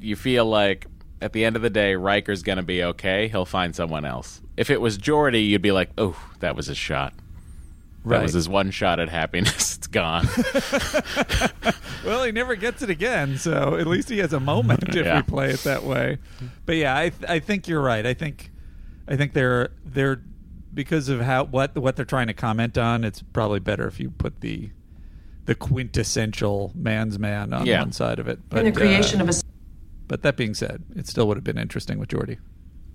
you 0.00 0.16
feel 0.16 0.44
like 0.44 0.86
at 1.20 1.32
the 1.32 1.44
end 1.44 1.56
of 1.56 1.62
the 1.62 1.70
day, 1.70 1.94
Riker's 1.94 2.42
going 2.42 2.56
to 2.58 2.62
be 2.62 2.82
okay. 2.84 3.28
He'll 3.28 3.44
find 3.46 3.74
someone 3.74 4.04
else. 4.04 4.40
If 4.56 4.70
it 4.70 4.80
was 4.80 4.98
Geordi, 4.98 5.48
you'd 5.48 5.62
be 5.62 5.72
like, 5.72 5.90
oh, 5.98 6.16
that 6.40 6.54
was 6.56 6.66
his 6.66 6.76
shot. 6.78 7.14
That 8.04 8.22
was 8.22 8.34
his 8.34 8.48
one 8.48 8.70
shot 8.70 9.00
at 9.00 9.08
happiness. 9.08 9.76
it's 9.78 9.86
gone. 9.88 10.28
Well, 12.04 12.22
he 12.22 12.30
never 12.30 12.54
gets 12.54 12.82
it 12.82 12.90
again, 12.90 13.36
so 13.36 13.74
at 13.76 13.86
least 13.88 14.08
he 14.08 14.18
has 14.18 14.32
a 14.32 14.38
moment 14.38 14.84
if 14.90 14.94
Yeah. 15.04 15.16
we 15.16 15.22
play 15.22 15.50
it 15.50 15.60
that 15.64 15.82
way. 15.82 16.18
But 16.64 16.76
yeah, 16.76 16.94
I 16.96 17.10
I 17.28 17.40
think 17.40 17.66
you're 17.66 17.80
right. 17.82 18.06
I 18.06 18.14
think 18.14 18.52
I 19.08 19.16
think 19.16 19.32
they're 19.32 19.70
they're 19.84 20.22
because 20.72 21.08
of 21.08 21.20
how 21.20 21.46
what 21.46 21.74
what 21.76 21.96
they're 21.96 22.04
trying 22.04 22.28
to 22.28 22.32
comment 22.34 22.78
on, 22.78 23.02
it's 23.02 23.22
probably 23.22 23.58
better 23.58 23.88
if 23.88 23.98
you 23.98 24.10
put 24.10 24.40
the 24.40 24.70
the 25.46 25.56
quintessential 25.56 26.70
man's 26.76 27.18
man 27.18 27.52
on 27.52 27.66
Yeah. 27.66 27.80
one 27.80 27.90
side 27.90 28.20
of 28.20 28.28
it. 28.28 28.38
But 28.48 28.60
In 28.60 28.66
the 28.66 28.78
creation 28.80 29.20
uh, 29.20 29.24
of 29.24 29.30
a 29.30 29.32
but 30.08 30.22
that 30.22 30.36
being 30.36 30.54
said, 30.54 30.82
it 30.94 31.06
still 31.06 31.26
would 31.28 31.36
have 31.36 31.44
been 31.44 31.58
interesting 31.58 31.98
with 31.98 32.08
Geordi. 32.08 32.38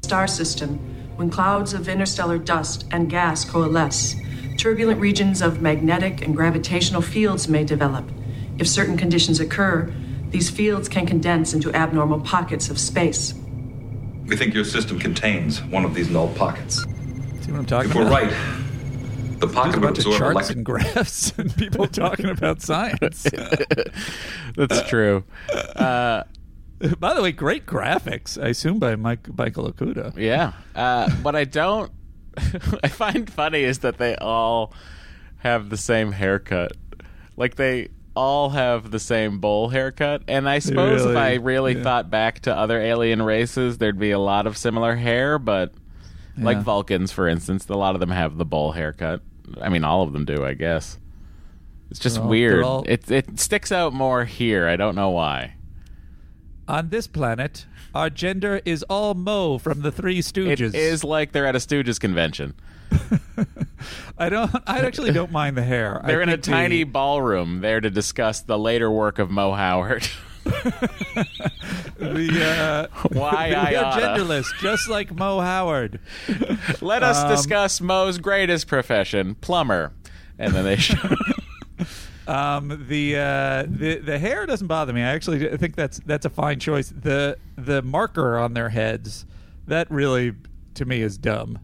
star 0.03 0.27
system, 0.27 0.77
when 1.15 1.29
clouds 1.29 1.73
of 1.73 1.87
interstellar 1.87 2.37
dust 2.37 2.85
and 2.91 3.09
gas 3.09 3.45
coalesce, 3.45 4.15
turbulent 4.57 4.99
regions 4.99 5.41
of 5.41 5.61
magnetic 5.61 6.21
and 6.21 6.35
gravitational 6.35 7.01
fields 7.01 7.47
may 7.47 7.63
develop. 7.63 8.09
If 8.57 8.67
certain 8.67 8.97
conditions 8.97 9.39
occur, 9.39 9.93
these 10.29 10.49
fields 10.49 10.87
can 10.89 11.05
condense 11.05 11.53
into 11.53 11.73
abnormal 11.73 12.21
pockets 12.21 12.69
of 12.69 12.79
space. 12.79 13.33
We 14.25 14.35
think 14.37 14.53
your 14.53 14.63
system 14.63 14.97
contains 14.99 15.61
one 15.63 15.83
of 15.83 15.93
these 15.93 16.09
null 16.09 16.29
pockets. 16.35 16.81
See 17.41 17.51
what 17.51 17.59
I'm 17.59 17.65
talking 17.65 17.89
If 17.91 17.95
we're 17.95 18.03
about? 18.07 18.23
right, 18.31 19.39
the 19.39 19.47
pocket 19.47 19.75
a 19.75 19.79
would 19.79 19.89
of 19.89 19.97
absorb 19.97 20.17
charts 20.17 20.49
electric. 20.49 20.55
and 20.57 20.65
graphs 20.65 21.33
and 21.37 21.55
people 21.57 21.87
talking 21.87 22.27
about 22.29 22.61
science. 22.61 23.23
That's 24.55 24.81
true. 24.87 25.23
Uh, 25.75 26.23
by 26.99 27.13
the 27.13 27.21
way, 27.21 27.31
great 27.31 27.65
graphics. 27.65 28.41
I 28.41 28.49
assume 28.49 28.79
by 28.79 28.95
Mike 28.95 29.35
Michael 29.37 29.71
Okuda. 29.71 30.15
Yeah. 30.17 30.53
Uh, 30.75 31.09
what 31.21 31.35
I 31.35 31.43
don't, 31.43 31.91
I 32.83 32.87
find 32.87 33.29
funny 33.29 33.63
is 33.63 33.79
that 33.79 33.97
they 33.97 34.15
all 34.15 34.73
have 35.37 35.69
the 35.69 35.77
same 35.77 36.11
haircut. 36.11 36.73
Like 37.37 37.55
they 37.55 37.89
all 38.15 38.49
have 38.49 38.91
the 38.91 38.99
same 38.99 39.39
bowl 39.39 39.69
haircut. 39.69 40.23
And 40.27 40.47
I 40.47 40.59
suppose 40.59 41.05
if 41.05 41.15
I 41.15 41.35
really 41.35 41.75
yeah. 41.75 41.83
thought 41.83 42.09
back 42.09 42.41
to 42.41 42.55
other 42.55 42.79
alien 42.79 43.21
races, 43.21 43.77
there'd 43.77 43.99
be 43.99 44.11
a 44.11 44.19
lot 44.19 44.47
of 44.47 44.57
similar 44.57 44.95
hair. 44.95 45.39
But 45.39 45.73
like 46.37 46.59
Vulcans, 46.61 47.11
for 47.11 47.27
instance, 47.27 47.67
a 47.69 47.75
lot 47.75 47.95
of 47.95 47.99
them 47.99 48.09
have 48.11 48.37
the 48.37 48.45
bowl 48.45 48.71
haircut. 48.71 49.21
I 49.61 49.69
mean, 49.69 49.83
all 49.83 50.03
of 50.03 50.13
them 50.13 50.25
do, 50.25 50.45
I 50.45 50.53
guess. 50.53 50.97
It's 51.89 51.99
just 51.99 52.19
all- 52.19 52.27
weird. 52.27 52.63
all- 52.63 52.85
It 52.87 53.09
it 53.11 53.39
sticks 53.39 53.71
out 53.71 53.93
more 53.93 54.23
here. 54.25 54.67
I 54.67 54.75
don't 54.77 54.95
know 54.95 55.09
why. 55.09 55.55
On 56.71 56.87
this 56.87 57.05
planet, 57.05 57.65
our 57.93 58.09
gender 58.09 58.61
is 58.63 58.81
all 58.83 59.13
Moe 59.13 59.57
from 59.57 59.81
the 59.81 59.91
Three 59.91 60.19
Stooges. 60.19 60.69
It 60.69 60.75
is 60.75 61.03
like 61.03 61.33
they're 61.33 61.45
at 61.45 61.53
a 61.53 61.59
Stooges 61.59 61.99
convention. 61.99 62.53
I 64.17 64.29
don't. 64.29 64.49
I 64.65 64.79
actually 64.79 65.11
don't 65.11 65.33
mind 65.33 65.57
the 65.57 65.63
hair. 65.63 66.01
They're 66.05 66.21
in 66.21 66.29
a 66.29 66.33
think 66.33 66.45
the- 66.45 66.51
tiny 66.51 66.83
ballroom 66.85 67.59
there 67.59 67.81
to 67.81 67.89
discuss 67.89 68.39
the 68.41 68.57
later 68.57 68.89
work 68.89 69.19
of 69.19 69.29
Moe 69.29 69.51
Howard. 69.51 70.07
the, 70.45 72.41
uh, 72.41 72.87
Why 73.09 73.53
I 73.57 73.75
oughta. 73.75 74.01
genderless, 74.01 74.45
just 74.61 74.89
like 74.89 75.13
Moe 75.13 75.41
Howard. 75.41 75.99
Let 76.79 77.03
us 77.03 77.17
Um, 77.17 77.29
discuss 77.31 77.81
Moe's 77.81 78.17
greatest 78.17 78.67
profession, 78.67 79.35
plumber. 79.35 79.91
And 80.39 80.53
then 80.53 80.63
they 80.63 80.77
show. 80.77 80.97
Um, 82.31 82.85
the 82.87 83.17
uh, 83.17 83.65
the 83.67 83.95
the 83.97 84.17
hair 84.17 84.45
doesn't 84.45 84.67
bother 84.67 84.93
me. 84.93 85.01
I 85.01 85.09
actually 85.13 85.57
think 85.57 85.75
that's 85.75 85.99
that's 86.05 86.25
a 86.25 86.29
fine 86.29 86.59
choice. 86.59 86.93
The 86.95 87.37
the 87.57 87.81
marker 87.81 88.37
on 88.37 88.53
their 88.53 88.69
heads 88.69 89.25
that 89.67 89.91
really 89.91 90.33
to 90.75 90.85
me 90.85 91.01
is 91.01 91.17
dumb. 91.17 91.59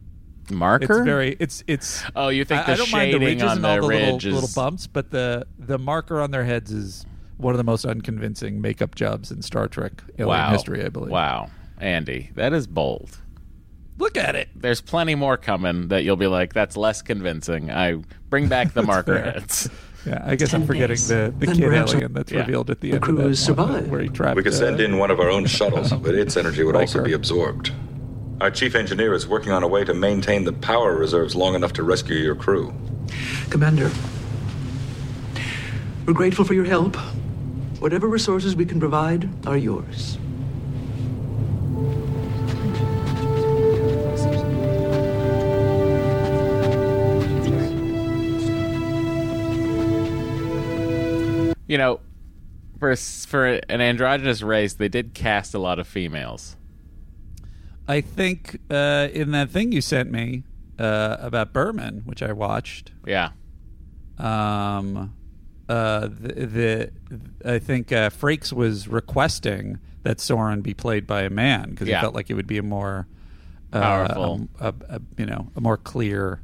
Marker? 0.49 0.97
It's 0.97 1.05
very 1.05 1.37
it's 1.39 1.63
it's. 1.67 2.03
Oh, 2.15 2.27
you 2.27 2.43
think 2.43 2.61
I, 2.61 2.65
the 2.65 2.71
I 2.71 2.75
don't 2.75 2.91
mind 2.91 3.13
the 3.13 3.19
shading 3.19 3.27
ridges 3.27 3.43
on 3.43 3.57
and 3.57 3.65
all 3.65 3.81
the 3.81 3.87
little, 3.87 4.17
is- 4.17 4.25
little 4.25 4.49
bumps, 4.53 4.87
but 4.87 5.11
the 5.11 5.47
the 5.57 5.77
marker 5.77 6.19
on 6.19 6.31
their 6.31 6.43
heads 6.43 6.71
is 6.71 7.05
one 7.37 7.53
of 7.53 7.57
the 7.57 7.63
most 7.63 7.85
unconvincing 7.85 8.59
makeup 8.59 8.95
jobs 8.95 9.31
in 9.31 9.41
Star 9.41 9.69
Trek 9.69 10.03
wow. 10.17 10.51
history. 10.51 10.83
I 10.83 10.89
believe. 10.89 11.11
Wow. 11.11 11.49
Andy, 11.79 12.31
that 12.35 12.51
is 12.51 12.67
bold. 12.67 13.17
Look 13.99 14.17
at 14.17 14.35
it. 14.35 14.49
There's 14.55 14.81
plenty 14.81 15.15
more 15.15 15.37
coming 15.37 15.87
that 15.87 16.03
you'll 16.03 16.17
be 16.17 16.27
like, 16.27 16.53
that's 16.53 16.77
less 16.77 17.01
convincing. 17.01 17.71
I 17.71 17.95
bring 18.29 18.47
back 18.47 18.73
the 18.73 18.83
marker 18.83 19.15
fair. 19.15 19.31
heads. 19.31 19.69
Yeah, 20.07 20.23
I 20.25 20.35
guess 20.35 20.53
I'm 20.53 20.65
forgetting 20.65 20.95
the, 20.97 21.33
the 21.37 21.45
Then 21.47 21.55
kid 21.57 21.73
alien 21.73 22.13
that's 22.13 22.31
Yeah. 22.31 22.39
revealed 22.39 22.69
at 22.69 22.79
the, 22.79 22.89
The 22.91 22.95
end 22.95 23.03
crew 23.03 23.17
of 23.17 23.23
that 23.23 23.27
has 23.29 23.47
one, 23.49 23.57
survived. 23.57 23.91
where 23.91 24.01
he 24.01 24.09
trapped. 24.09 24.37
We 24.37 24.43
could 24.43 24.53
send 24.53 24.79
uh, 24.79 24.83
in 24.83 24.97
one 24.97 25.11
of 25.11 25.19
our 25.19 25.29
own 25.29 25.45
shuttles, 25.45 25.91
but 26.03 26.15
its 26.15 26.37
energy 26.37 26.63
would 26.63 26.75
also 26.75 27.03
be 27.03 27.13
absorbed. 27.13 27.71
Our 28.39 28.51
chief 28.51 28.75
engineer 28.75 29.13
is 29.13 29.27
working 29.27 29.51
on 29.51 29.63
a 29.63 29.67
way 29.67 29.83
to 29.83 29.93
maintain 29.93 30.43
the 30.43 30.53
power 30.53 30.95
reserves 30.95 31.35
long 31.35 31.55
enough 31.55 31.73
to 31.73 31.83
rescue 31.83 32.15
your 32.17 32.35
crew. 32.35 32.73
Commander, 33.49 33.89
we're 36.05 36.13
grateful 36.13 36.45
for 36.45 36.53
your 36.53 36.65
help. 36.65 36.95
Whatever 37.79 38.07
resources 38.07 38.55
we 38.55 38.65
can 38.65 38.79
provide 38.79 39.29
are 39.45 39.57
yours. 39.57 40.17
You 51.67 51.77
know, 51.77 51.99
for, 52.79 52.95
for 52.95 53.45
an 53.45 53.81
androgynous 53.81 54.41
race, 54.41 54.73
they 54.73 54.87
did 54.89 55.13
cast 55.13 55.53
a 55.53 55.59
lot 55.59 55.79
of 55.79 55.87
females. 55.87 56.55
I 57.87 58.01
think 58.01 58.59
uh, 58.69 59.07
in 59.13 59.31
that 59.31 59.49
thing 59.49 59.71
you 59.71 59.81
sent 59.81 60.11
me 60.11 60.43
uh, 60.79 61.17
about 61.19 61.53
Berman, 61.53 62.01
which 62.05 62.21
I 62.21 62.31
watched. 62.33 62.91
Yeah. 63.05 63.29
Um, 64.17 65.13
uh, 65.69 66.07
the, 66.07 66.91
the 67.43 67.51
I 67.53 67.59
think 67.59 67.91
uh, 67.91 68.09
Frakes 68.09 68.51
was 68.53 68.87
requesting 68.87 69.79
that 70.03 70.19
Soren 70.19 70.61
be 70.61 70.73
played 70.73 71.05
by 71.05 71.23
a 71.23 71.29
man 71.29 71.71
because 71.71 71.87
Yeah. 71.87 71.97
he 71.97 72.01
felt 72.01 72.15
like 72.15 72.29
it 72.29 72.33
would 72.35 72.47
be 72.47 72.57
a 72.57 72.63
more 72.63 73.07
uh, 73.73 73.81
Powerful. 73.81 74.47
a, 74.59 74.67
a, 74.69 74.73
a- 74.95 75.01
you 75.17 75.25
know, 75.25 75.49
a 75.55 75.61
more 75.61 75.77
clear 75.77 76.39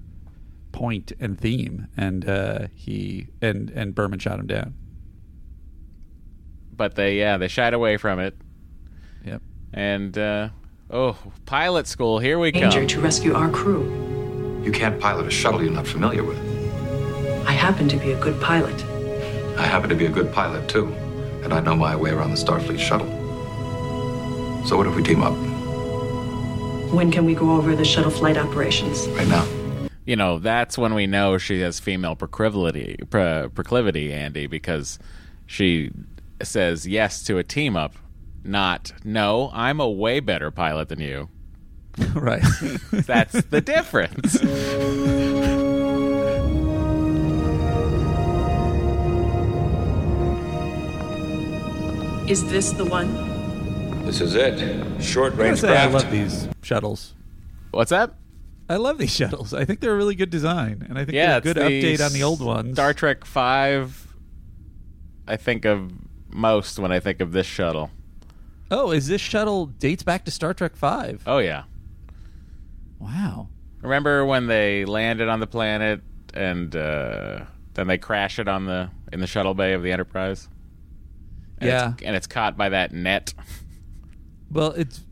point 0.73 1.11
and 1.19 1.39
theme, 1.39 1.87
and 1.95 2.27
uh, 2.27 2.67
he 2.73 3.27
and 3.41 3.69
and 3.69 3.93
Berman 3.95 4.19
shot 4.19 4.39
him 4.39 4.47
down. 4.47 4.73
But 6.75 6.95
they, 6.95 7.17
yeah, 7.17 7.37
they 7.37 7.47
shied 7.47 7.73
away 7.73 7.97
from 7.97 8.19
it. 8.19 8.35
Yep. 9.25 9.41
And, 9.73 10.17
uh, 10.17 10.49
oh, 10.89 11.17
pilot 11.45 11.87
school, 11.87 12.19
here 12.19 12.39
we 12.39 12.51
go. 12.51 12.59
Danger 12.59 12.79
come. 12.79 12.87
to 12.87 13.01
rescue 13.01 13.33
our 13.33 13.49
crew. 13.49 14.61
You 14.63 14.71
can't 14.71 14.99
pilot 14.99 15.27
a 15.27 15.31
shuttle 15.31 15.61
you're 15.61 15.71
not 15.71 15.87
familiar 15.87 16.23
with. 16.23 16.37
I 17.45 17.51
happen 17.51 17.87
to 17.89 17.97
be 17.97 18.11
a 18.11 18.19
good 18.19 18.39
pilot. 18.41 18.83
I 19.57 19.65
happen 19.65 19.89
to 19.89 19.95
be 19.95 20.05
a 20.05 20.09
good 20.09 20.31
pilot, 20.33 20.67
too, 20.69 20.87
and 21.43 21.53
I 21.53 21.59
know 21.59 21.75
my 21.75 21.95
way 21.95 22.11
around 22.11 22.31
the 22.31 22.37
Starfleet 22.37 22.79
shuttle. 22.79 23.07
So 24.65 24.77
what 24.77 24.87
if 24.87 24.95
we 24.95 25.03
team 25.03 25.21
up 25.21 25.33
When 26.93 27.11
can 27.11 27.25
we 27.25 27.35
go 27.35 27.51
over 27.51 27.75
the 27.75 27.83
shuttle 27.83 28.11
flight 28.11 28.37
operations? 28.37 29.07
right 29.09 29.27
now? 29.27 29.45
you 30.05 30.15
know, 30.15 30.39
that's 30.39 30.77
when 30.77 30.93
we 30.93 31.07
know 31.07 31.37
she 31.37 31.61
has 31.61 31.79
female 31.79 32.15
proclivity, 32.15 32.97
pro, 33.09 33.49
proclivity, 33.49 34.11
Andy, 34.11 34.47
because 34.47 34.99
she 35.45 35.91
says 36.43 36.87
yes 36.87 37.23
to 37.23 37.37
a 37.37 37.43
team 37.43 37.75
up, 37.75 37.95
not 38.43 38.91
no. 39.03 39.49
I'm 39.53 39.79
a 39.79 39.89
way 39.89 40.19
better 40.19 40.51
pilot 40.51 40.89
than 40.89 40.99
you. 40.99 41.29
right. 42.13 42.41
That's 42.91 43.43
the 43.45 43.61
difference. 43.61 44.35
Is 52.29 52.49
this 52.49 52.71
the 52.71 52.85
one? 52.85 54.05
This 54.05 54.21
is 54.21 54.33
it. 54.33 55.01
Short 55.01 55.35
range 55.35 55.59
say, 55.59 55.77
I 55.77 55.87
love 55.87 56.09
these 56.09 56.47
shuttles. 56.61 57.13
What's 57.71 57.89
that? 57.89 58.15
I 58.69 58.77
love 58.77 58.97
these 58.97 59.13
shuttles. 59.13 59.53
I 59.53 59.65
think 59.65 59.81
they're 59.81 59.93
a 59.93 59.97
really 59.97 60.15
good 60.15 60.29
design, 60.29 60.85
and 60.87 60.97
I 60.97 61.05
think 61.05 61.15
yeah, 61.15 61.39
they're 61.39 61.51
a 61.51 61.53
good 61.53 61.57
the 61.57 61.61
update 61.61 62.05
on 62.05 62.13
the 62.13 62.23
old 62.23 62.41
ones. 62.41 62.73
Star 62.73 62.93
Trek 62.93 63.25
Five. 63.25 64.07
I 65.27 65.35
think 65.35 65.65
of 65.65 65.91
most 66.33 66.79
when 66.79 66.91
I 66.91 66.99
think 66.99 67.19
of 67.21 67.31
this 67.31 67.45
shuttle. 67.47 67.91
Oh, 68.71 68.91
is 68.91 69.07
this 69.07 69.21
shuttle 69.21 69.67
dates 69.67 70.03
back 70.03 70.25
to 70.25 70.31
Star 70.31 70.53
Trek 70.53 70.75
Five? 70.75 71.23
Oh 71.27 71.37
yeah. 71.39 71.63
Wow. 72.99 73.49
Remember 73.81 74.25
when 74.25 74.47
they 74.47 74.85
landed 74.85 75.27
on 75.27 75.39
the 75.39 75.47
planet 75.47 76.01
and 76.33 76.75
uh, 76.75 77.41
then 77.73 77.87
they 77.87 77.97
crash 77.97 78.39
it 78.39 78.47
on 78.47 78.65
the 78.65 78.89
in 79.11 79.19
the 79.19 79.27
shuttle 79.27 79.53
bay 79.53 79.73
of 79.73 79.83
the 79.83 79.91
Enterprise? 79.91 80.47
And 81.59 81.69
Yeah. 81.69 81.91
it's, 81.93 82.01
and 82.03 82.15
it's 82.15 82.27
caught 82.27 82.57
by 82.57 82.69
that 82.69 82.91
net. 82.93 83.33
Well, 84.51 84.71
it's. 84.73 85.03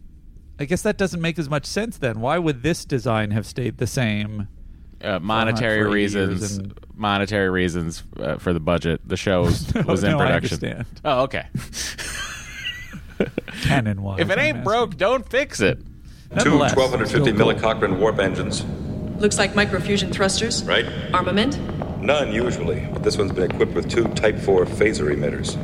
I 0.59 0.65
guess 0.65 0.83
that 0.83 0.97
doesn't 0.99 1.19
make 1.19 1.39
as 1.39 1.49
much 1.49 1.65
sense 1.65 1.97
then. 1.97 2.21
Why 2.21 2.37
would 2.37 2.61
this 2.61 2.85
design 2.85 3.31
have 3.31 3.47
stayed 3.47 3.79
the 3.79 3.87
same? 3.87 4.47
Uh, 5.03 5.19
monetary 5.19 5.83
for 5.83 5.89
reasons. 5.89 6.57
and- 6.57 6.73
Monetary 6.95 7.49
reasons 7.49 8.03
uh, 8.19 8.37
for 8.37 8.53
the 8.53 8.59
budget. 8.59 9.01
The 9.03 9.17
show 9.17 9.41
was, 9.41 9.73
No, 9.73 9.81
was 9.87 10.03
in 10.03 10.11
no, 10.11 10.19
I 10.19 10.25
production. 10.27 10.53
understand. 10.65 10.85
Oh, 11.03 11.21
okay. 11.23 11.45
Canon 13.63 14.01
wise. 14.01 14.19
if 14.21 14.29
it 14.29 14.37
ain't 14.37 14.63
broke, 14.63 14.97
don't 14.97 15.27
fix 15.29 15.61
it. 15.61 15.79
Two 16.39 16.57
1250 16.59 17.31
millicochrane 17.33 17.97
warp 17.99 18.19
engines, 18.19 18.63
Looks 19.19 19.37
like 19.37 19.53
microfusion 19.53 20.11
thrusters. 20.13 20.63
right? 20.63 20.85
Armament? 21.13 21.59
None 22.01 22.31
usually, 22.31 22.87
but 22.93 23.03
this 23.03 23.17
one's 23.17 23.31
been 23.31 23.49
equipped 23.51 23.73
with 23.73 23.89
two 23.89 24.05
Type 24.09 24.39
4 24.39 24.65
phaser 24.65 25.13
emitters. 25.15 25.55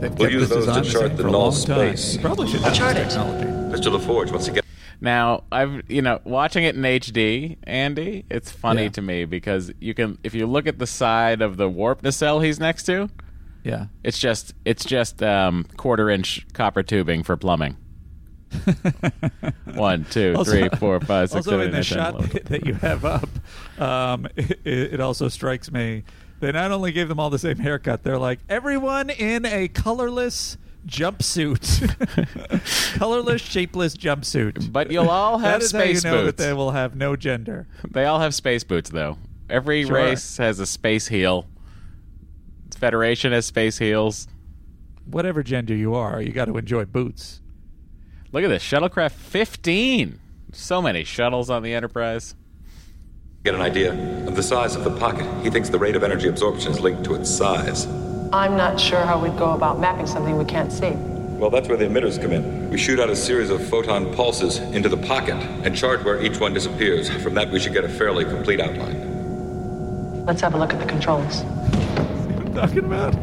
They've 0.00 0.12
We'll 0.16 0.30
use 0.30 0.48
those 0.48 0.66
to 0.66 0.82
chart 0.90 1.16
the 1.16 1.24
null 1.24 1.50
space. 1.52 2.14
You 2.14 2.20
probably 2.20 2.48
should 2.48 2.60
have 2.60 2.74
Chart 2.74 2.94
this 2.94 3.14
it. 3.14 3.18
technology. 3.18 3.46
Mr. 3.80 3.96
LaForge, 3.98 4.30
once 4.30 4.48
again. 4.48 4.62
Now, 5.02 5.42
I've 5.50 5.82
you 5.90 6.00
know 6.00 6.20
watching 6.24 6.62
it 6.64 6.76
in 6.76 6.82
HD, 6.82 7.56
Andy. 7.64 8.24
It's 8.30 8.50
funny 8.52 8.84
Yeah. 8.84 8.88
to 8.90 9.02
me 9.02 9.24
because 9.24 9.72
you 9.80 9.94
can 9.94 10.16
if 10.22 10.32
you 10.32 10.46
look 10.46 10.66
at 10.68 10.78
the 10.78 10.86
side 10.86 11.42
of 11.42 11.56
the 11.56 11.68
warp 11.68 12.02
nacelle 12.04 12.38
he's 12.40 12.60
next 12.60 12.84
to, 12.84 13.10
Yeah. 13.64 13.86
it's 14.04 14.16
just 14.18 14.54
it's 14.64 14.84
just 14.84 15.20
um, 15.20 15.64
quarter 15.76 16.08
inch 16.08 16.46
copper 16.52 16.84
tubing 16.84 17.24
for 17.24 17.36
plumbing. 17.36 17.76
One, 19.74 20.04
two, 20.04 20.34
Also- 20.36 20.50
three, 20.52 20.68
four, 20.78 21.00
five, 21.00 21.30
six, 21.30 21.36
also 21.46 21.50
seven, 21.52 21.66
in 21.68 21.72
the 21.72 21.82
shot 21.82 22.18
ten, 22.30 22.42
that 22.44 22.66
you 22.66 22.74
have 22.74 23.04
up, 23.04 23.28
um, 23.80 24.26
it, 24.36 24.60
it 24.64 25.00
also 25.00 25.28
strikes 25.28 25.72
me. 25.72 26.04
They 26.40 26.52
not 26.52 26.70
only 26.70 26.92
gave 26.92 27.08
them 27.08 27.18
all 27.18 27.30
the 27.30 27.38
same 27.38 27.58
haircut, 27.58 28.02
they're 28.02 28.18
like 28.18 28.40
everyone 28.48 29.10
in 29.10 29.46
a 29.46 29.68
colorless 29.68 30.58
jumpsuit, 30.86 31.62
colorless, 32.98 33.42
shapeless 33.42 33.96
jumpsuit. 33.96 34.72
But 34.72 34.90
you'll 34.90 35.08
all 35.10 35.38
have 35.38 35.60
that 35.60 35.62
is 35.64 35.70
space 35.70 36.02
how 36.02 36.10
you 36.10 36.16
know 36.16 36.24
boots. 36.24 36.36
that 36.36 36.44
they 36.44 36.52
will 36.52 36.70
have 36.72 36.94
no 36.96 37.16
gender. 37.16 37.66
They 37.90 38.04
all 38.04 38.20
have 38.20 38.34
space 38.34 38.64
boots, 38.64 38.90
though. 38.90 39.18
Every 39.48 39.84
Sure. 39.84 39.94
race 39.94 40.36
has 40.38 40.58
a 40.60 40.66
space 40.66 41.08
heel. 41.08 41.46
Federation 42.76 43.32
has 43.32 43.46
space 43.46 43.78
heels. 43.78 44.26
Whatever 45.04 45.42
gender 45.42 45.74
you 45.74 45.94
are, 45.94 46.20
you 46.20 46.32
got 46.32 46.46
to 46.46 46.56
enjoy 46.56 46.84
boots. 46.84 47.40
Look 48.32 48.44
at 48.44 48.48
this 48.48 48.62
shuttlecraft 48.62 49.12
15. 49.12 50.18
So 50.52 50.80
many 50.82 51.04
shuttles 51.04 51.50
on 51.50 51.62
the 51.62 51.74
Enterprise. 51.74 52.34
Get 53.44 53.54
an 53.54 53.60
idea 53.60 53.92
of 54.26 54.36
the 54.36 54.42
size 54.42 54.76
of 54.76 54.84
the 54.84 54.90
pocket. 54.96 55.26
He 55.42 55.50
thinks 55.50 55.68
the 55.68 55.78
rate 55.78 55.96
of 55.96 56.04
energy 56.04 56.28
absorption 56.28 56.70
is 56.72 56.80
linked 56.80 57.04
to 57.04 57.14
its 57.14 57.28
size. 57.28 57.86
I'm 58.32 58.56
not 58.56 58.80
sure 58.80 59.00
how 59.00 59.22
we'd 59.22 59.36
go 59.36 59.52
about 59.52 59.78
mapping 59.78 60.06
something 60.06 60.38
we 60.38 60.46
can't 60.46 60.72
see. 60.72 60.92
Well, 61.36 61.50
that's 61.50 61.68
where 61.68 61.76
the 61.76 61.84
emitters 61.84 62.18
come 62.18 62.32
in. 62.32 62.70
We 62.70 62.78
shoot 62.78 62.98
out 62.98 63.10
a 63.10 63.16
series 63.16 63.50
of 63.50 63.62
photon 63.68 64.14
pulses 64.14 64.56
into 64.58 64.88
the 64.88 64.96
pocket 64.96 65.34
and 65.34 65.76
chart 65.76 66.02
where 66.02 66.22
each 66.22 66.40
one 66.40 66.54
disappears. 66.54 67.10
From 67.22 67.34
that, 67.34 67.50
we 67.50 67.60
should 67.60 67.74
get 67.74 67.84
a 67.84 67.90
fairly 67.90 68.24
complete 68.24 68.58
outline. 68.58 70.24
Let's 70.24 70.40
have 70.40 70.54
a 70.54 70.58
look 70.58 70.72
at 70.72 70.80
the 70.80 70.86
controls. 70.86 71.42
I'm 71.42 72.54
talking 72.54 72.84
about. 72.84 73.14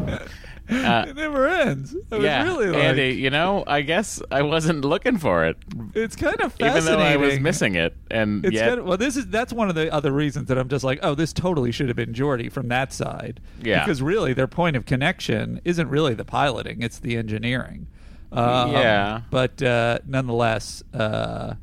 It 0.70 1.16
never 1.16 1.48
ends. 1.48 1.94
I 2.12 2.16
was 2.16 2.24
Uh, 2.24 2.28
yeah, 2.28 2.42
really 2.44 2.66
like, 2.68 2.82
Andy, 2.82 3.10
you 3.14 3.30
know, 3.30 3.64
I 3.66 3.82
guess 3.82 4.22
I 4.30 4.42
wasn't 4.42 4.84
looking 4.84 5.18
for 5.18 5.44
it. 5.44 5.56
It's 5.94 6.16
kind 6.16 6.40
of 6.40 6.52
fascinating. 6.52 6.82
Even 6.82 6.84
though 6.98 7.04
I 7.04 7.16
was 7.16 7.40
missing 7.40 7.74
it. 7.74 7.96
And 8.10 8.44
It's 8.44 8.54
yet, 8.54 8.68
kind 8.68 8.80
of, 8.80 8.86
well, 8.86 8.96
this 8.96 9.16
is 9.16 9.26
that's 9.28 9.52
one 9.52 9.68
of 9.68 9.74
the 9.74 9.92
other 9.92 10.12
reasons 10.12 10.48
that 10.48 10.58
I'm 10.58 10.68
just 10.68 10.84
like, 10.84 10.98
oh, 11.02 11.14
this 11.14 11.32
totally 11.32 11.72
should 11.72 11.88
have 11.88 11.96
been 11.96 12.12
Geordi 12.12 12.50
from 12.50 12.68
that 12.68 12.92
side. 12.92 13.40
Yeah. 13.62 13.84
because 13.84 14.00
really 14.02 14.32
their 14.32 14.46
point 14.48 14.76
of 14.76 14.86
connection 14.86 15.60
isn't 15.64 15.88
really 15.88 16.14
the 16.14 16.24
piloting; 16.24 16.82
it's 16.82 16.98
the 16.98 17.16
engineering. 17.16 17.88
Um, 18.32 18.72
Yeah. 18.72 19.22
but 19.30 19.60
uh, 19.62 19.98
nonetheless, 20.06 20.82
uh, 20.94 21.54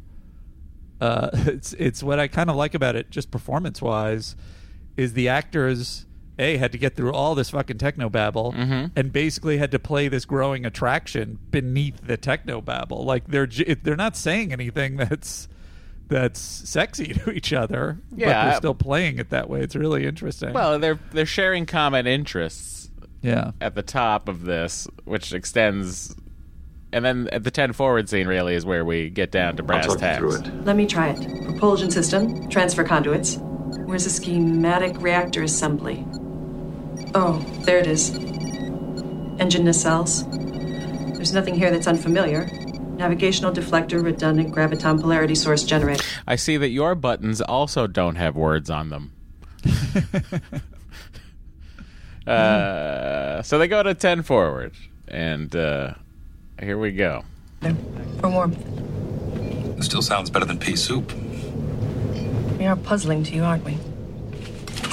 uh, 0.99 1.29
it's 1.33 1.73
it's 1.73 2.03
what 2.03 2.19
I 2.19 2.27
kind 2.27 2.49
of 2.49 2.55
like 2.55 2.73
about 2.73 2.95
it, 2.95 3.09
just 3.09 3.31
performance 3.31 3.81
wise, 3.81 4.35
is 4.97 5.13
the 5.13 5.29
actors. 5.29 6.05
A 6.39 6.57
had 6.57 6.71
to 6.71 6.77
get 6.77 6.95
through 6.95 7.13
all 7.13 7.33
this 7.35 7.49
fucking 7.49 7.77
techno 7.77 8.09
babble 8.09 8.53
Mm-hmm. 8.53 8.87
and 8.95 9.11
basically 9.11 9.57
had 9.57 9.71
to 9.71 9.79
play 9.79 10.07
this 10.07 10.25
growing 10.25 10.65
attraction 10.65 11.39
beneath 11.51 12.05
the 12.05 12.17
techno 12.17 12.61
babble. 12.61 13.03
Like 13.05 13.27
they're 13.27 13.47
they're 13.47 13.95
not 13.95 14.15
saying 14.15 14.51
anything 14.53 14.95
that's 14.97 15.47
that's 16.09 16.39
sexy 16.39 17.13
to 17.13 17.31
each 17.31 17.51
other, 17.51 17.99
but 18.11 18.19
they're 18.19 18.35
I- 18.53 18.55
still 18.57 18.75
playing 18.75 19.17
it 19.19 19.29
that 19.31 19.49
way. 19.49 19.61
It's 19.61 19.75
really 19.75 20.05
interesting. 20.05 20.53
well, 20.53 20.79
they're 20.79 20.99
they're 21.11 21.25
sharing 21.25 21.65
common 21.65 22.07
interests 22.07 22.89
yeah, 23.21 23.51
at 23.59 23.73
the 23.75 23.81
top 23.81 24.29
of 24.29 24.45
this, 24.45 24.87
which 25.05 25.33
extends. 25.33 26.15
And 26.93 27.03
then 27.03 27.27
at 27.33 27.43
the 27.43 27.51
10 27.51 27.73
forward 27.73 28.07
scene, 28.07 28.27
really, 28.27 28.55
is 28.55 28.65
where 28.65 28.85
we 28.85 29.09
get 29.09 29.29
down 29.29 29.57
to 29.57 29.63
brass 29.63 29.93
tacks. 29.97 30.23
Let 30.63 30.77
me 30.77 30.85
try 30.85 31.09
it. 31.09 31.43
Propulsion 31.43 31.91
system, 31.91 32.47
transfer 32.47 32.85
conduits. 32.85 33.35
Where's 33.85 34.05
the 34.05 34.09
schematic 34.09 35.01
reactor 35.01 35.43
assembly? 35.43 36.05
Oh, 37.15 37.39
there 37.61 37.77
it 37.77 37.87
is. 37.87 38.13
Engine 39.39 39.65
nacelles. 39.65 40.25
There's 41.15 41.33
nothing 41.33 41.55
here 41.55 41.71
that's 41.71 41.87
unfamiliar. 41.87 42.49
Navigational 42.97 43.51
deflector, 43.51 44.03
redundant 44.03 44.53
graviton 44.53 44.99
polarity 44.99 45.35
source 45.35 45.63
generator. 45.63 46.03
I 46.25 46.35
see 46.35 46.57
that 46.57 46.69
your 46.69 46.95
buttons 46.95 47.41
also 47.41 47.87
don't 47.87 48.15
have 48.15 48.35
words 48.35 48.69
on 48.69 48.89
them. 48.89 49.13
uh, 52.27 53.41
so 53.43 53.59
they 53.59 53.67
go 53.67 53.83
to 53.83 53.93
10 53.93 54.23
forward. 54.23 54.73
And 55.07 55.55
uh, 55.55 55.93
here 56.59 56.77
we 56.77 56.91
go. 56.91 57.23
For 58.19 58.29
warmth. 58.29 58.57
It 59.77 59.83
still 59.83 60.01
sounds 60.01 60.29
better 60.29 60.45
than 60.45 60.57
pea 60.57 60.75
soup. 60.75 61.13
We 62.57 62.65
are 62.65 62.75
puzzling 62.75 63.23
to 63.25 63.35
you, 63.35 63.43
aren't 63.43 63.63
we? 63.63 63.77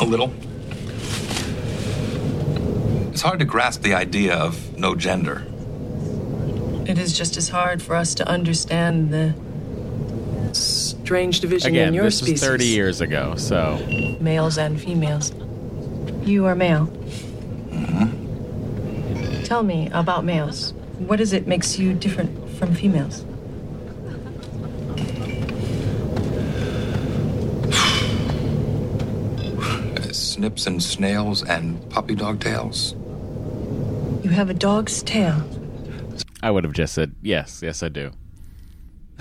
A 0.01 0.05
little. 0.05 0.33
It's 3.15 3.23
hard 3.23 3.39
to 3.39 3.45
grasp 3.45 3.83
the 3.83 3.95
idea 3.95 4.35
of 4.35 4.77
no 4.77 4.97
gender. 4.97 5.47
It 6.85 6.99
is 6.99 7.17
just 7.17 7.37
as 7.37 7.49
hard 7.49 7.81
for 7.81 7.95
us 7.95 8.13
to 8.17 8.27
understand 8.27 9.13
the 9.13 9.33
strange 10.53 11.39
division 11.39 11.71
Again, 11.71 11.89
in 11.91 11.95
your 11.95 12.07
this 12.07 12.19
species. 12.19 12.43
is 12.43 12.49
30 12.49 12.67
years 12.67 13.01
ago, 13.01 13.37
so. 13.37 13.79
Males 14.19 14.59
and 14.59 14.81
females. 14.81 15.33
You 16.25 16.47
are 16.47 16.57
male. 16.57 16.89
Mm-hmm. 17.69 19.45
Tell 19.45 19.63
me 19.63 19.91
about 19.93 20.25
males. 20.25 20.73
What 20.99 21.21
is 21.21 21.33
it 21.33 21.47
makes 21.47 21.79
you 21.79 21.95
different 21.95 22.49
from 22.59 22.75
females? 22.75 23.25
Snips 30.13 30.67
and 30.67 30.83
snails 30.83 31.45
and 31.45 31.89
puppy 31.91 32.17
dog 32.17 32.41
tails. 32.41 32.97
You 34.35 34.39
have 34.39 34.51
a 34.51 34.55
dog's 34.55 35.01
tail. 35.05 35.49
I 36.43 36.51
would 36.51 36.65
have 36.65 36.73
just 36.73 36.93
said, 36.93 37.15
yes, 37.23 37.61
yes, 37.63 37.85
I 37.85 37.89
do. 37.89 38.11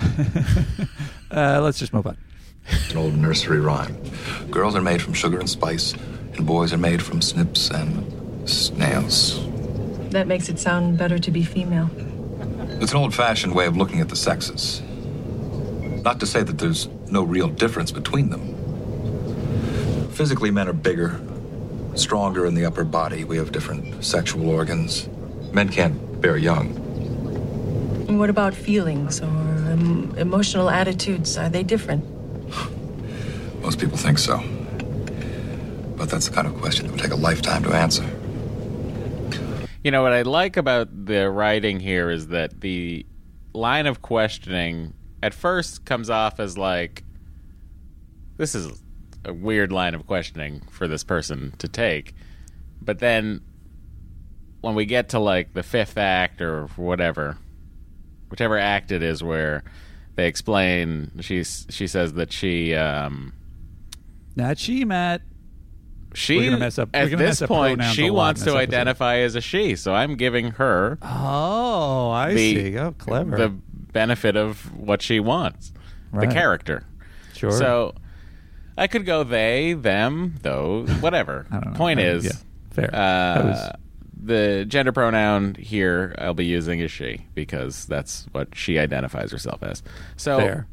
uh, 1.30 1.60
let's 1.62 1.78
just 1.78 1.92
move 1.92 2.08
on. 2.08 2.18
An 2.90 2.96
old 2.96 3.14
nursery 3.14 3.60
rhyme. 3.60 3.96
Girls 4.50 4.74
are 4.74 4.82
made 4.82 5.00
from 5.00 5.12
sugar 5.12 5.38
and 5.38 5.48
spice, 5.48 5.92
and 6.32 6.44
boys 6.44 6.72
are 6.72 6.78
made 6.78 7.00
from 7.00 7.22
snips 7.22 7.70
and 7.70 8.50
snails. 8.50 9.38
That 10.10 10.26
makes 10.26 10.48
it 10.48 10.58
sound 10.58 10.98
better 10.98 11.20
to 11.20 11.30
be 11.30 11.44
female. 11.44 11.88
It's 12.82 12.90
an 12.90 12.98
old 12.98 13.14
fashioned 13.14 13.54
way 13.54 13.66
of 13.66 13.76
looking 13.76 14.00
at 14.00 14.08
the 14.08 14.16
sexes. 14.16 14.82
Not 16.02 16.18
to 16.18 16.26
say 16.26 16.42
that 16.42 16.58
there's 16.58 16.88
no 17.08 17.22
real 17.22 17.46
difference 17.46 17.92
between 17.92 18.30
them. 18.30 18.50
Physically, 20.10 20.50
men 20.50 20.66
are 20.66 20.72
bigger, 20.72 21.20
stronger 21.98 22.46
in 22.46 22.54
the 22.54 22.64
upper 22.64 22.84
body. 22.84 23.24
We 23.24 23.36
have 23.36 23.52
different 23.52 24.04
sexual 24.04 24.48
organs. 24.48 25.08
Men 25.52 25.68
can't 25.68 26.20
bear 26.20 26.36
young. 26.36 26.74
And 28.08 28.18
what 28.18 28.30
about 28.30 28.54
feelings 28.54 29.20
or 29.20 29.26
um, 29.26 30.14
emotional 30.16 30.70
attitudes? 30.70 31.36
Are 31.38 31.48
they 31.48 31.62
different? 31.62 32.04
Most 33.62 33.78
people 33.78 33.96
think 33.96 34.18
so. 34.18 34.42
But 35.96 36.10
that's 36.10 36.28
the 36.28 36.34
kind 36.34 36.46
of 36.46 36.54
question 36.60 36.86
that 36.86 36.92
would 36.92 37.00
take 37.00 37.12
a 37.12 37.16
lifetime 37.16 37.62
to 37.64 37.72
answer. 37.72 38.04
You 39.82 39.90
know, 39.90 40.02
what 40.02 40.12
I 40.12 40.22
like 40.22 40.56
about 40.56 41.06
the 41.06 41.30
writing 41.30 41.78
here 41.80 42.10
is 42.10 42.28
that 42.28 42.60
the 42.60 43.06
line 43.52 43.86
of 43.86 44.02
questioning 44.02 44.94
at 45.22 45.32
first 45.32 45.84
comes 45.84 46.10
off 46.10 46.40
as 46.40 46.58
like, 46.58 47.04
this 48.36 48.54
is 48.54 48.82
a 49.24 49.32
weird 49.32 49.72
line 49.72 49.94
of 49.94 50.06
questioning 50.06 50.62
for 50.70 50.86
this 50.88 51.04
person 51.04 51.52
to 51.58 51.68
take. 51.68 52.14
But 52.82 52.98
then 52.98 53.40
when 54.60 54.74
we 54.74 54.84
get 54.86 55.10
to 55.10 55.18
like 55.18 55.52
the 55.54 55.62
fifth 55.62 55.96
act 55.98 56.40
or 56.40 56.66
whatever, 56.76 57.36
whichever 58.30 58.58
act 58.58 58.92
it 58.92 59.02
is 59.02 59.22
where 59.22 59.62
they 60.16 60.26
explain, 60.26 61.10
she's, 61.20 61.66
she 61.70 61.86
says 61.86 62.14
that 62.14 62.32
she, 62.32 62.74
um, 62.74 63.32
Not 64.36 64.58
she, 64.58 64.84
Matt. 64.84 65.22
she 66.14 66.38
We're 66.38 66.44
gonna 66.50 66.58
mess 66.58 66.78
up- 66.78 66.90
we're 66.94 67.00
at 67.00 67.18
this 67.18 67.42
point 67.42 67.82
she 67.84 68.10
wants 68.10 68.42
to 68.44 68.50
episode. 68.50 68.58
identify 68.62 69.16
as 69.18 69.34
a 69.34 69.40
she 69.40 69.74
so 69.74 69.92
i'm 69.92 70.14
giving 70.14 70.52
her 70.52 70.96
Oh, 71.02 72.10
I 72.10 72.32
the, 72.34 72.54
see. 72.70 72.78
Oh, 72.78 72.92
clever. 72.92 73.36
the 73.36 73.48
benefit 73.48 74.36
of 74.36 74.72
what 74.76 75.02
she 75.02 75.18
wants 75.20 75.72
Right. 76.12 76.28
the 76.28 76.32
character 76.34 76.84
Sure. 77.34 77.50
so 77.50 77.94
i 78.76 78.86
could 78.86 79.04
go 79.06 79.22
they 79.24 79.72
them 79.72 80.34
those 80.42 80.88
whatever 81.00 81.46
I 81.50 81.60
don't 81.60 81.72
know. 81.72 81.76
point 81.78 82.00
is 82.00 82.24
yeah, 82.24 82.32
fair. 82.70 82.94
uh, 82.94 83.44
was- 83.46 83.70
the 84.26 84.64
gender 84.66 84.90
pronoun 84.92 85.54
here 85.56 86.14
i'll 86.18 86.32
be 86.34 86.46
using 86.46 86.80
is 86.80 86.90
she 86.90 87.26
because 87.34 87.84
that's 87.86 88.26
what 88.32 88.54
she 88.54 88.78
identifies 88.78 89.30
herself 89.32 89.62
as 89.62 89.82
so 90.16 90.38
Fair. 90.38 90.66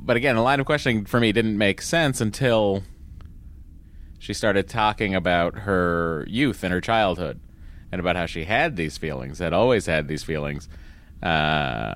but 0.00 0.16
again, 0.16 0.34
the 0.36 0.42
line 0.42 0.58
of 0.60 0.66
questioning 0.66 1.04
for 1.04 1.20
me 1.20 1.30
didn't 1.32 1.58
make 1.58 1.80
sense 1.80 2.20
until 2.20 2.82
she 4.18 4.32
started 4.34 4.68
talking 4.68 5.14
about 5.14 5.58
her 5.60 6.24
youth 6.28 6.64
and 6.64 6.72
her 6.72 6.80
childhood 6.80 7.38
and 7.92 8.00
about 8.00 8.16
how 8.16 8.26
she 8.26 8.44
had 8.44 8.74
these 8.76 8.98
feelings, 8.98 9.38
had 9.38 9.52
always 9.52 9.86
had 9.86 10.08
these 10.08 10.24
feelings. 10.24 10.68
Uh, 11.22 11.94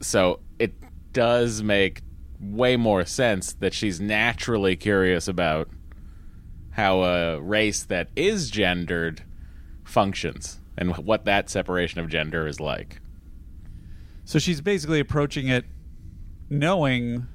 so 0.00 0.40
it 0.58 0.74
does 1.12 1.62
make 1.62 2.02
way 2.40 2.76
more 2.76 3.04
sense 3.04 3.52
that 3.54 3.74
she's 3.74 4.00
naturally 4.00 4.76
curious 4.76 5.28
about 5.28 5.68
how 6.70 7.02
a 7.02 7.40
race 7.40 7.84
that 7.84 8.08
is 8.16 8.50
gendered 8.50 9.22
functions 9.84 10.60
and 10.76 10.96
what 10.96 11.24
that 11.24 11.48
separation 11.48 12.00
of 12.00 12.08
gender 12.08 12.46
is 12.46 12.58
like. 12.58 13.00
So 14.24 14.38
she's 14.38 14.60
basically 14.60 15.00
approaching 15.00 15.48
it 15.48 15.64
knowing 16.50 17.26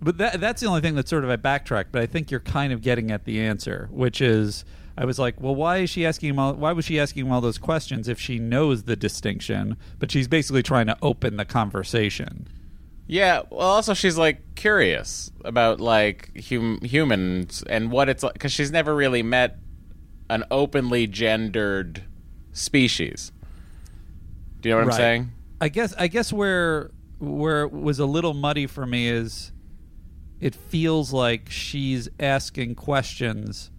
but 0.00 0.18
that 0.18 0.40
that's 0.40 0.60
the 0.60 0.68
only 0.68 0.80
thing 0.80 0.94
that 0.96 1.08
sort 1.08 1.24
of 1.24 1.30
I 1.30 1.36
backtracked, 1.36 1.90
but 1.90 2.02
I 2.02 2.06
think 2.06 2.30
you're 2.30 2.40
kind 2.40 2.72
of 2.72 2.82
getting 2.82 3.10
at 3.10 3.24
the 3.24 3.40
answer, 3.40 3.88
which 3.90 4.20
is 4.20 4.64
I 4.98 5.04
was 5.04 5.18
like, 5.18 5.40
well, 5.40 5.54
why 5.54 5.78
is 5.78 5.90
she 5.90 6.06
asking 6.06 6.30
him 6.30 6.38
all, 6.38 6.54
why 6.54 6.72
was 6.72 6.84
she 6.84 6.98
asking 6.98 7.26
him 7.26 7.32
all 7.32 7.40
those 7.40 7.58
questions 7.58 8.08
if 8.08 8.18
she 8.18 8.38
knows 8.38 8.84
the 8.84 8.96
distinction, 8.96 9.76
but 9.98 10.10
she's 10.10 10.28
basically 10.28 10.62
trying 10.62 10.86
to 10.86 10.96
open 11.02 11.36
the 11.36 11.44
conversation. 11.44 12.46
Yeah, 13.06 13.42
well, 13.50 13.60
also 13.60 13.94
she's 13.94 14.18
like 14.18 14.54
curious 14.56 15.30
about 15.44 15.80
like 15.80 16.30
hum- 16.48 16.80
humans 16.82 17.62
and 17.68 17.90
what 17.90 18.08
it's 18.08 18.22
like 18.22 18.32
because 18.32 18.52
she's 18.52 18.70
never 18.72 18.94
really 18.94 19.22
met 19.22 19.58
an 20.28 20.44
openly 20.50 21.06
gendered 21.06 22.02
species. 22.52 23.30
Do 24.60 24.68
you 24.68 24.74
know 24.74 24.80
what 24.80 24.86
Right. 24.88 24.94
I'm 24.94 24.98
saying? 24.98 25.32
I 25.60 25.68
guess 25.68 25.94
I 25.96 26.08
guess 26.08 26.32
where 26.32 26.90
where 27.18 27.62
it 27.62 27.72
was 27.72 27.98
a 27.98 28.06
little 28.06 28.34
muddy 28.34 28.66
for 28.66 28.84
me 28.86 29.08
is 29.08 29.52
it 30.40 30.54
feels 30.54 31.12
like 31.12 31.48
she's 31.48 32.08
asking 32.20 32.74
questions 32.74 33.70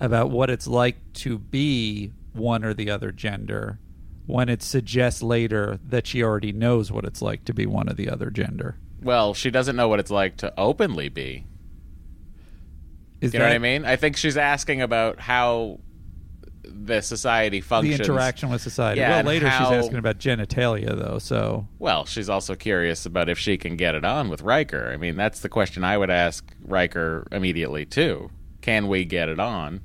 about 0.00 0.30
what 0.30 0.50
it's 0.50 0.66
like 0.66 0.96
to 1.14 1.38
be 1.38 2.12
one 2.32 2.64
or 2.64 2.72
the 2.74 2.90
other 2.90 3.12
gender 3.12 3.78
when 4.26 4.48
it 4.48 4.62
suggests 4.62 5.22
later 5.22 5.78
that 5.88 6.06
she 6.06 6.22
already 6.22 6.52
knows 6.52 6.92
what 6.92 7.04
it's 7.04 7.22
like 7.22 7.44
to 7.44 7.54
be 7.54 7.66
one 7.66 7.88
of 7.88 7.96
the 7.96 8.08
other 8.08 8.30
gender. 8.30 8.76
Well, 9.02 9.34
she 9.34 9.50
doesn't 9.50 9.74
know 9.76 9.88
what 9.88 9.98
it's 10.00 10.10
like 10.10 10.36
to 10.38 10.52
openly 10.58 11.08
be. 11.08 11.44
Is 13.20 13.32
you 13.32 13.38
know 13.38 13.46
what 13.46 13.54
I 13.54 13.58
mean? 13.58 13.84
I 13.84 13.96
think 13.96 14.16
she's 14.16 14.36
asking 14.36 14.82
about 14.82 15.20
how 15.20 15.78
the 16.64 17.00
society 17.00 17.60
functions, 17.60 17.98
the 17.98 18.04
interaction 18.04 18.50
with 18.50 18.60
society? 18.62 19.00
Yeah, 19.00 19.16
well, 19.16 19.24
later 19.24 19.48
how- 19.48 19.64
she's 19.70 19.84
asking 19.84 19.98
about 19.98 20.18
genitalia 20.18 20.96
though, 20.96 21.18
so 21.18 21.66
Well, 21.78 22.04
she's 22.04 22.28
also 22.28 22.54
curious 22.54 23.04
about 23.06 23.28
if 23.28 23.38
she 23.38 23.56
can 23.58 23.76
get 23.76 23.94
it 23.94 24.04
on 24.04 24.28
with 24.28 24.42
Riker. 24.42 24.90
I 24.92 24.96
mean, 24.96 25.16
that's 25.16 25.40
the 25.40 25.48
question 25.48 25.84
I 25.84 25.98
would 25.98 26.10
ask 26.10 26.52
Riker 26.64 27.26
immediately 27.30 27.84
too. 27.84 28.30
Can 28.60 28.88
we 28.88 29.04
get 29.04 29.28
it 29.28 29.38
on? 29.40 29.80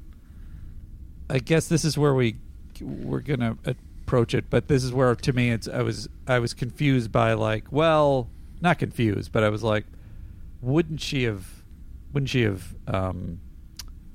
I 1.29 1.39
guess 1.39 1.67
this 1.67 1.83
is 1.83 1.97
where 1.97 2.13
we 2.13 2.37
we're 2.79 3.21
gonna 3.21 3.57
uh, 3.65 3.73
approach 4.07 4.33
it, 4.33 4.49
but 4.49 4.69
this 4.69 4.85
is 4.85 4.93
where 4.93 5.13
to 5.13 5.33
me 5.33 5.51
it's 5.51 5.67
I 5.67 5.81
was 5.81 6.07
I 6.25 6.39
was 6.39 6.53
confused 6.53 7.11
by 7.11 7.33
like 7.33 7.71
well 7.71 8.29
not 8.61 8.79
confused, 8.79 9.33
but 9.33 9.43
I 9.43 9.49
was 9.49 9.63
like, 9.63 9.85
wouldn't 10.61 11.01
she 11.01 11.23
have 11.23 11.63
wouldn't 12.13 12.29
she 12.29 12.43
have 12.43 12.73
um, 12.87 13.41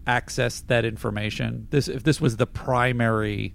accessed 0.06 0.68
that 0.68 0.86
information? 0.86 1.68
This 1.70 1.88
if 1.88 2.04
this 2.04 2.22
was 2.22 2.38
the 2.38 2.46
primary 2.46 3.54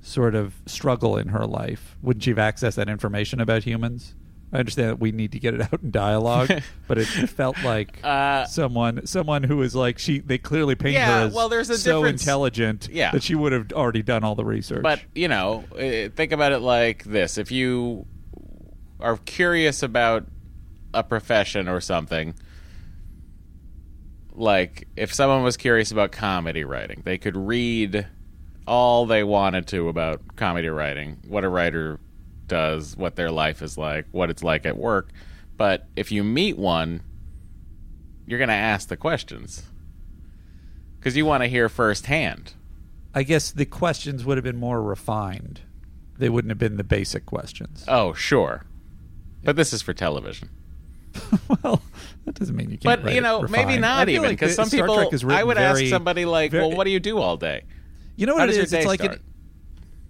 sort 0.00 0.36
of 0.36 0.54
struggle 0.64 1.16
in 1.18 1.28
her 1.28 1.44
life, 1.44 1.96
wouldn't 2.02 2.22
she 2.22 2.30
have 2.30 2.38
accessed 2.38 2.76
that 2.76 2.88
information 2.88 3.40
about 3.40 3.64
humans? 3.64 4.14
I 4.52 4.58
understand 4.58 4.88
that 4.90 4.98
we 4.98 5.12
need 5.12 5.32
to 5.32 5.38
get 5.38 5.52
it 5.54 5.60
out 5.60 5.82
in 5.82 5.90
dialogue, 5.90 6.50
but 6.88 6.96
it 6.98 7.04
felt 7.04 7.62
like 7.62 7.98
Uh, 8.04 8.44
someone 8.46 9.06
someone 9.06 9.42
who 9.42 9.60
is 9.62 9.74
like 9.74 9.98
she 9.98 10.20
they 10.20 10.38
clearly 10.38 10.74
paint 10.74 10.94
Yeah, 10.94 11.20
her 11.20 11.26
as 11.26 11.34
well, 11.34 11.48
there's 11.48 11.68
a 11.70 11.76
so 11.76 12.00
difference- 12.02 12.22
intelligent 12.22 12.88
Yeah. 12.90 13.10
that 13.12 13.22
she 13.22 13.34
would 13.34 13.52
have 13.52 13.72
already 13.72 14.02
done 14.02 14.24
all 14.24 14.34
the 14.34 14.44
research. 14.44 14.82
But 14.82 15.02
you 15.14 15.28
know, 15.28 15.64
think 15.76 16.32
about 16.32 16.52
it 16.52 16.60
like 16.60 17.04
this: 17.04 17.36
if 17.38 17.50
you 17.52 18.06
are 19.00 19.16
curious 19.18 19.82
about 19.82 20.26
a 20.94 21.04
profession 21.04 21.68
or 21.68 21.80
something, 21.80 22.34
like 24.32 24.88
if 24.96 25.12
someone 25.12 25.42
was 25.42 25.56
curious 25.56 25.90
about 25.90 26.12
comedy 26.12 26.64
writing, 26.64 27.02
they 27.04 27.18
could 27.18 27.36
read 27.36 28.06
all 28.66 29.06
they 29.06 29.24
wanted 29.24 29.66
to 29.68 29.88
about 29.88 30.20
comedy 30.36 30.68
writing, 30.68 31.18
what 31.26 31.44
a 31.44 31.48
writer 31.48 31.98
does, 32.48 32.96
what 32.96 33.16
their 33.16 33.30
life 33.30 33.62
is 33.62 33.78
like, 33.78 34.06
what 34.10 34.30
it's 34.30 34.42
like 34.42 34.66
at 34.66 34.76
work. 34.76 35.10
But 35.56 35.86
if 35.96 36.10
you 36.10 36.24
meet 36.24 36.56
one, 36.58 37.02
you're 38.26 38.38
going 38.38 38.48
to 38.48 38.54
ask 38.54 38.88
the 38.88 38.96
questions 38.96 39.62
because 40.98 41.16
you 41.16 41.24
want 41.24 41.42
to 41.42 41.48
hear 41.48 41.68
firsthand. 41.68 42.54
I 43.14 43.22
guess 43.22 43.50
the 43.50 43.64
questions 43.64 44.24
would 44.24 44.36
have 44.36 44.44
been 44.44 44.58
more 44.58 44.82
refined. 44.82 45.60
They 46.18 46.28
wouldn't 46.28 46.50
have 46.50 46.58
been 46.58 46.76
the 46.76 46.84
basic 46.84 47.26
questions. 47.26 47.84
Oh, 47.88 48.12
sure. 48.12 48.64
But 49.44 49.56
this 49.56 49.72
is 49.72 49.82
for 49.82 49.94
television. 49.94 50.50
well, 51.62 51.80
that 52.24 52.34
doesn't 52.34 52.54
mean 52.54 52.70
you 52.70 52.78
can't. 52.78 53.02
But 53.02 53.14
you 53.14 53.20
know, 53.20 53.42
maybe 53.42 53.78
not 53.78 54.08
even 54.08 54.30
because 54.30 54.50
the- 54.50 54.64
some 54.64 54.68
Star 54.68 54.86
people. 54.86 55.30
I 55.32 55.42
would 55.42 55.56
very- 55.56 55.84
ask 55.84 55.90
somebody 55.90 56.24
like, 56.24 56.50
very- 56.50 56.66
"Well, 56.66 56.76
what 56.76 56.84
do 56.84 56.90
you 56.90 57.00
do 57.00 57.18
all 57.18 57.36
day?" 57.36 57.62
You 58.16 58.26
know 58.26 58.34
How 58.34 58.40
what 58.40 58.46
does 58.46 58.56
it 58.58 58.64
is? 58.64 58.72
It's 58.72 58.86
like 58.86 59.02
it, 59.04 59.20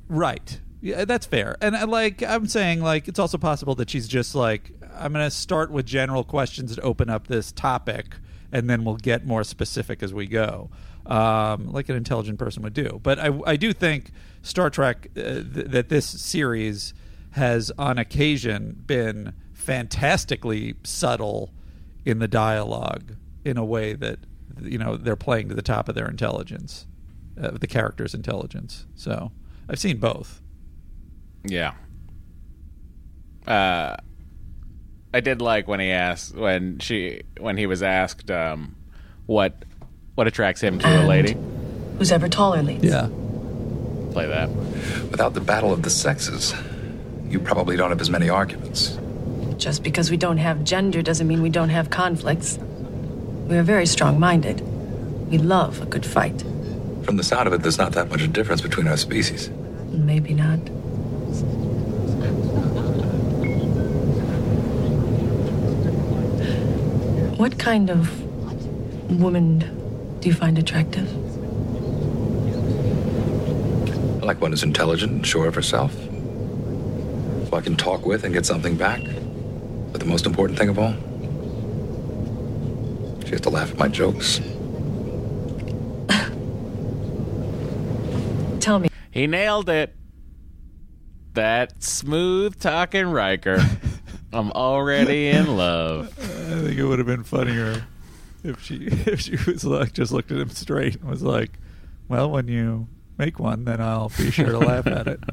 right. 0.09 0.61
Yeah, 0.81 1.05
that's 1.05 1.27
fair. 1.27 1.57
And 1.61 1.75
uh, 1.75 1.87
like 1.87 2.23
I'm 2.23 2.47
saying, 2.47 2.81
like 2.81 3.09
it's 3.09 3.19
also 3.19 3.39
possible 3.39 3.75
that 3.77 3.91
she's 3.91 4.07
just 4.07 4.35
like 4.35 4.71
I'm 4.97 5.13
going 5.13 5.25
to 5.25 5.31
start 5.31 5.71
with 5.71 5.87
general 5.87 6.25
questions 6.25 6.77
to 6.77 6.83
open 6.83 7.11
up 7.11 7.27
this 7.27 7.53
topic, 7.53 8.17
and 8.53 8.69
then 8.71 8.85
we'll 8.85 8.97
get 8.97 9.27
more 9.27 9.45
specific 9.45 10.03
as 10.03 10.15
we 10.15 10.27
go, 10.27 10.71
um, 11.07 11.73
like 11.73 11.89
an 11.89 11.97
intelligent 11.97 12.39
person 12.39 12.63
would 12.63 12.75
do. 12.75 13.01
But 13.03 13.19
I, 13.19 13.39
I 13.47 13.57
do 13.57 13.73
think 13.73 14.11
Star 14.43 14.71
Trek 14.71 15.09
uh, 15.17 15.23
th- 15.23 15.45
that 15.53 15.89
this 15.89 16.07
series 16.07 16.95
has 17.33 17.73
on 17.79 17.99
occasion 17.99 18.83
been 18.87 19.35
fantastically 19.53 20.75
subtle 20.85 21.53
in 22.05 22.21
the 22.21 22.29
dialogue 22.29 23.17
in 23.45 23.57
a 23.57 23.65
way 23.65 23.95
that 23.95 24.19
you 24.63 24.79
know 24.79 24.97
they're 24.97 25.17
playing 25.17 25.49
to 25.49 25.55
the 25.55 25.63
top 25.63 25.89
of 25.89 25.95
their 25.97 26.09
intelligence, 26.09 26.87
uh, 27.41 27.51
the 27.51 27.67
character's 27.67 28.15
intelligence. 28.15 28.87
So 28.95 29.33
I've 29.69 29.81
seen 29.81 29.99
both. 29.99 30.41
Yeah. 31.45 31.75
Uh, 33.47 33.97
I 35.13 35.21
did 35.21 35.41
like 35.41 35.67
when 35.67 35.81
he 35.81 35.91
asked 35.91 36.35
when 36.35 36.79
she 36.81 37.23
when 37.41 37.57
he 37.57 37.67
was 37.67 37.83
asked 37.83 38.31
um, 38.31 38.77
what 39.27 39.65
what 40.15 40.27
attracts 40.27 40.61
him 40.61 40.79
to 40.81 41.03
a 41.03 41.07
lady. 41.07 41.37
Who's 41.99 42.13
ever 42.13 42.29
taller 42.29 42.63
leads. 42.63 42.85
Yeah. 42.85 43.09
Play 44.13 44.27
that. 44.27 44.51
Without 45.11 45.35
the 45.35 45.41
battle 45.41 45.73
of 45.73 45.83
the 45.83 45.91
sexes, 45.91 46.55
you 47.27 47.41
probably 47.41 47.77
don't 47.77 47.91
have 47.91 48.01
as 48.01 48.11
many 48.11 48.29
arguments. 48.29 48.99
Just 49.57 49.83
because 49.83 50.11
we 50.11 50.17
don't 50.17 50.39
have 50.39 50.63
gender 50.65 51.03
doesn't 51.03 51.27
mean 51.27 51.43
we 51.43 51.51
don't 51.51 51.71
have 51.71 51.91
conflicts. 51.91 52.59
We 53.49 53.57
are 53.57 53.63
very 53.63 53.87
strong 53.87 54.21
minded. 54.21 54.61
We 55.31 55.39
love 55.39 55.81
a 55.83 55.87
good 55.87 56.07
fight. 56.07 56.43
From 57.03 57.17
the 57.17 57.23
sound 57.23 57.47
of 57.47 57.55
it, 57.55 57.63
there's 57.63 57.79
not 57.79 57.93
that 57.93 58.09
much 58.11 58.31
difference 58.33 58.61
between 58.61 58.87
our 58.87 58.97
species. 58.97 59.51
Maybe 59.91 60.35
not. 60.35 60.61
What 67.39 67.59
kind 67.59 67.91
of 67.91 68.11
woman 69.21 69.61
do 70.21 70.29
you 70.29 70.35
find 70.35 70.59
attractive? 70.59 71.09
I 74.23 74.27
like 74.27 74.41
one 74.41 74.51
who's 74.51 74.63
intelligent 74.63 75.13
and 75.13 75.27
sure 75.27 75.47
of 75.47 75.55
herself. 75.55 75.95
Who 75.95 77.51
I 77.53 77.61
can 77.61 77.77
talk 77.77 78.05
with 78.05 78.25
and 78.25 78.35
get 78.35 78.45
something 78.45 78.77
back. 78.77 79.01
But 79.93 80.01
the 80.01 80.07
most 80.07 80.27
important 80.27 80.59
thing 80.59 80.69
of 80.69 80.79
all, 80.79 80.93
she 83.25 83.31
has 83.31 83.41
to 83.43 83.51
laugh 83.51 83.71
at 83.71 83.79
my 83.79 83.89
jokes. 83.89 84.41
Tell 88.61 88.79
me. 88.79 88.89
He 89.11 89.27
nailed 89.27 89.69
it. 89.69 89.98
That 91.39 91.85
smooth 91.85 92.59
talking 92.59 93.07
Riker. 93.07 93.65
I'm 94.33 94.51
already 94.51 95.29
in 95.29 95.57
love. 95.57 96.13
I 96.19 96.67
think 96.67 96.77
it 96.77 96.85
would 96.85 96.99
have 96.99 97.07
been 97.07 97.23
funnier 97.23 97.85
if 98.43 98.61
she 98.61 98.87
if 98.91 99.21
she 99.21 99.37
was 99.49 99.65
like 99.65 99.93
just 99.93 100.11
looked 100.11 100.33
at 100.33 100.39
him 100.39 100.51
straight 100.51 100.97
and 100.97 101.05
was 101.09 101.23
like, 101.23 101.53
"Well, 102.09 102.29
when 102.29 102.49
you 102.49 102.89
make 103.19 103.39
one, 103.39 103.67
then 103.67 103.81
I'll 103.81 104.11
be 104.19 104.33
sure 104.33 104.47
to 104.51 104.59
laugh 104.59 104.89
at 104.89 105.07
it." 105.07 105.21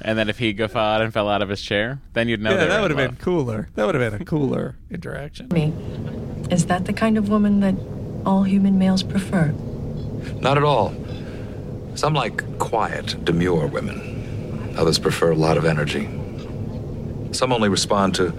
And 0.00 0.18
then 0.18 0.30
if 0.30 0.38
he 0.38 0.54
guffawed 0.54 1.02
and 1.02 1.12
fell 1.12 1.28
out 1.28 1.42
of 1.42 1.50
his 1.50 1.60
chair, 1.60 2.00
then 2.14 2.28
you'd 2.28 2.40
know. 2.40 2.52
yeah, 2.52 2.64
that 2.66 2.80
would 2.80 2.90
have 2.90 2.96
been 2.96 3.16
cooler. 3.16 3.68
That 3.74 3.84
would 3.84 3.94
have 3.94 4.12
been 4.12 4.22
a 4.22 4.24
cooler 4.24 4.76
interaction. 4.90 5.48
Me. 5.48 5.72
Is 6.50 6.64
that 6.66 6.86
the 6.86 6.92
kind 6.94 7.18
of 7.18 7.28
woman 7.28 7.60
that 7.60 7.74
all 8.24 8.44
human 8.44 8.78
males 8.78 9.02
prefer? 9.02 9.48
Not 10.40 10.56
at 10.56 10.64
all. 10.64 10.94
Some 11.94 12.14
like 12.14 12.58
quiet, 12.58 13.22
demure 13.24 13.66
women. 13.66 14.15
Others 14.76 14.98
prefer 14.98 15.32
a 15.32 15.34
lot 15.34 15.56
of 15.56 15.64
energy. 15.64 16.08
Some 17.32 17.52
only 17.52 17.68
respond 17.68 18.14
to 18.16 18.32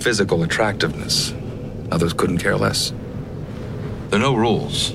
physical 0.00 0.42
attractiveness. 0.42 1.32
Others 1.90 2.12
couldn't 2.14 2.38
care 2.38 2.56
less. 2.56 2.92
There 4.08 4.18
are 4.18 4.22
no 4.22 4.34
rules. 4.34 4.92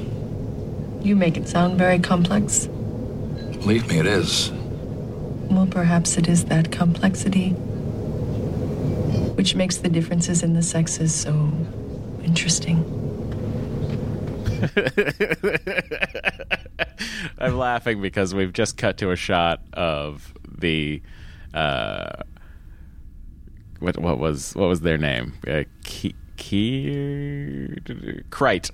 You 1.01 1.15
make 1.15 1.37
it 1.37 1.47
sound 1.47 1.77
very 1.77 1.99
complex. 1.99 2.67
Believe 2.67 3.87
me, 3.87 3.99
it 3.99 4.05
is. 4.05 4.51
Well, 5.49 5.67
perhaps 5.67 6.17
it 6.17 6.27
is 6.27 6.45
that 6.45 6.71
complexity 6.71 7.55
which 9.41 9.55
makes 9.55 9.77
the 9.77 9.89
differences 9.89 10.43
in 10.43 10.53
the 10.53 10.61
sexes 10.61 11.15
so 11.15 11.51
interesting. 12.23 13.00
I'm 17.39 17.57
laughing 17.57 18.01
because 18.01 18.35
we've 18.35 18.53
just 18.53 18.77
cut 18.77 18.97
to 18.99 19.11
a 19.11 19.15
shot 19.15 19.61
of 19.73 20.33
the 20.59 21.01
uh, 21.53 22.23
what 23.79 23.97
what 23.97 24.19
was 24.19 24.55
what 24.55 24.67
was 24.67 24.81
their 24.81 24.97
name? 24.97 25.33
Uh, 25.47 25.63
Ke- 25.83 26.15
Ke- 26.37 28.29
Krite. 28.29 28.69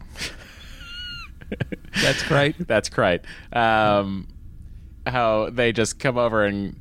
That's 2.01 2.29
right. 2.29 2.55
That's 2.67 2.89
Krite. 2.89 3.23
Um, 3.53 4.27
how 5.05 5.49
they 5.49 5.71
just 5.71 5.99
come 5.99 6.17
over 6.17 6.43
and 6.43 6.77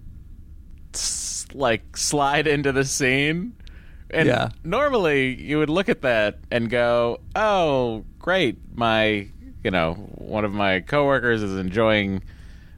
s- 0.94 1.46
like 1.54 1.96
slide 1.96 2.46
into 2.46 2.72
the 2.72 2.84
scene. 2.84 3.54
And 4.10 4.28
Yeah. 4.28 4.48
normally 4.64 5.34
you 5.34 5.58
would 5.58 5.70
look 5.70 5.88
at 5.88 6.02
that 6.02 6.38
and 6.50 6.70
go, 6.70 7.20
"Oh, 7.34 8.04
great! 8.18 8.58
My, 8.74 9.28
you 9.64 9.70
know, 9.70 9.94
one 9.94 10.44
of 10.44 10.52
my 10.52 10.80
coworkers 10.80 11.42
is 11.42 11.58
enjoying 11.58 12.22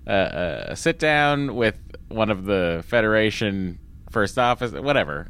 uh, 0.07 0.69
a 0.69 0.77
sit 0.77 0.99
down 0.99 1.55
with 1.55 1.77
one 2.09 2.31
of 2.31 2.45
the 2.47 2.83
Federation 2.87 3.79
first 4.11 4.39
office, 4.39 4.73
whatever." 4.73 5.29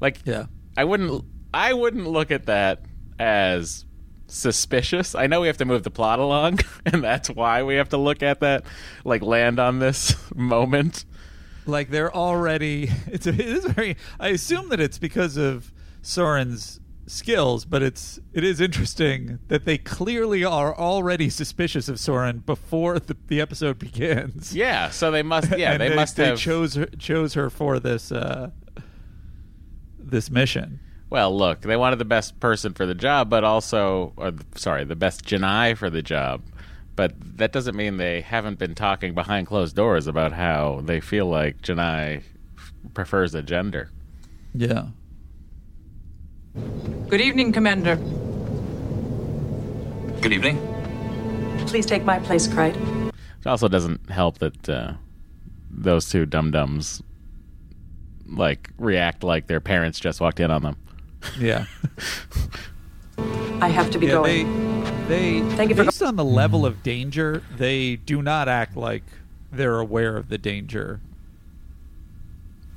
Like, 0.00 0.20
Yeah. 0.24 0.46
I 0.76 0.84
wouldn't, 0.84 1.24
I 1.54 1.72
wouldn't 1.74 2.06
look 2.06 2.30
at 2.30 2.46
that 2.46 2.82
as 3.18 3.84
suspicious. 4.28 5.14
I 5.14 5.26
know 5.26 5.40
we 5.40 5.46
have 5.46 5.56
to 5.58 5.64
move 5.64 5.82
the 5.84 5.90
plot 5.90 6.18
along, 6.18 6.60
and 6.86 7.02
that's 7.02 7.28
why 7.30 7.62
we 7.62 7.76
have 7.76 7.90
to 7.90 7.96
look 7.96 8.22
at 8.22 8.40
that, 8.40 8.64
like 9.04 9.22
land 9.22 9.58
on 9.58 9.78
this 9.78 10.14
moment. 10.34 11.04
Like 11.66 11.90
they're 11.90 12.14
already. 12.14 12.90
It's 13.06 13.26
a, 13.26 13.30
it 13.30 13.40
is 13.40 13.64
very. 13.66 13.96
I 14.20 14.28
assume 14.28 14.68
that 14.70 14.80
it's 14.80 14.98
because 14.98 15.36
of 15.36 15.72
Soren's 16.02 16.80
skills, 17.08 17.64
but 17.64 17.82
it's 17.82 18.18
it 18.32 18.42
is 18.44 18.60
interesting 18.60 19.38
that 19.48 19.64
they 19.64 19.78
clearly 19.78 20.44
are 20.44 20.76
already 20.76 21.30
suspicious 21.30 21.88
of 21.88 22.00
Soren 22.00 22.38
before 22.38 22.98
the, 22.98 23.16
the 23.28 23.40
episode 23.40 23.78
begins. 23.88 24.54
Yeah, 24.54 24.90
so 24.90 25.10
they 25.10 25.22
must. 25.22 25.56
Yeah, 25.56 25.72
And 25.72 25.80
they, 25.80 25.94
must 25.94 26.16
they 26.16 26.26
have. 26.26 26.38
chose 26.38 26.74
her, 26.74 26.86
chose 26.98 27.34
her 27.34 27.48
for 27.50 27.78
this 27.80 28.10
uh, 28.12 28.50
this 29.98 30.30
mission. 30.30 30.80
well, 31.10 31.36
look, 31.36 31.62
they 31.62 31.76
wanted 31.76 31.98
the 31.98 32.04
best 32.04 32.38
person 32.40 32.74
for 32.74 32.86
the 32.86 32.94
job, 32.94 33.30
but 33.30 33.44
also, 33.44 34.12
or 34.16 34.32
sorry, 34.56 34.84
the 34.84 34.96
best 34.96 35.24
J'naii 35.24 35.76
for 35.76 35.90
the 35.90 36.02
job. 36.02 36.42
But 36.96 37.12
that 37.36 37.52
doesn't 37.52 37.76
mean 37.76 37.98
they 37.98 38.22
haven't 38.22 38.58
been 38.58 38.74
talking 38.74 39.14
behind 39.14 39.46
closed 39.46 39.76
doors 39.76 40.06
about 40.06 40.32
how 40.32 40.80
they 40.84 41.00
feel 41.00 41.26
like 41.26 41.60
J'naii 41.60 42.22
prefers 42.94 43.34
a 43.34 43.42
gender. 43.42 43.90
Yeah. 44.54 44.86
Good 47.08 47.20
evening, 47.20 47.52
Commander. 47.52 47.96
Good 50.22 50.32
evening. 50.32 50.58
Please 51.66 51.84
take 51.84 52.04
my 52.04 52.18
place, 52.18 52.48
Krite. 52.48 52.76
It 52.76 53.46
also 53.46 53.68
doesn't 53.68 54.10
help 54.10 54.38
that 54.38 54.68
uh, 54.68 54.94
those 55.70 56.08
two 56.08 56.24
dum 56.24 56.50
dums 56.50 57.02
like 58.26 58.70
react 58.78 59.22
like 59.22 59.46
their 59.46 59.60
parents 59.60 60.00
just 60.00 60.20
walked 60.20 60.40
in 60.40 60.50
on 60.50 60.62
them. 60.62 60.76
Yeah. 61.38 61.66
I 63.18 63.68
have 63.68 63.90
to 63.90 63.98
be 63.98 64.06
yeah, 64.06 64.12
going. 64.12 65.06
They, 65.08 65.40
they 65.40 65.56
Thank 65.56 65.70
you 65.70 65.76
for- 65.76 65.84
based 65.84 66.02
on 66.02 66.16
the 66.16 66.24
level 66.24 66.66
of 66.66 66.82
danger, 66.82 67.42
they 67.56 67.96
do 67.96 68.22
not 68.22 68.48
act 68.48 68.76
like 68.76 69.04
they're 69.50 69.78
aware 69.78 70.16
of 70.16 70.28
the 70.28 70.38
danger. 70.38 71.00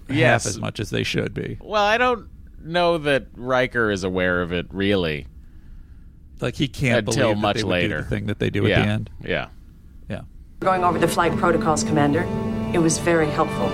Yes. 0.08 0.44
half 0.44 0.50
as 0.50 0.60
much 0.60 0.80
as 0.80 0.90
they 0.90 1.04
should 1.04 1.34
be. 1.34 1.58
Well, 1.62 1.84
I 1.84 1.98
don't 1.98 2.30
know 2.62 2.98
that 2.98 3.28
Riker 3.36 3.92
is 3.92 4.04
aware 4.04 4.42
of 4.42 4.52
it 4.52 4.68
really. 4.72 5.28
Like 6.42 6.56
he 6.56 6.68
can't 6.68 7.08
until 7.08 7.34
believe 7.34 7.36
that 7.36 7.42
much 7.42 7.58
they 7.58 7.64
would 7.64 7.70
do 7.70 7.72
later. 7.72 8.02
the 8.02 8.10
thing 8.10 8.26
that 8.28 8.40
they 8.40 8.50
do 8.50 8.66
yeah. 8.66 8.80
at 8.80 8.84
the 8.84 8.90
end. 8.90 9.10
Yeah. 9.24 9.48
Yeah. 10.10 10.22
Going 10.62 10.84
over 10.84 10.98
the 10.98 11.08
flight 11.08 11.36
protocols, 11.38 11.84
Commander. 11.84 12.24
It 12.74 12.80
was 12.80 12.98
very 12.98 13.28
helpful. 13.28 13.68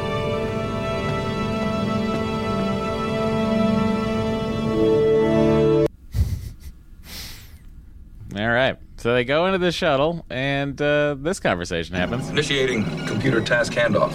All 8.37 8.49
right. 8.49 8.77
So 8.97 9.13
they 9.13 9.23
go 9.23 9.45
into 9.45 9.59
the 9.59 9.71
shuttle, 9.71 10.25
and 10.29 10.81
uh, 10.81 11.15
this 11.17 11.39
conversation 11.39 11.95
happens. 11.95 12.29
Initiating 12.29 12.83
computer 13.07 13.39
task 13.41 13.73
handoff. 13.73 14.13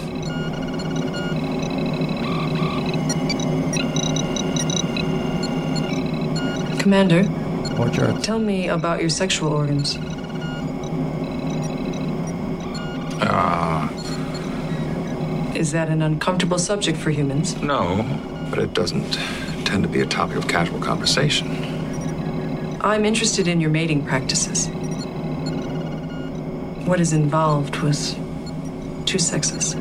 Commander, 6.78 7.24
More 7.76 7.90
charts. 7.90 8.24
tell 8.24 8.38
me 8.38 8.68
about 8.68 9.00
your 9.00 9.10
sexual 9.10 9.52
organs. 9.52 9.98
Ah, 13.22 13.90
Is 15.54 15.72
that 15.72 15.88
an 15.88 16.00
uncomfortable 16.02 16.58
subject 16.58 16.96
for 16.98 17.10
humans? 17.10 17.54
no, 17.60 18.04
but 18.48 18.58
it 18.58 18.72
doesn't 18.72 19.12
tend 19.66 19.82
to 19.82 19.88
be 19.88 20.00
a 20.00 20.06
topic 20.06 20.36
of 20.36 20.48
casual 20.48 20.80
conversation. 20.80 21.48
I'm 22.82 23.04
interested 23.04 23.46
in 23.46 23.60
your 23.60 23.70
mating 23.70 24.04
practices. 24.06 24.68
What 26.86 26.98
is 27.00 27.12
involved 27.12 27.76
was 27.76 28.14
two 29.06 29.18
sexes? 29.18 29.74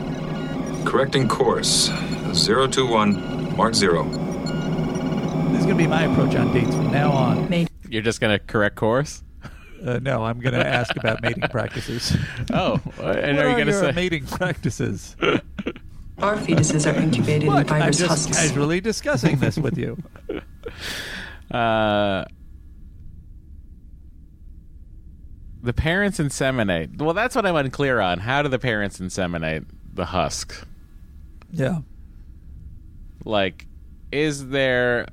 Correcting 0.86 1.28
course. 1.28 1.90
021, 2.34 3.56
mark 3.56 3.74
zero. 3.74 4.04
This 4.04 5.60
is 5.62 5.66
going 5.66 5.78
to 5.78 5.84
be 5.84 5.88
my 5.88 6.04
approach 6.04 6.36
on 6.36 6.54
dates 6.54 6.76
from 6.76 6.92
now 6.92 7.12
on. 7.12 7.50
Mate. 7.50 7.70
You're 7.88 8.02
just 8.04 8.20
going 8.22 8.38
to 8.38 8.46
correct 8.46 8.76
course? 8.76 9.24
Uh, 9.84 9.98
no, 10.00 10.24
I'm 10.26 10.40
going 10.40 10.54
to 10.54 10.68
ask 10.68 10.96
about 10.98 11.22
mating 11.22 11.48
practices. 11.50 12.16
Oh, 12.54 12.82
and 12.98 13.38
what 13.38 13.46
are 13.46 13.50
you 13.50 13.56
going 13.56 13.68
to 13.68 13.72
your 13.72 13.82
say? 13.82 13.92
mating 13.94 14.26
practices? 14.26 15.16
Our 16.20 16.36
fetuses 16.36 16.92
are 16.92 16.98
incubated 17.00 17.44
in 17.44 17.50
Look, 17.50 17.72
I'm 17.72 17.80
fibrous 17.80 17.98
just 18.00 18.10
husks. 18.10 18.38
casually 18.38 18.82
discussing 18.82 19.40
this 19.40 19.58
with 19.58 19.78
you. 19.78 19.98
Uh, 21.52 22.26
the 25.62 25.74
parents 25.74 26.20
inseminate. 26.20 27.02
Well, 27.02 27.14
that's 27.14 27.36
what 27.36 27.46
I'm 27.46 27.56
unclear 27.56 28.00
on. 28.00 28.20
How 28.20 28.42
do 28.42 28.50
the 28.50 28.60
parents 28.60 29.00
inseminate 29.00 29.66
the 29.94 30.06
husk? 30.06 30.66
Yeah. 31.52 31.80
Like, 33.26 33.68
is 34.12 34.48
there 34.48 35.08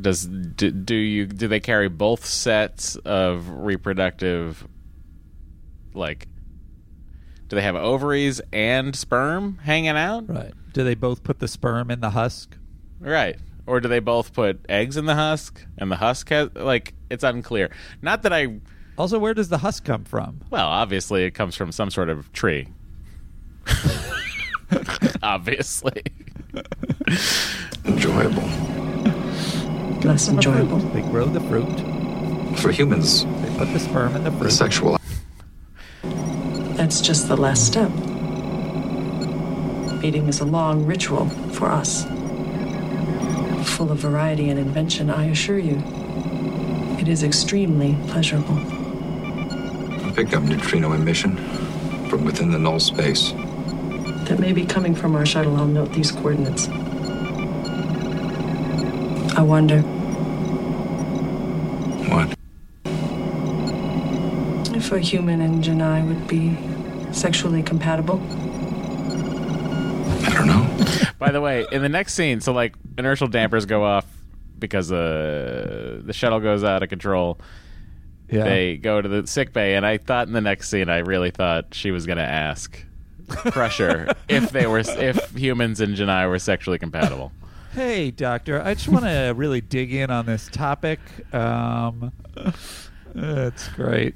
does 0.00 0.24
do, 0.24 0.70
do 0.70 0.94
you 0.94 1.26
do 1.26 1.48
they 1.48 1.60
carry 1.60 1.88
both 1.88 2.24
sets 2.24 2.96
of 2.96 3.48
reproductive 3.50 4.66
like 5.92 6.26
do 7.48 7.56
they 7.56 7.62
have 7.62 7.76
ovaries 7.76 8.40
and 8.54 8.96
sperm 8.96 9.58
hanging 9.58 9.90
out 9.90 10.26
Right. 10.28 10.54
Do 10.72 10.82
they 10.82 10.94
both 10.94 11.22
put 11.22 11.40
the 11.40 11.48
sperm 11.48 11.90
in 11.90 12.00
the 12.00 12.10
husk? 12.10 12.56
right 13.00 13.36
or 13.66 13.80
do 13.80 13.88
they 13.88 13.98
both 13.98 14.32
put 14.32 14.64
eggs 14.68 14.96
in 14.96 15.04
the 15.04 15.14
husk 15.14 15.62
and 15.76 15.90
the 15.90 15.96
husk 15.96 16.30
has 16.30 16.48
like 16.54 16.94
it's 17.10 17.24
unclear 17.24 17.70
not 18.00 18.22
that 18.22 18.32
i 18.32 18.60
Also, 19.02 19.18
where 19.18 19.34
does 19.34 19.48
the 19.48 19.58
husk 19.58 19.84
come 19.84 20.04
from? 20.04 20.40
well 20.50 20.68
obviously 20.68 21.24
it 21.24 21.32
comes 21.32 21.56
from 21.56 21.72
some 21.72 21.90
sort 21.90 22.08
of 22.08 22.32
tree 22.32 22.68
obviously 25.24 26.02
Enjoyable. 27.84 28.42
Less 30.04 30.28
enjoyable. 30.28 30.78
They 30.78 31.00
grow 31.00 31.24
the 31.24 31.40
fruit. 31.40 31.66
For 32.60 32.70
humans, 32.70 33.24
They 33.24 33.58
put 33.58 33.72
the 33.72 33.80
sperm 33.80 34.14
in 34.14 34.22
the 34.22 34.30
the 34.30 34.38
fruit. 34.38 34.50
sexual 34.52 34.98
That's 36.76 37.00
just 37.00 37.26
the 37.26 37.36
last 37.36 37.66
step. 37.66 37.90
Mating 40.00 40.28
is 40.28 40.38
a 40.38 40.44
long 40.44 40.86
ritual 40.86 41.28
for 41.58 41.72
us. 41.72 42.04
Full 43.76 43.90
of 43.90 43.98
variety 43.98 44.48
and 44.48 44.60
invention, 44.60 45.10
I 45.10 45.24
assure 45.24 45.58
you. 45.58 45.82
It 47.00 47.08
is 47.08 47.24
extremely 47.24 47.96
pleasurable. 48.06 48.60
Picked 50.14 50.34
up 50.34 50.42
neutrino 50.42 50.92
emission 50.92 51.36
from 52.08 52.24
within 52.24 52.50
the 52.52 52.58
null 52.58 52.78
space. 52.78 53.32
That 54.28 54.38
may 54.38 54.52
be 54.52 54.66
coming 54.66 54.94
from 54.94 55.16
our 55.16 55.24
shuttle. 55.24 55.56
I'll 55.56 55.66
note 55.66 55.92
these 55.94 56.12
coordinates. 56.12 56.68
I 59.36 59.40
wonder 59.42 59.80
What? 62.10 62.36
if 64.76 64.92
a 64.92 64.98
human 65.00 65.40
and 65.40 65.64
J'naii 65.64 66.06
would 66.06 66.28
be 66.28 66.58
sexually 67.14 67.62
compatible. 67.62 68.20
I 70.26 70.34
don't 70.34 70.46
know. 70.46 71.12
By 71.18 71.30
the 71.32 71.40
way, 71.40 71.64
in 71.72 71.80
the 71.80 71.88
next 71.88 72.12
scene, 72.14 72.42
so 72.42 72.52
like 72.52 72.74
inertial 72.98 73.28
dampers 73.28 73.64
go 73.64 73.82
off 73.84 74.06
because 74.58 74.92
uh, 74.92 76.00
the 76.04 76.12
shuttle 76.12 76.40
goes 76.40 76.62
out 76.64 76.82
of 76.82 76.90
control. 76.90 77.38
Yeah. 78.32 78.44
They 78.44 78.76
go 78.78 79.00
to 79.02 79.08
the 79.08 79.26
sick 79.26 79.52
bay, 79.52 79.74
and 79.74 79.84
I 79.84 79.98
thought 79.98 80.26
in 80.26 80.32
the 80.32 80.40
next 80.40 80.70
scene, 80.70 80.88
I 80.88 80.98
really 80.98 81.30
thought 81.30 81.74
she 81.74 81.90
was 81.90 82.06
going 82.06 82.16
to 82.18 82.24
ask 82.24 82.82
Crusher 83.28 84.14
if 84.28 84.50
they 84.50 84.66
were 84.66 84.78
if 84.80 85.36
humans 85.36 85.80
and 85.80 85.94
J'naii 85.94 86.28
were 86.28 86.38
sexually 86.38 86.78
compatible. 86.78 87.30
Hey, 87.74 88.10
doctor. 88.10 88.60
I 88.60 88.74
just 88.74 88.88
want 88.88 89.04
to 89.04 89.32
really 89.36 89.60
dig 89.60 89.92
in 89.94 90.10
on 90.10 90.26
this 90.26 90.48
topic. 90.48 90.98
Um, 91.34 92.12
that's 93.14 93.68
great. 93.68 94.14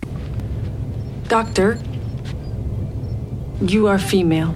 Doctor, 1.29 1.79
you 3.61 3.87
are 3.87 3.99
female. 3.99 4.55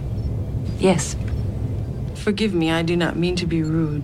Yes. 0.79 1.17
Forgive 2.17 2.55
me, 2.55 2.71
I 2.71 2.83
do 2.83 2.97
not 2.97 3.17
mean 3.17 3.37
to 3.37 3.47
be 3.47 3.63
rude, 3.63 4.03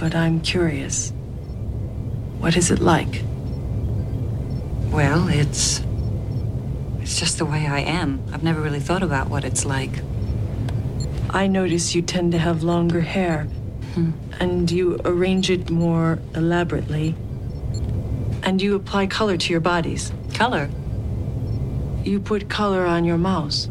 but 0.00 0.14
I'm 0.14 0.40
curious. 0.40 1.12
What 2.38 2.56
is 2.56 2.70
it 2.70 2.78
like? 2.78 3.22
Well, 4.90 5.28
it's. 5.28 5.82
It's 7.00 7.18
just 7.18 7.38
the 7.38 7.44
way 7.46 7.66
I 7.66 7.80
am. 7.80 8.22
I've 8.32 8.42
never 8.42 8.60
really 8.60 8.80
thought 8.80 9.02
about 9.02 9.28
what 9.30 9.44
it's 9.44 9.64
like. 9.64 9.90
I 11.30 11.46
notice 11.46 11.94
you 11.94 12.02
tend 12.02 12.32
to 12.32 12.38
have 12.38 12.62
longer 12.62 13.00
hair, 13.00 13.44
Hmm. 13.94 14.10
and 14.40 14.70
you 14.70 14.98
arrange 15.04 15.50
it 15.50 15.70
more 15.70 16.18
elaborately. 16.34 17.14
And 18.42 18.60
you 18.62 18.74
apply 18.74 19.06
color 19.06 19.36
to 19.36 19.50
your 19.52 19.60
bodies. 19.60 20.12
Color? 20.34 20.68
You 22.04 22.20
put 22.20 22.48
color 22.48 22.84
on 22.86 23.04
your 23.04 23.18
mouth, 23.18 23.66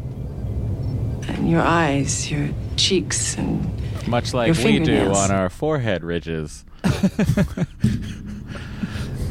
and 1.27 1.49
your 1.49 1.61
eyes, 1.61 2.29
your 2.31 2.49
cheeks, 2.75 3.37
and 3.37 3.65
Much 4.07 4.33
like 4.33 4.55
Your 4.55 4.65
we 4.65 4.79
do 4.79 5.11
on 5.13 5.31
our 5.31 5.49
forehead 5.49 6.03
ridges. 6.03 6.63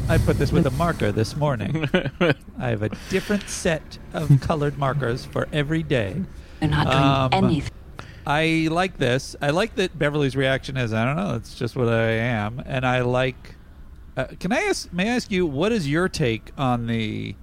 I 0.09 0.17
put 0.17 0.37
this 0.37 0.53
with 0.53 0.65
a 0.65 0.71
marker 0.71 1.11
this 1.11 1.35
morning. 1.35 1.89
I 2.57 2.69
have 2.69 2.81
a 2.81 2.89
different 3.09 3.49
set 3.49 3.97
of 4.13 4.39
colored 4.39 4.77
markers 4.77 5.25
for 5.25 5.49
every 5.51 5.83
day. 5.83 6.23
They're 6.61 6.69
not 6.69 7.31
doing 7.31 7.43
anything. 7.43 7.73
I 8.25 8.69
like 8.71 8.97
this. 8.97 9.35
I 9.41 9.49
like 9.49 9.75
that 9.75 9.99
Beverly's 9.99 10.37
reaction 10.37 10.77
is, 10.77 10.93
I 10.93 11.03
don't 11.03 11.17
know, 11.17 11.35
it's 11.35 11.55
just 11.55 11.75
what 11.75 11.89
I 11.89 12.11
am. 12.11 12.63
And 12.65 12.85
I 12.85 13.01
like. 13.01 13.55
Uh, 14.15 14.27
can 14.39 14.53
I 14.53 14.61
ask? 14.61 14.91
May 14.93 15.09
I 15.09 15.15
ask 15.15 15.29
you 15.29 15.45
what 15.45 15.73
is 15.73 15.89
your 15.89 16.07
take 16.07 16.51
on 16.57 16.87
the 16.87 17.35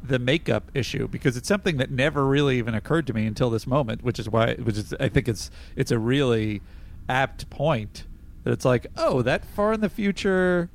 the 0.00 0.20
makeup 0.20 0.70
issue? 0.72 1.08
Because 1.08 1.36
it's 1.36 1.48
something 1.48 1.78
that 1.78 1.90
never 1.90 2.24
really 2.24 2.58
even 2.58 2.74
occurred 2.74 3.08
to 3.08 3.12
me 3.12 3.26
until 3.26 3.50
this 3.50 3.66
moment, 3.66 4.02
which 4.04 4.20
is 4.20 4.28
why, 4.28 4.54
which 4.54 4.76
is 4.76 4.94
I 5.00 5.08
think 5.08 5.28
it's 5.28 5.50
it's 5.74 5.90
a 5.90 5.98
really 5.98 6.62
apt 7.08 7.50
point 7.50 8.04
that 8.44 8.52
it's 8.52 8.64
like, 8.64 8.86
oh, 8.96 9.22
that 9.22 9.44
far 9.44 9.72
in 9.72 9.80
the 9.80 9.88
future, 9.88 10.70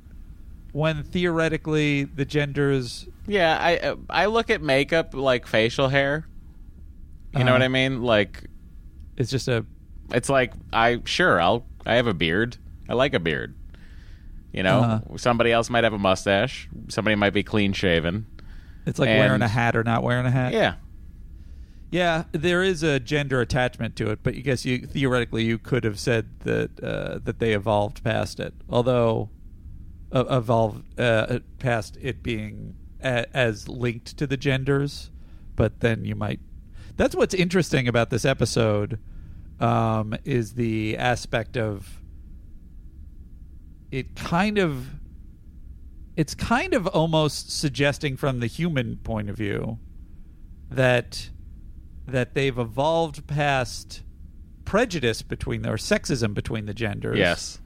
when 0.72 1.02
theoretically 1.02 2.04
the 2.04 2.24
genders 2.24 3.08
Yeah, 3.26 3.56
I 3.60 3.94
I 4.08 4.26
look 4.26 4.50
at 4.50 4.62
makeup 4.62 5.14
like 5.14 5.46
facial 5.46 5.88
hair. 5.88 6.26
You 7.32 7.40
know 7.40 7.52
Uh-huh. 7.52 7.52
what 7.54 7.62
I 7.62 7.68
mean? 7.68 8.02
Like 8.02 8.44
it's 9.16 9.30
just 9.30 9.46
a. 9.48 9.64
It's 10.12 10.28
like 10.28 10.52
I 10.72 11.00
sure 11.04 11.40
I'll 11.40 11.64
I 11.86 11.94
have 11.94 12.06
a 12.08 12.14
beard. 12.14 12.56
I 12.88 12.94
like 12.94 13.14
a 13.14 13.20
beard. 13.20 13.54
You 14.52 14.64
know, 14.64 14.80
Uh-huh. 14.80 15.16
somebody 15.16 15.52
else 15.52 15.70
might 15.70 15.84
have 15.84 15.92
a 15.92 15.98
mustache. 15.98 16.68
Somebody 16.88 17.14
might 17.14 17.32
be 17.32 17.42
clean 17.44 17.72
shaven. 17.72 18.26
It's 18.86 18.98
like 18.98 19.08
And- 19.10 19.20
wearing 19.20 19.42
a 19.42 19.48
hat 19.48 19.76
or 19.76 19.84
not 19.84 20.02
wearing 20.02 20.26
a 20.26 20.30
hat. 20.30 20.52
Yeah. 20.52 20.74
Yeah, 21.92 22.24
there 22.32 22.62
is 22.62 22.82
a 22.84 23.00
gender 23.00 23.40
attachment 23.40 23.96
to 23.96 24.10
it, 24.10 24.20
but 24.22 24.34
I 24.34 24.38
guess 24.38 24.64
you 24.64 24.78
theoretically 24.86 25.44
you 25.44 25.58
could 25.58 25.82
have 25.82 25.98
said 25.98 26.26
that 26.40 26.70
uh, 26.82 27.18
that 27.24 27.40
they 27.40 27.52
evolved 27.52 28.02
past 28.04 28.38
it. 28.40 28.54
Although 28.68 29.28
uh, 30.12 30.24
evolved 30.30 30.98
uh, 30.98 31.40
past 31.58 31.96
it 32.00 32.22
being 32.22 32.74
a, 33.02 33.26
as 33.36 33.68
linked 33.68 34.16
to 34.18 34.26
the 34.26 34.36
genders, 34.36 35.10
but 35.56 35.80
then 35.80 36.04
you 36.04 36.14
might. 36.14 36.40
That's 36.96 37.14
what's 37.14 37.34
interesting 37.34 37.88
about 37.88 38.10
this 38.10 38.24
episode 38.24 38.98
um, 39.60 40.14
is 40.24 40.54
the 40.54 40.96
aspect 40.96 41.56
of 41.56 42.00
it 43.90 44.14
kind 44.14 44.58
of 44.58 44.86
it's 46.16 46.34
kind 46.34 46.74
of 46.74 46.86
almost 46.88 47.50
suggesting 47.50 48.16
from 48.16 48.40
the 48.40 48.46
human 48.46 48.96
point 48.98 49.30
of 49.30 49.36
view 49.36 49.78
that 50.70 51.30
that 52.06 52.34
they've 52.34 52.58
evolved 52.58 53.26
past 53.26 54.02
prejudice 54.64 55.22
between 55.22 55.66
or 55.66 55.76
sexism 55.76 56.34
between 56.34 56.66
the 56.66 56.74
genders. 56.74 57.18
Yes. 57.18 57.60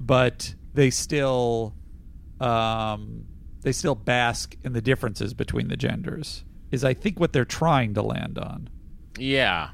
But 0.00 0.54
they 0.74 0.90
still 0.90 1.74
um 2.40 3.24
they 3.62 3.72
still 3.72 3.94
bask 3.94 4.56
in 4.62 4.72
the 4.74 4.82
differences 4.82 5.32
between 5.34 5.68
the 5.68 5.76
genders. 5.76 6.44
Is 6.70 6.84
I 6.84 6.92
think 6.94 7.18
what 7.20 7.32
they're 7.32 7.44
trying 7.44 7.94
to 7.94 8.02
land 8.02 8.38
on. 8.38 8.68
Yeah. 9.18 9.70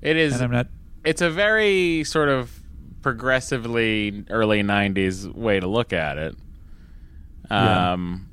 It 0.00 0.16
is. 0.16 0.34
And 0.34 0.42
I'm 0.44 0.50
not 0.52 0.68
It's 1.04 1.20
a 1.20 1.28
very 1.30 2.04
sort 2.04 2.28
of 2.28 2.62
progressively 3.02 4.24
early 4.30 4.62
'90s 4.62 5.32
way 5.34 5.58
to 5.60 5.66
look 5.66 5.92
at 5.92 6.18
it. 6.18 6.36
Yeah. 7.50 7.92
Um, 7.94 8.28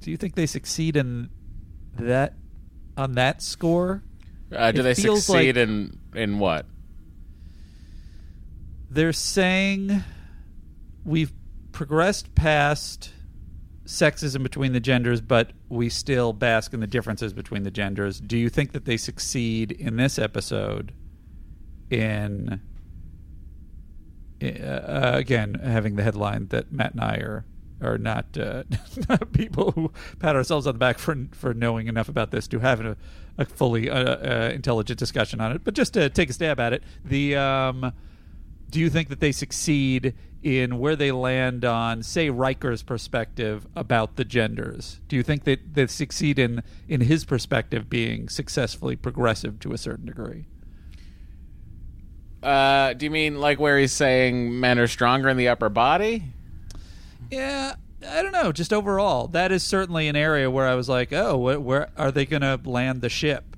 do 0.00 0.10
you 0.10 0.16
think 0.16 0.34
they 0.34 0.46
succeed 0.46 0.96
in 0.96 1.30
that 1.98 2.34
on 2.96 3.12
that 3.14 3.42
score? 3.42 4.02
uh, 4.54 4.70
do 4.72 4.80
It 4.80 4.82
they 4.82 4.94
succeed 4.94 5.56
like- 5.56 5.68
in 5.68 5.98
in 6.14 6.38
what? 6.38 6.66
They're 8.92 9.12
saying 9.12 10.04
we've 11.04 11.32
progressed 11.72 12.34
past 12.34 13.12
sexism 13.86 14.42
between 14.42 14.72
the 14.72 14.80
genders, 14.80 15.20
but 15.20 15.52
we 15.68 15.88
still 15.88 16.32
bask 16.32 16.72
in 16.74 16.80
the 16.80 16.86
differences 16.86 17.32
between 17.32 17.62
the 17.62 17.70
genders. 17.70 18.20
Do 18.20 18.36
you 18.36 18.48
think 18.48 18.72
that 18.72 18.84
they 18.84 18.96
succeed 18.96 19.72
in 19.72 19.96
this 19.96 20.18
episode 20.18 20.92
in 21.90 22.60
uh, 24.42 25.12
again 25.14 25.54
having 25.54 25.96
the 25.96 26.02
headline 26.02 26.48
that 26.48 26.72
Matt 26.72 26.92
and 26.92 27.00
I 27.00 27.14
are 27.16 27.44
are 27.80 27.98
not 27.98 28.36
uh, 28.36 28.64
not 29.08 29.32
people 29.32 29.72
who 29.72 29.90
pat 30.18 30.36
ourselves 30.36 30.66
on 30.66 30.74
the 30.74 30.78
back 30.78 30.98
for 30.98 31.16
for 31.32 31.54
knowing 31.54 31.88
enough 31.88 32.08
about 32.08 32.30
this 32.30 32.46
to 32.48 32.58
have 32.58 32.80
a, 32.80 32.96
a 33.38 33.44
fully 33.46 33.88
uh, 33.88 33.96
uh, 33.96 34.50
intelligent 34.52 34.98
discussion 34.98 35.40
on 35.40 35.52
it, 35.52 35.64
but 35.64 35.74
just 35.74 35.94
to 35.94 36.10
take 36.10 36.28
a 36.28 36.32
stab 36.32 36.60
at 36.60 36.72
it, 36.72 36.82
the 37.04 37.36
um, 37.36 37.92
do 38.72 38.80
you 38.80 38.90
think 38.90 39.10
that 39.10 39.20
they 39.20 39.32
succeed 39.32 40.14
in 40.42 40.78
where 40.78 40.96
they 40.96 41.12
land 41.12 41.64
on, 41.64 42.02
say, 42.02 42.30
Riker's 42.30 42.82
perspective 42.82 43.66
about 43.76 44.16
the 44.16 44.24
genders? 44.24 44.98
Do 45.06 45.14
you 45.14 45.22
think 45.22 45.44
that 45.44 45.74
they 45.74 45.86
succeed 45.86 46.38
in 46.38 46.62
in 46.88 47.02
his 47.02 47.24
perspective 47.24 47.88
being 47.88 48.28
successfully 48.28 48.96
progressive 48.96 49.60
to 49.60 49.72
a 49.72 49.78
certain 49.78 50.06
degree? 50.06 50.46
Uh, 52.42 52.94
do 52.94 53.04
you 53.04 53.10
mean 53.10 53.38
like 53.40 53.60
where 53.60 53.78
he's 53.78 53.92
saying 53.92 54.58
men 54.58 54.78
are 54.78 54.88
stronger 54.88 55.28
in 55.28 55.36
the 55.36 55.48
upper 55.48 55.68
body? 55.68 56.24
Yeah, 57.30 57.74
I 58.08 58.22
don't 58.22 58.32
know. 58.32 58.52
Just 58.52 58.72
overall, 58.72 59.28
that 59.28 59.52
is 59.52 59.62
certainly 59.62 60.08
an 60.08 60.16
area 60.16 60.50
where 60.50 60.66
I 60.66 60.74
was 60.74 60.88
like, 60.88 61.12
oh, 61.12 61.36
where, 61.36 61.60
where 61.60 61.90
are 61.96 62.10
they 62.10 62.26
going 62.26 62.42
to 62.42 62.58
land 62.64 63.02
the 63.02 63.10
ship? 63.10 63.56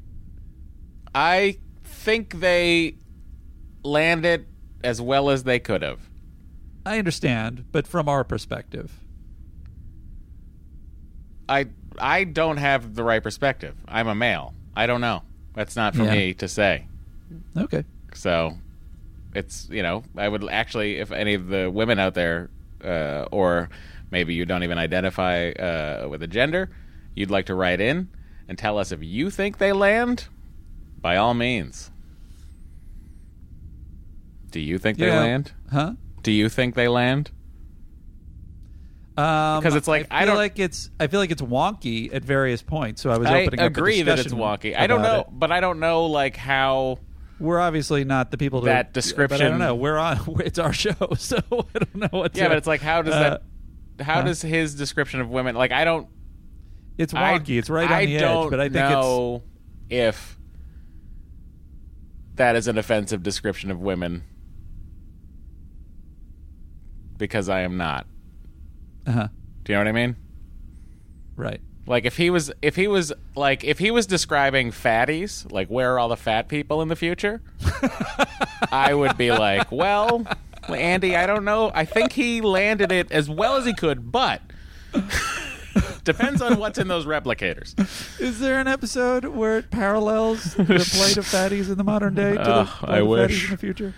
I 1.14 1.58
think 1.84 2.40
they 2.40 2.96
landed 3.84 4.46
as 4.84 5.00
well 5.00 5.30
as 5.30 5.42
they 5.44 5.58
could 5.58 5.82
have. 5.82 6.00
I 6.86 6.98
understand, 6.98 7.64
but 7.72 7.86
from 7.86 8.08
our 8.08 8.22
perspective, 8.24 8.92
I 11.48 11.66
I 11.98 12.24
don't 12.24 12.56
have 12.56 12.94
the 12.94 13.04
right 13.04 13.22
perspective. 13.22 13.74
I'm 13.86 14.08
a 14.08 14.14
male. 14.14 14.54
I 14.76 14.86
don't 14.86 15.00
know. 15.00 15.22
That's 15.54 15.76
not 15.76 15.94
for 15.94 16.04
Yeah. 16.04 16.12
me 16.12 16.34
to 16.34 16.48
say. 16.48 16.86
okay. 17.56 17.84
So 18.14 18.56
it's 19.34 19.68
you 19.70 19.82
know 19.82 20.04
I 20.16 20.28
would 20.28 20.48
actually 20.50 20.96
if 20.98 21.10
any 21.12 21.34
of 21.34 21.48
the 21.48 21.70
women 21.70 21.98
out 21.98 22.14
there 22.14 22.50
uh, 22.84 23.26
or 23.30 23.68
maybe 24.10 24.34
you 24.34 24.44
don't 24.46 24.62
even 24.62 24.78
identify 24.78 25.50
uh, 25.50 26.06
with 26.08 26.22
a 26.22 26.26
gender, 26.26 26.70
you'd 27.14 27.30
like 27.30 27.46
to 27.46 27.54
write 27.54 27.80
in 27.80 28.08
and 28.48 28.58
tell 28.58 28.78
us 28.78 28.92
if 28.92 29.02
you 29.02 29.30
think 29.30 29.58
they 29.58 29.72
land. 29.72 30.28
By 31.00 31.16
all 31.16 31.34
means. 31.34 31.90
Do 34.54 34.60
you 34.60 34.78
think 34.78 34.98
they 34.98 35.10
land? 35.10 35.50
Huh? 35.72 35.94
Do 36.22 36.30
you 36.30 36.48
think 36.48 36.76
they 36.76 36.86
land? 36.86 37.32
Um, 39.16 39.60
'Cause 39.64 39.74
it's 39.74 39.88
like, 39.88 40.06
I 40.12 40.18
I 40.18 40.20
feel 40.20 40.26
don't- 40.28 40.36
like 40.36 40.58
it's 40.60 40.90
I 41.00 41.08
feel 41.08 41.18
like 41.18 41.32
it's 41.32 41.42
wonky 41.42 42.14
at 42.14 42.22
various 42.24 42.62
points. 42.62 43.02
So 43.02 43.10
I 43.10 43.18
was 43.18 43.26
I 43.28 43.42
opening 43.42 43.58
a 43.60 43.66
agree 43.66 44.02
that 44.02 44.20
it's 44.20 44.32
wonky. 44.32 44.76
I 44.78 44.86
don't 44.86 45.02
know, 45.02 45.22
it. 45.22 45.26
but 45.32 45.50
I 45.50 45.58
don't 45.58 45.80
know 45.80 46.06
like 46.06 46.36
how 46.36 46.98
We're 47.40 47.58
obviously 47.60 48.04
not 48.04 48.30
the 48.30 48.38
people 48.38 48.60
to, 48.60 48.66
That 48.66 48.92
But 48.92 49.32
I 49.32 49.38
don't 49.38 49.58
know. 49.58 49.74
We're 49.74 49.98
on. 49.98 50.18
It's 50.44 50.60
our 50.60 50.72
show, 50.72 50.94
so 51.18 51.38
I 51.74 51.78
don't 51.80 51.94
know 51.96 52.08
what. 52.12 52.36
Yeah, 52.36 52.44
to- 52.44 52.48
but 52.50 52.58
it's 52.58 52.66
like 52.68 52.80
how 52.80 53.02
does 53.02 53.14
uh, 53.14 53.38
that 53.98 54.04
how 54.04 54.14
huh? 54.14 54.22
does 54.22 54.40
his 54.40 54.76
description 54.76 55.20
of 55.20 55.30
women 55.30 55.56
like 55.56 55.72
I 55.72 55.84
don't 55.84 56.06
It's 56.96 57.12
I- 57.12 57.38
wonky. 57.40 57.58
it's 57.58 57.68
right 57.70 57.88
on 57.90 57.92
I 57.92 58.06
the 58.06 58.18
don't 58.18 58.44
edge, 58.46 58.50
but 58.50 58.60
I 58.60 58.64
think 58.68 58.74
know 58.74 59.42
if 59.90 60.38
that 62.36 62.54
is 62.56 62.66
an 62.68 62.78
offensive 62.78 63.22
description 63.24 63.70
of 63.72 63.80
women 63.80 64.22
because 67.18 67.48
I 67.48 67.60
am 67.60 67.76
not. 67.76 68.06
uh 69.06 69.28
Do 69.64 69.72
you 69.72 69.78
know 69.78 69.80
what 69.80 69.88
I 69.88 69.92
mean? 69.92 70.16
right. 71.36 71.60
Like 71.86 72.06
if 72.06 72.16
he 72.16 72.30
was 72.30 72.50
if 72.62 72.76
he 72.76 72.88
was 72.88 73.12
like 73.36 73.62
if 73.62 73.78
he 73.78 73.90
was 73.90 74.06
describing 74.06 74.70
fatties, 74.70 75.50
like 75.52 75.68
where 75.68 75.92
are 75.92 75.98
all 75.98 76.08
the 76.08 76.16
fat 76.16 76.48
people 76.48 76.80
in 76.80 76.88
the 76.88 76.96
future? 76.96 77.42
I 78.72 78.94
would 78.94 79.18
be 79.18 79.30
like, 79.32 79.70
well, 79.70 80.24
Andy, 80.68 81.14
I 81.14 81.26
don't 81.26 81.44
know. 81.44 81.70
I 81.74 81.84
think 81.84 82.12
he 82.12 82.40
landed 82.40 82.90
it 82.90 83.12
as 83.12 83.28
well 83.28 83.56
as 83.56 83.66
he 83.66 83.74
could, 83.74 84.10
but 84.10 84.40
depends 86.04 86.40
on 86.40 86.58
what's 86.58 86.78
in 86.78 86.88
those 86.88 87.04
replicators. 87.04 87.78
Is 88.20 88.40
there 88.40 88.58
an 88.58 88.66
episode 88.68 89.26
where 89.26 89.58
it 89.58 89.70
parallels 89.70 90.54
the 90.54 90.64
plight 90.64 91.16
of 91.18 91.26
fatties 91.26 91.68
in 91.70 91.76
the 91.76 91.84
modern 91.84 92.14
day 92.14 92.30
to 92.32 92.38
the 92.38 92.50
Ugh, 92.50 92.66
plight 92.66 92.90
I 92.94 92.98
of 93.00 93.06
wish. 93.08 93.30
fatties 93.30 93.44
in 93.44 93.50
the 93.50 93.58
future? 93.58 93.94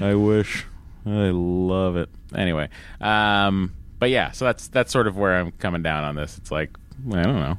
I 0.00 0.14
wish. 0.14 0.66
I 1.06 1.30
love 1.32 1.96
it. 1.96 2.08
Anyway, 2.34 2.68
um, 3.00 3.74
but 3.98 4.10
yeah, 4.10 4.30
so 4.32 4.44
that's 4.44 4.68
that's 4.68 4.92
sort 4.92 5.06
of 5.06 5.16
where 5.16 5.36
I'm 5.36 5.52
coming 5.52 5.82
down 5.82 6.04
on 6.04 6.14
this. 6.14 6.38
It's 6.38 6.50
like 6.50 6.70
I 7.12 7.22
don't 7.22 7.40
know. 7.40 7.58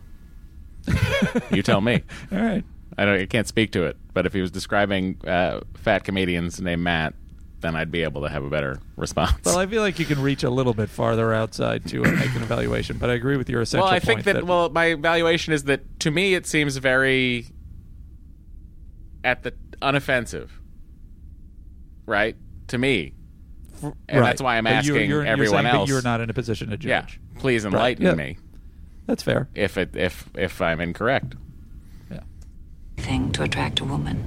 you 1.52 1.64
tell 1.64 1.82
me. 1.82 2.04
All 2.32 2.40
right. 2.40 2.64
I 2.98 3.06
don't. 3.06 3.20
I 3.20 3.26
can't 3.26 3.48
speak 3.48 3.72
to 3.72 3.84
it. 3.84 3.98
But 4.14 4.26
if 4.26 4.34
he 4.34 4.42
was 4.42 4.52
describing 4.52 5.20
uh, 5.26 5.62
fat 5.76 6.04
comedians 6.04 6.60
named 6.60 6.84
Matt, 6.84 7.14
then 7.62 7.76
I'd 7.76 7.92
be 7.92 8.04
able 8.04 8.22
to 8.24 8.30
have 8.30 8.44
a 8.44 8.50
better 8.50 8.80
response. 8.98 9.46
Well, 9.46 9.58
I 9.58 9.66
feel 9.68 9.82
like 9.82 10.00
you 10.00 10.06
can 10.06 10.22
reach 10.22 10.44
a 10.44 10.50
little 10.50 10.74
bit 10.74 10.90
farther 10.90 11.34
outside 11.34 11.88
to 11.90 12.02
make 12.02 12.36
an 12.36 12.44
evaluation, 12.44 12.98
but 12.98 13.10
I 13.10 13.14
agree 13.14 13.38
with 13.38 13.50
your 13.50 13.62
essential 13.62 13.86
well, 13.86 13.94
I 13.94 14.00
think 14.00 14.24
point 14.24 14.38
that, 14.38 14.46
well, 14.46 14.70
my 14.70 14.88
evaluation 14.88 15.54
is 15.54 15.64
that 15.64 16.00
to 16.02 16.12
me 16.12 16.34
it 16.34 16.46
seems 16.46 16.78
very 16.78 17.46
at 19.24 19.44
the 19.44 19.54
unoffensive, 19.82 20.50
right? 22.06 22.36
To 22.68 22.78
me, 22.78 23.14
and 23.84 23.94
Right. 24.20 24.28
that's 24.28 24.42
why 24.42 24.58
I'm 24.58 24.64
But 24.66 24.70
you're- 24.70 24.78
asking 24.78 24.96
you're- 24.96 25.08
you're 25.08 25.26
everyone 25.26 25.52
saying 25.58 25.64
that 25.66 25.74
else. 25.76 25.90
you're 25.90 26.02
not 26.02 26.22
in 26.22 26.30
a 26.30 26.34
position 26.34 26.70
to 26.70 26.78
Yeah, 26.88 27.02
judge. 27.02 27.20
please 27.40 27.64
Right. 27.66 27.74
enlighten 27.74 28.06
Yeah. 28.06 28.14
me 28.16 28.38
That's 29.08 29.24
fair. 29.24 29.48
if 29.56 29.78
it 29.78 29.96
if 29.96 30.30
if 30.38 30.62
I'm 30.62 30.80
incorrect. 30.82 31.36
Yeah. 32.12 32.20
thing 32.98 33.32
to 33.32 33.44
attract 33.44 33.80
a 33.80 33.86
woman, 33.86 34.24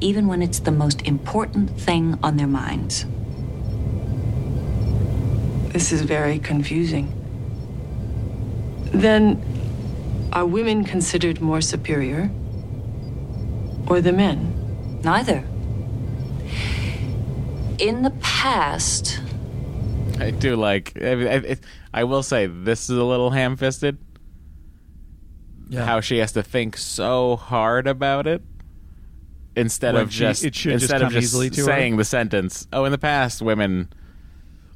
even 0.00 0.26
when 0.26 0.42
it's 0.42 0.58
the 0.60 0.72
most 0.72 1.02
important 1.02 1.70
thing 1.80 2.18
on 2.22 2.36
their 2.36 2.46
minds. 2.48 3.06
This 5.72 5.92
is 5.92 6.02
very 6.02 6.38
confusing. 6.38 7.12
Then, 8.92 9.42
are 10.32 10.46
women 10.46 10.84
considered 10.84 11.40
more 11.40 11.60
superior? 11.60 12.30
Or 13.86 14.00
the 14.00 14.12
men? 14.12 15.00
Neither. 15.04 15.44
In 17.78 18.02
the 18.02 18.10
past, 18.22 19.20
I 20.18 20.30
do 20.30 20.56
like. 20.56 20.92
I, 21.00 21.36
I, 21.36 21.56
I 21.92 22.04
will 22.04 22.22
say 22.22 22.46
this 22.46 22.88
is 22.88 22.96
a 22.96 23.04
little 23.04 23.30
ham-fisted. 23.30 23.98
Yeah. 25.68 25.84
How 25.84 26.00
she 26.00 26.18
has 26.18 26.32
to 26.32 26.42
think 26.42 26.76
so 26.76 27.36
hard 27.36 27.86
about 27.86 28.26
it 28.26 28.40
instead 29.56 29.94
When 29.94 30.04
of 30.04 30.12
she- 30.12 30.20
just 30.20 30.44
it 30.44 30.54
should 30.54 30.72
just 30.72 30.84
instead 30.84 31.02
of 31.02 31.10
just 31.12 31.24
easily 31.24 31.50
to 31.50 31.60
her? 31.62 31.66
saying 31.66 31.96
the 31.96 32.04
sentence. 32.04 32.66
Oh, 32.72 32.84
in 32.84 32.92
the 32.92 32.98
past, 32.98 33.42
women. 33.42 33.92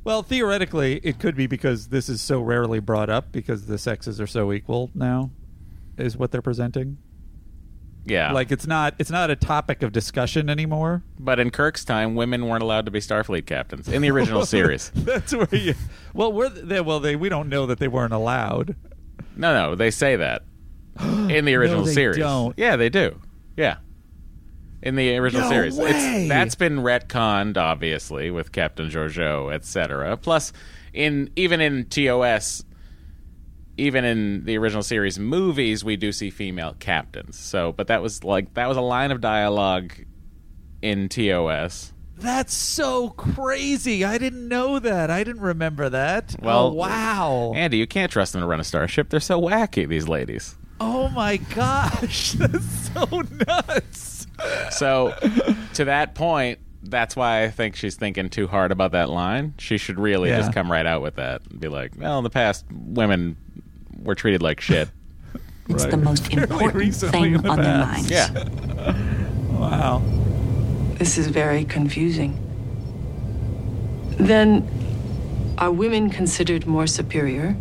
Well, 0.03 0.23
theoretically, 0.23 0.99
it 1.05 1.19
could 1.19 1.37
be 1.37 1.47
because 1.47 1.89
this 1.89 2.09
is 2.09 2.21
so 2.21 2.41
rarely 2.41 2.81
brought 2.81 3.09
up 3.11 3.31
because 3.33 3.67
the 3.67 3.79
sexes 3.79 4.21
are 4.21 4.27
so 4.27 4.53
equal 4.53 4.91
now, 4.95 5.31
is 5.97 6.17
what 6.17 6.33
they're 6.33 6.43
presenting. 6.43 6.99
Yeah, 8.07 8.33
Like 8.33 8.51
it's 8.51 8.67
not 8.67 8.95
it's 8.99 9.11
not 9.11 9.31
a 9.31 9.37
topic 9.37 9.83
of 9.83 9.93
discussion 9.93 10.49
anymore. 10.49 11.03
But 11.19 11.39
in 11.39 11.51
Kirk's 11.51 11.85
time, 11.85 12.15
women 12.15 12.47
weren't 12.47 12.63
allowed 12.63 12.87
to 12.87 12.91
be 12.91 12.99
Starfleet 13.01 13.47
captains 13.47 13.89
in 13.89 14.01
the 14.03 14.11
original 14.11 14.47
series. 14.57 14.91
That's 14.95 15.35
where 15.35 15.47
you. 15.53 15.75
Well, 16.15 16.33
we're 16.33 16.49
they, 16.49 16.81
well 16.81 16.99
they 17.01 17.15
we 17.15 17.29
don't 17.29 17.49
know 17.49 17.67
that 17.67 17.79
they 17.79 17.89
weren't 17.89 18.15
allowed. 18.15 18.75
No, 19.37 19.53
no, 19.55 19.75
they 19.75 19.91
say 19.91 20.17
that 20.17 20.43
in 21.29 21.45
the 21.45 21.55
original 21.57 21.81
No, 21.81 21.87
they 21.87 21.93
series. 21.95 22.17
don't. 22.19 22.55
Yeah, 22.59 22.77
they 22.77 22.89
do. 22.89 23.21
Yeah, 23.57 23.77
in 24.83 24.97
the 24.97 25.17
original 25.19 25.45
No 25.45 25.51
series, 25.51 25.77
way. 25.77 25.91
It's, 25.91 26.29
that's 26.29 26.55
been 26.55 26.79
retconned, 26.79 27.59
obviously, 27.59 28.31
with 28.31 28.51
Captain 28.53 28.89
Georgiou, 28.89 29.53
etc. 29.53 30.17
Plus, 30.17 30.53
in 30.95 31.31
even 31.37 31.61
in 31.61 31.85
TOS, 31.87 32.65
even 33.81 34.05
in 34.05 34.45
the 34.45 34.57
original 34.59 34.83
series 34.83 35.19
movies, 35.19 35.83
we 35.85 35.97
do 35.97 36.13
see 36.13 36.31
female 36.31 36.75
captains. 36.79 37.39
So, 37.39 37.73
but 37.73 37.87
that 37.89 38.03
was 38.03 38.23
like 38.25 38.55
that 38.55 38.69
was 38.69 38.77
a 38.77 38.81
line 38.83 39.11
of 39.11 39.21
dialogue 39.21 39.93
in 40.83 41.09
TOS. 41.09 41.93
That's 42.17 42.53
so 42.53 43.11
crazy. 43.11 44.05
I 44.05 44.19
didn't 44.19 44.47
know 44.47 44.79
that. 44.79 45.11
I 45.11 45.25
didn't 45.25 45.41
remember 45.41 45.89
that. 45.89 46.37
Oh, 46.43 46.45
well, 46.47 46.67
oh, 46.67 46.73
wow. 46.75 47.53
Andy, 47.57 47.79
you 47.79 47.87
can't 47.87 48.13
trust 48.13 48.35
them 48.35 48.43
to 48.43 48.47
run 48.47 48.61
a 48.61 48.65
starship. 48.65 49.09
They're 49.09 49.21
so 49.21 49.41
wacky, 49.41 49.89
these 49.89 50.07
ladies. 50.07 50.57
Oh 50.81 51.09
my 51.09 51.39
gosh, 51.39 52.33
that's 52.39 52.91
so 52.93 53.23
nuts. 53.49 54.27
So, 54.71 55.15
to 55.75 55.85
that 55.87 56.15
point, 56.15 56.59
that's 56.83 57.15
why 57.17 57.45
I 57.45 57.51
think 57.51 57.77
she's 57.77 57.97
thinking 57.97 58.29
too 58.31 58.47
hard 58.47 58.71
about 58.73 58.93
that 58.93 59.09
line. 59.11 59.55
She 59.59 59.77
should 59.79 59.99
really 59.99 60.29
Yeah. 60.31 60.39
just 60.39 60.53
come 60.53 60.71
right 60.71 60.87
out 60.87 61.03
with 61.03 61.17
that 61.17 61.43
and 61.51 61.61
be 61.61 61.69
like, 61.69 61.93
"Well, 61.99 62.19
in 62.19 62.25
the 62.25 62.31
past, 62.31 62.65
women 62.71 63.37
were 64.03 64.15
treated 64.15 64.43
like 64.43 64.61
shit." 64.61 64.89
it's 65.69 65.87
the 65.87 65.97
most 65.97 66.33
important 66.33 66.95
thing 66.95 67.35
the 67.35 67.49
on 67.49 67.57
their 67.57 67.65
past. 67.65 67.89
minds. 67.89 68.11
Yeah. 68.11 68.97
Wow. 69.61 70.03
This 70.95 71.19
is 71.19 71.27
very 71.27 71.65
confusing. 71.65 72.39
Then, 74.17 74.67
are 75.59 75.71
women 75.71 76.09
considered 76.09 76.67
more 76.67 76.87
superior? 76.87 77.57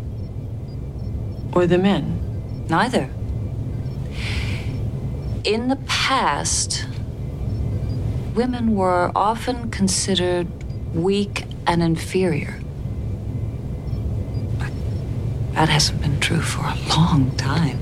Or 1.52 1.66
the 1.66 1.76
men? 1.76 2.66
Neither. 2.70 3.10
In 5.44 5.68
the 5.68 5.76
past, 5.86 6.86
women 8.34 8.74
were 8.74 9.12
often 9.14 9.70
considered 9.70 10.48
weak 10.94 11.44
and 11.66 11.82
inferior. 11.82 12.58
But 15.50 15.54
that 15.54 15.68
hasn't 15.68 16.00
been 16.00 16.18
true 16.20 16.40
for 16.40 16.64
a 16.64 16.76
long 16.88 17.30
time. 17.36 17.78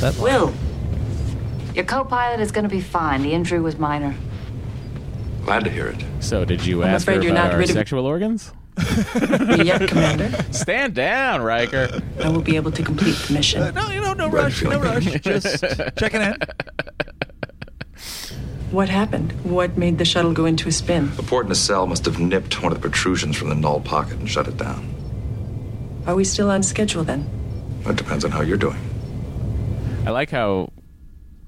That 0.00 0.14
Will, 0.18 0.52
your 1.74 1.84
co 1.84 2.04
pilot 2.04 2.40
is 2.40 2.52
going 2.52 2.64
to 2.64 2.68
be 2.74 2.80
fine. 2.82 3.22
The 3.22 3.32
injury 3.32 3.60
was 3.60 3.78
minor. 3.78 4.14
Glad 5.44 5.64
to 5.64 5.70
hear 5.70 5.86
it. 5.86 6.04
So, 6.20 6.44
did 6.44 6.66
you 6.66 6.82
I'm 6.82 6.90
ask 6.90 7.06
her 7.06 7.12
afraid 7.12 7.24
you're 7.24 7.32
about 7.32 7.44
not 7.44 7.52
our 7.54 7.58
rid 7.60 7.70
of- 7.70 7.74
sexual 7.74 8.04
organs? 8.06 8.52
Yet, 9.16 9.88
Commander. 9.88 10.30
Stand 10.52 10.94
down, 10.94 11.40
Riker. 11.40 12.02
I 12.22 12.28
will 12.28 12.42
be 12.42 12.56
able 12.56 12.72
to 12.72 12.82
complete 12.82 13.14
the 13.16 13.32
mission. 13.32 13.62
Uh, 13.62 13.70
no, 13.70 13.88
you 13.90 14.02
know, 14.02 14.12
no 14.12 14.28
rush, 14.28 14.62
no 14.62 14.78
rush. 14.78 15.04
Just 15.22 15.64
checking 15.98 16.20
in. 16.20 16.36
What 18.70 18.90
happened? 18.90 19.32
What 19.44 19.78
made 19.78 19.96
the 19.96 20.04
shuttle 20.04 20.32
go 20.34 20.44
into 20.44 20.68
a 20.68 20.72
spin? 20.72 21.14
The 21.16 21.22
port 21.22 21.48
nacelle 21.48 21.86
must 21.86 22.04
have 22.04 22.18
nipped 22.18 22.62
one 22.62 22.70
of 22.70 22.82
the 22.82 22.86
protrusions 22.86 23.34
from 23.36 23.48
the 23.48 23.54
null 23.54 23.80
pocket 23.80 24.18
and 24.18 24.28
shut 24.28 24.46
it 24.46 24.58
down. 24.58 24.92
Are 26.06 26.14
we 26.14 26.24
still 26.24 26.50
on 26.50 26.62
schedule 26.62 27.04
then? 27.04 27.28
That 27.82 27.96
depends 27.96 28.24
on 28.24 28.30
how 28.30 28.42
you're 28.42 28.56
doing. 28.56 28.78
I 30.06 30.10
like 30.10 30.30
how 30.30 30.72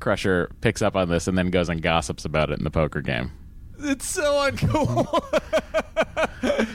Crusher 0.01 0.51
picks 0.61 0.83
up 0.83 0.97
on 0.97 1.09
this 1.09 1.29
and 1.29 1.39
then 1.39 1.51
goes 1.51 1.69
and 1.69 1.81
gossips 1.81 2.25
about 2.25 2.51
it 2.51 2.59
in 2.59 2.65
the 2.65 2.71
poker 2.71 3.01
game. 3.01 3.31
It's 3.81 4.07
so 4.07 4.51
uncool. 4.51 5.07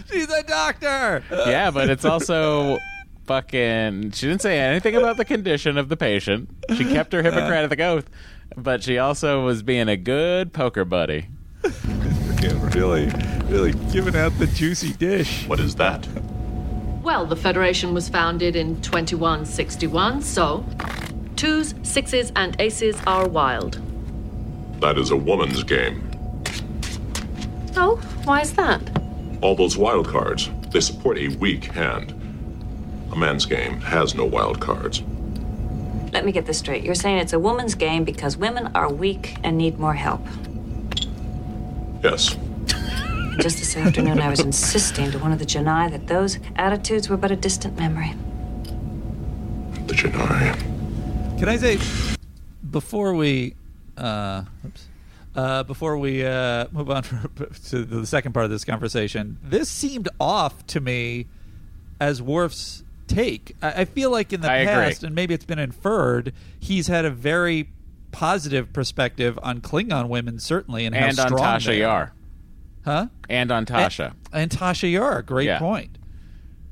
She's 0.10 0.32
a 0.32 0.44
doctor. 0.44 1.24
Yeah, 1.30 1.72
but 1.72 1.90
it's 1.90 2.06
also 2.06 2.78
fucking. 3.26 4.12
She 4.12 4.28
didn't 4.28 4.42
say 4.42 4.60
anything 4.60 4.96
about 4.96 5.18
the 5.18 5.26
condition 5.26 5.78
of 5.78 5.90
the 5.90 5.98
patient. 5.98 6.50
She 6.76 6.86
kept 6.86 7.12
her 7.12 7.22
Hippocratic 7.22 7.80
oath, 7.82 8.10
but 8.56 8.82
she 8.84 8.98
also 8.98 9.44
was 9.44 9.62
being 9.64 9.90
a 9.90 9.98
good 9.98 10.54
poker 10.54 10.86
buddy. 10.86 11.28
really, 12.74 13.12
really 13.48 13.74
giving 13.92 14.16
out 14.16 14.38
the 14.40 14.48
juicy 14.48 14.94
dish. 14.94 15.48
What 15.48 15.60
is 15.60 15.76
that? 15.76 16.08
Well, 17.04 17.26
the 17.26 17.36
Federation 17.36 17.94
was 17.94 18.08
founded 18.08 18.56
in 18.56 18.80
2161, 18.82 20.22
so 20.22 20.66
twos, 21.36 21.76
sixes, 21.84 22.32
and 22.38 22.56
aces 22.60 22.96
are 23.06 23.28
wild. 23.28 23.82
That 24.80 24.98
is 24.98 25.12
a 25.12 25.18
woman's 25.18 25.64
game. 25.64 26.10
Oh, 27.76 27.98
why 28.24 28.40
is 28.40 28.54
that? 28.54 28.82
All 29.42 29.54
those 29.54 29.76
wild 29.76 30.08
cards, 30.08 30.50
they 30.70 30.80
support 30.80 31.18
a 31.18 31.28
weak 31.28 31.66
hand. 31.66 32.12
A 33.12 33.18
man's 33.18 33.46
game 33.46 33.82
has 33.82 34.16
no 34.16 34.24
wild 34.24 34.62
cards. 34.62 35.04
Let 36.14 36.24
me 36.24 36.32
get 36.32 36.46
this 36.46 36.60
straight. 36.60 36.86
You're 36.86 36.96
saying 36.96 37.18
it's 37.18 37.34
a 37.34 37.40
woman's 37.40 37.76
game 37.76 38.06
because 38.06 38.38
women 38.38 38.72
are 38.76 38.90
weak 38.90 39.36
and 39.44 39.58
need 39.58 39.78
more 39.78 39.94
help. 39.94 40.26
Yes. 42.02 42.38
Just 43.40 43.58
this 43.58 43.76
afternoon, 43.76 44.20
I 44.20 44.30
was 44.30 44.40
insisting 44.40 45.12
to 45.12 45.20
one 45.20 45.32
of 45.32 45.40
the 45.40 45.46
J'naii 45.46 45.90
that 45.92 46.08
those 46.08 46.40
attitudes 46.56 47.10
were 47.10 47.18
but 47.18 47.32
a 47.32 47.36
distant 47.36 47.78
memory. 47.78 48.14
The 49.88 49.94
J'naii. 49.94 51.40
Can 51.40 51.50
I 51.50 51.58
say 51.58 51.80
before 52.70 53.14
we, 53.14 53.56
uh, 53.98 54.44
oops, 54.66 54.88
uh, 55.36 55.64
before 55.64 55.98
we 55.98 56.26
uh, 56.26 56.68
move 56.72 56.92
on 56.92 57.04
for, 57.04 57.28
to 57.70 57.84
the 57.84 58.06
second 58.06 58.34
part 58.34 58.46
of 58.46 58.52
this 58.52 58.64
conversation, 58.64 59.38
this 59.44 59.68
seemed 59.68 60.10
off 60.20 60.66
to 60.68 60.80
me 60.80 61.26
as 62.00 62.22
Worf's 62.22 62.84
take. 63.08 63.56
I, 63.62 63.82
I 63.82 63.86
feel 63.86 64.12
like 64.12 64.32
in 64.32 64.42
the 64.42 64.52
I 64.52 64.58
agree. 64.58 64.74
past, 64.74 65.04
and 65.04 65.16
maybe 65.16 65.34
it's 65.34 65.46
been 65.46 65.60
inferred, 65.60 66.34
he's 66.60 66.88
had 66.88 67.04
a 67.04 67.10
very 67.10 67.70
positive 68.12 68.72
perspective 68.74 69.40
on 69.42 69.60
Klingon 69.60 70.08
women, 70.08 70.40
certainly, 70.40 70.86
and, 70.86 70.96
how 70.96 71.08
and 71.08 71.20
on 71.20 71.28
strong 71.28 71.42
Tasha 71.42 71.66
they 71.66 71.84
are. 71.84 72.00
Yar. 72.00 72.14
Huh? 72.86 73.08
And 73.30 73.52
on 73.52 73.66
Tasha. 73.66 74.14
And, 74.32 74.42
and 74.44 74.52
Tasha 74.52 74.92
Yar, 74.92 75.22
great 75.22 75.46
Yeah. 75.48 75.60
point. 75.60 75.98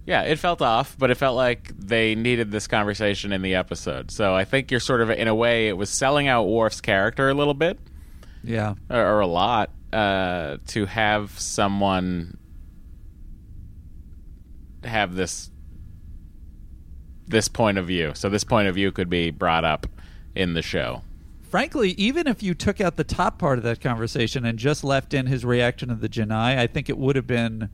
Yeah, 0.05 0.24
it 0.24 0.39
felt 0.39 0.62
off, 0.62 0.95
but 0.97 1.12
it 1.12 1.16
felt 1.16 1.36
like 1.38 1.72
they 1.78 2.16
needed 2.16 2.51
this 2.51 2.68
conversation 2.68 3.32
in 3.32 3.41
the 3.43 3.55
episode. 3.55 4.09
So 4.12 4.34
I 4.36 4.43
think 4.45 4.72
you're 4.72 4.80
sort 4.80 5.01
of, 5.01 5.09
in 5.12 5.28
a 5.28 5.36
way, 5.36 5.68
it 5.70 5.78
was 5.78 5.89
selling 5.89 6.28
out 6.28 6.47
Worf's 6.47 6.82
character 6.82 7.30
a 7.30 7.34
little 7.34 7.53
bit, 7.53 7.80
Yeah. 8.43 8.74
or, 8.89 8.97
or 8.99 9.20
a 9.20 9.28
lot, 9.28 9.70
uh, 9.93 10.57
to 10.68 10.86
have 10.88 11.39
someone 11.39 12.38
have 14.84 15.14
this 15.16 15.51
this 17.28 17.47
point 17.47 17.78
of 17.78 17.88
view. 17.88 18.12
So 18.16 18.28
this 18.30 18.43
point 18.43 18.68
of 18.68 18.76
view 18.76 18.91
could 18.91 19.09
be 19.09 19.32
brought 19.32 19.64
up 19.64 19.88
in 20.36 20.53
the 20.53 20.62
show. 20.62 21.01
Frankly, 21.52 21.91
even 21.91 22.28
if 22.28 22.41
you 22.41 22.54
took 22.54 22.80
out 22.80 22.95
the 22.95 23.04
top 23.04 23.38
part 23.38 23.58
of 23.58 23.66
that 23.66 23.82
conversation 23.82 24.45
and 24.45 24.58
just 24.58 24.86
left 24.86 25.14
in 25.14 25.26
his 25.26 25.43
reaction 25.43 25.89
to 25.89 25.95
the 25.95 26.08
J'naii, 26.08 26.58
I 26.58 26.66
think 26.66 26.89
it 26.89 26.97
would 26.97 27.18
have 27.18 27.28
been 27.28 27.70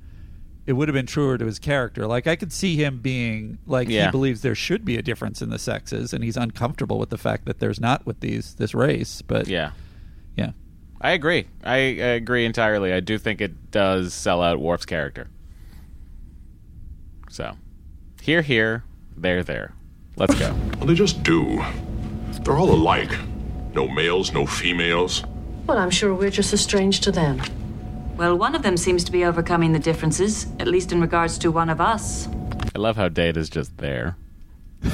it 0.65 0.73
would 0.73 0.87
have 0.89 0.93
been 0.95 1.05
truer 1.05 1.37
to 1.37 1.45
his 1.45 1.59
character. 1.59 2.07
Like 2.07 2.25
I 2.25 2.35
could 2.35 2.51
see 2.51 2.75
him 2.75 2.99
being 2.99 3.59
like 3.67 3.87
Yeah. 3.87 4.05
he 4.07 4.11
believes 4.11 4.41
there 4.41 4.55
should 4.55 4.83
be 4.83 4.97
a 4.97 5.01
difference 5.03 5.43
in 5.43 5.49
the 5.51 5.59
sexes 5.59 6.11
and 6.11 6.23
he's 6.23 6.35
uncomfortable 6.35 6.97
with 6.97 7.09
the 7.11 7.19
fact 7.19 7.45
that 7.45 7.59
there's 7.59 7.79
not 7.79 8.03
with 8.05 8.19
these 8.19 8.55
this 8.55 8.73
race. 8.73 9.21
But 9.21 9.47
Yeah. 9.47 9.71
yeah. 10.35 10.51
I 10.99 11.11
agree. 11.11 11.45
I, 11.63 11.75
I 11.75 11.77
agree 12.17 12.45
entirely. 12.45 12.91
I 12.91 12.99
do 12.99 13.19
think 13.19 13.39
it 13.41 13.69
does 13.69 14.11
sell 14.13 14.41
out 14.41 14.59
Worf's 14.59 14.87
character. 14.87 15.29
So, 17.29 17.55
here, 18.23 18.41
here, 18.41 18.83
there, 19.15 19.43
there. 19.43 19.73
Let's 20.15 20.33
go. 20.33 20.51
Well, 20.77 20.87
they 20.87 20.95
just 20.95 21.21
do. 21.21 21.63
They're 22.41 22.57
all 22.57 22.71
alike. 22.71 23.11
No 23.77 23.87
males, 23.87 24.33
no 24.33 24.47
females. 24.47 25.23
Well, 25.67 25.77
I'm 25.77 25.91
sure 25.91 26.11
we're 26.15 26.31
just 26.31 26.51
as 26.51 26.61
strange 26.61 26.99
to 27.01 27.11
them. 27.11 27.39
Well, 28.15 28.35
one 28.35 28.55
of 28.55 28.63
them 28.63 28.75
seems 28.75 29.03
to 29.03 29.11
be 29.11 29.23
overcoming 29.23 29.71
the 29.71 29.77
differences, 29.77 30.47
at 30.59 30.67
least 30.67 30.91
in 30.91 30.99
regards 30.99 31.37
to 31.37 31.51
one 31.51 31.69
of 31.69 31.79
us. 31.79 32.27
I 32.75 32.79
love 32.79 32.95
how 32.95 33.07
Data's 33.07 33.51
just 33.51 33.77
there. 33.77 34.17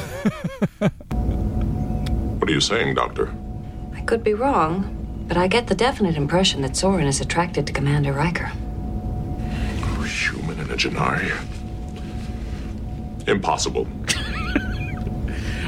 What 2.39 2.49
are 2.49 2.53
you 2.53 2.59
saying, 2.59 2.95
Doctor? 2.95 3.34
I 3.95 4.01
could 4.01 4.21
be 4.21 4.34
wrong, 4.34 5.25
but 5.29 5.38
I 5.38 5.47
get 5.47 5.67
the 5.67 5.75
definite 5.75 6.17
impression 6.17 6.61
that 6.63 6.75
Soren 6.75 7.07
is 7.07 7.21
attracted 7.21 7.65
to 7.67 7.71
Commander 7.71 8.11
Riker. 8.11 8.51
Oh, 8.51 10.01
human 10.01 10.59
in 10.59 10.69
a 10.69 10.75
J'naii. 10.75 11.31
Impossible. 13.29 13.88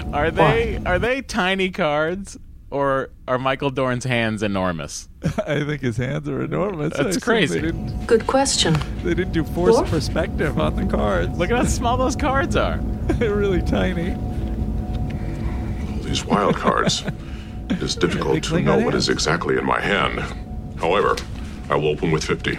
Are 0.14 0.32
they 0.32 0.82
are 0.86 1.00
they 1.00 1.22
tiny 1.22 1.72
cards 1.72 2.38
or 2.72 3.10
are 3.28 3.38
Michael 3.38 3.70
Dorn's 3.70 4.04
hands 4.04 4.44
enormous? 4.44 5.08
I 5.48 5.64
think 5.64 5.82
his 5.82 5.98
hands 5.98 6.28
are 6.28 6.44
enormous. 6.44 6.94
That's 6.96 7.18
I 7.18 7.20
crazy. 7.20 7.72
Good 8.06 8.28
question. 8.28 8.76
they 9.04 9.14
didn't 9.14 9.34
do 9.34 9.44
forced 9.44 9.80
Worf? 9.80 9.90
perspective 9.90 10.60
on 10.60 10.76
the 10.76 10.86
cards. 10.86 11.38
Look 11.38 11.52
at 11.52 11.58
how 11.58 11.66
small 11.66 11.98
those 11.98 12.16
cards 12.16 12.56
are. 12.56 12.78
They're 13.08 13.36
really 13.36 13.62
tiny. 13.62 14.16
These 16.04 16.26
wild 16.26 16.56
cards. 16.56 17.04
it 17.70 17.82
is 17.82 17.96
difficult 17.96 18.44
to 18.44 18.60
know 18.60 18.76
what 18.76 18.94
hands. 18.94 18.96
is 18.96 19.10
exactly 19.10 19.58
in 19.58 19.66
my 19.66 19.80
hand. 19.80 20.20
However, 20.80 21.16
I 21.70 21.76
will 21.76 21.88
open 21.90 22.12
with 22.12 22.24
50. 22.24 22.58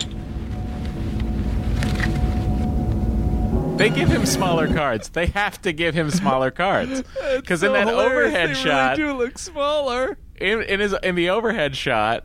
They 3.77 3.91
give 3.91 4.09
him 4.09 4.25
smaller 4.25 4.73
cards. 4.73 5.11
They 5.11 5.27
have 5.27 5.61
to 5.63 5.73
give 5.73 5.95
him 5.95 6.11
smaller 6.11 6.51
cards 6.51 7.03
because 7.37 7.63
in 7.63 7.69
so 7.69 7.73
that 7.75 7.87
hilarious. 7.87 8.13
overhead 8.29 8.51
they 8.51 8.55
shot, 8.55 8.97
really 8.99 9.13
do 9.13 9.19
look 9.19 9.39
smaller. 9.39 10.19
in, 10.37 10.63
in 10.63 10.81
his 10.81 10.95
in 11.03 11.15
the 11.15 11.29
overhead 11.29 11.77
shot, 11.77 12.25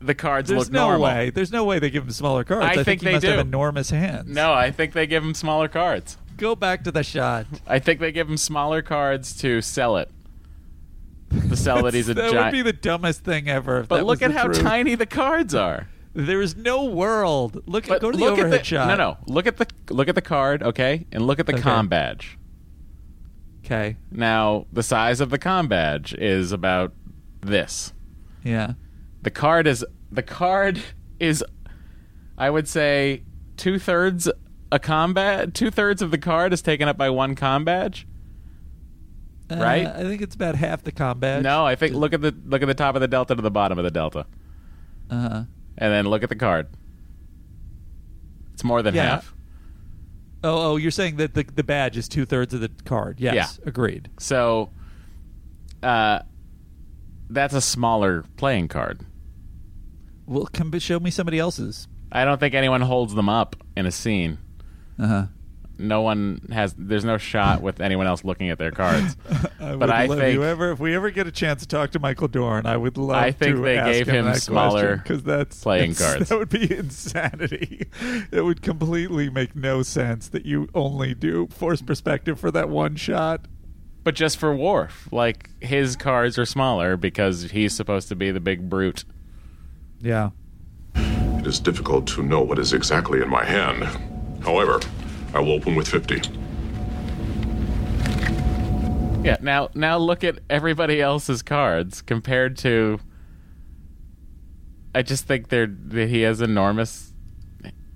the 0.00 0.14
cards 0.14 0.48
There's 0.48 0.66
look 0.66 0.72
no 0.72 0.88
normal. 0.90 1.06
way. 1.06 1.30
There's 1.30 1.50
no 1.50 1.64
way 1.64 1.80
they 1.80 1.90
give 1.90 2.04
him 2.04 2.10
smaller 2.12 2.44
cards. 2.44 2.64
I 2.64 2.80
I, 2.80 2.84
think 2.84 3.00
he 3.00 3.06
they 3.06 3.12
must 3.14 3.24
do. 3.26 3.30
have 3.32 3.40
enormous 3.44 3.90
hands. 3.90 4.28
No, 4.30 4.52
I 4.52 4.70
think 4.70 4.92
they 4.92 5.06
give 5.08 5.24
him 5.24 5.34
smaller 5.34 5.66
cards. 5.68 6.16
Go 6.36 6.54
back 6.54 6.84
to 6.84 6.92
the 6.92 7.02
shot. 7.02 7.46
I 7.66 7.80
think 7.80 7.98
they 7.98 8.12
give 8.12 8.28
him 8.30 8.36
smaller 8.36 8.82
cards 8.82 9.36
to 9.38 9.60
sell 9.60 9.96
it. 9.96 10.10
To 11.48 11.56
sell 11.56 11.82
that 11.82 11.94
he's 11.94 12.08
a 12.08 12.14
that 12.14 12.30
giant. 12.30 12.46
would 12.46 12.52
be 12.52 12.62
the 12.62 12.72
dumbest 12.72 13.24
thing 13.24 13.48
ever. 13.48 13.80
If 13.80 13.88
but 13.88 13.96
that 13.96 14.04
look 14.04 14.22
at 14.22 14.30
how 14.30 14.44
truth. 14.44 14.60
tiny 14.60 14.94
the 14.94 15.06
cards 15.06 15.56
are. 15.56 15.88
There 16.16 16.40
is 16.40 16.56
no 16.56 16.84
world. 16.84 17.62
Look, 17.66 17.86
But 17.88 18.00
go 18.00 18.10
to 18.10 18.16
the 18.16 18.24
look 18.24 18.32
overhead 18.32 18.54
at 18.54 18.58
the, 18.60 18.64
shot. 18.64 18.88
No, 18.88 18.96
no. 18.96 19.16
Look 19.26 19.46
at 19.46 19.58
the 19.58 19.66
look 19.90 20.08
at 20.08 20.14
the 20.14 20.22
card, 20.22 20.62
okay, 20.62 21.06
and 21.12 21.26
look 21.26 21.38
at 21.38 21.46
the 21.46 21.52
Okay. 21.52 21.62
com 21.62 21.88
badge. 21.88 22.38
Okay. 23.64 23.96
Now, 24.10 24.66
the 24.72 24.82
size 24.82 25.20
of 25.20 25.28
the 25.30 25.38
com 25.38 25.68
badge 25.68 26.14
is 26.14 26.52
about 26.52 26.92
this. 27.42 27.92
Yeah. 28.42 28.72
The 29.22 29.30
card 29.30 29.66
is 29.66 29.84
the 30.10 30.22
card 30.22 30.80
is, 31.20 31.44
I 32.38 32.48
would 32.48 32.66
say, 32.68 33.22
two 33.58 33.78
thirds 33.78 34.28
a 34.72 34.78
com 34.78 35.12
badge. 35.12 35.52
Two 35.52 35.70
thirds 35.70 36.00
of 36.00 36.10
the 36.10 36.18
card 36.18 36.52
is 36.52 36.62
taken 36.62 36.88
up 36.88 36.96
by 36.96 37.10
one 37.10 37.34
com 37.34 37.64
badge. 37.64 38.06
Uh, 39.50 39.56
Right? 39.56 39.86
I 39.86 40.02
think 40.02 40.22
it's 40.22 40.34
about 40.34 40.54
half 40.54 40.82
the 40.82 40.92
com 40.92 41.18
badge. 41.20 41.42
No, 41.42 41.66
I 41.66 41.74
think 41.76 41.94
look 41.94 42.12
at 42.14 42.22
the 42.22 42.34
look 42.46 42.62
at 42.62 42.66
the 42.68 42.74
top 42.74 42.94
of 42.94 43.00
the 43.02 43.08
delta 43.08 43.34
to 43.34 43.42
the 43.42 43.50
bottom 43.50 43.78
of 43.78 43.84
the 43.84 43.90
delta, 43.90 44.26
Uh-huh. 45.10 45.42
And 45.78 45.92
then 45.92 46.06
look 46.06 46.22
at 46.22 46.28
the 46.28 46.36
card. 46.36 46.68
It's 48.54 48.64
more 48.64 48.82
than 48.82 48.94
Yeah. 48.94 49.02
half. 49.10 49.34
Oh, 50.44 50.72
oh, 50.72 50.76
you're 50.76 50.90
saying 50.90 51.16
that 51.16 51.34
the 51.34 51.42
the 51.44 51.64
badge 51.64 51.96
is 51.96 52.08
two 52.08 52.24
thirds 52.24 52.54
of 52.54 52.60
the 52.60 52.70
card? 52.84 53.20
Yes, 53.20 53.58
Yeah. 53.62 53.68
agreed. 53.68 54.08
So, 54.18 54.70
uh, 55.82 56.20
that's 57.28 57.54
a 57.54 57.60
smaller 57.60 58.24
playing 58.36 58.68
card. 58.68 59.00
Well, 60.26 60.48
come 60.52 60.76
show 60.78 61.00
me 61.00 61.10
somebody 61.10 61.38
else's. 61.38 61.88
I 62.12 62.24
don't 62.24 62.38
think 62.38 62.54
anyone 62.54 62.80
holds 62.82 63.14
them 63.14 63.28
up 63.28 63.56
in 63.76 63.86
a 63.86 63.90
scene. 63.90 64.38
Uh 64.98 65.06
huh. 65.06 65.26
No 65.78 66.00
one 66.02 66.40
has. 66.52 66.74
There's 66.78 67.04
no 67.04 67.18
shot 67.18 67.60
with 67.60 67.80
anyone 67.80 68.06
else 68.06 68.24
looking 68.24 68.48
at 68.50 68.58
their 68.58 68.70
cards. 68.70 69.16
I 69.60 69.70
but 69.76 69.78
would 69.80 69.90
I 69.90 70.06
love 70.06 70.18
think 70.18 70.34
you 70.34 70.44
ever 70.44 70.70
if 70.72 70.78
we 70.80 70.94
ever 70.94 71.10
get 71.10 71.26
a 71.26 71.30
chance 71.32 71.60
to 71.62 71.68
talk 71.68 71.90
to 71.90 71.98
Michael 71.98 72.28
Dorn, 72.28 72.64
I 72.66 72.76
would 72.76 72.96
love. 72.96 73.16
I 73.22 73.30
think 73.32 73.56
to 73.56 73.62
they 73.62 73.76
ask 73.78 73.92
gave 73.92 74.06
him 74.06 74.24
that 74.24 74.40
smaller 74.42 74.96
because 74.96 75.22
that's 75.22 75.62
playing 75.62 75.92
that's- 75.92 76.12
cards. 76.14 76.28
That 76.30 76.38
would 76.38 76.48
be 76.48 76.74
insanity. 76.74 77.88
It 78.32 78.42
would 78.44 78.62
completely 78.62 79.28
make 79.30 79.54
no 79.54 79.82
sense 79.82 80.28
that 80.28 80.46
you 80.46 80.68
only 80.74 81.14
do 81.14 81.46
force 81.48 81.82
perspective 81.82 82.40
for 82.40 82.50
that 82.50 82.68
one 82.68 82.96
shot. 82.96 83.46
but 84.02 84.14
just 84.14 84.38
for 84.38 84.54
Worf, 84.56 85.08
like 85.12 85.50
his 85.60 85.94
cards 85.96 86.38
are 86.38 86.46
smaller 86.46 86.96
because 86.96 87.50
he's 87.50 87.74
supposed 87.74 88.08
to 88.08 88.16
be 88.16 88.30
the 88.30 88.40
big 88.40 88.70
brute. 88.70 89.04
Yeah. 90.00 90.30
It 90.94 91.46
is 91.46 91.60
difficult 91.60 92.06
to 92.08 92.22
know 92.22 92.40
what 92.40 92.58
is 92.58 92.72
exactly 92.72 93.20
in 93.20 93.28
my 93.28 93.44
hand. 93.44 93.84
However, 94.42 94.80
I 95.36 95.40
will 95.40 95.52
open 95.52 95.74
with 95.74 95.86
50. 95.86 96.22
Yeah. 99.22 99.36
Now, 99.42 99.68
now 99.74 99.98
look 99.98 100.24
at 100.24 100.38
everybody 100.48 101.02
else's 101.02 101.42
cards 101.42 102.00
compared 102.00 102.56
to. 102.58 102.98
I 104.94 105.02
just 105.02 105.26
think 105.26 105.48
they're 105.48 105.66
that 105.66 106.08
he 106.08 106.22
has 106.22 106.40
enormous. 106.40 107.12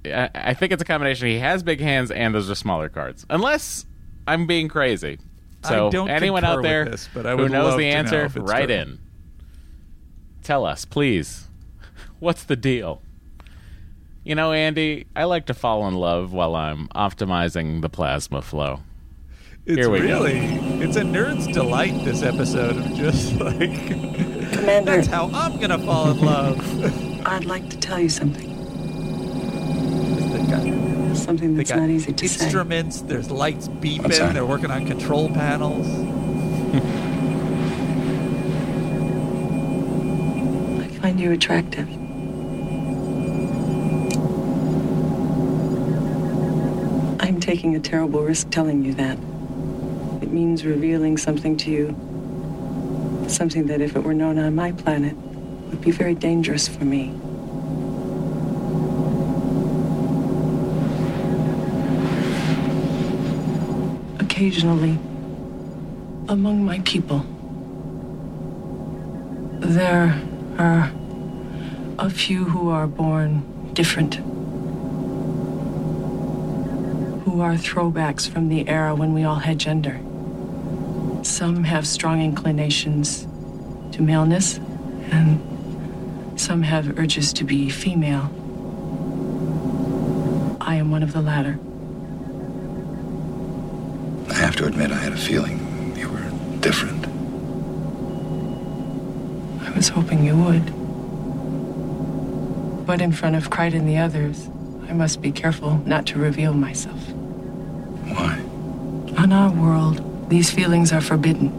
I, 0.05 0.29
I 0.35 0.55
think 0.55 0.73
it's 0.73 0.83
a 0.83 0.85
combination. 0.85 1.29
He 1.29 1.39
has 1.39 1.63
big 1.63 1.81
hands, 1.81 2.11
and 2.11 2.35
those 2.35 2.51
are 2.51 2.55
smaller 2.55 2.91
cards. 2.91 3.25
Unless 3.31 3.87
I'm 4.27 4.47
being 4.47 4.69
crazy. 4.69 5.19
So 5.65 5.89
I 5.89 5.91
don't 5.91 6.11
anyone 6.11 6.45
out 6.45 6.63
there 6.63 6.85
this, 6.85 7.09
but 7.15 7.25
I 7.25 7.37
who 7.37 7.49
knows 7.49 7.77
the 7.77 7.85
to 7.85 7.91
know 7.91 7.99
answer, 7.99 8.25
if 8.27 8.37
write 8.37 8.67
true. 8.67 8.75
in. 8.75 8.99
Tell 10.43 10.67
us, 10.67 10.85
please. 10.85 11.49
What's 12.19 12.45
the 12.45 12.57
deal? 12.57 13.01
You 14.31 14.37
know, 14.37 14.53
Andy, 14.53 15.09
I 15.17 15.25
like 15.25 15.47
to 15.47 15.55
fall 15.55 15.89
in 15.89 15.97
love 15.97 16.33
while 16.33 16.55
I'm 16.55 16.87
optimizing 16.95 17.83
the 17.83 17.89
plasma 17.89 18.43
flow. 18.43 18.79
It's 19.67 19.77
Here 19.77 19.91
we 19.91 19.99
go. 19.99 20.05
really 20.23 20.39
it's 20.81 20.95
a 20.95 21.01
nerd's 21.01 21.49
delight 21.49 22.05
this 22.05 22.23
episode 22.23 22.77
of 22.77 22.95
just 22.95 23.35
like 23.41 23.59
Commander. 23.89 24.99
That's 24.99 25.09
how 25.09 25.33
I'm 25.35 25.59
gonna 25.59 25.81
fall 25.81 26.13
in 26.13 26.21
love. 26.21 27.25
I'd 27.27 27.47
like 27.47 27.71
to 27.71 27.79
tell 27.81 27.99
you 27.99 28.09
something. 28.09 28.47
Something 31.17 31.57
they 31.57 31.65
not 31.65 31.91
easy 31.91 32.13
to 32.13 32.29
say. 32.29 32.45
instruments, 32.45 33.01
there's 33.01 33.33
lights 33.33 33.67
What's 33.67 33.85
beeping, 33.85 34.17
that? 34.17 34.35
they're 34.35 34.47
working 34.47 34.71
on 34.71 34.87
control 34.87 35.29
panels. 35.29 35.89
I 40.85 40.89
find 41.01 41.19
you 41.19 41.33
attractive. 41.33 41.89
I'm 47.31 47.39
taking 47.51 47.75
a 47.75 47.81
terrible 47.81 48.23
risk 48.23 48.49
telling 48.51 48.85
you 48.85 48.95
that. 48.95 49.19
It 50.23 50.31
means 50.31 50.65
revealing 50.65 51.19
something 51.19 51.57
to 51.57 51.69
you. 51.69 51.87
Something 53.29 53.67
that, 53.67 53.81
if 53.81 53.97
it 53.97 54.05
were 54.05 54.15
known 54.15 54.39
on 54.39 54.55
my 54.55 54.71
planet, 54.71 55.17
would 55.17 55.81
be 55.81 55.91
very 55.91 56.15
dangerous 56.15 56.69
for 56.69 56.85
me. 56.85 57.13
occasionally 64.21 64.97
among 66.29 66.65
my 66.65 66.79
people. 66.85 67.27
There 69.59 70.23
are 70.57 70.93
a 71.99 72.09
few 72.09 72.45
who 72.45 72.71
are 72.71 72.87
born 72.87 73.43
different, 73.75 74.21
who 77.25 77.41
are 77.41 77.55
throwbacks 77.55 78.29
from 78.29 78.49
the 78.49 78.69
era 78.69 78.95
when 78.95 79.13
we 79.13 79.25
all 79.25 79.37
had 79.37 79.59
gender. 79.59 80.01
Some 81.23 81.65
have 81.65 81.87
strong 81.87 82.23
inclinations 82.23 83.27
to 83.93 84.03
maleness, 84.03 84.59
and 85.11 85.39
some 86.41 86.63
have 86.63 86.99
urges 86.99 87.33
to 87.35 87.45
be 87.45 87.69
female. 87.69 88.31
I 90.61 90.77
am 90.77 90.91
one 90.91 91.03
of 91.03 91.13
the 91.13 91.21
latter. 91.21 91.59
I 94.31 94.35
have 94.35 94.57
to 94.57 94.67
admit, 94.67 94.91
I 94.91 94.99
had 94.99 95.13
a 95.13 95.19
feeling 95.19 95.95
you 95.97 96.09
were 96.09 96.31
different. 96.61 97.07
I 99.63 99.71
was 99.77 99.89
hoping 99.89 100.25
you 100.25 100.37
would. 100.37 100.65
But 102.87 103.03
in 103.03 103.13
front 103.13 103.37
of 103.37 103.51
Krite 103.51 103.75
and 103.75 103.87
the 103.87 103.99
others, 103.99 104.49
I 104.91 104.93
must 104.93 105.23
be 105.23 105.31
careful 105.31 105.81
not 105.87 106.05
to 106.07 106.19
reveal 106.19 106.53
myself. 106.53 106.99
Why? 108.11 108.41
On 109.23 109.33
our 109.33 109.53
world, 109.53 110.29
these 110.29 110.51
feelings 110.51 110.93
are 110.93 111.01
forbidden. 111.01 111.53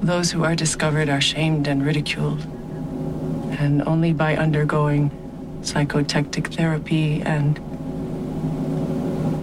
Those 0.00 0.30
who 0.30 0.42
are 0.42 0.54
discovered 0.54 1.10
are 1.10 1.20
shamed 1.20 1.68
and 1.68 1.84
ridiculed. 1.84 2.40
And 3.60 3.82
only 3.82 4.14
by 4.14 4.36
undergoing 4.36 5.10
psychotectic 5.60 6.46
therapy 6.46 7.20
and 7.20 7.58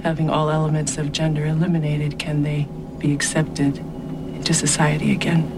having 0.03 0.31
all 0.31 0.49
elements 0.49 0.97
of 0.97 1.11
gender 1.11 1.45
eliminated 1.45 2.17
can 2.17 2.41
they 2.41 2.67
be 2.97 3.13
accepted 3.13 3.77
into 3.77 4.55
society 4.55 5.11
again. 5.11 5.51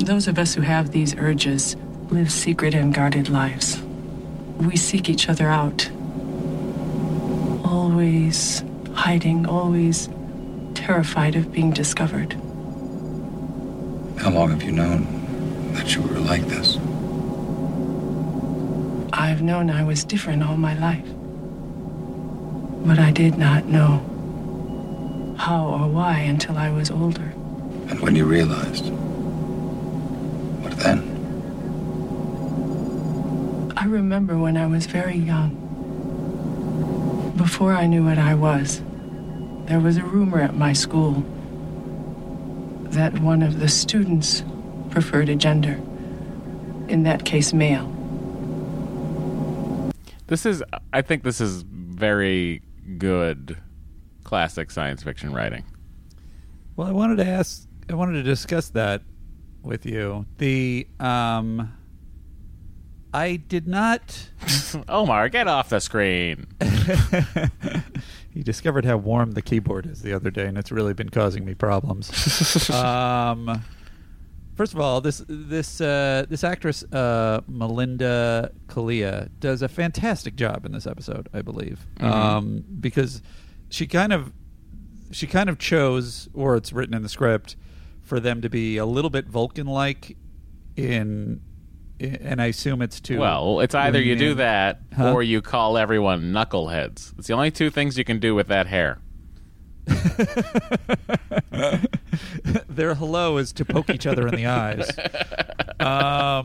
Those 0.00 0.26
of 0.26 0.40
us 0.40 0.54
who 0.54 0.62
have 0.62 0.90
these 0.90 1.14
urges 1.14 1.76
live 2.10 2.32
secret 2.32 2.74
and 2.74 2.92
guarded 2.92 3.28
lives. 3.28 3.83
We 4.58 4.76
seek 4.76 5.08
each 5.08 5.28
other 5.28 5.48
out. 5.48 5.90
Always 7.64 8.62
hiding, 8.94 9.46
always 9.46 10.08
terrified 10.74 11.36
of 11.36 11.52
being 11.52 11.72
discovered. 11.72 12.34
How 14.18 14.30
long 14.30 14.50
have 14.50 14.62
you 14.62 14.72
known 14.72 15.72
that 15.74 15.94
you 15.94 16.02
were 16.02 16.18
like 16.20 16.46
this? 16.46 16.76
I've 19.12 19.42
known 19.42 19.70
I 19.70 19.82
was 19.84 20.04
different 20.04 20.42
all 20.42 20.56
my 20.56 20.74
life. 20.78 21.06
But 22.86 22.98
I 22.98 23.10
did 23.10 23.36
not 23.38 23.66
know 23.66 24.02
how 25.38 25.66
or 25.66 25.88
why 25.88 26.18
until 26.18 26.56
I 26.56 26.70
was 26.70 26.90
older. 26.90 27.32
And 27.88 28.00
when 28.00 28.14
you 28.14 28.24
realized, 28.24 28.86
what 30.62 30.76
then? 30.78 31.10
I 33.76 33.82
remember 33.94 34.36
when 34.36 34.56
I 34.56 34.66
was 34.66 34.86
very 34.86 35.16
young. 35.16 35.60
Before 37.36 37.72
I 37.72 37.86
knew 37.86 38.04
what 38.04 38.18
I 38.18 38.34
was, 38.34 38.82
there 39.66 39.78
was 39.78 39.96
a 39.96 40.02
rumor 40.02 40.40
at 40.40 40.54
my 40.56 40.72
school 40.72 41.24
that 42.90 43.20
one 43.20 43.42
of 43.42 43.60
the 43.60 43.68
students 43.68 44.42
preferred 44.90 45.28
a 45.28 45.36
gender. 45.36 45.80
In 46.88 47.04
that 47.04 47.24
case, 47.24 47.52
male. 47.52 47.90
This 50.26 50.44
is, 50.44 50.62
I 50.92 51.02
think, 51.02 51.22
this 51.22 51.40
is 51.40 51.62
very 51.62 52.62
good 52.98 53.56
classic 54.24 54.70
science 54.72 55.04
fiction 55.04 55.32
writing. 55.32 55.64
Well, 56.76 56.88
I 56.88 56.92
wanted 56.92 57.16
to 57.18 57.26
ask, 57.26 57.68
I 57.88 57.94
wanted 57.94 58.14
to 58.14 58.22
discuss 58.24 58.70
that 58.70 59.02
with 59.62 59.86
you. 59.86 60.26
The, 60.38 60.88
um, 60.98 61.72
I 63.14 63.36
did 63.36 63.68
not. 63.68 64.30
Omar, 64.88 65.28
get 65.28 65.46
off 65.48 65.68
the 65.68 65.78
screen. 65.80 66.46
he 68.30 68.42
discovered 68.42 68.84
how 68.84 68.96
warm 68.96 69.32
the 69.32 69.42
keyboard 69.42 69.86
is 69.86 70.02
the 70.02 70.12
other 70.12 70.30
day, 70.30 70.46
and 70.46 70.58
it's 70.58 70.72
really 70.72 70.94
been 70.94 71.10
causing 71.10 71.44
me 71.44 71.54
problems. 71.54 72.68
um, 72.70 73.62
first 74.56 74.74
of 74.74 74.80
all, 74.80 75.00
this 75.00 75.22
this 75.28 75.80
uh, 75.80 76.26
this 76.28 76.42
actress 76.42 76.82
uh, 76.92 77.40
Melinda 77.46 78.50
Culea 78.66 79.28
does 79.38 79.62
a 79.62 79.68
fantastic 79.68 80.34
job 80.34 80.66
in 80.66 80.72
this 80.72 80.86
episode, 80.86 81.28
I 81.32 81.42
believe, 81.42 81.86
Mhm. 82.00 82.04
um, 82.10 82.64
because 82.80 83.22
she 83.70 83.86
kind 83.86 84.12
of 84.12 84.32
she 85.12 85.28
kind 85.28 85.48
of 85.48 85.58
chose, 85.58 86.28
or 86.34 86.56
it's 86.56 86.72
written 86.72 86.94
in 86.94 87.02
the 87.02 87.08
script, 87.08 87.54
for 88.02 88.18
them 88.18 88.40
to 88.42 88.50
be 88.50 88.76
a 88.76 88.86
little 88.86 89.10
bit 89.10 89.28
Vulcan-like 89.28 90.16
in. 90.76 90.84
in- 90.84 91.40
And 92.00 92.42
I 92.42 92.46
assume 92.46 92.82
it's 92.82 93.00
to 93.02 93.18
Well, 93.18 93.60
it's 93.60 93.74
either 93.74 94.00
you 94.00 94.16
do 94.16 94.34
that 94.34 94.80
Huh? 94.96 95.12
or 95.12 95.22
you 95.22 95.40
call 95.40 95.78
everyone 95.78 96.32
knuckleheads. 96.32 97.16
It's 97.18 97.28
the 97.28 97.34
only 97.34 97.50
two 97.52 97.70
things 97.70 97.96
you 97.96 98.04
can 98.04 98.18
do 98.18 98.34
with 98.34 98.48
that 98.48 98.66
hair. 98.66 98.98
their 102.68 102.94
hello 102.94 103.36
is 103.36 103.52
to 103.52 103.64
poke 103.64 103.90
each 103.90 104.06
other 104.06 104.26
in 104.28 104.34
the 104.36 104.46
eyes. 104.46 104.90
Um, 105.80 106.44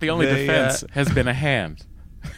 The 0.00 0.10
only 0.10 0.26
they, 0.26 0.46
defense 0.46 0.82
uh, 0.82 0.86
has 0.90 1.08
been 1.10 1.28
a 1.28 1.32
hand. 1.32 1.86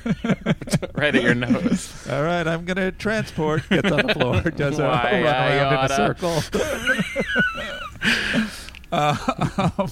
right 0.95 1.15
at 1.15 1.23
your 1.23 1.35
nose. 1.35 2.07
All 2.11 2.23
right, 2.23 2.47
I'm 2.47 2.65
going 2.67 2.77
to 2.77 2.93
transport. 2.93 3.67
Gets 3.71 3.91
on 3.91 4.07
the 4.07 4.15
floor, 4.15 4.43
does 4.43 4.79
a 4.79 4.85
Why, 4.87 5.23
run 5.23 5.25
around 5.25 5.85
in 5.85 5.91
a 5.91 5.97
circle. 5.97 6.43
um, 8.93 9.91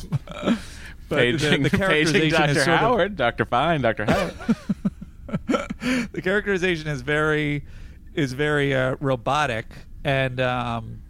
but 1.09 1.19
Paging, 1.19 1.63
the, 1.63 1.69
the 1.71 1.79
paging 1.79 1.81
characterization 1.81 2.27
is 2.27 2.33
Dr. 2.33 2.55
sort 2.55 2.69
of- 2.69 2.81
Howard, 2.81 3.17
Dr. 3.17 3.45
Fine, 3.45 3.81
Dr. 3.83 4.05
Howard. 4.05 4.35
the 6.13 6.21
characterization 6.23 6.89
is 6.89 7.03
very 7.03 7.65
is 8.15 8.33
very 8.33 8.75
uh, 8.75 8.97
robotic 9.01 9.67
and 10.05 10.41
um 10.41 11.03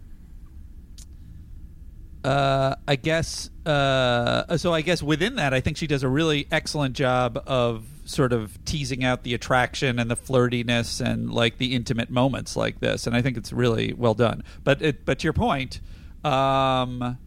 uh 2.25 2.75
I 2.87 2.95
guess 2.97 3.49
uh 3.65 4.57
so 4.57 4.73
I 4.73 4.81
guess 4.81 5.01
within 5.01 5.37
that 5.37 5.53
I 5.53 5.61
think 5.61 5.77
she 5.77 5.87
does 5.87 6.03
a 6.03 6.09
really 6.09 6.47
excellent 6.51 6.95
job 6.95 7.41
of 7.47 7.85
sort 8.03 8.33
of 8.33 8.63
teasing 8.65 9.05
out 9.05 9.23
the 9.23 9.33
attraction 9.33 9.99
and 9.99 10.11
the 10.11 10.17
flirtiness 10.17 10.99
and 10.99 11.31
like 11.31 11.57
the 11.57 11.73
intimate 11.73 12.09
moments 12.09 12.57
like 12.57 12.81
this 12.81 13.07
and 13.07 13.15
I 13.15 13.21
think 13.21 13.37
it's 13.37 13.53
really 13.53 13.93
well 13.93 14.15
done 14.15 14.43
but 14.65 14.81
it 14.81 15.05
but 15.05 15.19
to 15.19 15.23
your 15.23 15.33
point 15.33 15.79
um 16.25 17.17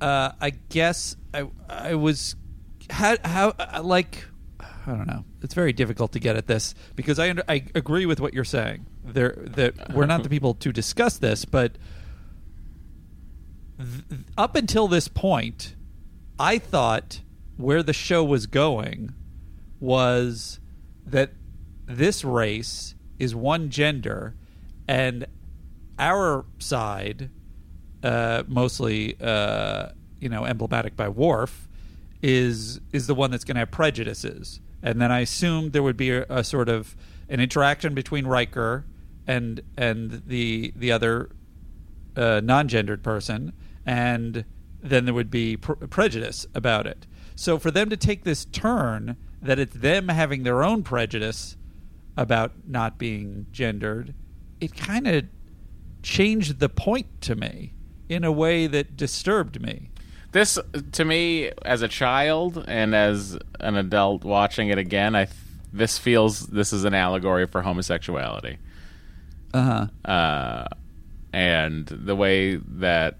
uh 0.00 0.32
I 0.40 0.50
guess 0.68 1.16
I 1.34 1.48
I 1.68 1.94
was 1.94 2.36
how 2.90 3.16
how 3.24 3.54
uh, 3.58 3.82
like 3.82 4.24
I 4.86 4.90
don't 4.90 5.06
know. 5.06 5.24
It's 5.42 5.54
very 5.54 5.72
difficult 5.72 6.12
to 6.12 6.18
get 6.18 6.36
at 6.36 6.46
this 6.46 6.74
because 6.96 7.18
I 7.18 7.30
under, 7.30 7.44
I 7.48 7.64
agree 7.74 8.06
with 8.06 8.20
what 8.20 8.34
you're 8.34 8.44
saying. 8.44 8.86
There 9.04 9.36
that 9.48 9.92
we're 9.92 10.06
not 10.06 10.22
the 10.22 10.28
people 10.28 10.54
to 10.54 10.72
discuss 10.72 11.18
this, 11.18 11.44
but 11.44 11.76
th- 13.78 14.20
up 14.36 14.56
until 14.56 14.88
this 14.88 15.08
point, 15.08 15.74
I 16.38 16.58
thought 16.58 17.20
where 17.56 17.82
the 17.82 17.92
show 17.92 18.24
was 18.24 18.46
going 18.46 19.14
was 19.80 20.60
that 21.06 21.32
this 21.86 22.24
race 22.24 22.94
is 23.18 23.34
one 23.34 23.70
gender 23.70 24.34
and 24.88 25.26
our 25.98 26.44
side 26.58 27.30
uh, 28.02 28.42
mostly 28.48 29.16
uh, 29.20 29.88
you 30.22 30.28
know 30.28 30.44
emblematic 30.44 30.96
by 30.96 31.08
Worf 31.08 31.68
is 32.22 32.80
is 32.92 33.06
the 33.06 33.14
one 33.14 33.30
that's 33.30 33.44
going 33.44 33.56
to 33.56 33.60
have 33.60 33.70
prejudices 33.70 34.60
and 34.82 35.00
then 35.00 35.12
I 35.12 35.20
assumed 35.20 35.72
there 35.72 35.82
would 35.82 35.96
be 35.96 36.10
a, 36.10 36.26
a 36.28 36.42
sort 36.42 36.68
of 36.68 36.96
an 37.28 37.40
interaction 37.40 37.94
between 37.94 38.26
Riker 38.26 38.84
and 39.26 39.60
and 39.76 40.22
the 40.26 40.72
the 40.74 40.90
other 40.90 41.30
uh, 42.16 42.40
non-gendered 42.42 43.02
person, 43.02 43.52
and 43.86 44.44
then 44.82 45.04
there 45.04 45.14
would 45.14 45.30
be 45.30 45.56
pr- 45.56 45.72
prejudice 45.74 46.46
about 46.54 46.86
it. 46.86 47.06
So 47.36 47.58
for 47.58 47.70
them 47.70 47.88
to 47.90 47.96
take 47.96 48.24
this 48.24 48.44
turn 48.44 49.16
that 49.40 49.58
it's 49.58 49.74
them 49.74 50.08
having 50.08 50.42
their 50.42 50.62
own 50.62 50.82
prejudice 50.82 51.56
about 52.16 52.52
not 52.66 52.98
being 52.98 53.46
gendered, 53.52 54.14
it 54.60 54.76
kind 54.76 55.06
of 55.06 55.24
changed 56.02 56.58
the 56.58 56.68
point 56.68 57.20
to 57.22 57.34
me 57.34 57.72
in 58.08 58.24
a 58.24 58.32
way 58.32 58.66
that 58.66 58.96
disturbed 58.96 59.62
me. 59.62 59.90
This, 60.32 60.58
to 60.92 61.04
me, 61.04 61.50
as 61.64 61.82
a 61.82 61.88
child 61.88 62.64
and 62.66 62.94
as 62.94 63.38
an 63.60 63.76
adult 63.76 64.24
watching 64.24 64.68
it 64.68 64.78
again, 64.78 65.14
I 65.14 65.28
this 65.72 65.98
feels 65.98 66.46
this 66.48 66.72
is 66.72 66.84
an 66.84 66.94
allegory 66.94 67.46
for 67.46 67.62
homosexuality. 67.62 68.58
Uh-huh. 69.54 69.86
Uh 70.04 70.66
And 71.32 71.86
the 71.86 72.16
way 72.16 72.56
that 72.56 73.18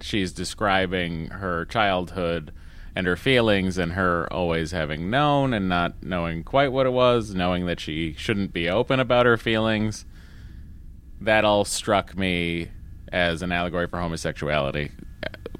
she's 0.00 0.32
describing 0.32 1.26
her 1.28 1.64
childhood 1.66 2.52
and 2.94 3.06
her 3.06 3.16
feelings, 3.16 3.78
and 3.78 3.92
her 3.92 4.26
always 4.32 4.72
having 4.72 5.10
known 5.10 5.54
and 5.54 5.68
not 5.68 6.02
knowing 6.02 6.42
quite 6.42 6.72
what 6.72 6.86
it 6.86 6.92
was, 6.92 7.34
knowing 7.34 7.66
that 7.66 7.78
she 7.78 8.14
shouldn't 8.14 8.52
be 8.52 8.68
open 8.68 8.98
about 9.00 9.26
her 9.26 9.36
feelings. 9.36 10.04
that 11.20 11.44
all 11.44 11.64
struck 11.64 12.16
me 12.16 12.68
as 13.12 13.42
an 13.42 13.52
allegory 13.52 13.86
for 13.86 13.98
homosexuality, 14.00 14.90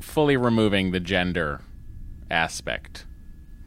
fully 0.01 0.37
removing 0.37 0.91
the 0.91 1.01
gender 1.01 1.61
aspect. 2.31 3.07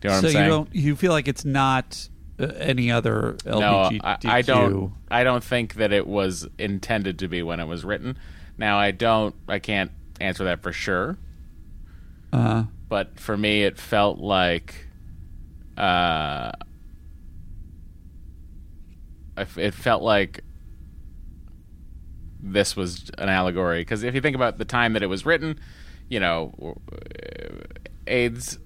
Do 0.01 0.07
you 0.07 0.09
know 0.09 0.15
what 0.15 0.21
so 0.21 0.27
I'm 0.27 0.33
saying? 0.33 0.45
you 0.45 0.51
don't 0.51 0.75
you 0.75 0.95
feel 0.95 1.11
like 1.11 1.27
it's 1.27 1.45
not 1.45 2.09
uh, 2.39 2.45
any 2.57 2.91
other 2.91 3.37
no, 3.45 3.59
LGBTQ. 3.59 4.01
I, 4.03 4.37
I 4.37 4.41
don't. 4.41 4.93
I 5.09 5.23
don't 5.23 5.43
think 5.43 5.75
that 5.75 5.93
it 5.93 6.07
was 6.07 6.47
intended 6.57 7.19
to 7.19 7.27
be 7.27 7.43
when 7.43 7.59
it 7.59 7.67
was 7.67 7.85
written. 7.85 8.17
Now, 8.57 8.77
I 8.77 8.91
don't. 8.91 9.35
I 9.47 9.59
can't 9.59 9.91
answer 10.19 10.43
that 10.45 10.61
for 10.63 10.71
sure. 10.71 11.17
Uh, 12.31 12.63
but 12.89 13.19
for 13.19 13.37
me, 13.37 13.63
it 13.63 13.77
felt 13.77 14.19
like. 14.19 14.87
Uh, 15.77 16.51
it 19.37 19.73
felt 19.73 20.03
like 20.03 20.43
this 22.39 22.75
was 22.75 23.09
an 23.17 23.29
allegory 23.29 23.81
because 23.81 24.03
if 24.03 24.13
you 24.13 24.21
think 24.21 24.35
about 24.35 24.57
the 24.57 24.65
time 24.65 24.93
that 24.93 25.01
it 25.01 25.07
was 25.07 25.25
written, 25.25 25.59
you 26.09 26.19
know, 26.19 26.75
AIDS 28.07 28.59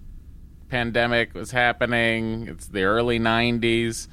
pandemic 0.69 1.33
was 1.33 1.51
happening. 1.51 2.47
It's 2.47 2.67
the 2.67 2.83
early 2.83 3.19
'90s. 3.19 4.07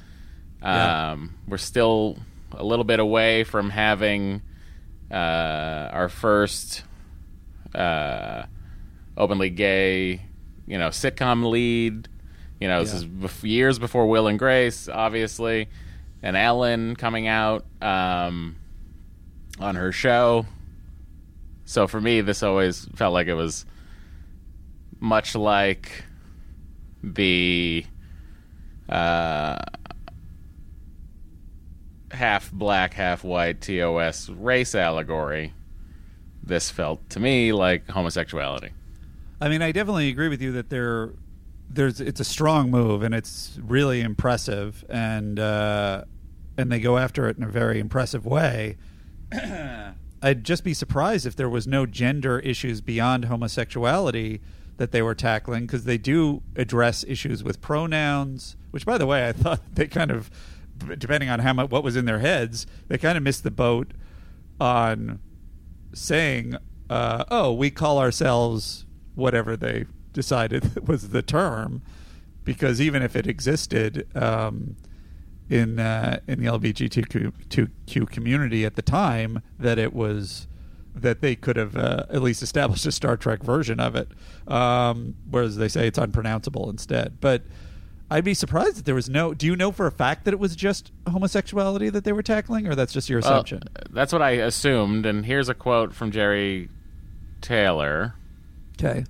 Yeah. 0.61 1.11
Um, 1.11 1.35
We're 1.47 1.57
still 1.57 2.17
a 2.51 2.63
little 2.63 2.85
bit 2.85 2.99
away 2.99 3.43
from 3.43 3.69
having 3.69 4.41
uh, 5.11 5.13
our 5.91 6.09
first 6.09 6.83
uh, 7.73 8.43
openly 9.17 9.49
gay, 9.49 10.21
you 10.65 10.77
know, 10.77 10.89
sitcom 10.89 11.49
lead. 11.49 12.07
You 12.59 12.67
know, 12.69 12.79
this 12.81 12.91
Yeah. 12.93 12.99
is 12.99 13.05
bef- 13.05 13.43
years 13.43 13.79
before 13.79 14.07
Will 14.07 14.27
and 14.27 14.39
Grace, 14.39 14.87
obviously, 14.87 15.67
and 16.23 16.37
Ellen 16.37 16.95
coming 16.95 17.27
out 17.27 17.65
um, 17.81 18.55
on 19.59 19.75
her 19.75 19.91
show. 19.91 20.45
So 21.65 21.87
for 21.87 21.99
me, 21.99 22.21
this 22.21 22.43
always 22.43 22.87
felt 22.95 23.13
like 23.13 23.27
it 23.27 23.33
was 23.33 23.65
much 24.99 25.35
like 25.35 26.05
the 27.03 27.85
uh, 28.87 29.57
half 32.11 32.51
black, 32.51 32.93
half 32.93 33.23
white 33.23 33.61
TOS 33.61 34.29
race 34.29 34.75
allegory. 34.75 35.53
This 36.43 36.69
felt 36.69 37.09
to 37.09 37.19
me 37.19 37.51
like 37.51 37.89
homosexuality. 37.89 38.69
I 39.41 39.49
mean, 39.49 39.61
I 39.63 39.71
definitely 39.71 40.09
agree 40.09 40.29
with 40.29 40.41
you 40.41 40.51
that 40.53 40.69
there, 40.69 41.13
there's 41.69 41.99
it's 41.99 42.19
a 42.19 42.23
strong 42.23 42.69
move 42.69 43.01
and 43.01 43.13
it's 43.13 43.59
really 43.61 44.01
impressive, 44.01 44.85
and 44.87 45.39
uh, 45.39 46.03
and 46.57 46.71
they 46.71 46.79
go 46.79 46.97
after 46.97 47.27
it 47.27 47.37
in 47.37 47.43
a 47.43 47.49
very 47.49 47.79
impressive 47.79 48.25
way. 48.25 48.77
I'd 50.25 50.43
just 50.43 50.63
be 50.63 50.73
surprised 50.73 51.27
if 51.27 51.35
there 51.35 51.47
was 51.47 51.67
no 51.67 51.85
gender 51.85 52.39
issues 52.39 52.81
beyond 52.81 53.25
homosexuality 53.25 54.41
that 54.77 54.91
they 54.91 55.03
were 55.03 55.13
tackling 55.13 55.67
because 55.67 55.83
they 55.83 55.99
do 55.99 56.41
address 56.55 57.05
issues 57.07 57.43
with 57.43 57.61
pronouns. 57.61 58.57
Which, 58.71 58.87
by 58.87 58.97
the 58.97 59.05
way, 59.05 59.27
I 59.27 59.33
thought 59.33 59.61
they 59.75 59.85
kind 59.85 60.09
of, 60.09 60.31
depending 60.97 61.29
on 61.29 61.41
how 61.41 61.53
much 61.53 61.69
what 61.69 61.83
was 61.83 61.95
in 61.95 62.05
their 62.05 62.17
heads, 62.19 62.65
they 62.87 62.97
kind 62.97 63.19
of 63.19 63.23
missed 63.23 63.43
the 63.43 63.51
boat 63.51 63.91
on 64.59 65.19
saying, 65.93 66.55
uh, 66.89 67.25
"Oh, 67.29 67.53
we 67.53 67.69
call 67.69 67.99
ourselves 67.99 68.87
whatever 69.13 69.55
they 69.55 69.85
decided 70.11 70.87
was 70.87 71.09
the 71.09 71.21
term," 71.21 71.83
because 72.43 72.81
even 72.81 73.03
if 73.03 73.15
it 73.15 73.27
existed 73.27 74.07
um, 74.15 74.75
in 75.49 75.79
uh, 75.79 76.19
in 76.27 76.39
the 76.43 76.47
LGBTQ 76.47 78.09
community 78.11 78.65
at 78.65 78.75
the 78.75 78.81
time, 78.81 79.41
that 79.59 79.77
it 79.77 79.93
was 79.93 80.47
that 80.95 81.21
they 81.21 81.35
could 81.35 81.57
have 81.57 81.75
uh, 81.75 82.05
at 82.09 82.21
least 82.21 82.41
established 82.41 82.85
a 82.85 82.91
Star 82.91 83.17
Trek 83.17 83.43
version 83.43 83.79
of 83.79 83.95
it, 83.95 84.07
um, 84.47 85.15
whereas 85.29 85.57
they 85.57 85.67
say 85.67 85.87
it's 85.87 85.97
unpronounceable 85.97 86.69
instead. 86.69 87.19
But 87.19 87.43
I'd 88.09 88.23
be 88.23 88.33
surprised 88.33 88.77
that 88.77 88.85
there 88.85 88.95
was 88.95 89.09
no. 89.09 89.33
Do 89.33 89.45
you 89.45 89.55
know 89.55 89.71
for 89.71 89.87
a 89.87 89.91
fact 89.91 90.25
that 90.25 90.33
it 90.33 90.39
was 90.39 90.55
just 90.55 90.91
homosexuality 91.09 91.89
that 91.89 92.03
they 92.05 92.13
were 92.13 92.23
tackling, 92.23 92.67
or 92.67 92.75
that's 92.75 92.93
just 92.93 93.09
your 93.09 93.19
Well, 93.21 93.33
assumption? 93.33 93.63
that's 93.91 94.13
what 94.13 94.21
I 94.21 94.31
assumed. 94.31 95.05
And 95.05 95.25
here's 95.25 95.49
a 95.49 95.53
quote 95.53 95.93
from 95.93 96.11
Jeri 96.11 96.69
Taylor. 97.41 98.15
Okay. 98.79 99.03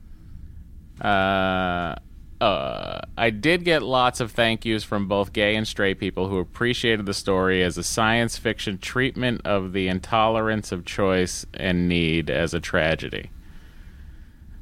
Uh, 1.02 1.96
uh, 2.42 3.00
I 3.18 3.30
did 3.30 3.64
get 3.64 3.82
lots 3.82 4.20
of 4.20 4.32
thank 4.32 4.66
yous 4.66 4.84
from 4.84 5.08
both 5.08 5.32
gay 5.32 5.56
and 5.56 5.66
straight 5.66 6.00
people 6.00 6.28
who 6.28 6.38
appreciated 6.40 7.06
the 7.06 7.14
story 7.14 7.64
as 7.64 7.78
a 7.78 7.84
science 7.84 8.38
fiction 8.38 8.78
treatment 8.78 9.42
of 9.46 9.72
the 9.72 9.88
intolerance 9.88 10.72
of 10.72 10.84
choice 10.84 11.46
and 11.54 11.88
need 11.88 12.30
as 12.30 12.54
a 12.54 12.60
tragedy. 12.60 13.32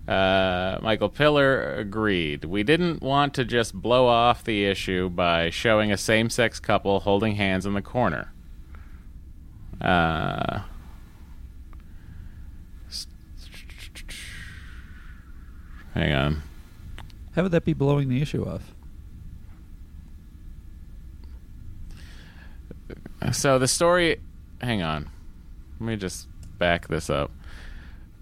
Uh, 0.07 0.77
Michael 0.81 1.09
Piller 1.09 1.75
agreed. 1.75 2.45
We 2.45 2.61
didn't 2.63 3.01
want 3.01 3.33
to 3.35 3.45
just 3.45 3.73
blow 3.73 4.05
off 4.05 4.43
the 4.43 4.65
issue 4.65 5.09
by 5.09 5.49
showing 5.49 5.91
a 5.91 5.97
same 5.97 6.29
sex 6.29 6.59
couple 6.59 6.99
holding 6.99 7.35
hands 7.35 7.65
in 7.65 7.73
the 7.73 7.81
corner. 7.81 8.33
Uh, 9.81 10.61
hang 15.95 16.13
on. 16.13 16.43
How 17.35 17.43
would 17.43 17.51
that 17.51 17.65
be 17.65 17.73
blowing 17.73 18.09
the 18.09 18.21
issue 18.21 18.47
off? 18.47 18.73
So 23.31 23.57
the 23.57 23.67
story. 23.67 24.19
Hang 24.61 24.81
on. 24.81 25.09
Let 25.79 25.87
me 25.87 25.95
just 25.95 26.27
back 26.57 26.87
this 26.87 27.09
up. 27.09 27.31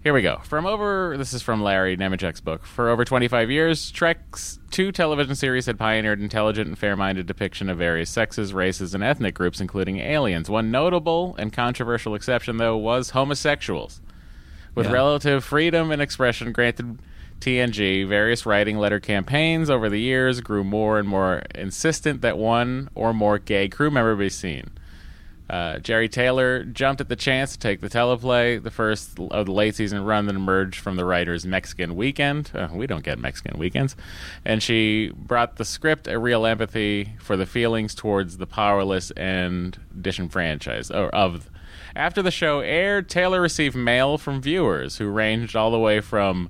Here 0.02 0.12
we 0.12 0.22
go. 0.22 0.40
From 0.44 0.66
over. 0.66 1.16
This 1.16 1.32
is 1.32 1.42
from 1.42 1.62
Larry 1.62 1.96
Nemecek's 1.96 2.40
book. 2.40 2.64
For 2.64 2.88
over 2.88 3.04
25 3.04 3.50
years, 3.50 3.90
Trek's 3.92 4.58
two 4.70 4.90
television 4.90 5.34
series 5.36 5.66
had 5.66 5.78
pioneered 5.78 6.20
intelligent 6.20 6.66
and 6.68 6.78
fair 6.78 6.96
minded 6.96 7.26
depiction 7.26 7.68
of 7.68 7.78
various 7.78 8.10
sexes, 8.10 8.52
races, 8.52 8.94
and 8.94 9.04
ethnic 9.04 9.34
groups, 9.34 9.60
including 9.60 9.98
aliens. 9.98 10.48
One 10.50 10.70
notable 10.72 11.36
and 11.38 11.52
controversial 11.52 12.14
exception, 12.16 12.56
though, 12.56 12.76
was 12.76 13.10
homosexuals. 13.10 14.00
With 14.74 14.86
Yeah. 14.86 14.92
relative 14.92 15.44
freedom 15.44 15.90
and 15.92 16.00
expression 16.02 16.50
granted 16.52 16.98
TNG, 17.42 18.06
various 18.06 18.46
writing 18.46 18.78
letter 18.78 19.00
campaigns 19.00 19.68
over 19.68 19.90
the 19.90 19.98
years 19.98 20.40
grew 20.40 20.62
more 20.62 21.00
and 21.00 21.08
more 21.08 21.42
insistent 21.56 22.20
that 22.20 22.38
one 22.38 22.88
or 22.94 23.12
more 23.12 23.38
gay 23.38 23.68
crew 23.68 23.90
member 23.90 24.14
be 24.14 24.28
seen. 24.28 24.70
Uh, 25.50 25.74
Jeri 25.78 26.10
Taylor 26.10 26.62
jumped 26.64 27.00
at 27.00 27.08
the 27.08 27.16
chance 27.16 27.52
to 27.52 27.58
take 27.58 27.80
the 27.80 27.88
teleplay, 27.88 28.62
the 28.62 28.70
first 28.70 29.18
of 29.18 29.46
the 29.46 29.52
late 29.52 29.74
season 29.74 30.04
run 30.04 30.26
that 30.26 30.36
emerged 30.36 30.78
from 30.78 30.94
the 30.94 31.04
writer's 31.04 31.44
Mexican 31.44 31.96
Weekend. 31.96 32.52
Uh, 32.54 32.68
we 32.72 32.86
don't 32.86 33.02
get 33.02 33.18
Mexican 33.18 33.58
weekends. 33.58 33.96
And 34.44 34.62
she 34.62 35.10
brought 35.14 35.56
the 35.56 35.64
script 35.64 36.06
a 36.06 36.20
real 36.20 36.46
empathy 36.46 37.14
for 37.18 37.36
the 37.36 37.44
feelings 37.44 37.92
towards 37.94 38.38
the 38.38 38.46
powerless 38.46 39.10
and 39.10 39.76
disenfranchised. 40.00 40.92
Or 40.92 41.08
of. 41.14 41.50
After 41.94 42.22
the 42.22 42.30
show 42.30 42.60
aired, 42.60 43.10
Taylor 43.10 43.40
received 43.42 43.74
mail 43.74 44.16
from 44.16 44.40
viewers 44.40 44.98
who 44.98 45.08
ranged 45.08 45.56
all 45.56 45.72
the 45.72 45.78
way 45.78 46.00
from 46.00 46.48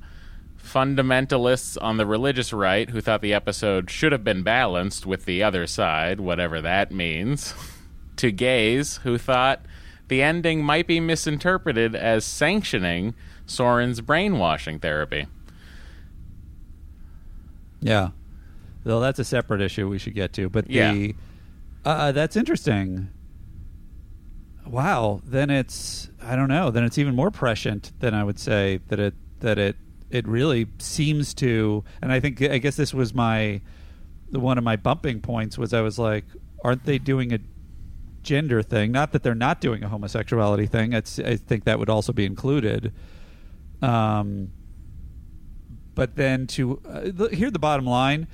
fundamentalists 0.63 1.77
on 1.81 1.97
the 1.97 2.07
religious 2.07 2.53
right 2.53 2.91
who 2.91 3.01
thought 3.01 3.21
the 3.21 3.35
episode 3.35 3.91
should 3.91 4.13
have 4.13 4.25
been 4.25 4.43
balanced 4.43 5.05
with 5.07 5.25
the 5.25 5.43
other 5.43 5.67
side, 5.67 6.21
whatever 6.21 6.61
that 6.61 6.93
means, 6.93 7.55
to 8.17 8.31
gays 8.31 8.99
who 8.99 9.19
thought 9.19 9.65
the 10.09 10.23
ending 10.23 10.65
might 10.65 10.87
be 10.87 11.01
misinterpreted 11.01 11.95
as 11.95 12.25
sanctioning 12.25 13.15
Soren's 13.47 14.01
brainwashing 14.01 14.79
therapy. 14.79 15.27
Yeah. 17.81 18.11
Though 18.85 19.01
that's 19.01 19.19
a 19.19 19.25
separate 19.25 19.61
issue 19.61 19.89
we 19.89 19.99
should 19.99 20.15
get 20.15 20.33
to. 20.35 20.49
But 20.49 20.67
the 20.67 20.73
Yeah. 20.75 21.13
uh, 21.85 22.13
that's 22.13 22.37
interesting. 22.37 23.09
Wow. 24.67 25.21
Then 25.25 25.51
it's 25.51 26.09
I 26.23 26.37
don't 26.37 26.49
know. 26.49 26.71
Then 26.71 26.85
it's 26.85 26.99
even 26.99 27.15
more 27.15 27.31
prescient 27.31 27.93
than 28.01 28.15
I 28.15 28.23
would 28.25 28.39
say 28.39 28.81
that 28.89 28.99
it 29.01 29.15
that 29.41 29.59
it 29.59 29.77
it 30.13 30.27
really 30.29 30.67
seems 30.79 31.35
to. 31.35 31.85
And 32.01 32.13
I 32.13 32.21
think 32.21 32.43
I 32.43 32.59
guess 32.59 32.77
this 32.77 32.93
was 32.93 33.15
my 33.15 33.61
one 34.31 34.59
of 34.59 34.65
my 34.65 34.77
bumping 34.77 35.21
points 35.21 35.59
was 35.59 35.73
I 35.75 35.81
was 35.81 35.99
like, 35.99 36.25
aren't 36.65 36.85
they 36.85 36.99
doing 36.99 37.33
a 37.33 37.39
gender 38.23 38.63
thing? 38.63 38.93
Not 38.93 39.13
that 39.13 39.23
they're 39.23 39.35
not 39.35 39.61
doing 39.61 39.83
a 39.83 39.89
homosexuality 39.89 40.67
thing. 40.67 40.93
It's 40.93 41.19
I 41.19 41.37
think 41.37 41.65
that 41.65 41.79
would 41.79 41.91
also 41.91 42.13
be 42.13 42.25
included. 42.25 42.93
Um, 43.81 44.53
but 45.95 46.17
then 46.17 46.47
to 46.47 46.81
uh, 46.87 47.29
hear 47.29 47.51
the 47.51 47.59
bottom 47.59 47.87
line 47.87 48.29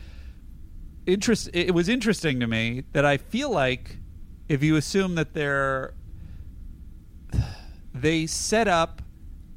interest 1.07 1.49
it 1.55 1.75
was 1.75 1.89
interesting 1.89 2.39
to 2.39 2.47
me 2.47 2.85
that 2.93 3.05
i 3.05 3.17
feel 3.17 3.51
like 3.51 3.97
if 4.49 4.63
you 4.63 4.77
assume 4.77 5.15
that 5.15 5.33
they're 5.33 5.95
they 7.95 8.27
set 8.27 8.69
up 8.69 9.03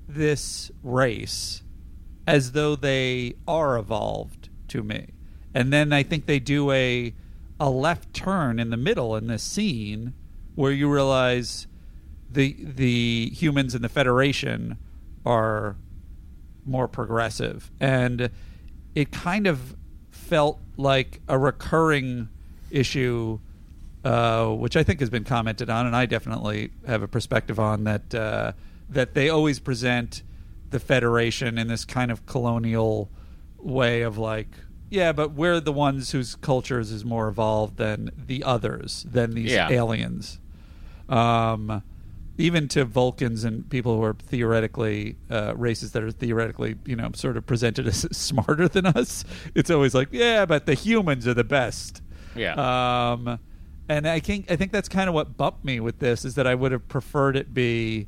this 0.07 0.72
race 0.81 1.61
as 2.27 2.52
though 2.52 2.76
they 2.76 3.34
are 3.48 3.77
evolved 3.77 4.49
to 4.68 4.84
me 4.84 5.07
and 5.53 5.72
then 5.72 5.91
i 5.91 6.03
think 6.03 6.26
they 6.26 6.39
do 6.39 6.72
a 6.72 7.14
a 7.60 7.69
left 7.69 8.14
turn 8.14 8.60
in 8.60 8.69
the 8.72 8.77
middle 8.77 9.15
in 9.15 9.27
this 9.27 9.43
scene 9.43 10.14
where 10.56 10.72
you 10.72 10.91
realize 10.91 11.68
the 12.31 12.56
the 12.60 13.30
humans 13.34 13.76
in 13.76 13.81
the 13.81 13.89
Federation 13.89 14.77
are 15.26 15.76
more 16.65 16.88
progressive, 16.88 17.72
and 17.80 18.30
it 18.95 19.11
kind 19.11 19.48
of 19.48 19.76
felt 20.11 20.60
like 20.77 21.22
a 21.27 21.38
recurring 21.38 22.30
issue, 22.69 23.39
uh, 24.03 24.48
which 24.48 24.77
I 24.77 24.84
think 24.84 24.99
has 24.99 25.10
been 25.10 25.23
commented 25.23 25.69
on, 25.69 25.85
and 25.85 25.95
I 25.95 26.06
definitely 26.06 26.72
have 26.88 27.03
a 27.03 27.07
perspective 27.07 27.60
on 27.60 27.84
that. 27.84 28.14
Uh, 28.14 28.53
that 28.89 29.14
they 29.14 29.30
always 29.30 29.57
present 29.57 30.22
the 30.72 30.80
Federation 30.80 31.57
in 31.57 31.68
this 31.68 31.85
kind 31.85 32.11
of 32.11 32.26
colonial 32.26 33.10
way 33.57 34.02
of 34.02 34.18
like, 34.18 34.48
yeah, 34.89 35.11
but 35.14 35.31
we're 35.34 35.60
the 35.61 35.72
ones 35.72 36.11
whose 36.11 36.35
cultures 36.35 36.91
is 36.91 37.06
more 37.06 37.27
evolved 37.30 37.77
than 37.77 38.11
the 38.18 38.43
others, 38.43 39.06
than 39.10 39.31
these 39.31 39.52
Yeah. 39.52 39.69
aliens. 39.69 40.39
Um, 41.07 41.84
even 42.38 42.68
to 42.69 42.85
Vulcans 42.85 43.43
and 43.43 43.69
people 43.69 43.98
who 43.98 44.03
are 44.03 44.14
theoretically 44.15 45.18
uh, 45.30 45.53
races 45.56 45.91
that 45.91 46.03
are 46.03 46.11
theoretically, 46.11 46.76
you 46.85 46.95
know, 46.95 47.11
sort 47.14 47.38
of 47.38 47.45
presented 47.45 47.88
as 47.88 48.07
smarter 48.18 48.68
than 48.68 48.85
us, 48.88 49.23
it's 49.53 49.69
always 49.69 49.93
like, 49.93 50.07
yeah, 50.11 50.45
but 50.45 50.65
the 50.65 50.73
humans 50.73 51.27
are 51.27 51.34
the 51.34 51.43
best. 51.43 52.02
Yeah. 52.35 52.53
Um, 53.11 53.39
and 53.89 54.07
I 54.07 54.19
think 54.19 54.49
I 54.49 54.56
think 54.56 54.72
that's 54.72 54.88
kind 54.89 55.10
of 55.10 55.14
what 55.14 55.35
bumped 55.38 55.65
me 55.65 55.80
with 55.81 55.99
this 55.99 56.23
is 56.23 56.35
that 56.35 56.48
I 56.48 56.56
would 56.56 56.72
have 56.72 56.88
preferred 56.88 57.35
it 57.35 57.53
be, 57.53 58.07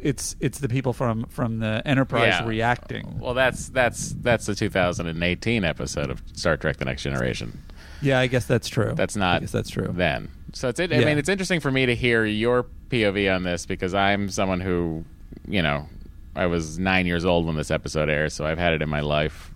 it's 0.00 0.36
it's 0.40 0.58
the 0.58 0.68
people 0.68 0.92
from 0.92 1.24
from 1.24 1.58
the 1.58 1.82
Enterprise 1.84 2.34
Yeah. 2.40 2.46
reacting. 2.46 3.18
Well, 3.18 3.34
that's 3.34 3.68
that's 3.68 4.10
that's 4.20 4.46
the 4.46 4.54
2018 4.54 5.64
episode 5.64 6.10
of 6.10 6.22
Star 6.34 6.56
Trek: 6.56 6.76
The 6.78 6.84
Next 6.84 7.02
Generation. 7.02 7.58
Yeah, 8.02 8.18
I 8.20 8.26
guess 8.26 8.44
that's 8.46 8.68
true. 8.68 8.92
That's 8.94 9.16
not. 9.16 9.36
I 9.36 9.40
guess 9.40 9.52
that's 9.52 9.70
true. 9.70 9.88
Then, 9.92 10.28
so 10.52 10.68
it's. 10.68 10.78
It, 10.80 10.92
I 10.92 10.98
Yeah. 10.98 11.06
mean, 11.06 11.18
it's 11.18 11.28
interesting 11.28 11.60
for 11.60 11.70
me 11.70 11.86
to 11.86 11.94
hear 11.94 12.24
your 12.26 12.66
POV 12.90 13.34
on 13.34 13.42
this 13.42 13.64
because 13.66 13.94
I'm 13.94 14.28
someone 14.28 14.60
who, 14.60 15.04
you 15.48 15.62
know, 15.62 15.88
I 16.36 16.46
was 16.46 16.78
nine 16.78 17.06
years 17.06 17.24
old 17.24 17.46
when 17.46 17.56
this 17.56 17.70
episode 17.70 18.08
aired, 18.10 18.32
so 18.32 18.44
I've 18.46 18.58
had 18.58 18.74
it 18.74 18.82
in 18.82 18.88
my 18.90 19.00
life 19.00 19.50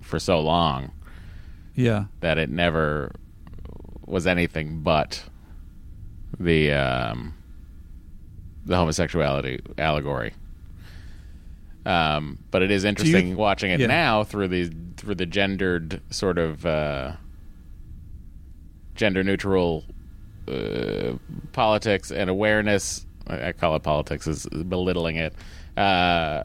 for 0.00 0.20
so 0.20 0.38
long 0.40 0.92
Yeah. 1.74 2.04
that 2.20 2.38
it 2.38 2.48
never 2.48 3.12
was 4.06 4.24
anything 4.28 4.80
but 4.82 5.24
the 6.38 6.70
um, 6.72 7.34
the 8.66 8.76
homosexuality 8.76 9.60
allegory. 9.78 10.34
Um, 11.86 12.38
but 12.50 12.62
it 12.62 12.70
is 12.72 12.84
interesting 12.84 13.36
watching 13.36 13.70
it 13.70 13.78
yeah. 13.80 13.86
now 13.86 14.24
through 14.24 14.48
the 14.48 14.70
through 14.96 15.14
the 15.14 15.26
gendered 15.26 16.02
sort 16.10 16.36
of 16.36 16.66
uh, 16.66 17.12
gender 18.96 19.22
neutral 19.22 19.84
uh, 20.48 21.12
politics 21.52 22.10
and 22.10 22.28
awareness. 22.28 23.06
I 23.28 23.48
I 23.48 23.52
call 23.52 23.76
it 23.76 23.82
politics 23.84 24.26
is 24.26 24.46
belittling 24.46 25.16
it. 25.16 25.34
Uh, 25.76 26.42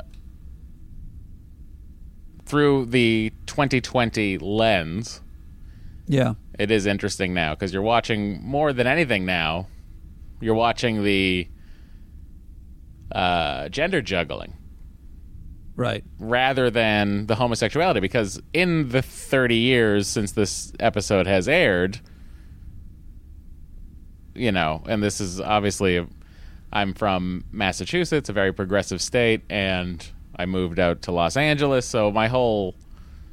through 2.46 2.86
the 2.86 3.32
2020 3.46 4.38
lens, 4.40 5.22
Yeah. 6.08 6.34
it 6.60 6.70
is 6.70 6.86
interesting 6.86 7.34
now 7.34 7.56
because 7.56 7.72
you're 7.74 7.82
watching 7.82 8.44
more 8.44 8.74
than 8.74 8.88
anything 8.88 9.26
now. 9.26 9.68
You're 10.42 10.56
watching 10.56 11.04
the 11.04 11.48
uh, 13.14 13.70
gender 13.70 14.02
juggling 14.02 14.54
Right. 15.76 16.04
rather 16.20 16.70
than 16.70 17.26
the 17.28 17.36
homosexuality 17.36 18.02
because 18.02 18.40
in 18.54 18.90
the 18.90 19.02
30 19.02 19.56
years 19.56 20.08
since 20.08 20.34
this 20.34 20.72
episode 20.80 21.26
has 21.28 21.48
aired 21.48 22.00
you 24.36 24.52
know 24.52 24.84
and 24.88 25.02
this 25.02 25.20
is 25.20 25.40
obviously 25.42 26.06
i'm 26.72 26.94
from 26.94 27.44
massachusetts 27.52 28.30
a 28.30 28.34
very 28.34 28.54
progressive 28.54 29.02
state 29.02 29.42
and 29.50 30.12
i 30.36 30.46
moved 30.46 30.78
out 30.80 31.02
to 31.04 31.12
los 31.12 31.36
angeles 31.36 31.86
so 31.86 32.12
my 32.12 32.28
whole 32.28 32.76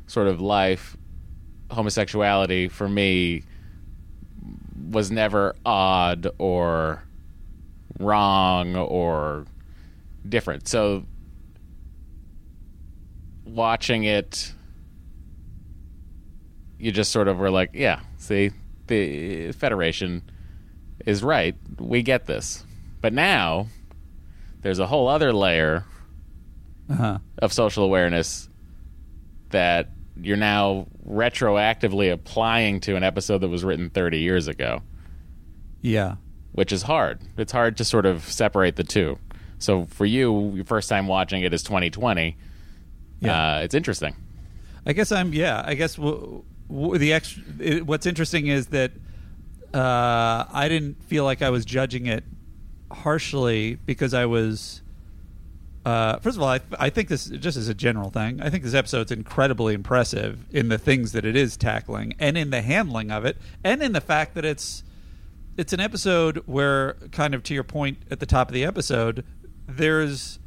sort 0.06 0.26
of 0.26 0.40
life 0.40 0.96
homosexuality 1.70 2.68
for 2.68 2.88
me 2.88 3.42
was 4.90 5.10
never 5.10 5.54
odd 5.66 6.26
or 6.38 7.02
wrong 7.98 8.74
or 8.74 9.44
different. 10.28 10.68
So 10.68 11.04
watching 13.44 14.04
it 14.04 14.52
you 16.78 16.92
just 16.92 17.10
sort 17.10 17.28
of 17.28 17.38
were 17.38 17.50
like 17.50 17.70
yeah 17.72 18.00
see 18.18 18.50
the 18.86 19.52
federation 19.52 20.22
is 21.06 21.22
right. 21.22 21.54
We 21.78 22.02
get 22.02 22.26
this. 22.26 22.64
But 23.02 23.12
now 23.12 23.66
there's 24.62 24.78
a 24.78 24.86
whole 24.86 25.08
other 25.08 25.32
layer 25.32 25.84
Uh-huh. 26.90 27.18
of 27.38 27.52
social 27.52 27.84
awareness 27.84 28.48
that 29.50 29.90
you're 30.20 30.36
now 30.38 30.86
retroactively 31.06 32.10
applying 32.12 32.80
to 32.80 32.96
an 32.96 33.02
episode 33.04 33.38
that 33.38 33.48
was 33.48 33.62
written 33.64 33.90
30 33.90 34.20
years 34.20 34.48
ago. 34.48 34.82
Yeah. 35.82 36.16
which 36.52 36.72
is 36.72 36.82
hard. 36.82 37.20
It's 37.36 37.52
hard 37.52 37.76
to 37.76 37.84
sort 37.84 38.04
of 38.06 38.24
separate 38.24 38.76
the 38.76 38.84
two 38.84 39.18
so 39.58 39.86
for 39.86 40.06
you 40.06 40.52
your 40.54 40.64
first 40.64 40.88
time 40.88 41.06
watching 41.06 41.42
it 41.42 41.52
is 41.52 41.62
2020 41.62 42.36
Yeah. 43.20 43.56
uh, 43.56 43.60
it's 43.60 43.74
interesting 43.74 44.14
I 44.86 44.92
guess 44.94 45.12
I'm 45.12 45.34
yeah. 45.34 45.62
I 45.66 45.74
guess 45.74 45.96
w- 45.96 46.42
w- 46.70 46.96
the 46.98 47.12
ex- 47.12 47.38
it, 47.60 47.86
what's 47.86 48.06
interesting 48.06 48.46
is 48.46 48.68
that 48.68 48.92
uh, 49.74 50.44
I 50.50 50.66
didn't 50.70 51.02
feel 51.04 51.24
like 51.24 51.42
I 51.42 51.50
was 51.50 51.66
judging 51.66 52.06
it 52.06 52.24
harshly 52.90 53.74
because 53.74 54.14
I 54.14 54.24
was. 54.24 54.80
Uh, 55.84 56.18
first 56.20 56.36
of 56.38 56.42
all, 56.42 56.48
I, 56.48 56.60
I 56.78 56.88
think 56.90 57.08
this 57.08 57.26
just 57.26 57.58
as 57.58 57.68
a 57.68 57.74
general 57.74 58.08
thing. 58.10 58.40
I 58.40 58.48
think 58.50 58.64
this 58.64 58.72
episode's 58.72 59.12
incredibly 59.12 59.74
impressive 59.74 60.46
in 60.52 60.68
the 60.68 60.78
things 60.78 61.12
that 61.12 61.26
it 61.26 61.36
is 61.36 61.56
tackling, 61.58 62.14
and 62.18 62.38
in 62.38 62.48
the 62.48 62.62
handling 62.62 63.10
of 63.10 63.26
it, 63.26 63.36
and 63.64 63.82
in 63.82 63.92
the 63.92 64.00
fact 64.00 64.34
that 64.36 64.44
it's 64.46 64.84
it's 65.58 65.74
an 65.74 65.80
episode 65.80 66.38
where, 66.46 66.94
kind 67.12 67.34
of 67.34 67.42
to 67.42 67.52
your 67.54 67.64
point 67.64 67.98
at 68.10 68.20
the 68.20 68.26
top 68.26 68.48
of 68.48 68.54
the 68.54 68.64
episode, 68.64 69.22
there's 69.68 70.38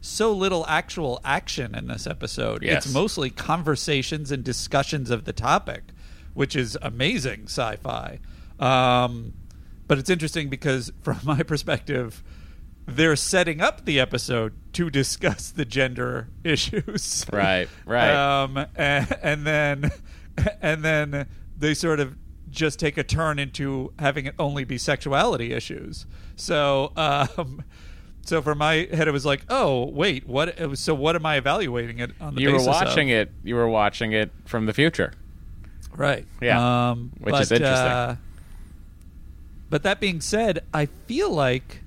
so 0.00 0.32
little 0.32 0.64
actual 0.66 1.20
action 1.24 1.74
in 1.74 1.86
this 1.86 2.06
episode. 2.06 2.62
Yes. 2.62 2.86
It's 2.86 2.94
mostly 2.94 3.30
conversations 3.30 4.30
and 4.32 4.42
discussions 4.42 5.10
of 5.10 5.24
the 5.24 5.32
topic, 5.32 5.84
which 6.34 6.56
is 6.56 6.76
amazing 6.80 7.44
sci-fi. 7.44 8.18
Um, 8.58 9.34
but 9.86 9.98
it's 9.98 10.10
interesting 10.10 10.48
because, 10.48 10.90
from 11.02 11.18
my 11.24 11.42
perspective, 11.42 12.22
they're 12.86 13.16
setting 13.16 13.60
up 13.60 13.84
the 13.84 14.00
episode 14.00 14.54
to 14.72 14.90
discuss 14.90 15.50
the 15.50 15.64
gender 15.64 16.28
issues. 16.44 17.26
Right, 17.30 17.68
right. 17.84 18.14
Um, 18.14 18.56
and, 18.74 19.16
and 19.22 19.46
then, 19.46 19.90
and 20.62 20.82
then 20.82 21.26
they 21.58 21.74
sort 21.74 22.00
of 22.00 22.16
just 22.50 22.80
take 22.80 22.98
a 22.98 23.04
turn 23.04 23.38
into 23.38 23.92
having 23.98 24.26
it 24.26 24.34
only 24.38 24.64
be 24.64 24.78
sexuality 24.78 25.52
issues. 25.52 26.06
So, 26.34 26.92
um, 26.96 27.62
so 28.24 28.42
for 28.42 28.54
my 28.54 28.88
head, 28.92 29.08
it 29.08 29.12
was 29.12 29.26
like, 29.26 29.42
oh 29.48 29.86
wait, 29.86 30.26
what? 30.26 30.78
So 30.78 30.94
what 30.94 31.16
am 31.16 31.26
I 31.26 31.36
evaluating 31.36 31.98
it 31.98 32.12
on 32.20 32.34
the 32.34 32.42
you 32.42 32.48
were 32.48 32.54
basis 32.58 32.68
of? 32.68 32.74
watching 32.74 33.08
it 33.08 33.30
you 33.42 33.54
were 33.54 33.68
watching 33.68 34.12
it 34.12 34.30
from 34.44 34.66
the 34.66 34.72
future 34.72 35.12
Right. 35.94 36.26
Yeah. 36.40 36.90
Um, 36.90 37.10
Which 37.18 37.32
but, 37.32 37.42
is 37.42 37.52
interesting. 37.52 37.86
uh, 37.86 38.16
but 39.68 39.82
that 39.82 40.00
being 40.00 40.20
said, 40.20 40.60
I 40.72 40.86
feel 40.86 41.30
like, 41.30 41.82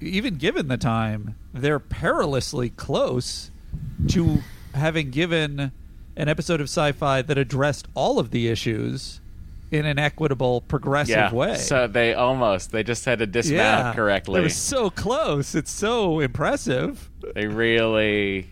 even 0.00 0.36
given 0.36 0.68
the 0.68 0.76
time, 0.76 1.36
they're 1.54 1.78
perilously 1.78 2.70
close 2.70 3.50
to 4.08 4.42
having 4.74 5.10
given 5.10 5.72
an 6.16 6.28
episode 6.28 6.60
of 6.60 6.64
sci 6.64 6.92
fi 6.92 7.22
that 7.22 7.38
addressed 7.38 7.88
all 7.94 8.18
of 8.18 8.30
the 8.30 8.48
issues 8.48 9.20
in 9.70 9.84
an 9.84 9.98
equitable, 9.98 10.60
progressive 10.60 11.16
yeah 11.16 11.32
way. 11.32 11.56
so 11.56 11.86
they 11.88 12.14
almost 12.14 12.70
they 12.72 12.82
just 12.84 13.04
had 13.04 13.18
to 13.18 13.26
dismount 13.26 13.86
yeah. 13.86 13.94
correctly 13.94 14.40
It 14.40 14.44
was 14.44 14.56
so 14.56 14.90
close. 14.90 15.54
It's 15.54 15.70
so 15.72 16.20
impressive. 16.20 17.10
they 17.34 17.46
really 17.46 18.48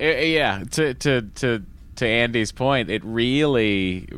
i- 0.00 0.04
i- 0.04 0.20
yeah 0.22 0.64
to 0.70 0.94
to 0.94 1.22
to 1.34 1.62
to 1.96 2.06
andy's 2.06 2.52
point 2.52 2.88
it 2.90 3.02
really 3.04 4.08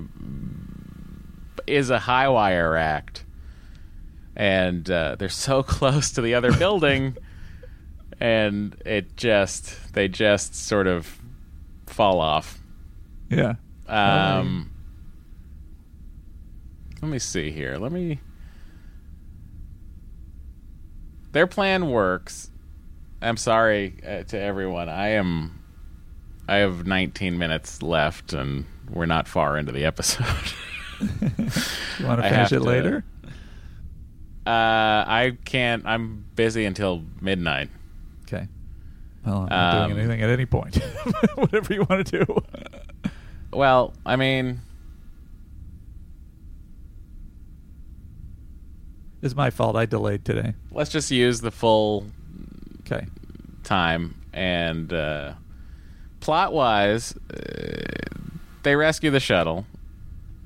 is 1.66 1.90
a 1.90 1.99
high 1.99 2.28
wire 2.28 2.77
act 2.77 3.24
and 4.36 4.89
uh, 4.90 5.16
they're 5.19 5.28
so 5.28 5.62
close 5.77 6.12
to 6.12 6.20
the 6.20 6.35
other 6.35 6.53
building 6.59 7.16
and 8.20 8.77
it 8.86 9.16
just 9.16 9.93
they 9.94 10.07
just 10.09 10.55
sort 10.55 10.86
of 10.86 11.19
fall 11.86 12.20
off 12.20 12.59
Yeah. 13.31 13.55
um 13.89 14.70
let 17.03 17.11
me 17.11 17.19
see 17.19 17.51
here 17.51 17.77
let 17.79 17.91
me 17.93 18.19
their 21.33 21.47
plan 21.47 21.91
works 21.91 22.51
i'm 23.20 23.37
sorry 23.37 23.95
uh, 24.07 24.23
to 24.24 24.39
everyone 24.39 24.89
i 24.89 25.09
am 25.09 25.59
i 26.49 26.57
have 26.57 26.87
19 26.87 27.37
minutes 27.39 27.83
left 27.83 28.33
and 28.33 28.65
we're 28.91 29.07
not 29.07 29.27
far 29.27 29.57
into 29.59 29.73
the 29.73 29.85
episode 29.85 30.24
You 31.01 32.07
want 32.07 32.23
to 32.23 32.29
finish 32.29 32.53
it 32.53 32.59
to- 32.59 32.61
later? 32.61 33.05
Uh, 34.47 34.51
I 35.07 35.37
can't. 35.45 35.85
I'm 35.87 36.24
busy 36.37 36.65
until 36.65 37.03
midnight. 37.20 37.70
Okay. 38.24 38.47
Well, 39.27 39.43
I'm 39.43 39.49
not 39.49 39.74
Um, 39.74 39.89
doing 39.91 39.99
anything 40.01 40.23
at 40.23 40.31
any 40.31 40.47
point. 40.47 40.77
Whatever 41.35 41.74
you 41.74 41.85
want 41.89 42.07
to 42.07 42.24
do. 42.24 42.43
Well, 43.53 43.95
I 44.07 44.15
mean, 44.16 44.61
It's 49.23 49.36
my 49.36 49.51
fault. 49.51 49.77
I 49.77 49.86
delayed 49.86 50.24
today. 50.24 50.55
let's 50.73 50.90
just 50.90 51.11
use 51.11 51.40
the 51.40 51.51
full 51.53 52.07
Okay. 52.81 53.07
time 53.62 54.16
and 54.32 54.93
uh, 54.93 55.32
plot 56.20 56.53
wise 56.53 57.15
uh, 57.32 57.81
they 58.65 58.74
rescue 58.77 59.11
the 59.11 59.20
shuttle 59.20 59.65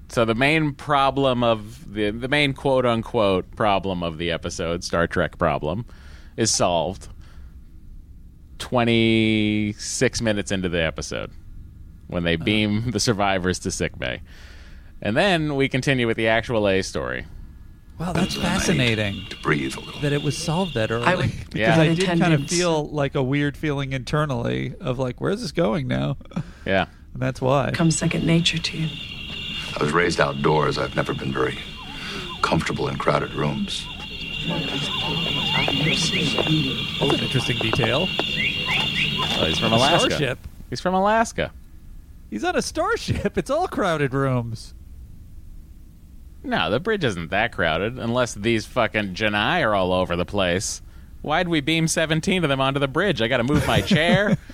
so 0.08 0.24
the 0.24 0.34
main 0.34 0.72
problem 0.74 1.42
of 1.42 1.92
the 1.92 2.10
the 2.10 2.28
main 2.28 2.52
quote 2.52 2.84
unquote 2.86 3.50
problem 3.56 4.02
of 4.02 4.18
the 4.18 4.30
episode 4.30 4.82
star 4.84 5.06
trek 5.06 5.38
problem 5.38 5.84
is 6.36 6.50
solved 6.54 7.08
26 8.58 10.20
minutes 10.22 10.50
into 10.52 10.68
the 10.68 10.82
episode 10.82 11.30
when 12.08 12.24
they 12.24 12.36
beam 12.36 12.90
the 12.90 13.00
survivors 13.00 13.58
to 13.60 13.70
sickbay 13.70 14.20
and 15.02 15.16
then 15.16 15.56
we 15.56 15.68
continue 15.68 16.06
with 16.06 16.16
the 16.16 16.28
actual 16.28 16.68
a 16.68 16.82
story 16.82 17.24
Wow, 17.98 18.12
that's 18.12 18.36
fascinating. 18.36 19.24
To 19.30 19.36
breathe 19.38 19.74
a 19.76 19.80
little. 19.80 20.00
That 20.02 20.12
it 20.12 20.22
was 20.22 20.36
solved 20.36 20.74
that 20.74 20.90
early. 20.90 21.06
I 21.06 21.14
would 21.14 21.30
because 21.50 21.54
Yeah. 21.54 21.80
I 21.80 21.94
did 21.94 22.06
kind 22.06 22.34
of 22.34 22.46
feel 22.48 22.88
like 22.88 23.14
a 23.14 23.22
weird 23.22 23.56
feeling 23.56 23.92
internally 23.92 24.74
of 24.80 24.98
like, 24.98 25.20
where's 25.20 25.40
this 25.40 25.52
going 25.52 25.88
now? 25.88 26.16
yeah 26.66 26.86
And 27.14 27.22
that's 27.22 27.40
why. 27.40 27.70
Comes 27.72 27.96
second 27.96 28.26
nature 28.26 28.58
to 28.58 28.76
you. 28.78 28.88
I 29.78 29.82
was 29.82 29.92
raised 29.92 30.20
outdoors. 30.20 30.76
I've 30.78 30.94
never 30.96 31.14
been 31.14 31.32
very 31.32 31.58
comfortable 32.42 32.88
in 32.88 32.96
crowded 32.98 33.32
rooms. 33.34 33.86
That's 34.46 34.88
an 37.12 37.20
interesting 37.20 37.56
detail. 37.58 38.06
oh, 38.08 39.44
he's 39.48 39.58
from 39.58 39.72
alaska 39.72 40.10
Starship. 40.10 40.38
he's 40.70 40.80
from 40.80 40.94
alaska 40.94 41.50
He's 42.30 42.42
on 42.42 42.56
a 42.56 42.62
starship. 42.62 43.38
It's 43.38 43.50
all 43.50 43.68
crowded 43.68 44.12
rooms. 44.12 44.74
No, 46.46 46.70
the 46.70 46.78
bridge 46.78 47.02
isn't 47.02 47.30
that 47.30 47.50
crowded 47.50 47.98
unless 47.98 48.32
these 48.32 48.66
fucking 48.66 49.14
J'naii 49.14 49.66
are 49.66 49.74
all 49.74 49.92
over 49.92 50.14
the 50.14 50.24
place. 50.24 50.80
Why'd 51.20 51.48
we 51.48 51.60
beam 51.60 51.88
17 51.88 52.44
of 52.44 52.48
them 52.48 52.60
onto 52.60 52.78
the 52.78 52.86
bridge? 52.86 53.20
I 53.20 53.26
gotta 53.26 53.42
move 53.42 53.66
my 53.66 53.80
chair. 53.80 54.38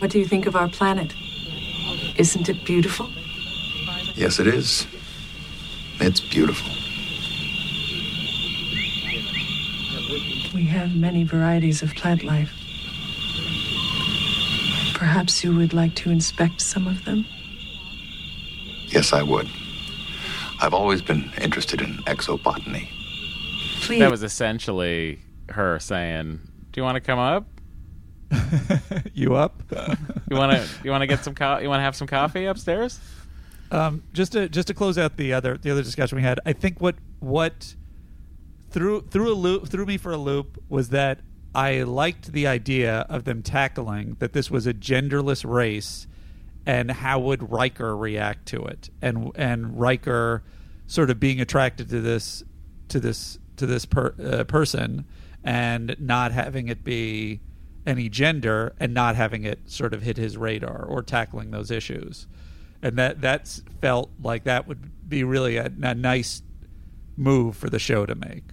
What 0.00 0.10
do 0.10 0.18
you 0.18 0.26
think 0.26 0.44
of 0.44 0.54
our 0.54 0.68
planet? 0.68 1.14
Isn't 2.16 2.50
it 2.50 2.64
beautiful? 2.66 3.08
Yes, 4.14 4.38
it 4.38 4.46
is. 4.46 4.86
It's 5.98 6.20
beautiful. 6.20 6.70
We 10.54 10.66
have 10.66 10.94
many 10.94 11.24
varieties 11.24 11.82
of 11.82 11.94
plant 11.94 12.22
life. 12.22 12.63
Perhaps 14.94 15.42
you 15.44 15.54
would 15.56 15.72
like 15.74 15.94
to 15.96 16.10
inspect 16.10 16.60
some 16.60 16.86
of 16.86 17.04
them? 17.04 17.26
Yes, 18.88 19.12
I 19.12 19.22
would. 19.22 19.48
I've 20.60 20.74
always 20.74 21.02
been 21.02 21.30
interested 21.40 21.80
in 21.80 21.94
exobotany. 22.04 22.88
Please. 23.80 23.98
that 23.98 24.10
was 24.10 24.22
essentially 24.22 25.18
her 25.50 25.78
saying, 25.78 26.40
"Do 26.72 26.80
you 26.80 26.84
want 26.84 26.94
to 26.96 27.00
come 27.00 27.18
up? 27.18 27.46
you 29.14 29.34
up? 29.34 29.62
You 30.30 30.36
want 30.38 30.52
to 30.52 30.66
you 30.82 30.90
want 30.90 31.02
to 31.02 31.06
get 31.06 31.22
some 31.22 31.34
co- 31.34 31.58
you 31.58 31.68
want 31.68 31.80
to 31.80 31.84
have 31.84 31.94
some 31.94 32.06
coffee 32.06 32.46
upstairs?" 32.46 32.98
Um, 33.70 34.02
just 34.14 34.32
to 34.32 34.48
just 34.48 34.68
to 34.68 34.74
close 34.74 34.96
out 34.96 35.16
the 35.18 35.32
other 35.34 35.58
the 35.58 35.70
other 35.70 35.82
discussion 35.82 36.16
we 36.16 36.22
had, 36.22 36.40
I 36.46 36.54
think 36.54 36.80
what 36.80 36.94
what 37.20 37.74
threw 38.70 39.02
threw 39.02 39.30
a 39.32 39.34
loop 39.34 39.68
threw 39.68 39.84
me 39.84 39.98
for 39.98 40.12
a 40.12 40.16
loop 40.16 40.62
was 40.68 40.88
that 40.90 41.20
I 41.54 41.82
liked 41.82 42.32
the 42.32 42.46
idea 42.46 43.06
of 43.08 43.24
them 43.24 43.42
tackling 43.42 44.16
that 44.18 44.32
this 44.32 44.50
was 44.50 44.66
a 44.66 44.74
genderless 44.74 45.48
race, 45.48 46.06
and 46.66 46.90
how 46.90 47.20
would 47.20 47.50
Riker 47.50 47.96
react 47.96 48.46
to 48.46 48.64
it, 48.64 48.90
and 49.00 49.30
and 49.34 49.78
Riker 49.78 50.42
sort 50.86 51.10
of 51.10 51.20
being 51.20 51.40
attracted 51.40 51.88
to 51.90 52.00
this 52.00 52.42
to 52.88 53.00
this 53.00 53.38
to 53.56 53.66
this 53.66 53.84
per, 53.84 54.14
uh, 54.22 54.44
person, 54.44 55.04
and 55.42 55.96
not 55.98 56.32
having 56.32 56.68
it 56.68 56.82
be 56.82 57.40
any 57.86 58.08
gender, 58.08 58.74
and 58.80 58.94
not 58.94 59.14
having 59.14 59.44
it 59.44 59.60
sort 59.70 59.94
of 59.94 60.02
hit 60.02 60.16
his 60.16 60.36
radar 60.36 60.84
or 60.84 61.02
tackling 61.02 61.50
those 61.50 61.70
issues 61.70 62.26
and 62.84 62.98
that 62.98 63.20
that's 63.20 63.62
felt 63.80 64.10
like 64.22 64.44
that 64.44 64.68
would 64.68 65.08
be 65.08 65.24
really 65.24 65.56
a, 65.56 65.72
a 65.82 65.94
nice 65.94 66.42
move 67.16 67.56
for 67.56 67.70
the 67.70 67.78
show 67.78 68.04
to 68.04 68.14
make. 68.14 68.44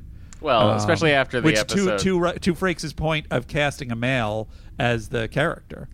Well, 0.42 0.70
Um, 0.72 0.78
especially 0.78 1.12
after 1.14 1.40
the 1.40 1.46
which 1.46 1.60
episode. 1.60 2.00
to 2.00 2.34
to 2.34 2.40
to 2.40 2.54
Frakes' 2.56 2.96
point 2.96 3.28
of 3.32 3.48
casting 3.48 3.92
a 3.92 3.96
male 3.96 4.48
as 4.80 5.10
the 5.10 5.28
character. 5.28 5.88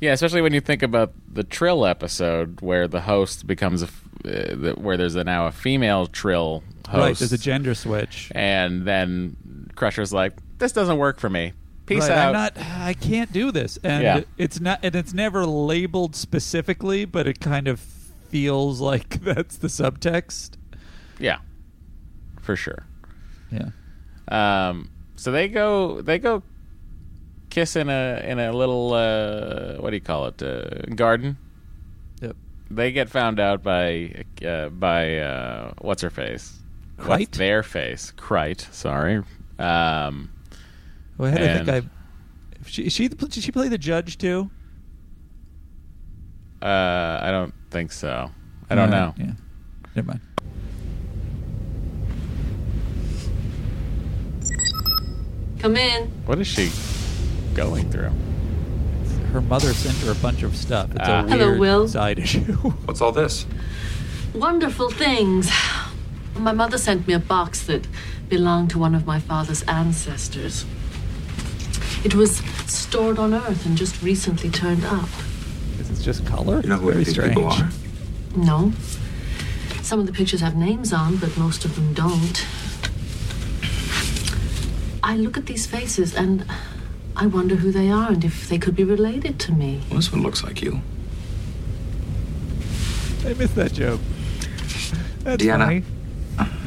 Yeah, 0.00 0.12
especially 0.12 0.40
when 0.40 0.52
you 0.52 0.60
think 0.60 0.82
about 0.82 1.12
the 1.32 1.44
Trill 1.44 1.86
episode 1.86 2.60
where 2.60 2.88
the 2.88 3.02
host 3.02 3.46
becomes 3.46 3.82
a 3.82 3.88
uh, 4.24 4.72
where 4.74 4.96
there's 4.96 5.14
a, 5.14 5.24
now 5.24 5.46
a 5.46 5.52
female 5.52 6.06
Trill 6.06 6.64
host. 6.88 6.98
Right, 6.98 7.16
there's 7.16 7.32
a 7.32 7.38
gender 7.38 7.74
switch. 7.74 8.32
and 8.34 8.84
then 8.86 9.68
Crusher's 9.76 10.12
like, 10.12 10.32
"This 10.58 10.72
doesn't 10.72 10.98
work 10.98 11.20
for 11.20 11.30
me. 11.30 11.52
Peace 11.86 12.00
Right, 12.08 12.10
out." 12.12 12.26
I'm 12.28 12.32
not. 12.32 12.58
I 12.58 12.94
can't 12.94 13.32
do 13.32 13.52
this, 13.52 13.78
and 13.84 14.02
Yeah. 14.02 14.20
it's 14.38 14.58
not. 14.60 14.80
And 14.82 14.94
it's 14.96 15.12
never 15.12 15.44
labeled 15.46 16.16
specifically, 16.16 17.04
but 17.04 17.26
it 17.26 17.40
kind 17.40 17.68
of 17.68 17.78
feels 17.78 18.80
like 18.90 19.22
that's 19.22 19.56
the 19.58 19.68
subtext. 19.68 20.52
Yeah, 21.20 21.38
for 22.40 22.56
sure. 22.56 22.86
Yeah. 23.52 23.68
Um, 24.28 24.90
so 25.16 25.32
they 25.32 25.48
go 25.48 26.00
they 26.00 26.18
go 26.18 26.42
kiss 27.50 27.76
in 27.76 27.88
a 27.88 28.22
in 28.24 28.38
a 28.38 28.52
little 28.52 28.92
uh, 28.94 29.76
what 29.76 29.90
do 29.90 29.96
you 29.96 30.00
call 30.00 30.26
it 30.26 30.42
uh, 30.42 30.94
garden. 30.94 31.36
Yep. 32.20 32.36
They 32.70 32.92
get 32.92 33.10
found 33.10 33.38
out 33.38 33.62
by 33.62 34.24
uh, 34.46 34.68
by 34.70 35.18
uh, 35.18 35.74
what's 35.80 36.02
her 36.02 36.10
face, 36.10 36.58
Krite? 36.98 37.20
What's 37.20 37.38
their 37.38 37.62
face, 37.62 38.12
Krite. 38.16 38.66
Sorry. 38.72 39.22
Um, 39.58 40.30
Well, 41.18 41.28
I, 41.28 41.38
had, 41.38 41.66
think 41.66 41.68
I. 41.68 41.88
She, 42.66 42.88
she 42.88 43.08
did 43.08 43.34
she 43.34 43.52
play 43.52 43.68
the 43.68 43.78
judge 43.78 44.18
too? 44.18 44.50
Uh, 46.62 47.18
I 47.20 47.30
don't 47.30 47.52
think 47.70 47.92
so. 47.92 48.30
I 48.70 48.74
don't 48.74 48.90
know. 48.90 49.14
Yeah. 49.18 49.32
Never 49.94 50.08
mind. 50.08 50.20
Come 55.62 55.76
in. 55.76 56.08
What 56.26 56.40
is 56.40 56.46
she 56.48 56.70
going 57.54 57.88
through? 57.90 58.10
Her 59.32 59.40
mother 59.40 59.72
sent 59.72 59.96
her 59.98 60.10
a 60.10 60.14
bunch 60.16 60.42
of 60.42 60.56
stuff. 60.56 60.90
It's 60.90 60.98
Ah. 61.08 61.20
a 61.20 61.24
weird 61.24 61.30
Hello, 61.40 61.58
Will. 61.58 61.88
side 61.88 62.18
issue. 62.18 62.40
What's 62.84 63.00
all 63.00 63.12
this? 63.12 63.46
Wonderful 64.34 64.90
things. 64.90 65.50
My 66.36 66.52
mother 66.52 66.78
sent 66.78 67.06
me 67.06 67.14
a 67.14 67.18
box 67.18 67.62
that 67.66 67.86
belonged 68.28 68.70
to 68.70 68.78
one 68.78 68.94
of 68.94 69.06
my 69.06 69.20
father's 69.20 69.62
ancestors. 69.64 70.64
It 72.04 72.14
was 72.14 72.38
stored 72.66 73.18
on 73.18 73.32
Earth 73.32 73.64
and 73.64 73.76
just 73.76 74.02
recently 74.02 74.50
turned 74.50 74.84
up. 74.84 75.08
it's 75.78 76.02
just 76.02 76.26
color. 76.26 76.60
You 76.60 76.70
know 76.70 76.78
who 76.78 76.90
Very 76.92 77.04
these 77.04 77.16
people 77.16 77.46
are? 77.46 77.70
No. 78.34 78.72
Some 79.82 80.00
of 80.00 80.06
the 80.06 80.12
pictures 80.12 80.40
have 80.40 80.56
names 80.56 80.92
on, 80.92 81.16
but 81.18 81.36
most 81.38 81.64
of 81.64 81.74
them 81.76 81.92
don't. 81.94 82.44
I 85.02 85.16
look 85.16 85.36
at 85.36 85.46
these 85.46 85.66
faces 85.66 86.14
and 86.14 86.44
I 87.16 87.26
wonder 87.26 87.56
who 87.56 87.72
they 87.72 87.90
are 87.90 88.10
and 88.12 88.24
if 88.24 88.48
they 88.48 88.58
could 88.58 88.76
be 88.76 88.84
related 88.84 89.38
to 89.40 89.52
me. 89.52 89.82
Well, 89.88 89.96
this 89.96 90.12
one 90.12 90.22
looks 90.22 90.42
like 90.44 90.62
you. 90.62 90.80
I 93.24 93.34
missed 93.34 93.54
that 93.56 93.72
joke. 93.72 94.00
That's 95.20 95.42
Deanna. 95.42 95.58
funny. 95.58 95.84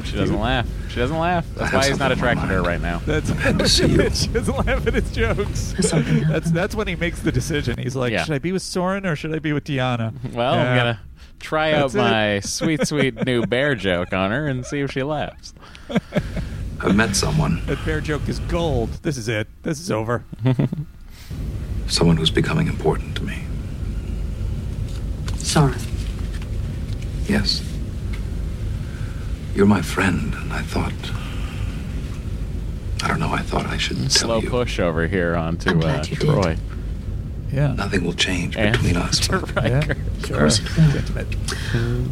She 0.05 0.15
doesn't 0.15 0.39
laugh. 0.39 0.67
She 0.89 0.95
doesn't 0.97 1.17
laugh. 1.17 1.45
That's 1.55 1.73
why 1.73 1.87
he's 1.89 1.99
not 1.99 2.11
something 2.11 2.27
on 2.29 2.37
my 2.37 2.43
attracted 2.43 2.47
to 2.47 2.53
her 2.53 2.61
right 2.61 2.81
now. 2.81 2.99
That's 3.05 3.31
Good 3.31 3.59
to 3.59 3.67
she 4.15 4.27
doesn't 4.27 4.65
laugh 4.65 4.87
at 4.87 4.93
his 4.93 5.11
jokes. 5.11 5.73
That's 5.81 6.51
that's 6.51 6.75
when 6.75 6.87
he 6.87 6.95
makes 6.95 7.19
the 7.21 7.31
decision. 7.33 7.77
He's 7.77 7.95
like, 7.95 8.13
Yeah. 8.13 8.23
should 8.23 8.35
I 8.35 8.39
be 8.39 8.51
with 8.53 8.61
Soren 8.61 9.05
or 9.05 9.15
should 9.17 9.33
I 9.35 9.39
be 9.39 9.51
with 9.51 9.65
Deanna? 9.65 10.13
Well, 10.33 10.53
I'm 10.53 10.59
Yeah. 10.59 10.75
gonna 10.77 10.99
try 11.41 11.73
out 11.73 11.93
it. 11.93 11.97
my 11.97 12.39
sweet, 12.41 12.87
sweet 12.87 13.25
new 13.25 13.45
bear 13.45 13.75
joke 13.75 14.13
on 14.13 14.31
her 14.31 14.47
and 14.47 14.65
see 14.65 14.79
if 14.79 14.91
she 14.91 15.03
laughs. 15.03 15.53
I've 16.81 16.95
met 16.95 17.15
someone, 17.15 17.65
That 17.67 17.83
bear 17.85 18.01
joke 18.01 18.27
is 18.27 18.39
gold. 18.39 18.89
This 19.01 19.17
is 19.17 19.27
it. 19.27 19.47
This 19.63 19.79
is 19.79 19.89
over. 19.91 20.23
someone 21.87 22.17
who's 22.17 22.31
becoming 22.31 22.67
important 22.67 23.15
to 23.17 23.23
me. 23.23 23.43
Sorry. 25.37 25.75
Yes. 27.27 27.61
You're 29.55 29.65
my 29.67 29.81
friend, 29.81 30.33
and 30.33 30.51
I 30.53 30.61
thought. 30.61 30.93
I 33.03 33.07
don't 33.07 33.19
know, 33.19 33.31
I 33.31 33.41
thought 33.41 33.65
I 33.67 33.77
should 33.77 33.97
tell 33.97 34.09
Slow 34.09 34.39
you. 34.41 34.49
push 34.49 34.79
over 34.79 35.07
here 35.07 35.35
onto 35.35 35.69
I'm 35.69 35.77
uh, 35.77 35.81
glad 35.81 36.09
you 36.09 36.17
did. 36.17 36.27
Troi. 36.29 36.57
Yeah. 37.51 37.73
Nothing 37.73 38.03
will 38.03 38.13
change 38.13 38.57
And 38.57 38.73
between 38.75 38.97
us. 39.05 39.19
to 39.27 39.37
Riker. 39.37 39.91
Of 39.91 40.23
course 40.31 40.59
it. 40.77 41.37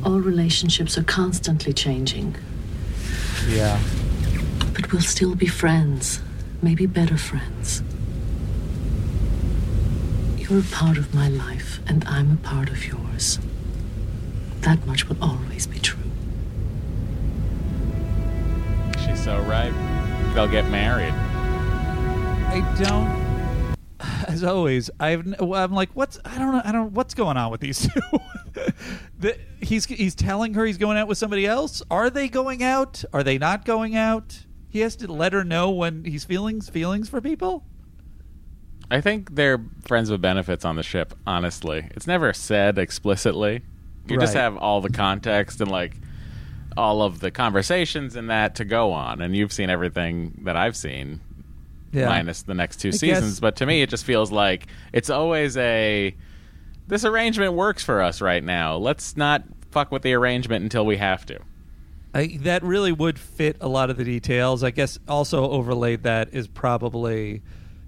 All 0.06 0.20
relationships 0.20 0.98
are 0.98 1.04
constantly 1.04 1.74
changing, 1.74 2.36
Yeah. 3.50 3.80
But 4.74 4.92
we'll 4.92 5.02
still 5.02 5.36
be 5.36 5.48
friends. 5.48 6.22
Maybe 6.62 6.86
better 6.86 7.18
friends. 7.18 7.84
You're 10.38 10.60
a 10.60 10.64
part 10.64 10.98
of 10.98 11.14
my 11.14 11.30
life, 11.30 11.80
and 11.88 12.04
I'm 12.06 12.34
a 12.34 12.38
part 12.38 12.70
of 12.70 12.86
yours. 12.88 13.40
That 14.62 14.86
much 14.86 15.08
will 15.08 15.22
always 15.22 15.68
be 15.68 15.80
true. 15.80 16.00
She's 19.06 19.24
so 19.24 19.40
right. 19.42 19.74
They'll 20.34 20.48
get 20.48 20.70
married. 20.70 21.14
I 21.14 22.60
don't. 22.82 23.24
As 24.28 24.44
always, 24.44 24.90
I've 25.00 25.40
I'm 25.40 25.74
like, 25.74 25.90
what's 25.94 26.20
I 26.26 26.38
don't 26.38 26.52
know, 26.54 26.62
I 26.64 26.72
don't 26.72 26.94
what's 26.94 27.14
going 27.14 27.38
on 27.38 27.52
with 27.52 27.62
these 27.62 27.88
two. 27.88 28.02
the, 29.20 29.38
he's 29.62 29.86
he's 29.86 30.16
telling 30.16 30.54
her 30.56 30.66
he's 30.66 30.78
going 30.78 30.98
out 30.98 31.08
with 31.08 31.18
somebody 31.18 31.46
else. 31.46 31.82
Are 31.92 32.10
they 32.10 32.28
going 32.30 32.64
out? 32.64 33.04
Are 33.14 33.24
they 33.24 33.38
not 33.38 33.66
going 33.66 33.96
out? 33.96 34.46
He 34.74 34.80
has 34.80 34.96
to 34.96 35.12
let 35.12 35.34
her 35.34 35.44
know 35.44 35.70
when 35.70 36.04
he's 36.04 36.26
feelings 36.26 36.68
feelings 36.68 37.08
for 37.08 37.22
people. 37.22 37.64
I 38.90 39.02
think 39.02 39.36
they're 39.36 39.64
friends 39.84 40.10
with 40.10 40.20
benefits 40.20 40.66
on 40.66 40.78
the 40.78 40.82
ship, 40.82 41.14
honestly. 41.28 41.88
It's 41.92 42.08
never 42.08 42.34
said 42.34 42.80
explicitly. 42.80 43.62
You 44.08 44.20
just 44.20 44.34
have 44.34 44.58
all 44.58 44.82
the 44.82 44.90
context 44.90 45.62
and 45.62 45.70
like 45.70 45.94
all 46.76 47.04
of 47.04 47.20
the 47.20 47.30
conversations 47.30 48.16
and 48.16 48.32
that 48.32 48.56
to 48.56 48.66
go 48.66 48.92
on. 48.94 49.22
And 49.22 49.36
you've 49.36 49.54
seen 49.54 49.70
everything 49.70 50.42
that 50.46 50.58
I've 50.58 50.76
seen. 50.76 51.22
Yeah. 51.92 52.08
Minus 52.08 52.42
the 52.42 52.56
next 52.56 52.78
two 52.78 52.88
I 52.88 52.92
seasons. 52.92 53.34
guess- 53.36 53.40
But 53.40 53.58
to 53.58 53.68
me 53.68 53.84
it 53.84 53.92
just 53.92 54.06
feels 54.06 54.32
like 54.32 54.66
it's 54.92 55.12
always 55.12 55.56
a 55.56 56.16
this 56.88 57.06
arrangement 57.06 57.54
works 57.54 57.84
for 57.84 58.02
us 58.02 58.22
right 58.22 58.44
now. 58.44 58.78
Let's 58.78 59.16
not 59.16 59.44
fuck 59.70 59.92
with 59.92 60.02
the 60.02 60.14
arrangement 60.14 60.64
until 60.64 60.84
we 60.88 60.98
have 60.98 61.28
to. 61.28 61.40
I, 62.14 62.38
that 62.42 62.64
really 62.64 62.92
would 62.92 63.18
fit 63.18 63.58
a 63.60 63.68
lot 63.68 63.90
of 63.90 63.98
the 63.98 64.04
details. 64.04 64.64
I 64.64 64.72
guess 64.72 65.00
also 65.08 65.50
overlaid 65.50 66.04
that 66.04 66.34
is 66.34 66.48
probably 66.48 67.42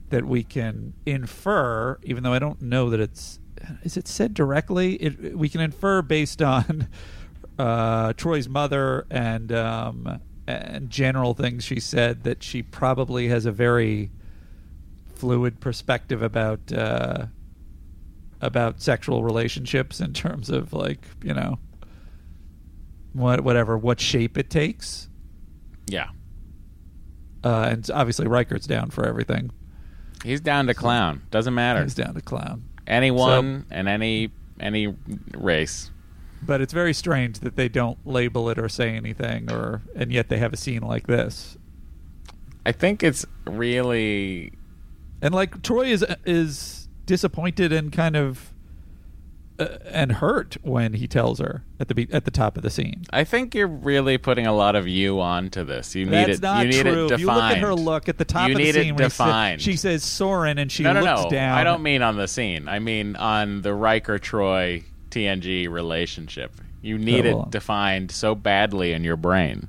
that 0.09 0.25
we 0.25 0.43
can 0.43 0.93
infer, 1.05 1.99
even 2.03 2.23
though 2.23 2.33
I 2.33 2.39
don't 2.39 2.61
know 2.61 2.89
that 2.89 2.99
it's 2.99 3.39
is 3.83 3.97
it 3.97 4.07
said 4.07 4.33
directly. 4.33 4.95
It, 4.95 5.37
we 5.37 5.49
can 5.49 5.61
infer 5.61 6.01
based 6.01 6.41
on 6.41 6.87
uh, 7.59 8.13
Troi's 8.13 8.49
mother 8.49 9.05
and 9.09 9.51
um, 9.51 10.19
and 10.47 10.89
general 10.89 11.33
things 11.33 11.63
she 11.63 11.79
said 11.79 12.23
that 12.23 12.43
she 12.43 12.61
probably 12.61 13.27
has 13.29 13.45
a 13.45 13.51
very 13.51 14.11
fluid 15.15 15.59
perspective 15.59 16.21
about 16.21 16.71
uh, 16.71 17.25
about 18.41 18.81
sexual 18.81 19.23
relationships 19.23 19.99
in 19.99 20.13
terms 20.13 20.49
of 20.49 20.73
like 20.73 21.05
you 21.23 21.33
know 21.33 21.57
what 23.15 23.41
whatever 23.41 23.77
what 23.77 23.99
shape 23.99 24.37
it 24.37 24.49
takes. 24.49 25.09
Yeah. 25.87 26.09
Uh, 27.43 27.67
and 27.71 27.89
obviously 27.91 28.27
Riker's 28.27 28.65
down 28.65 28.89
for 28.89 29.05
everything. 29.05 29.51
He's 30.23 30.41
down 30.41 30.67
to 30.67 30.73
clown. 30.73 31.21
Doesn't 31.31 31.53
matter. 31.53 31.83
He's 31.83 31.93
down 31.93 32.15
to 32.15 32.21
clown. 32.21 32.69
Anyone 32.87 33.65
and 33.69 33.87
any 33.87 34.31
any 34.59 34.95
race. 35.33 35.91
But 36.41 36.61
it's 36.61 36.73
very 36.73 36.93
strange 36.93 37.39
that 37.39 37.55
they 37.55 37.69
don't 37.69 37.97
label 38.05 38.49
it 38.49 38.59
or 38.59 38.69
say 38.69 38.89
anything, 38.95 39.51
or 39.51 39.81
and 39.95 40.11
yet 40.11 40.29
they 40.29 40.37
have 40.37 40.53
a 40.53 40.57
scene 40.57 40.81
like 40.81 41.07
this. 41.07 41.57
I 42.65 42.71
think 42.71 43.03
it's 43.03 43.25
really 43.45 44.53
And 45.21 45.33
like 45.33 45.61
Troi 45.61 45.87
is 45.87 46.05
is 46.25 46.87
disappointed 47.05 47.71
and 47.71 47.91
kind 47.91 48.15
of 48.15 48.53
uh, 49.57 49.67
and 49.85 50.11
hurt 50.13 50.57
when 50.63 50.93
he 50.93 51.07
tells 51.07 51.39
her 51.39 51.63
at 51.79 51.87
the 51.87 51.95
be- 51.95 52.07
at 52.11 52.25
the 52.25 52.31
top 52.31 52.57
of 52.57 52.63
the 52.63 52.69
scene. 52.69 53.05
I 53.11 53.23
think 53.23 53.55
you're 53.55 53.67
really 53.67 54.17
putting 54.17 54.45
a 54.45 54.53
lot 54.53 54.75
of 54.75 54.87
you 54.87 55.19
onto 55.21 55.63
this. 55.63 55.95
You 55.95 56.05
need 56.05 56.11
That's 56.11 56.39
it. 56.39 56.41
not 56.41 56.65
you 56.65 56.71
need 56.71 56.81
true. 56.81 57.05
it 57.05 57.09
defined. 57.09 57.19
you 57.21 57.27
look 57.27 57.43
at 57.43 57.57
her 57.59 57.73
look 57.75 58.09
at 58.09 58.17
the 58.17 58.25
top 58.25 58.49
You 58.49 58.55
of 58.55 58.57
the 58.59 58.63
need 58.65 58.75
scene, 58.75 58.93
it 58.95 58.97
sa- 59.11 59.25
defined. 59.25 59.61
she 59.61 59.75
says 59.77 60.03
Soren, 60.03 60.57
and 60.57 60.71
she 60.71 60.83
no, 60.83 60.93
no, 60.93 61.01
looks 61.01 61.23
no. 61.23 61.29
down. 61.29 61.57
I 61.57 61.63
don't 61.63 61.83
mean 61.83 62.01
on 62.01 62.17
the 62.17 62.27
scene. 62.27 62.67
I 62.67 62.79
mean 62.79 63.15
on 63.15 63.61
the 63.61 63.73
Riker 63.73 64.19
Troi 64.19 64.83
TNG 65.11 65.69
relationship. 65.69 66.51
You 66.81 66.97
need 66.99 67.25
Oh, 67.25 67.37
well. 67.37 67.45
it 67.45 67.51
defined 67.51 68.11
so 68.11 68.35
badly 68.35 68.91
in 68.91 69.03
your 69.03 69.15
brain. 69.17 69.67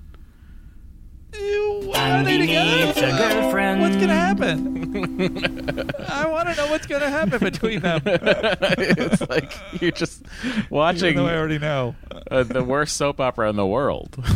And 1.38 2.28
he 2.28 2.38
needs 2.38 2.98
a 2.98 3.10
girlfriend. 3.16 3.80
What's 3.80 3.96
gonna 3.96 4.14
happen? 4.14 4.76
I 6.08 6.26
want 6.26 6.48
to 6.48 6.54
know 6.56 6.68
what's 6.70 6.86
gonna 6.86 7.10
happen 7.10 7.38
between 7.38 7.80
them. 7.80 8.00
it's 8.06 9.28
like 9.28 9.52
you're 9.80 9.90
just 9.90 10.22
watching. 10.70 11.10
Even 11.10 11.24
though 11.24 11.30
I 11.30 11.36
already 11.36 11.58
know. 11.58 11.94
uh, 12.30 12.42
the 12.42 12.64
worst 12.64 12.96
soap 12.96 13.20
opera 13.20 13.50
in 13.50 13.56
the 13.56 13.66
world. 13.66 14.16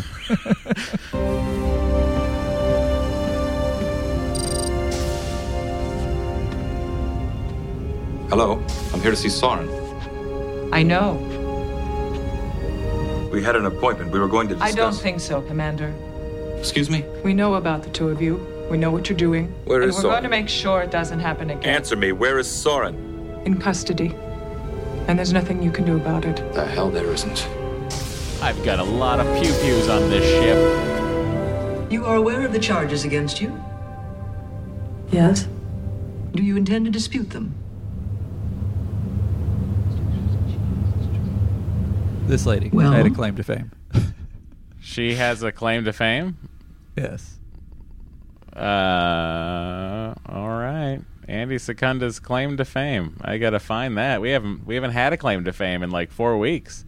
Hello, 8.30 8.62
I'm 8.92 9.00
here 9.00 9.10
to 9.10 9.16
see 9.16 9.28
Soren. 9.28 9.68
I 10.72 10.84
know. 10.84 11.14
We 13.32 13.42
had 13.42 13.56
an 13.56 13.66
appointment. 13.66 14.12
We 14.12 14.20
were 14.20 14.28
going 14.28 14.46
to 14.48 14.54
discuss. 14.54 14.72
I 14.72 14.76
don't 14.76 14.94
think 14.94 15.18
so, 15.20 15.42
Commander. 15.42 15.92
Excuse 16.60 16.90
me? 16.90 17.04
We 17.24 17.32
know 17.34 17.54
about 17.54 17.82
the 17.82 17.90
two 17.90 18.10
of 18.10 18.20
you. 18.20 18.36
We 18.70 18.76
know 18.76 18.90
what 18.90 19.08
you're 19.08 19.16
doing. 19.18 19.46
Where 19.64 19.80
and 19.80 19.88
is 19.90 19.96
we're 19.96 20.02
Soren? 20.02 20.12
going 20.12 20.22
to 20.24 20.28
make 20.28 20.48
sure 20.48 20.82
it 20.82 20.90
doesn't 20.90 21.18
happen 21.20 21.50
again. 21.50 21.74
Answer 21.74 21.96
me. 21.96 22.12
Where 22.12 22.38
is 22.38 22.48
Soren? 22.48 23.40
In 23.46 23.58
custody. 23.58 24.14
And 25.08 25.18
there's 25.18 25.32
nothing 25.32 25.62
you 25.62 25.72
can 25.72 25.84
do 25.86 25.96
about 25.96 26.24
it. 26.26 26.36
The 26.52 26.64
hell 26.64 26.90
there 26.90 27.06
isn't. 27.06 27.48
I've 28.42 28.62
got 28.64 28.78
a 28.78 28.84
lot 28.84 29.20
of 29.20 29.26
pew 29.42 29.52
pews 29.62 29.88
on 29.88 30.08
this 30.10 30.22
ship. 30.24 31.90
You 31.90 32.04
are 32.04 32.16
aware 32.16 32.44
of 32.44 32.52
the 32.52 32.58
charges 32.60 33.04
against 33.04 33.40
you? 33.40 33.58
Yes? 35.10 35.48
Do 36.34 36.42
you 36.44 36.56
intend 36.56 36.84
to 36.84 36.90
dispute 36.90 37.30
them? 37.30 37.54
This 42.26 42.46
lady 42.46 42.68
Well- 42.72 42.92
had 42.92 43.06
a 43.06 43.10
claim 43.10 43.34
to 43.36 43.42
fame. 43.42 43.72
She 44.82 45.14
has 45.14 45.42
a 45.42 45.52
claim 45.52 45.84
to 45.84 45.92
fame. 45.92 46.36
Yes. 46.96 47.38
Uh, 48.54 50.14
all 50.26 50.48
right. 50.48 51.00
Andy 51.28 51.58
Secunda's 51.58 52.18
claim 52.18 52.56
to 52.56 52.64
fame. 52.64 53.16
I 53.20 53.38
gotta 53.38 53.60
find 53.60 53.96
that. 53.96 54.20
We 54.20 54.30
haven't 54.30 54.66
we 54.66 54.74
haven't 54.74 54.90
had 54.90 55.12
a 55.12 55.16
claim 55.16 55.44
to 55.44 55.52
fame 55.52 55.82
in 55.82 55.90
like 55.90 56.10
four 56.10 56.36
weeks. 56.38 56.84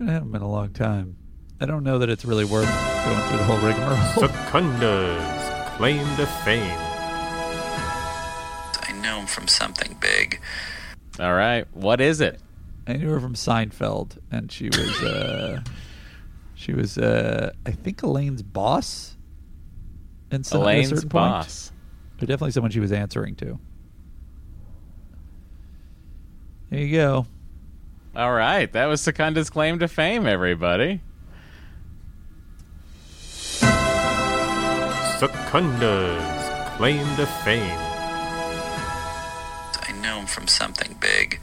It 0.00 0.08
hasn't 0.08 0.32
been 0.32 0.42
a 0.42 0.50
long 0.50 0.70
time. 0.70 1.16
I 1.60 1.66
don't 1.66 1.84
know 1.84 2.00
that 2.00 2.10
it's 2.10 2.24
really 2.24 2.44
worth 2.44 2.66
going 3.04 3.28
through 3.28 3.38
the 3.38 3.44
whole 3.44 3.58
rigmarole. 3.58 3.96
Secunda's 4.28 5.76
claim 5.76 6.04
to 6.16 6.26
fame. 6.44 6.78
I 8.82 8.92
know 9.00 9.20
him 9.20 9.26
from 9.26 9.46
something 9.46 9.96
big. 10.00 10.40
All 11.20 11.34
right. 11.34 11.66
What 11.72 12.00
is 12.00 12.20
it? 12.20 12.40
I 12.88 12.94
knew 12.94 13.10
her 13.10 13.20
from 13.20 13.34
Seinfeld, 13.34 14.18
and 14.32 14.50
she 14.50 14.66
was 14.70 15.02
uh, 15.02 15.60
she 16.62 16.72
was 16.72 16.96
uh, 16.96 17.50
I 17.66 17.72
think 17.72 18.02
Elaine's 18.02 18.42
boss. 18.42 19.16
And 20.30 20.46
some, 20.46 20.60
at 20.60 20.62
a 20.62 20.64
Elaine's 20.70 20.88
certain 20.90 21.08
point. 21.08 21.30
boss. 21.30 21.72
Definitely 22.20 22.52
someone 22.52 22.70
she 22.70 22.78
was 22.78 22.92
answering 22.92 23.34
to. 23.36 23.58
There 26.70 26.80
you 26.80 26.96
go. 26.96 27.26
All 28.14 28.32
right. 28.32 28.72
That 28.72 28.86
was 28.86 29.00
Secunda's 29.00 29.50
claim 29.50 29.80
to 29.80 29.88
fame, 29.88 30.26
everybody. 30.26 31.00
Secunda's 35.18 36.76
claim 36.76 37.04
to 37.16 37.26
fame. 37.44 37.78
I 39.82 39.92
know 40.00 40.20
him 40.20 40.26
from 40.26 40.46
something 40.46 40.96
big. 41.00 41.40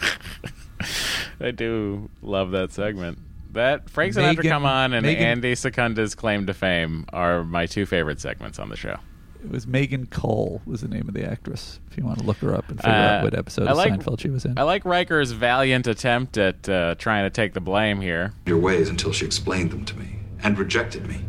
I 1.40 1.52
do 1.52 2.10
love 2.20 2.50
that 2.50 2.72
segment. 2.72 3.18
That 3.58 3.90
Frank 3.90 4.14
Sinatra 4.14 4.36
Megan- 4.36 4.50
come 4.50 4.64
on 4.64 4.92
and 4.92 5.04
Megan- 5.04 5.22
Andy 5.24 5.54
Secunda's 5.56 6.14
claim 6.14 6.46
to 6.46 6.54
fame 6.54 7.04
are 7.12 7.42
my 7.42 7.66
two 7.66 7.86
favorite 7.86 8.20
segments 8.20 8.60
on 8.60 8.68
the 8.68 8.76
show. 8.76 8.98
It 9.44 9.50
was 9.50 9.66
Megan 9.66 10.06
Cole 10.06 10.62
was 10.64 10.80
the 10.80 10.86
name 10.88 11.08
of 11.08 11.14
the 11.14 11.24
actress. 11.28 11.80
If 11.90 11.98
you 11.98 12.04
want 12.04 12.20
to 12.20 12.24
look 12.24 12.36
her 12.38 12.54
up 12.54 12.68
and 12.68 12.78
figure 12.78 12.92
Uh, 12.92 13.18
out 13.18 13.24
what 13.24 13.36
episode 13.36 13.66
I 13.66 13.72
of 13.72 13.76
like- 13.76 13.92
Seinfeld 13.92 14.20
she 14.20 14.30
was 14.30 14.44
in. 14.44 14.56
I 14.56 14.62
like 14.62 14.84
Riker's 14.84 15.32
valiant 15.32 15.88
attempt 15.88 16.38
at 16.38 16.68
uh, 16.68 16.94
trying 16.98 17.24
to 17.24 17.30
take 17.30 17.52
the 17.54 17.60
blame 17.60 18.00
here. 18.00 18.32
Your 18.46 18.58
ways 18.58 18.88
until 18.88 19.12
she 19.12 19.24
explained 19.26 19.72
them 19.72 19.84
to 19.86 19.98
me 19.98 20.20
and 20.40 20.56
rejected 20.56 21.08
me. 21.08 21.22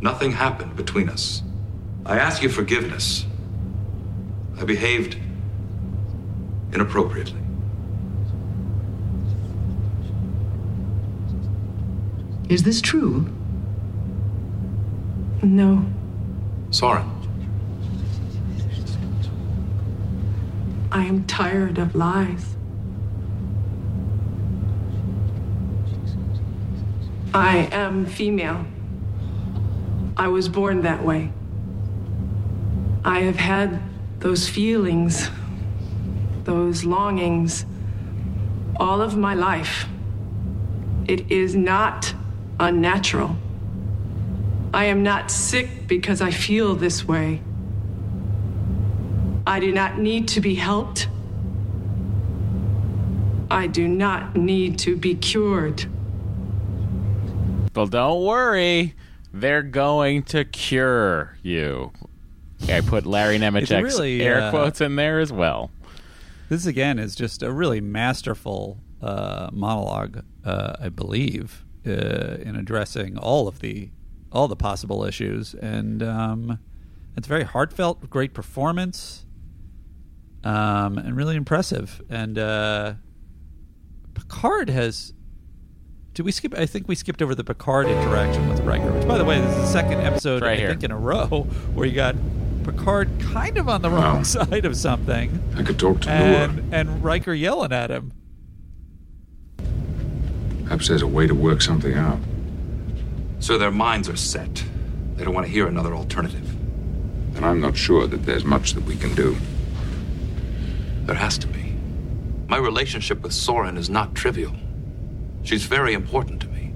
Nothing 0.00 0.32
happened 0.32 0.74
between 0.74 1.08
us. 1.08 1.42
I 2.04 2.18
ask 2.18 2.42
your 2.42 2.50
forgiveness. 2.50 3.26
I 4.60 4.64
behaved 4.64 5.16
inappropriately. 6.72 7.40
Is 12.50 12.64
this 12.64 12.80
true? 12.80 13.28
No. 15.40 15.86
Soren, 16.70 17.08
I 20.90 21.04
am 21.04 21.22
tired 21.26 21.78
of 21.78 21.94
lies. 21.94 22.56
I 27.32 27.68
am 27.70 28.04
female. 28.04 28.66
I 30.16 30.26
was 30.26 30.48
born 30.48 30.82
that 30.82 31.04
way. 31.04 31.32
I 33.04 33.20
have 33.20 33.36
had 33.36 33.80
those 34.18 34.48
feelings, 34.48 35.30
those 36.42 36.84
longings, 36.84 37.64
all 38.74 39.00
of 39.00 39.16
my 39.16 39.34
life. 39.34 39.86
It 41.06 41.30
is 41.30 41.54
not 41.54 42.12
unnatural. 42.60 43.36
I 44.72 44.84
am 44.84 45.02
not 45.02 45.30
sick 45.30 45.88
because 45.88 46.20
I 46.20 46.30
feel 46.30 46.76
this 46.76 47.08
way. 47.08 47.40
I 49.46 49.58
do 49.58 49.72
not 49.72 49.98
need 49.98 50.28
to 50.28 50.40
be 50.40 50.54
helped. 50.54 51.08
I 53.50 53.66
do 53.66 53.88
not 53.88 54.36
need 54.36 54.78
to 54.80 54.96
be 54.96 55.16
cured. 55.16 55.86
Well, 57.74 57.86
don't 57.86 58.24
worry. 58.24 58.94
They're 59.32 59.62
going 59.62 60.22
to 60.24 60.44
cure 60.44 61.36
you. 61.42 61.92
I 62.68 62.80
put 62.80 63.06
Larry 63.06 63.38
Nemecek's 63.38 63.94
really, 63.94 64.22
air 64.22 64.40
uh, 64.40 64.50
quotes 64.50 64.80
in 64.80 64.96
there 64.96 65.18
as 65.18 65.32
well. 65.32 65.70
This 66.48 66.66
again 66.66 66.98
is 66.98 67.14
just 67.14 67.42
a 67.42 67.50
really 67.50 67.80
masterful 67.80 68.78
uh, 69.00 69.48
monologue, 69.52 70.24
uh, 70.44 70.74
I 70.80 70.88
believe, 70.90 71.64
uh, 71.86 71.90
in 72.42 72.56
addressing 72.56 73.16
all 73.18 73.48
of 73.48 73.60
the 73.60 73.90
all 74.32 74.46
the 74.48 74.56
possible 74.56 75.04
issues, 75.04 75.54
and 75.54 76.02
um, 76.02 76.58
it's 77.16 77.26
very 77.26 77.42
heartfelt, 77.44 78.08
great 78.10 78.32
performance, 78.34 79.26
um, 80.44 80.98
and 80.98 81.16
really 81.16 81.36
impressive. 81.36 82.00
And 82.08 82.38
uh, 82.38 82.94
Picard 84.14 84.70
has. 84.70 85.12
Did 86.14 86.24
we 86.24 86.32
skip? 86.32 86.54
I 86.56 86.66
think 86.66 86.88
we 86.88 86.94
skipped 86.96 87.22
over 87.22 87.34
the 87.34 87.44
Picard 87.44 87.86
interaction 87.86 88.48
with 88.48 88.60
Riker. 88.60 88.90
Which, 88.92 89.06
by 89.06 89.16
the 89.16 89.24
way, 89.24 89.40
this 89.40 89.50
is 89.50 89.56
the 89.62 89.66
second 89.66 90.00
episode 90.00 90.42
Right 90.42 90.52
I 90.52 90.56
here. 90.56 90.68
think 90.70 90.82
in 90.84 90.90
a 90.90 90.98
row 90.98 91.46
where 91.74 91.86
you 91.86 91.94
got 91.94 92.16
Picard 92.64 93.08
kind 93.20 93.56
of 93.58 93.68
on 93.68 93.80
the 93.82 93.90
wrong 93.90 94.16
Wow. 94.18 94.22
side 94.24 94.64
of 94.64 94.76
something. 94.76 95.40
I 95.56 95.62
could 95.62 95.78
talk 95.78 96.00
to 96.02 96.10
and, 96.10 96.74
and 96.74 97.02
Riker 97.02 97.32
yelling 97.32 97.72
at 97.72 97.90
him. 97.90 98.12
Perhaps 100.70 100.86
there's 100.86 101.02
a 101.02 101.06
way 101.08 101.26
to 101.26 101.34
work 101.34 101.62
something 101.62 101.94
out. 101.94 102.20
So 103.40 103.58
their 103.58 103.72
minds 103.72 104.08
are 104.08 104.14
set. 104.14 104.62
They 105.16 105.24
don't 105.24 105.34
want 105.34 105.44
to 105.48 105.52
hear 105.52 105.66
another 105.66 105.96
alternative. 105.96 106.48
And 107.34 107.44
I'm 107.44 107.60
not 107.60 107.76
sure 107.76 108.06
that 108.06 108.18
there's 108.18 108.44
much 108.44 108.74
that 108.74 108.84
we 108.84 108.94
can 108.94 109.12
do. 109.16 109.36
There 111.06 111.16
has 111.16 111.38
to 111.38 111.48
be. 111.48 111.74
My 112.46 112.56
relationship 112.56 113.20
with 113.20 113.32
Soren 113.32 113.76
is 113.76 113.90
not 113.90 114.14
trivial. 114.14 114.54
She's 115.42 115.64
very 115.64 115.92
important 115.92 116.40
to 116.42 116.46
me. 116.46 116.72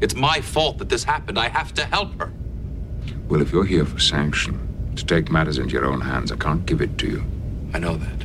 It's 0.00 0.14
my 0.14 0.40
fault 0.40 0.78
that 0.78 0.88
this 0.88 1.04
happened. 1.04 1.38
I 1.38 1.50
have 1.50 1.74
to 1.74 1.84
help 1.84 2.18
her. 2.18 2.32
Well, 3.28 3.42
if 3.42 3.52
you're 3.52 3.66
here 3.66 3.84
for 3.84 3.98
sanction, 3.98 4.94
to 4.96 5.04
take 5.04 5.30
matters 5.30 5.58
into 5.58 5.74
your 5.74 5.84
own 5.84 6.00
hands, 6.00 6.32
I 6.32 6.36
can't 6.36 6.64
give 6.64 6.80
it 6.80 6.96
to 6.96 7.06
you. 7.06 7.24
I 7.74 7.80
know 7.80 7.98
that. 7.98 8.22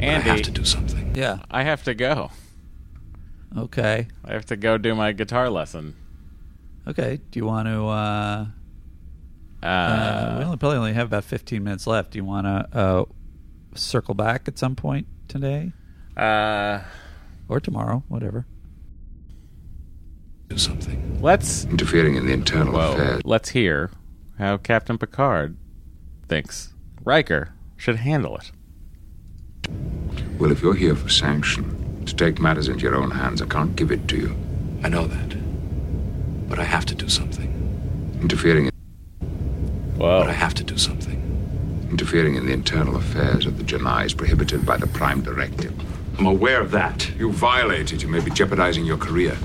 Andy, 0.00 0.06
I 0.06 0.18
have 0.18 0.42
to 0.42 0.50
do 0.50 0.64
something. 0.64 1.14
Yeah. 1.14 1.38
I 1.52 1.62
have 1.62 1.84
to 1.84 1.94
go. 1.94 2.32
Okay. 3.56 4.08
I 4.24 4.32
have 4.32 4.46
to 4.46 4.56
go 4.56 4.78
do 4.78 4.94
my 4.94 5.12
guitar 5.12 5.50
lesson. 5.50 5.94
Okay. 6.86 7.20
Do 7.30 7.38
you 7.38 7.46
want 7.46 7.68
to? 7.68 7.84
Uh, 7.86 8.46
Uh, 9.62 9.66
uh, 9.66 10.36
we 10.38 10.44
only 10.44 10.56
probably 10.56 10.78
only 10.78 10.92
have 10.94 11.06
about 11.06 11.24
fifteen 11.24 11.62
minutes 11.62 11.86
left. 11.86 12.10
Do 12.12 12.18
you 12.18 12.24
want 12.24 12.46
to 12.46 12.76
uh, 12.76 13.04
circle 13.74 14.14
back 14.14 14.48
at 14.48 14.58
some 14.58 14.74
point 14.74 15.06
today 15.28 15.72
uh, 16.16 16.80
or 17.48 17.60
tomorrow, 17.60 18.02
whatever? 18.08 18.44
Do 20.48 20.58
something. 20.58 21.20
let's 21.22 21.64
Interfering 21.66 22.16
in 22.16 22.26
the 22.26 22.32
internal 22.32 22.72
Whoa. 22.74 22.92
affairs. 22.92 23.22
Let's 23.24 23.50
hear 23.50 23.90
how 24.38 24.56
Captain 24.58 24.98
Picard 24.98 25.56
thinks 26.28 26.74
Riker 27.04 27.54
should 27.76 27.96
handle 27.96 28.36
it. 28.36 28.50
Well, 30.38 30.50
if 30.50 30.60
you're 30.60 30.74
here 30.74 30.96
for 30.96 31.08
sanction, 31.08 31.81
to 32.06 32.14
take 32.16 32.40
matters 32.40 32.68
into 32.68 32.82
your 32.82 32.96
own 32.96 33.10
hands, 33.10 33.40
I 33.42 33.46
can't 33.46 33.74
give 33.76 33.90
it 33.90 34.08
to 34.08 34.16
you. 34.16 34.36
I 34.82 34.88
know 34.88 35.06
that. 35.06 36.48
But 36.48 36.58
I 36.58 36.64
have 36.64 36.84
to 36.86 36.94
do 36.94 37.08
something. 37.08 37.50
Interfering 38.20 38.66
in, 38.66 38.72
Whoa. 39.96 40.20
But 40.20 40.28
I 40.30 40.32
have 40.32 40.54
to 40.54 40.64
do 40.64 40.76
something. 40.76 41.18
interfering 41.90 42.34
in 42.36 42.46
the 42.46 42.52
internal 42.52 42.96
affairs 42.96 43.46
of 43.46 43.58
the 43.58 43.64
J'naii 43.64 44.06
is 44.06 44.14
prohibited 44.14 44.64
by 44.66 44.76
the 44.76 44.86
Prime 44.86 45.22
Directive. 45.22 45.72
I'm 46.18 46.26
aware 46.26 46.60
of 46.60 46.70
that. 46.72 47.10
You 47.16 47.30
violate 47.32 47.92
it, 47.92 48.02
you 48.02 48.08
may 48.08 48.20
be 48.20 48.30
jeopardizing 48.30 48.84
your 48.84 48.98
career. 48.98 49.36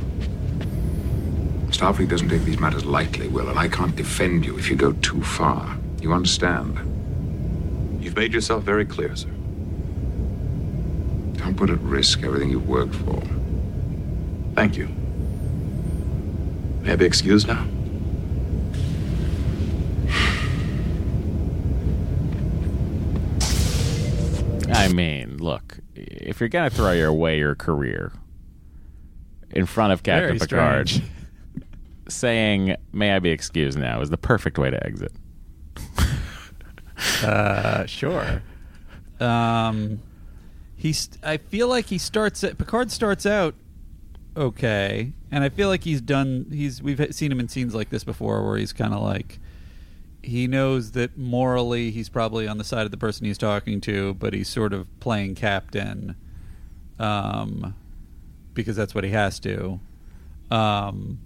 Starfleet 1.70 2.10
doesn't 2.10 2.30
take 2.30 2.44
these 2.44 2.60
matters 2.60 2.86
lightly, 2.86 3.28
Will, 3.28 3.50
and 3.50 3.60
I 3.60 3.68
can't 3.68 3.96
defend 3.96 4.46
you 4.46 4.58
if 4.58 4.70
you 4.70 4.76
go 4.76 4.94
too 4.94 5.22
far. 5.22 5.78
You 6.02 6.14
understand? 6.14 6.78
You've 8.02 8.16
made 8.16 8.34
yourself 8.34 8.64
very 8.64 8.86
clear, 8.86 9.16
sir. 9.16 9.30
Don't 11.58 11.70
put 11.70 11.76
at 11.76 11.82
risk 11.82 12.22
everything 12.22 12.52
you've 12.52 12.70
worked 12.70 12.94
for. 12.94 13.20
Thank 14.54 14.78
you. 14.78 14.88
May 16.82 16.92
I 16.92 16.96
be 16.96 17.06
excused 17.06 17.48
now? 17.48 17.66
I 24.70 24.88
mean, 24.90 25.38
look, 25.38 25.80
if 25.96 26.40
you're 26.40 26.50
gonna 26.50 26.70
throw 26.70 26.92
your 26.92 27.08
away 27.08 27.40
your 27.40 27.56
career 27.56 28.12
in 29.50 29.66
front 29.66 29.94
of 29.94 30.04
Captain 30.04 30.38
Very 30.38 30.40
Picard, 30.40 30.90
strange. 30.90 31.12
saying 32.08 32.76
"May 32.94 33.14
I 33.14 33.20
be 33.20 33.32
excused 33.32 33.80
now" 33.80 34.02
is 34.02 34.12
the 34.12 34.18
perfect 34.18 34.60
way 34.60 34.70
to 34.70 34.86
exit. 34.86 35.12
Uh, 37.24 37.86
sure. 37.86 38.42
Um, 39.20 40.00
he's. 40.78 41.10
I 41.22 41.38
feel 41.38 41.68
like 41.68 41.88
he 41.88 41.98
starts. 41.98 42.44
At, 42.44 42.58
Picard 42.58 42.92
starts 42.92 43.26
out 43.26 43.56
okay, 44.38 45.12
and 45.32 45.44
I 45.44 45.50
feel 45.50 45.68
like 45.68 45.84
he's 45.84 46.00
done. 46.00 46.46
He's. 46.52 46.82
We've 46.82 47.14
seen 47.14 47.32
him 47.32 47.40
in 47.40 47.50
scenes 47.50 47.76
like 47.76 47.90
this 47.90 48.04
before, 48.04 48.46
where 48.46 48.58
he's 48.58 48.72
kind 48.72 48.94
of 48.94 49.02
like. 49.02 49.40
He 50.24 50.46
knows 50.48 50.92
that 50.92 51.18
morally 51.18 51.90
he's 51.92 52.10
probably 52.10 52.48
on 52.48 52.58
the 52.58 52.64
side 52.64 52.86
of 52.86 52.92
the 52.92 52.98
person 52.98 53.26
he's 53.26 53.38
talking 53.38 53.80
to, 53.82 54.14
but 54.16 54.34
he's 54.34 54.50
sort 54.50 54.74
of 54.74 54.88
playing 55.00 55.36
captain, 55.36 56.16
um, 57.00 57.76
because 58.54 58.76
that's 58.76 58.94
what 58.94 59.04
he 59.06 59.12
has 59.12 59.40
to. 59.42 59.80
Um, 60.52 61.20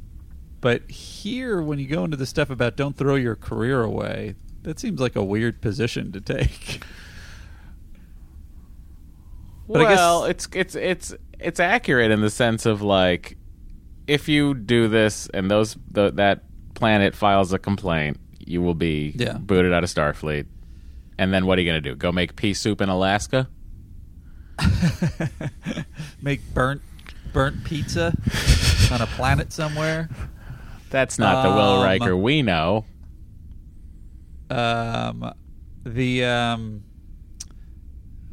but 0.60 0.90
here, 0.92 1.62
when 1.62 1.80
you 1.80 1.88
go 1.88 2.04
into 2.04 2.18
the 2.18 2.28
stuff 2.28 2.52
about 2.52 2.76
don't 2.76 2.96
throw 2.96 3.16
your 3.16 3.36
career 3.36 3.82
away, 3.82 4.36
that 4.62 4.80
seems 4.80 5.00
like 5.00 5.16
a 5.16 5.24
weird 5.24 5.62
position 5.62 6.12
to 6.12 6.22
take. 6.22 6.84
But 9.74 9.82
I 9.82 9.90
guess- 9.90 9.98
well, 9.98 10.24
it's 10.26 10.48
it's 10.54 10.76
it's 10.76 11.14
it's 11.40 11.60
accurate 11.60 12.12
in 12.12 12.22
the 12.22 12.30
sense 12.30 12.66
of 12.66 12.82
like, 12.82 13.38
if 14.08 14.28
you 14.30 14.54
do 14.54 14.88
this 14.88 15.28
and 15.34 15.50
those 15.50 15.78
the, 15.90 16.12
that 16.12 16.44
planet 16.76 17.16
files 17.16 17.54
a 17.54 17.60
complaint, 17.60 18.18
you 18.40 18.62
will 18.62 18.74
be 18.76 19.14
Yeah. 19.18 19.38
booted 19.38 19.74
out 19.74 19.84
of 19.84 19.90
Starfleet. 19.90 20.46
And 21.18 21.32
then 21.34 21.46
what 21.46 21.58
are 21.58 21.62
you 21.62 21.70
going 21.70 21.82
to 21.84 21.90
do? 21.90 21.96
Go 21.96 22.12
make 22.12 22.36
pea 22.36 22.54
soup 22.54 22.82
in 22.82 22.90
Alaska? 22.90 23.48
Make 26.22 26.42
burnt 26.54 26.82
burnt 27.34 27.64
pizza 27.64 28.14
on 28.92 29.02
a 29.02 29.08
planet 29.08 29.52
somewhere. 29.54 30.10
That's 30.90 31.18
not 31.18 31.44
the 31.44 31.50
Will 31.50 31.80
Um, 31.80 31.84
Riker 31.84 32.18
we 32.18 32.42
know. 32.42 32.86
Um, 34.50 35.32
the 35.86 36.26
um, 36.26 36.84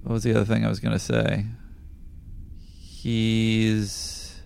what 0.09 0.15
was 0.15 0.23
the 0.23 0.31
other 0.31 0.47
thing 0.47 0.65
I 0.65 0.71
was 0.71 0.81
going 0.81 0.95
to 0.95 0.99
say? 0.99 1.45
He's 2.81 4.41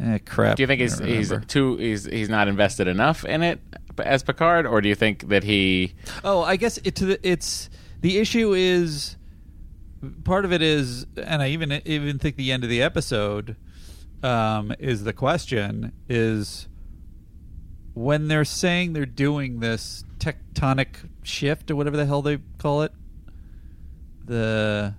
eh, 0.00 0.16
crap. 0.24 0.56
Do 0.56 0.62
you 0.62 0.66
think 0.66 0.80
he's 0.80 0.98
he's 0.98 1.30
too 1.46 1.76
he's 1.76 2.06
he's 2.06 2.30
not 2.30 2.48
invested 2.48 2.88
enough 2.88 3.26
in 3.26 3.42
it 3.42 3.60
as 3.98 4.22
Picard, 4.22 4.64
or 4.64 4.80
do 4.80 4.88
you 4.88 4.94
think 4.94 5.28
that 5.28 5.44
he? 5.44 5.92
Oh, 6.24 6.40
I 6.40 6.56
guess 6.56 6.78
it, 6.78 6.96
to 6.96 7.04
the, 7.04 7.28
it's 7.28 7.68
the 8.00 8.16
issue 8.16 8.54
is 8.54 9.18
part 10.24 10.46
of 10.46 10.54
it 10.54 10.62
is, 10.62 11.04
and 11.18 11.42
I 11.42 11.48
even 11.48 11.82
even 11.84 12.18
think 12.18 12.36
the 12.36 12.50
end 12.50 12.64
of 12.64 12.70
the 12.70 12.80
episode 12.80 13.56
um, 14.22 14.74
is 14.78 15.04
the 15.04 15.12
question 15.12 15.92
is 16.08 16.66
when 17.92 18.28
they're 18.28 18.46
saying 18.46 18.94
they're 18.94 19.04
doing 19.04 19.60
this 19.60 20.02
tectonic 20.16 21.10
shift 21.22 21.70
or 21.70 21.76
whatever 21.76 21.98
the 21.98 22.06
hell 22.06 22.22
they 22.22 22.38
call 22.56 22.80
it, 22.80 22.92
the 24.26 24.94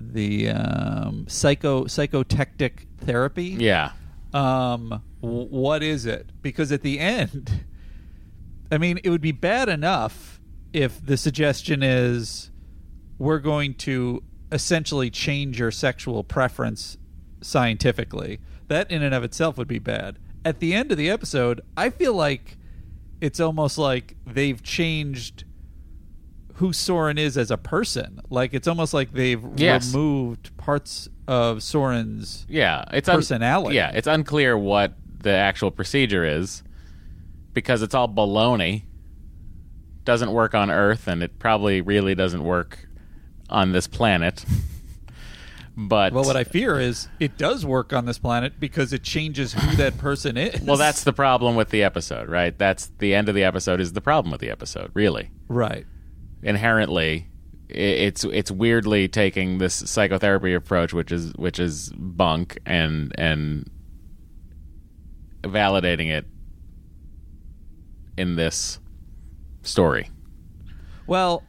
the 0.00 0.48
um, 0.50 1.26
psycho 1.28 1.86
psychotectic 1.86 2.86
therapy. 2.98 3.56
Yeah, 3.58 3.92
Um, 4.32 5.02
w- 5.20 5.48
what 5.48 5.82
is 5.82 6.06
it? 6.06 6.30
Because 6.42 6.70
at 6.72 6.82
the 6.82 6.98
end, 7.00 7.64
I 8.72 8.78
mean, 8.78 9.00
it 9.02 9.10
would 9.10 9.20
be 9.20 9.32
bad 9.32 9.68
enough 9.68 10.40
if 10.72 11.04
the 11.04 11.16
suggestion 11.16 11.82
is, 11.82 12.50
we're 13.18 13.38
going 13.38 13.74
to 13.74 14.22
essentially 14.52 15.10
change 15.10 15.58
your 15.58 15.70
sexual 15.70 16.22
preference 16.22 16.96
scientifically. 17.40 18.38
That 18.68 18.90
in 18.90 19.02
and 19.02 19.14
of 19.14 19.24
itself 19.24 19.56
would 19.58 19.68
be 19.68 19.78
bad. 19.78 20.18
At 20.44 20.60
the 20.60 20.74
end 20.74 20.92
of 20.92 20.98
the 20.98 21.10
episode, 21.10 21.60
I 21.76 21.90
feel 21.90 22.14
like 22.14 22.56
it's 23.20 23.40
almost 23.40 23.78
like 23.78 24.14
they've 24.26 24.62
changed 24.62 25.44
who 26.58 26.72
Soren 26.72 27.18
is 27.18 27.36
as 27.36 27.50
a 27.50 27.56
person. 27.56 28.20
Like 28.30 28.54
it's 28.54 28.68
almost 28.68 28.92
like 28.94 29.12
they've 29.12 29.42
Yes. 29.56 29.92
removed 29.92 30.56
parts 30.56 31.08
of 31.26 31.62
Soren's 31.62 32.46
Yeah, 32.48 32.84
it's 32.92 33.08
un- 33.08 33.16
personality. 33.16 33.76
yeah, 33.76 33.90
it's 33.94 34.06
unclear 34.06 34.56
what 34.56 34.94
the 35.22 35.30
actual 35.32 35.70
procedure 35.70 36.24
is 36.24 36.62
because 37.54 37.82
it's 37.82 37.94
all 37.94 38.08
baloney. 38.08 38.82
Doesn't 40.04 40.32
work 40.32 40.54
on 40.54 40.70
Earth, 40.70 41.06
and 41.06 41.22
it 41.22 41.38
probably 41.38 41.80
really 41.80 42.14
doesn't 42.14 42.42
work 42.42 42.88
on 43.50 43.72
this 43.72 43.86
planet. 43.86 44.44
but 45.76 46.12
Well, 46.12 46.24
what 46.24 46.36
I 46.36 46.44
fear 46.44 46.80
is 46.80 47.08
it 47.20 47.36
does 47.38 47.64
work 47.66 47.92
on 47.92 48.06
this 48.06 48.18
planet 48.18 48.54
because 48.58 48.92
it 48.92 49.02
changes 49.02 49.52
who 49.52 49.76
that 49.76 49.98
person 49.98 50.36
is. 50.36 50.60
well, 50.62 50.76
that's 50.76 51.04
the 51.04 51.12
problem 51.12 51.56
with 51.56 51.68
the 51.70 51.82
episode, 51.82 52.28
right? 52.28 52.56
That's 52.58 52.90
the 52.98 53.14
end 53.14 53.28
of 53.28 53.34
the 53.34 53.44
episode. 53.44 53.80
Is 53.80 53.92
the 53.92 54.00
problem 54.00 54.32
with 54.32 54.40
the 54.40 54.50
episode 54.50 54.90
really? 54.94 55.30
right. 55.48 55.86
Inherently, 56.42 57.28
it's 57.68 58.24
it's 58.24 58.50
weirdly 58.50 59.08
taking 59.08 59.58
this 59.58 59.74
psychotherapy 59.74 60.54
approach, 60.54 60.92
which 60.92 61.12
is 61.12 61.32
which 61.34 61.58
is 61.58 61.92
bunk, 61.96 62.58
and 62.64 63.12
and 63.18 63.70
validating 65.42 66.10
it 66.10 66.26
in 68.16 68.36
this 68.36 68.78
story. 69.62 70.10
Well, 71.06 71.44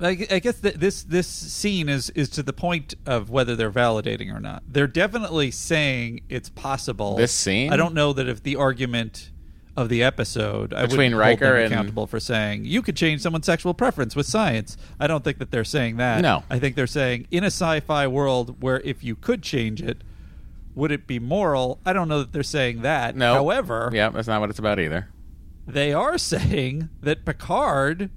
I, 0.00 0.26
I 0.30 0.38
guess 0.38 0.58
that 0.60 0.80
this 0.80 1.02
this 1.02 1.26
scene 1.26 1.88
is 1.88 2.10
is 2.10 2.30
to 2.30 2.42
the 2.42 2.52
point 2.52 2.94
of 3.06 3.30
whether 3.30 3.56
they're 3.56 3.70
validating 3.70 4.34
or 4.34 4.40
not. 4.40 4.62
They're 4.66 4.86
definitely 4.86 5.50
saying 5.50 6.22
it's 6.28 6.48
possible. 6.48 7.16
This 7.16 7.32
scene? 7.32 7.72
I 7.72 7.76
don't 7.76 7.94
know 7.94 8.12
that 8.12 8.28
if 8.28 8.42
the 8.42 8.56
argument 8.56 9.30
of 9.76 9.88
the 9.88 10.02
episode 10.02 10.74
I 10.74 10.82
Between 10.82 10.98
wouldn't 10.98 11.16
Riker 11.16 11.44
hold 11.46 11.56
them 11.56 11.64
and- 11.64 11.72
accountable 11.72 12.06
for 12.06 12.18
saying 12.20 12.64
you 12.64 12.82
could 12.82 12.96
change 12.96 13.20
someone's 13.22 13.46
sexual 13.46 13.72
preference 13.72 14.14
with 14.16 14.26
science. 14.26 14.76
I 14.98 15.06
don't 15.06 15.22
think 15.24 15.38
that 15.38 15.50
they're 15.50 15.64
saying 15.64 15.96
that. 15.98 16.20
No. 16.22 16.42
I 16.50 16.58
think 16.58 16.74
they're 16.76 16.86
saying 16.86 17.26
in 17.30 17.44
a 17.44 17.48
sci-fi 17.48 18.06
world 18.08 18.62
where 18.62 18.80
if 18.80 19.02
you 19.04 19.14
could 19.16 19.42
change 19.42 19.80
it, 19.80 20.02
would 20.74 20.90
it 20.92 21.06
be 21.06 21.18
moral? 21.18 21.80
I 21.86 21.92
don't 21.92 22.08
know 22.08 22.18
that 22.20 22.32
they're 22.32 22.42
saying 22.42 22.82
that. 22.82 23.16
No. 23.16 23.34
However, 23.34 23.90
yeah, 23.92 24.08
that's 24.10 24.28
not 24.28 24.40
what 24.40 24.50
it's 24.50 24.58
about 24.58 24.78
either. 24.80 25.08
they 25.66 25.92
are 25.92 26.18
saying 26.34 26.88
that 27.02 27.24
Picard, 27.24 28.10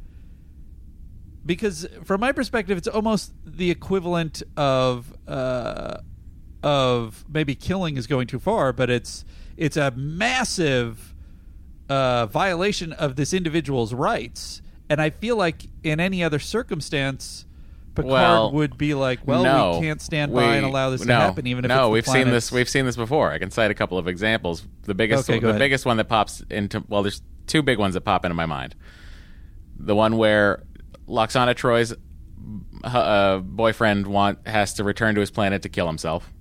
because 1.46 1.88
from 2.04 2.22
my 2.22 2.32
perspective, 2.32 2.78
it's 2.78 2.88
almost 2.88 3.34
the 3.46 3.70
equivalent 3.72 4.44
of 4.58 5.16
uh, 5.28 5.98
of 6.62 7.26
maybe 7.30 7.56
killing 7.56 7.98
is 7.98 8.08
going 8.08 8.28
too 8.28 8.40
far, 8.40 8.72
but 8.74 8.90
it's 8.90 9.26
it's 9.58 9.78
a 9.78 9.92
massive 9.92 11.13
uh, 11.94 12.26
violation 12.28 12.94
of 12.94 13.16
this 13.16 13.34
individual's 13.34 13.94
rights, 13.94 14.62
and 14.90 15.02
I 15.02 15.10
feel 15.12 15.36
like 15.38 15.64
in 15.84 16.00
any 16.00 16.24
other 16.24 16.40
circumstance. 16.40 17.46
Picard 17.96 18.12
Well, 18.12 18.52
would 18.54 18.76
be 18.76 18.96
like, 18.96 19.20
"Well, 19.28 19.44
no, 19.44 19.78
we 19.80 19.86
can't 19.86 20.02
stand 20.02 20.34
by 20.34 20.56
and 20.56 20.66
allow 20.66 20.90
this 20.90 21.02
to 21.06 21.14
happen, 21.14 21.46
even 21.46 21.64
if 21.64 21.70
no, 21.70 21.92
we've 21.92 22.08
seen 22.08 22.32
this. 22.32 22.52
We've 22.52 22.68
seen 22.68 22.88
this 22.88 22.96
before. 22.96 23.32
I 23.32 23.38
can 23.38 23.52
cite 23.52 23.70
a 23.70 23.76
couple 23.76 24.00
of 24.00 24.08
examples. 24.08 24.66
The 24.82 24.96
biggest, 24.96 25.30
Okay, 25.30 25.38
the 25.38 25.50
ahead. 25.50 25.60
biggest 25.60 25.86
one 25.86 25.98
that 25.98 26.06
pops 26.10 26.42
into 26.50 26.84
well, 26.88 27.04
there's 27.04 27.22
two 27.46 27.62
big 27.62 27.78
ones 27.78 27.94
that 27.94 28.02
pop 28.02 28.26
into 28.26 28.34
my 28.34 28.48
mind. 28.48 28.74
The 29.78 29.94
one 29.96 30.18
where 30.18 30.64
Lwaxana 31.08 31.54
Troi's 31.54 31.94
uh, 32.84 33.38
boyfriend 33.38 34.08
want 34.08 34.48
has 34.48 34.74
to 34.76 34.84
return 34.84 35.14
to 35.14 35.22
his 35.22 35.30
planet 35.30 35.62
to 35.62 35.70
kill 35.70 35.86
himself, 35.86 36.34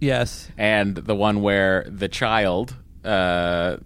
Yes, 0.00 0.48
and 0.56 0.94
the 0.96 1.16
one 1.16 1.42
where 1.42 1.84
the 1.88 2.08
child 2.08 2.76
uh, 3.04 3.76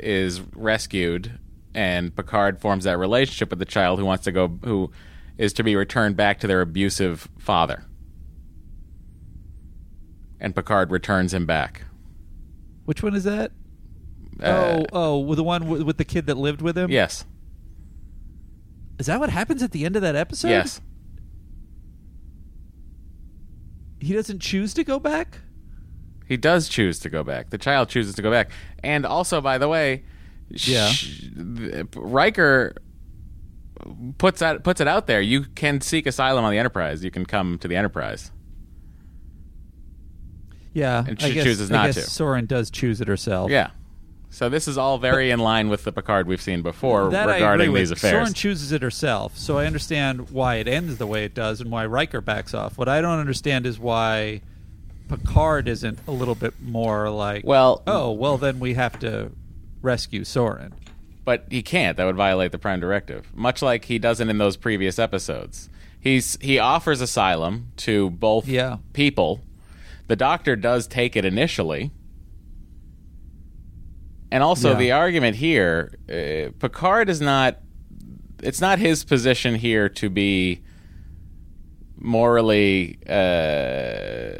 is 0.00 0.40
rescued, 0.54 1.38
and 1.74 2.14
Picard 2.14 2.60
forms 2.60 2.84
that 2.84 2.98
relationship 2.98 3.50
with 3.50 3.58
the 3.58 3.64
child 3.64 3.98
who 3.98 4.04
wants 4.04 4.24
to 4.24 4.32
go, 4.32 4.48
who 4.64 4.90
is 5.38 5.52
to 5.54 5.62
be 5.62 5.76
returned 5.76 6.16
back 6.16 6.40
to 6.40 6.46
their 6.46 6.60
abusive 6.60 7.28
father, 7.38 7.84
and 10.40 10.54
Picard 10.54 10.90
returns 10.90 11.32
him 11.34 11.46
back. 11.46 11.82
which 12.84 13.02
one 13.02 13.14
is 13.14 13.24
that? 13.24 13.52
Uh, 14.42 14.82
oh, 14.92 15.22
oh, 15.26 15.34
the 15.34 15.44
one 15.44 15.68
with, 15.68 15.82
with 15.82 15.98
the 15.98 16.04
kid 16.04 16.26
that 16.26 16.36
lived 16.36 16.62
with 16.62 16.76
him. 16.76 16.90
Yes, 16.90 17.24
Is 18.98 19.06
that 19.06 19.20
what 19.20 19.28
happens 19.30 19.62
at 19.62 19.70
the 19.72 19.84
end 19.84 19.96
of 19.96 20.02
that 20.02 20.16
episode? 20.16 20.48
yes. 20.48 20.80
He 24.00 24.14
doesn't 24.14 24.40
choose 24.40 24.72
to 24.74 24.84
go 24.84 24.98
back? 24.98 25.38
He 26.30 26.36
does 26.36 26.68
choose 26.68 27.00
to 27.00 27.10
go 27.10 27.24
back. 27.24 27.50
The 27.50 27.58
child 27.58 27.88
chooses 27.88 28.14
to 28.14 28.22
go 28.22 28.30
back. 28.30 28.52
And 28.84 29.04
also, 29.04 29.40
by 29.40 29.58
the 29.58 29.66
way, 29.66 30.04
Yeah. 30.48 30.86
sh- 30.86 31.24
Riker 31.96 32.76
puts 34.16 34.38
that 34.38 34.62
puts 34.62 34.80
it 34.80 34.86
out 34.86 35.08
there. 35.08 35.20
You 35.20 35.42
can 35.56 35.80
seek 35.80 36.06
asylum 36.06 36.44
on 36.44 36.52
the 36.52 36.58
Enterprise. 36.58 37.02
You 37.02 37.10
can 37.10 37.26
come 37.26 37.58
to 37.58 37.66
the 37.66 37.74
Enterprise. 37.74 38.30
Yeah. 40.72 41.04
And 41.04 41.20
she 41.20 41.34
guess, 41.34 41.42
chooses 41.44 41.68
not 41.68 41.86
to. 41.94 42.00
Soren 42.02 42.46
does 42.46 42.70
choose 42.70 43.00
it 43.00 43.08
herself. 43.08 43.50
Yeah. 43.50 43.70
So 44.32 44.48
this 44.48 44.68
is 44.68 44.78
all 44.78 44.98
very 44.98 45.32
in 45.32 45.40
line 45.40 45.68
with 45.68 45.82
the 45.82 45.90
Picard 45.90 46.28
we've 46.28 46.40
seen 46.40 46.62
before 46.62 47.10
That 47.10 47.26
regarding 47.26 47.74
these 47.74 47.90
with. 47.90 47.98
affairs. 47.98 48.12
Soren 48.12 48.34
chooses 48.34 48.70
it 48.70 48.82
herself, 48.82 49.36
so 49.36 49.58
I 49.58 49.66
understand 49.66 50.30
why 50.30 50.56
it 50.56 50.68
ends 50.68 50.98
the 50.98 51.08
way 51.08 51.24
it 51.24 51.34
does 51.34 51.60
and 51.60 51.72
why 51.72 51.86
Riker 51.86 52.20
backs 52.20 52.54
off. 52.54 52.78
What 52.78 52.88
I 52.88 53.00
don't 53.00 53.18
understand 53.18 53.66
is 53.66 53.80
why 53.80 54.42
Picard 55.10 55.66
isn't 55.68 55.98
a 56.06 56.10
little 56.12 56.34
bit 56.36 56.54
more 56.62 57.10
like, 57.10 57.44
Well- 57.44 57.82
oh, 57.86 58.12
well, 58.12 58.38
then 58.38 58.60
we 58.60 58.74
have 58.74 58.98
to 59.00 59.32
rescue 59.82 60.24
Soren. 60.24 60.72
but 61.24 61.46
he 61.50 61.62
can't. 61.62 61.96
That 61.96 62.04
would 62.04 62.16
violate 62.16 62.50
the 62.52 62.58
Prime 62.58 62.80
Directive, 62.80 63.26
much 63.34 63.60
like 63.62 63.84
he 63.86 63.98
doesn't 63.98 64.28
in 64.30 64.38
those 64.38 64.56
previous 64.56 64.98
episodes. 64.98 65.68
He's 66.00 66.38
he 66.40 66.58
offers 66.58 67.00
asylum 67.00 67.72
to 67.78 68.10
both 68.10 68.48
Yeah. 68.48 68.78
people. 68.94 69.40
The 70.06 70.16
Doctor 70.16 70.56
does 70.56 70.86
take 70.86 71.14
it 71.16 71.24
initially, 71.24 71.90
and 74.32 74.42
also 74.42 74.70
Yeah. 74.72 74.76
the 74.78 74.92
argument 74.92 75.36
here: 75.36 75.92
uh, 76.08 76.52
Picard 76.58 77.08
is 77.10 77.20
not. 77.20 77.58
It's 78.42 78.60
not 78.60 78.78
his 78.78 79.04
position 79.04 79.56
here 79.56 79.88
to 79.90 80.08
be 80.08 80.62
morally 81.98 82.98
uh, 83.06 84.32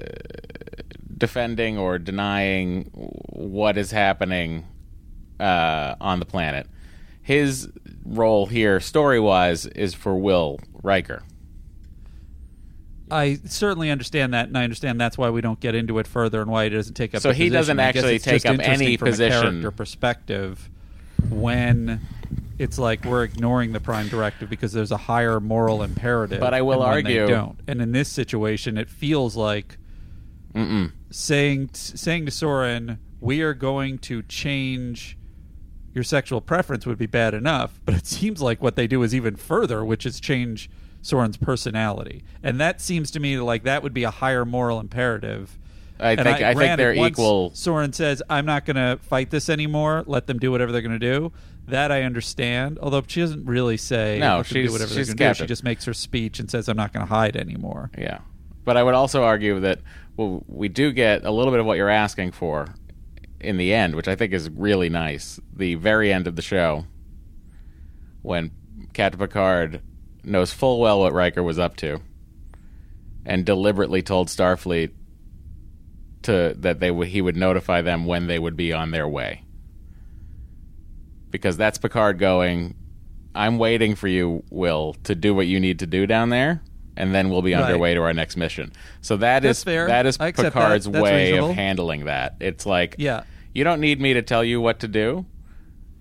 defending 1.21 1.79
or 1.79 1.99
denying 1.99 2.87
what 2.93 3.79
is 3.79 3.93
happening 3.93 4.67
uh, 5.39 5.95
on 6.01 6.19
the 6.19 6.27
planet. 6.27 6.67
His 7.23 7.69
role 8.05 8.47
here, 8.47 8.81
story 8.81 9.21
wise, 9.21 9.67
is 9.67 9.95
for 9.95 10.17
Will 10.17 10.59
Riker. 10.83 11.23
I 13.13 13.39
certainly 13.45 13.91
understand 13.91 14.35
that, 14.35 14.49
and 14.49 14.57
I 14.57 14.65
understand 14.65 15.01
that's 15.01 15.19
why 15.19 15.31
we 15.31 15.41
don't 15.41 15.59
get 15.61 15.75
into 15.75 15.99
it 15.99 16.07
further 16.07 16.41
and 16.43 16.51
why 16.51 16.65
he 16.65 16.71
doesn't 16.71 16.95
take 16.95 17.15
up. 17.15 17.23
So 17.23 17.31
a 17.31 17.33
he 17.35 17.45
position. 17.45 17.53
doesn't 17.55 17.81
actually 17.81 18.19
take 18.19 18.47
up 18.47 18.59
any 18.61 18.97
from 18.97 19.09
a 19.09 19.11
position. 19.11 19.43
character 19.43 19.71
perspective 19.71 20.71
when 21.29 22.01
it's 22.59 22.79
like 22.79 23.05
we're 23.05 23.25
ignoring 23.25 23.73
the 23.73 23.81
prime 23.81 24.09
directive 24.09 24.49
because 24.49 24.73
there's 24.73 24.93
a 24.93 24.97
higher 24.97 25.41
moral 25.41 25.83
imperative. 25.83 26.41
But 26.41 26.55
I 26.55 26.63
will 26.63 26.83
and 26.85 26.93
when 26.95 27.05
they 27.05 27.19
argue- 27.19 27.35
don't. 27.35 27.59
And 27.67 27.83
in 27.83 27.93
this 27.93 28.09
situation, 28.09 28.79
it 28.79 28.89
feels 28.89 29.37
like 29.37 29.77
saying 31.11 31.71
saying 31.75 32.25
to 32.27 32.31
Soren, 32.31 32.99
"We 33.21 33.43
are 33.43 33.55
going 33.55 33.99
to 33.99 34.23
change." 34.23 35.17
Your 35.93 36.05
sexual 36.05 36.41
preference 36.41 36.87
would 36.87 36.99
be 36.99 37.07
bad 37.07 37.35
enough, 37.35 37.81
but 37.85 37.95
it 37.97 38.07
seems 38.07 38.41
like 38.41 38.63
what 38.63 38.77
they 38.77 38.87
do 38.87 39.03
is 39.03 39.13
even 39.15 39.35
further, 39.35 39.85
which 39.85 40.07
is 40.07 40.21
change 40.21 40.71
Soren's 41.03 41.37
personality, 41.37 42.23
and 42.43 42.61
that 42.61 42.81
seems 42.81 43.11
to 43.13 43.21
me 43.21 43.39
like 43.41 43.65
that 43.65 43.83
would 43.83 43.95
be 43.95 44.05
a 44.05 44.11
higher 44.11 44.45
moral 44.45 44.79
imperative. 44.79 45.59
I 45.99 46.13
And 46.13 46.21
think- 46.23 46.37
I 46.37 46.39
think 46.51 46.57
granted, 46.57 46.77
they're 46.97 47.07
equal- 47.07 47.51
Soren 47.55 47.93
says, 47.93 48.23
"I'm 48.31 48.47
not 48.47 48.65
going 48.65 48.77
to 48.77 48.99
fight 49.03 49.31
this 49.31 49.51
anymore. 49.51 50.03
Let 50.07 50.27
them 50.29 50.39
do 50.39 50.51
whatever 50.51 50.73
they're 50.73 50.81
going 50.81 50.99
to 50.99 51.13
do." 51.13 51.33
That 51.69 51.93
I 51.93 52.03
understand. 52.05 52.79
Although 52.81 53.03
she 53.07 53.21
doesn't 53.21 53.45
really 53.45 53.77
say, 53.77 54.19
No, 54.19 54.43
she's- 54.43 54.67
do 54.67 54.73
whatever 54.73 54.89
she's 54.95 55.09
they're 55.09 55.17
going 55.17 55.35
to 55.35 55.39
do." 55.41 55.45
She 55.45 55.49
just 55.49 55.63
makes 55.65 55.85
her 55.85 55.93
speech 55.93 56.39
and 56.41 56.51
says, 56.51 56.69
"I'm 56.69 56.77
not 56.77 56.93
going 56.95 57.05
to 57.07 57.13
hide 57.13 57.37
anymore." 57.37 57.91
Yeah. 57.99 58.19
But 58.65 58.77
I 58.77 58.83
would 58.83 58.95
also 58.95 59.25
argue 59.25 59.61
that 59.61 59.81
well, 60.21 60.45
we 60.49 60.69
do 60.69 60.93
get 60.93 61.25
a 61.25 61.31
little 61.31 61.51
bit 61.51 61.61
of 61.61 61.67
what 61.67 61.79
you're 61.79 61.89
asking 61.89 62.33
for 62.33 62.67
in 63.41 63.57
the 63.57 63.73
end, 63.73 63.95
which 63.95 64.07
I 64.07 64.17
think 64.17 64.35
is 64.35 64.51
really 64.51 64.91
nice. 64.91 65.41
The 65.57 65.77
very 65.77 66.13
end 66.13 66.27
of 66.27 66.37
the 66.37 66.43
show, 66.43 66.85
when 68.21 68.51
Captain 68.93 69.19
Picard 69.19 69.81
knows 70.23 70.53
full 70.53 70.79
well 70.79 71.01
what 71.01 71.15
Riker 71.15 71.43
was 71.43 71.59
up 71.59 71.75
to, 71.77 72.03
and 73.25 73.47
deliberately 73.47 74.03
told 74.03 74.29
Starfleet 74.29 74.91
to 76.25 76.55
that 76.59 76.81
they 76.81 76.91
would 76.91 77.09
he 77.09 77.23
would 77.23 77.37
notify 77.39 77.81
them 77.81 78.05
when 78.05 78.27
they 78.27 78.39
would 78.39 78.59
be 78.59 78.75
on 78.75 78.91
their 78.91 79.09
way, 79.09 79.43
because 81.31 81.57
that's 81.57 81.79
Picard 81.79 82.19
going. 82.19 82.77
I'm 83.35 83.57
waiting 83.57 83.95
for 83.95 84.09
you, 84.09 84.43
Will, 84.51 84.97
to 85.05 85.15
do 85.15 85.35
what 85.35 85.47
you 85.47 85.61
need 85.61 85.79
to 85.79 85.87
do 85.87 86.07
down 86.07 86.29
there, 86.29 86.61
and 86.97 87.15
then 87.15 87.31
we'll 87.31 87.43
be 87.43 87.55
Right. 87.55 87.63
underway 87.65 87.95
to 87.95 88.01
our 88.03 88.13
next 88.13 88.37
mission. 88.37 88.73
So 89.01 89.17
that 89.19 89.45
is 89.45 89.59
That's 89.59 89.65
fair. 89.65 89.87
that 89.89 90.07
is 90.07 90.19
Picard's 90.19 90.85
that. 90.89 91.03
Way 91.03 91.25
reasonable. 91.31 91.51
of 91.51 91.57
handling 91.57 92.05
that. 92.07 92.37
It's 92.41 92.67
like, 92.67 92.97
Yeah. 92.99 93.23
you 93.55 93.65
don't 93.65 93.81
need 93.81 94.01
me 94.01 94.15
to 94.15 94.23
tell 94.23 94.43
you 94.45 94.61
what 94.61 94.81
to 94.81 94.89
do. 94.89 95.27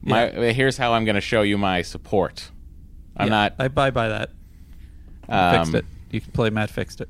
My 0.02 0.30
here's 0.30 0.78
how 0.78 0.94
I'm 0.94 1.04
going 1.06 1.16
to 1.16 1.22
show 1.22 1.42
you 1.42 1.58
my 1.58 1.82
support. 1.82 2.52
I'm 3.18 3.28
Yeah, 3.28 3.30
not. 3.32 3.56
I 3.60 3.68
buy 3.68 3.92
by 3.92 4.08
that. 4.10 4.30
Um, 5.28 5.58
fixed 5.66 5.76
it. 5.76 5.86
You 6.12 6.22
can 6.22 6.32
play 6.32 6.50
Matt 6.50 6.70
fixed 6.70 7.02
it. 7.02 7.10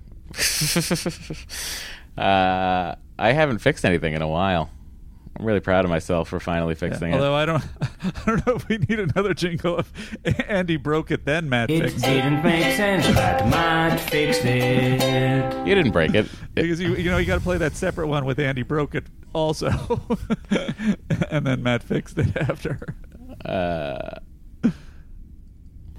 uh, 2.18 2.95
I 3.18 3.31
haven't 3.31 3.60
fixed 3.60 3.85
anything 3.85 4.14
in 4.14 4.22
a 4.22 4.27
while. 4.27 4.69
I'm 5.40 5.45
really 5.45 5.61
proud 5.61 5.86
of 5.86 5.90
myself 5.90 6.28
for 6.28 6.40
finally 6.41 6.76
fixing 6.76 7.11
it. 7.11 7.16
Although 7.16 7.34
I 7.34 7.45
don't, 7.45 7.64
I 7.82 8.11
don't 8.26 8.45
know 8.45 8.56
if 8.56 8.68
we 8.68 8.78
need 8.78 8.99
another 8.99 9.34
jingle 9.34 9.78
of 9.78 9.91
Andy 10.48 10.76
broke 10.76 11.11
it, 11.11 11.24
then 11.24 11.48
Matt 11.48 11.72
It 11.72 11.84
fixed 11.84 12.03
didn't 12.03 12.44
make 12.44 12.76
sense, 12.76 13.07
but 13.07 13.48
Matt 13.48 13.99
fixed 14.02 14.44
it. 14.44 15.68
You 15.68 15.76
didn't 15.76 15.94
break 15.94 16.14
it. 16.14 16.28
because 16.53 16.82
you, 16.82 16.95
you 16.95 17.10
know 17.10 17.18
you 17.18 17.26
got 17.26 17.36
to 17.36 17.41
play 17.41 17.57
that 17.57 17.76
separate 17.78 18.07
one 18.07 18.26
with 18.26 18.38
Andy 18.38 18.64
broke 18.64 18.95
it 18.95 19.06
also, 19.34 19.70
and 21.30 21.48
then 21.48 21.64
Matt 21.64 21.84
fixed 21.84 22.18
it 22.18 22.36
after. 22.36 22.80
Uh, 23.45 24.20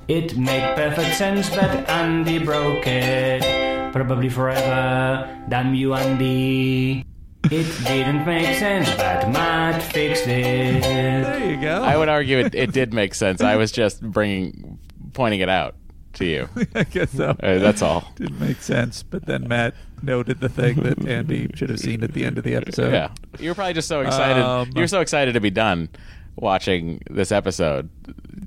It 0.06 0.36
made 0.36 0.74
perfect 0.76 1.16
sense, 1.16 1.48
but 1.50 1.88
Andy 1.88 2.38
broke 2.40 2.86
it. 2.86 3.92
Probably 3.92 4.28
forever. 4.28 5.44
Damn 5.48 5.72
you, 5.74 5.94
Andy. 5.94 7.06
It 7.50 7.84
didn't 7.84 8.24
make 8.26 8.56
sense, 8.58 8.88
but 8.94 9.28
Matt 9.30 9.82
fixed 9.82 10.26
it. 10.28 10.82
There 10.82 11.50
you 11.50 11.60
go. 11.60 11.82
I 11.82 11.96
would 11.96 12.08
argue 12.08 12.38
it, 12.38 12.54
it 12.54 12.72
did 12.72 12.94
make 12.94 13.12
sense. 13.12 13.40
I 13.42 13.56
was 13.56 13.72
just 13.72 14.00
bringing, 14.00 14.78
pointing 15.14 15.40
it 15.40 15.48
out 15.48 15.74
to 16.14 16.24
you. 16.24 16.48
I 16.76 16.84
guess 16.84 17.10
so. 17.10 17.30
Uh, 17.42 17.58
that's 17.58 17.82
all. 17.82 18.04
Didn't 18.14 18.38
make 18.38 18.62
sense, 18.62 19.02
but 19.02 19.26
then 19.26 19.48
Matt 19.48 19.74
noted 20.00 20.38
the 20.38 20.48
thing 20.48 20.76
that 20.82 21.04
Andy 21.08 21.50
should 21.54 21.70
have 21.70 21.80
seen 21.80 22.04
at 22.04 22.12
the 22.12 22.24
end 22.24 22.38
of 22.38 22.44
the 22.44 22.54
episode. 22.54 22.92
Yeah, 22.92 23.10
you 23.40 23.50
were 23.50 23.54
probably 23.56 23.74
just 23.74 23.88
so 23.88 24.00
excited. 24.00 24.42
Um, 24.44 24.70
you 24.74 24.82
were 24.82 24.86
so 24.88 25.00
excited 25.00 25.32
to 25.34 25.40
be 25.40 25.50
done 25.50 25.88
watching 26.36 27.02
this 27.10 27.32
episode. 27.32 27.90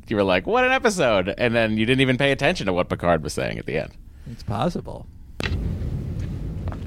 You 0.08 0.16
were 0.16 0.24
like, 0.24 0.48
"What 0.48 0.64
an 0.64 0.72
episode!" 0.72 1.34
And 1.38 1.54
then 1.54 1.78
you 1.78 1.86
didn't 1.86 2.02
even 2.02 2.18
pay 2.18 2.32
attention 2.32 2.68
to 2.68 2.74
what 2.74 2.88
Picard 2.88 3.22
was 3.22 3.34
saying 3.34 3.60
at 3.60 3.66
the 3.66 3.78
end. 3.80 3.92
It's 4.32 4.44
possible. 4.44 5.08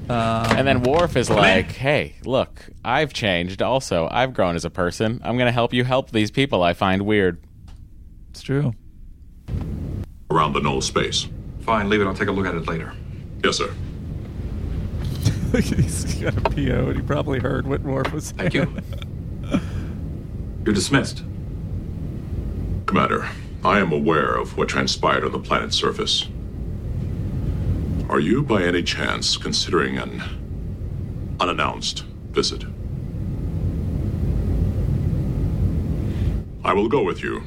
And 0.09 0.67
then 0.67 0.83
Worf 0.83 1.15
is 1.15 1.29
um, 1.29 1.37
like, 1.37 1.71
"Hey, 1.71 2.15
look, 2.23 2.69
I've 2.83 3.13
changed. 3.13 3.61
Also, 3.61 4.07
I've 4.11 4.33
grown 4.33 4.55
as 4.55 4.65
a 4.65 4.69
person. 4.69 5.21
I'm 5.23 5.37
going 5.37 5.47
to 5.47 5.51
help 5.51 5.73
you 5.73 5.83
help 5.83 6.11
these 6.11 6.31
people 6.31 6.63
I 6.63 6.73
find 6.73 7.03
weird." 7.03 7.41
It's 8.31 8.41
true. 8.41 8.73
Around 10.29 10.53
the 10.53 10.59
null 10.59 10.81
space. 10.81 11.27
Fine, 11.61 11.89
leave 11.89 12.01
it. 12.01 12.05
I'll 12.05 12.13
take 12.13 12.27
a 12.27 12.31
look 12.31 12.45
at 12.45 12.55
it 12.55 12.67
later. 12.67 12.93
Yes, 13.43 13.57
sir. 13.57 13.73
He's 15.53 16.15
got 16.15 16.37
a 16.37 16.41
PO, 16.41 16.89
and 16.89 16.95
he 16.95 17.01
probably 17.01 17.39
heard 17.39 17.67
what 17.67 17.81
Worf 17.81 18.11
was 18.11 18.33
saying. 18.37 18.51
Thank 18.51 18.53
you. 18.53 18.81
You're 20.65 20.75
dismissed. 20.75 21.23
Commander, 22.85 23.27
I 23.63 23.79
am 23.79 23.91
aware 23.91 24.35
of 24.35 24.57
what 24.57 24.69
transpired 24.69 25.23
on 25.23 25.31
the 25.31 25.39
planet's 25.39 25.77
surface. 25.77 26.27
Are 28.09 28.21
you, 28.21 28.41
by 28.41 28.63
any 28.63 28.83
chance, 28.83 29.35
considering 29.35 29.97
an 29.97 30.23
unannounced 31.41 32.05
visit? 32.31 32.63
I 36.63 36.71
will 36.71 36.87
go 36.87 37.03
with 37.03 37.21
you. 37.21 37.43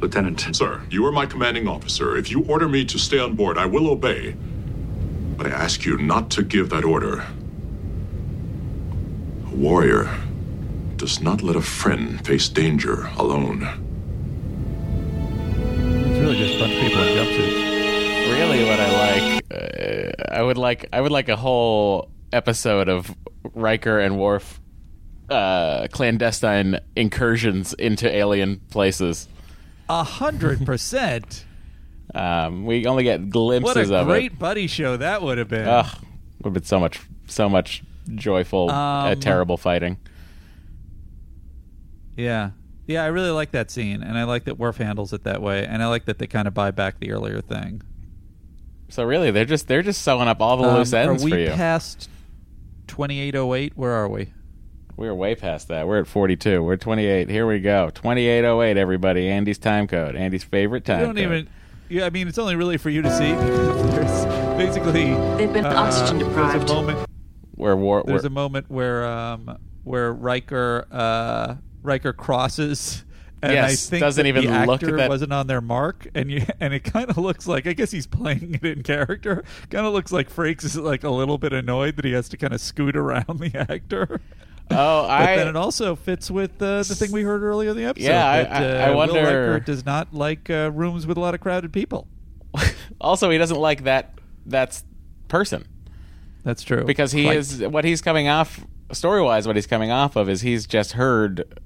Lieutenant. 0.00 0.56
Sir, 0.56 0.82
you 0.90 1.04
are 1.04 1.12
my 1.12 1.26
commanding 1.26 1.68
officer. 1.68 2.16
If 2.16 2.30
you 2.30 2.44
order 2.44 2.66
me 2.66 2.84
to 2.86 2.98
stay 2.98 3.18
on 3.18 3.36
board, 3.36 3.58
I 3.58 3.66
will 3.66 3.90
obey. 3.90 4.34
But 5.36 5.46
I 5.46 5.50
ask 5.50 5.84
you 5.84 5.98
not 5.98 6.30
to 6.30 6.42
give 6.42 6.70
that 6.70 6.84
order. 6.84 7.26
A 9.46 9.54
warrior 9.54 10.18
does 10.96 11.20
not 11.20 11.42
let 11.42 11.56
a 11.56 11.62
friend 11.62 12.24
face 12.24 12.48
danger 12.48 13.10
alone. 13.18 13.81
Uh, 19.52 20.12
I 20.30 20.42
would 20.42 20.58
like, 20.58 20.88
I 20.92 21.00
would 21.00 21.12
like 21.12 21.28
a 21.28 21.36
whole 21.36 22.10
episode 22.32 22.88
of 22.88 23.14
Riker 23.54 23.98
and 23.98 24.18
Worf 24.18 24.60
uh, 25.28 25.88
clandestine 25.92 26.78
incursions 26.96 27.72
into 27.74 28.08
alien 28.14 28.60
places. 28.70 29.28
A 29.88 30.04
hundred 30.04 30.64
percent. 30.66 31.44
Um, 32.14 32.66
we 32.66 32.84
only 32.84 33.04
get 33.04 33.30
glimpses 33.30 33.88
of 33.90 33.90
it. 33.90 33.92
What 33.92 34.02
a 34.02 34.04
great 34.04 34.38
buddy 34.38 34.66
show 34.66 34.98
that 34.98 35.22
would 35.22 35.38
have 35.38 35.48
been. 35.48 35.66
Ugh, 35.66 35.86
would 36.40 36.44
have 36.44 36.52
been 36.52 36.62
so 36.64 36.78
much, 36.78 37.00
so 37.26 37.48
much 37.48 37.82
joyful, 38.14 38.68
uh, 38.70 39.12
Um, 39.12 39.20
terrible 39.20 39.56
fighting. 39.56 39.96
Yeah. 42.16 42.50
Yeah, 42.86 43.04
I 43.04 43.06
really 43.06 43.30
like 43.30 43.52
that 43.52 43.70
scene, 43.70 44.02
and 44.02 44.18
I 44.18 44.24
like 44.24 44.44
that 44.44 44.58
Worf 44.58 44.76
handles 44.76 45.12
it 45.14 45.24
that 45.24 45.40
way, 45.40 45.64
and 45.64 45.82
I 45.82 45.86
like 45.86 46.04
that 46.06 46.18
they 46.18 46.26
kind 46.26 46.46
of 46.46 46.52
buy 46.52 46.70
back 46.70 46.98
the 46.98 47.12
earlier 47.12 47.40
thing. 47.40 47.80
So 48.92 49.04
really, 49.04 49.30
they're 49.30 49.46
just 49.46 49.68
they're 49.68 49.82
just 49.82 50.02
sewing 50.02 50.28
up 50.28 50.42
all 50.42 50.58
the 50.58 50.68
Um, 50.68 50.74
loose 50.76 50.92
ends 50.92 51.22
are 51.22 51.24
we 51.24 51.30
for 51.30 51.38
you. 51.38 51.48
past 51.50 52.10
2808? 52.88 53.72
Where 53.74 53.90
are 53.92 54.06
we? 54.06 54.32
We're 54.98 55.14
way 55.14 55.34
past 55.34 55.68
that. 55.68 55.88
We're 55.88 56.00
at 56.00 56.06
42. 56.06 56.62
We're 56.62 56.76
28. 56.76 57.30
Here 57.30 57.46
we 57.46 57.60
go. 57.60 57.88
2808, 57.88 58.76
everybody. 58.76 59.30
Andy's 59.30 59.56
time 59.58 59.86
code. 59.88 60.14
Andy's 60.14 60.44
favorite 60.44 60.84
time 60.84 61.00
You 61.00 61.06
don't 61.06 61.14
code. 61.16 61.24
even. 61.24 61.48
Yeah, 61.88 62.04
I 62.04 62.10
mean, 62.10 62.28
it's 62.28 62.36
only 62.36 62.54
really 62.54 62.76
for 62.76 62.90
you 62.90 63.00
to 63.00 63.10
see. 63.16 63.32
There's 63.92 64.24
basically 64.58 65.14
They've 65.38 65.52
been 65.52 65.64
uh, 65.64 65.72
oxygen 65.74 66.18
There's 66.18 66.54
a 66.70 66.74
moment. 66.74 67.08
Where 67.54 67.74
war, 67.76 68.02
There's 68.06 68.22
where- 68.22 68.26
a 68.26 68.30
moment 68.30 68.70
where 68.70 69.06
um 69.06 69.56
where 69.84 70.12
Riker 70.12 70.86
uh 70.90 71.54
Riker 71.82 72.12
crosses. 72.12 73.04
And 73.42 73.50
I 73.50 73.54
Yes, 73.54 73.88
think 73.88 74.00
doesn't 74.00 74.24
even 74.24 74.44
the 74.44 74.50
look 74.66 74.82
at 74.82 74.88
actor 74.88 74.96
that- 74.98 75.08
wasn't 75.08 75.32
on 75.32 75.48
their 75.48 75.60
mark, 75.60 76.06
and 76.14 76.30
you 76.30 76.44
and 76.60 76.72
it 76.72 76.84
kind 76.84 77.10
of 77.10 77.18
looks 77.18 77.46
like 77.48 77.66
I 77.66 77.72
guess 77.72 77.90
he's 77.90 78.06
playing 78.06 78.60
it 78.62 78.64
in 78.64 78.82
character. 78.84 79.42
Kind 79.70 79.84
of 79.86 79.92
looks 79.92 80.12
like 80.12 80.30
Frakes 80.32 80.62
is 80.64 80.76
like 80.76 81.02
a 81.02 81.10
little 81.10 81.38
bit 81.38 81.52
annoyed 81.52 81.96
that 81.96 82.04
he 82.04 82.12
has 82.12 82.28
to 82.28 82.36
kind 82.36 82.52
of 82.54 82.60
scoot 82.60 82.96
around 82.96 83.40
the 83.40 83.50
actor. 83.70 84.20
Oh, 84.70 85.02
but 85.02 85.10
I- 85.10 85.36
then 85.36 85.48
it 85.48 85.56
also 85.56 85.96
fits 85.96 86.30
with 86.30 86.62
uh, 86.62 86.84
the 86.84 86.94
thing 86.94 87.10
we 87.10 87.22
heard 87.24 87.42
earlier 87.42 87.70
in 87.70 87.76
the 87.76 87.84
episode. 87.84 88.06
Yeah, 88.06 88.30
I- 88.30 88.42
that, 88.44 88.52
I- 88.62 88.84
uh, 88.84 88.86
I 88.86 88.90
Will 88.90 88.96
wonder- 88.98 89.14
Riker 89.52 89.60
does 89.60 89.84
not 89.84 90.14
like 90.14 90.48
uh, 90.48 90.70
rooms 90.72 91.04
with 91.06 91.16
a 91.16 91.20
lot 91.20 91.34
of 91.34 91.40
crowded 91.40 91.72
people. 91.72 92.06
also, 93.00 93.28
he 93.30 93.38
doesn't 93.38 93.58
like 93.58 93.84
that 93.84 94.14
that's 94.46 94.84
person 95.28 95.64
That's 96.44 96.62
true 96.62 96.84
because 96.84 97.12
he 97.12 97.26
is 97.28 97.60
what 97.62 97.84
he's 97.84 98.00
coming 98.02 98.28
off 98.28 98.64
story 98.92 99.22
wise. 99.22 99.46
What 99.46 99.56
he's 99.56 99.66
coming 99.66 99.90
off 99.90 100.14
of 100.16 100.28
is 100.28 100.42
he's 100.42 100.66
just 100.66 100.92
heard 100.92 101.58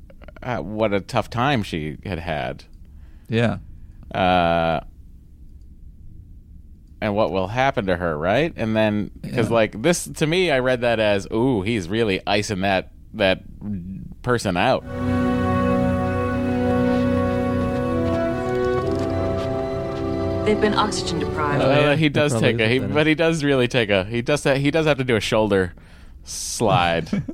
uh, 0.43 0.59
what 0.59 0.93
a 0.93 1.01
tough 1.01 1.31
time 1.31 1.63
she 1.63 1.99
had 2.05 2.19
had. 2.19 2.65
Yeah. 3.29 3.59
Uh, 4.15 4.81
and 7.01 7.15
what 7.15 7.31
will 7.31 7.49
happen 7.49 7.87
to 7.87 7.97
her, 7.97 8.17
right? 8.17 8.53
And 8.57 8.75
then 8.77 9.11
because 9.21 9.49
Yeah. 9.49 9.55
like 9.55 9.83
this 9.83 10.05
to 10.07 10.27
me, 10.27 10.51
I 10.51 10.61
read 10.61 10.81
that 10.83 10.99
as 11.01 11.27
ooh, 11.33 11.63
he's 11.63 11.89
really 11.89 12.21
icing 12.27 12.61
that 12.61 12.93
that 13.15 13.43
person 14.23 14.57
out. 14.57 14.85
They've 20.47 20.61
been 20.61 20.75
oxygen 20.75 21.19
deprived. 21.19 21.61
Uh, 21.65 21.97
he 21.97 22.09
does 22.09 22.39
take 22.39 22.61
a, 22.61 22.69
he, 22.69 22.79
but 22.79 23.05
he 23.09 23.17
does 23.17 23.43
really 23.43 23.67
take 23.67 23.91
a, 23.91 24.05
he 24.05 24.23
does, 24.23 24.45
ha- 24.45 24.55
he 24.55 24.71
does 24.71 24.87
have 24.87 24.97
to 24.99 25.03
do 25.05 25.17
a 25.17 25.21
shoulder 25.21 25.75
slide. 26.23 27.09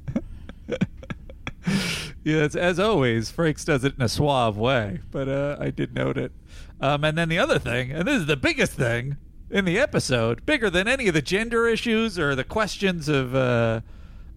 Yeah, 2.24 2.44
it's, 2.44 2.54
as 2.54 2.78
always, 2.78 3.32
Frakes 3.32 3.64
does 3.64 3.84
it 3.84 3.94
in 3.96 4.02
a 4.02 4.08
suave 4.08 4.56
way, 4.56 5.00
but 5.10 5.28
uh, 5.28 5.56
I 5.58 5.70
did 5.70 5.94
note 5.94 6.16
it. 6.16 6.32
Um, 6.80 7.02
and 7.04 7.18
then 7.18 7.28
the 7.28 7.38
other 7.38 7.58
thing, 7.58 7.90
and 7.90 8.06
this 8.06 8.20
is 8.20 8.26
the 8.26 8.36
biggest 8.36 8.72
thing 8.72 9.16
in 9.50 9.64
the 9.64 9.78
episode, 9.78 10.46
bigger 10.46 10.70
than 10.70 10.86
any 10.86 11.08
of 11.08 11.14
the 11.14 11.22
gender 11.22 11.66
issues 11.66 12.18
or 12.18 12.34
the 12.34 12.44
questions 12.44 13.08
of 13.08 13.34
uh, 13.34 13.80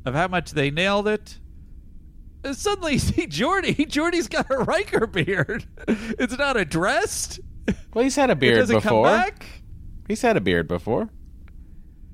of 0.03 0.13
how 0.15 0.27
much 0.27 0.51
they 0.51 0.71
nailed 0.71 1.07
it. 1.07 1.39
is 2.43 2.57
Suddenly, 2.57 2.93
you 2.93 2.99
see 2.99 3.27
Geordi. 3.27 3.75
Geordi's 3.89 4.27
got 4.27 4.49
a 4.51 4.57
Riker 4.59 5.07
beard. 5.07 5.65
It's 5.87 6.37
not 6.37 6.57
addressed. 6.57 7.39
well, 7.93 8.03
he's 8.03 8.15
had 8.15 8.29
a 8.29 8.35
beard 8.35 8.57
doesn't 8.57 8.81
come 8.81 8.89
before. 8.89 9.05
back? 9.05 9.45
He's 10.07 10.21
had 10.21 10.37
a 10.37 10.41
beard 10.41 10.67
before. 10.67 11.09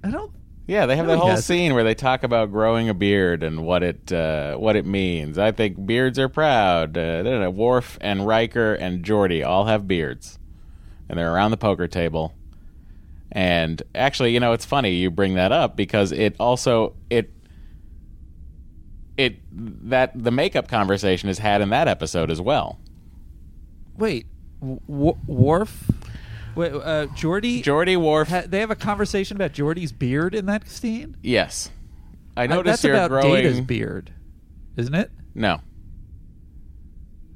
I 0.03 0.11
don't. 0.11 0.31
Yeah, 0.67 0.85
they 0.85 0.95
have 0.95 1.07
No, 1.07 1.13
that 1.13 1.19
whole 1.19 1.37
scene 1.37 1.73
where 1.73 1.83
they 1.83 1.95
talk 1.95 2.23
about 2.23 2.51
growing 2.51 2.87
a 2.87 2.93
beard 2.93 3.43
and 3.43 3.65
what 3.65 3.83
it 3.83 4.11
uh, 4.11 4.55
what 4.55 4.75
it 4.75 4.85
means. 4.85 5.37
I 5.37 5.51
think 5.51 5.85
beards 5.85 6.17
are 6.19 6.29
proud. 6.29 6.97
Uh. 6.97 7.51
Worf 7.53 7.97
and 7.99 8.25
Riker 8.25 8.75
and 8.75 9.03
Geordi 9.03 9.45
all 9.45 9.65
have 9.65 9.87
beards, 9.87 10.39
and 11.09 11.19
they're 11.19 11.33
around 11.33 11.51
the 11.51 11.57
poker 11.57 11.87
table. 11.87 12.33
And 13.31 13.81
actually, 13.95 14.33
you 14.33 14.39
know, 14.39 14.53
it's 14.53 14.65
funny 14.65 14.91
you 14.95 15.09
bring 15.09 15.35
that 15.35 15.51
up 15.51 15.75
because 15.75 16.11
it 16.11 16.35
also 16.39 16.95
it 17.09 17.31
it 19.17 19.39
that 19.89 20.11
the 20.15 20.31
makeup 20.31 20.67
conversation 20.67 21.29
is 21.29 21.39
had 21.39 21.61
in 21.61 21.69
that 21.69 21.87
episode 21.87 22.29
as 22.31 22.39
well. 22.39 22.79
Wait, 23.97 24.25
W- 24.61 25.17
Worf. 25.27 25.89
Wait, 26.55 26.71
uh, 26.73 27.07
Geordi. 27.15 27.63
Geordi 27.63 27.95
Worf. 27.97 28.27
Ha- 28.29 28.43
they 28.47 28.59
have 28.59 28.71
a 28.71 28.75
conversation 28.75 29.37
about 29.37 29.53
Geordi's 29.53 29.91
beard 29.91 30.35
in 30.35 30.45
that 30.47 30.67
scene. 30.67 31.15
Yes. 31.21 31.69
I 32.35 32.43
Uh, 32.43 32.47
noticed 32.47 32.65
that's 32.65 32.83
you're 32.83 32.93
about 32.93 33.09
growing. 33.09 33.33
Data's 33.43 33.61
beard, 33.61 34.11
isn't 34.77 34.95
it? 34.95 35.11
No. 35.35 35.61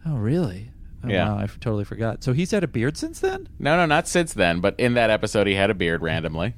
Oh, 0.06 0.16
really? 0.18 0.72
Oh, 1.04 1.08
Yeah. 1.08 1.30
wow, 1.30 1.38
I 1.40 1.44
f- 1.44 1.60
totally 1.60 1.84
forgot. 1.86 2.24
So 2.24 2.34
he's 2.34 2.52
had 2.52 2.64
a 2.64 2.68
beard 2.68 2.98
since 2.98 3.20
then. 3.20 3.48
No, 3.60 3.76
no, 3.78 3.86
not 3.86 4.08
since 4.08 4.34
then, 4.34 4.60
but 4.60 4.76
in 4.80 4.94
that 4.96 5.10
episode 5.10 5.48
he 5.48 5.56
had 5.56 5.70
a 5.70 5.74
beard 5.74 6.02
randomly. 6.02 6.54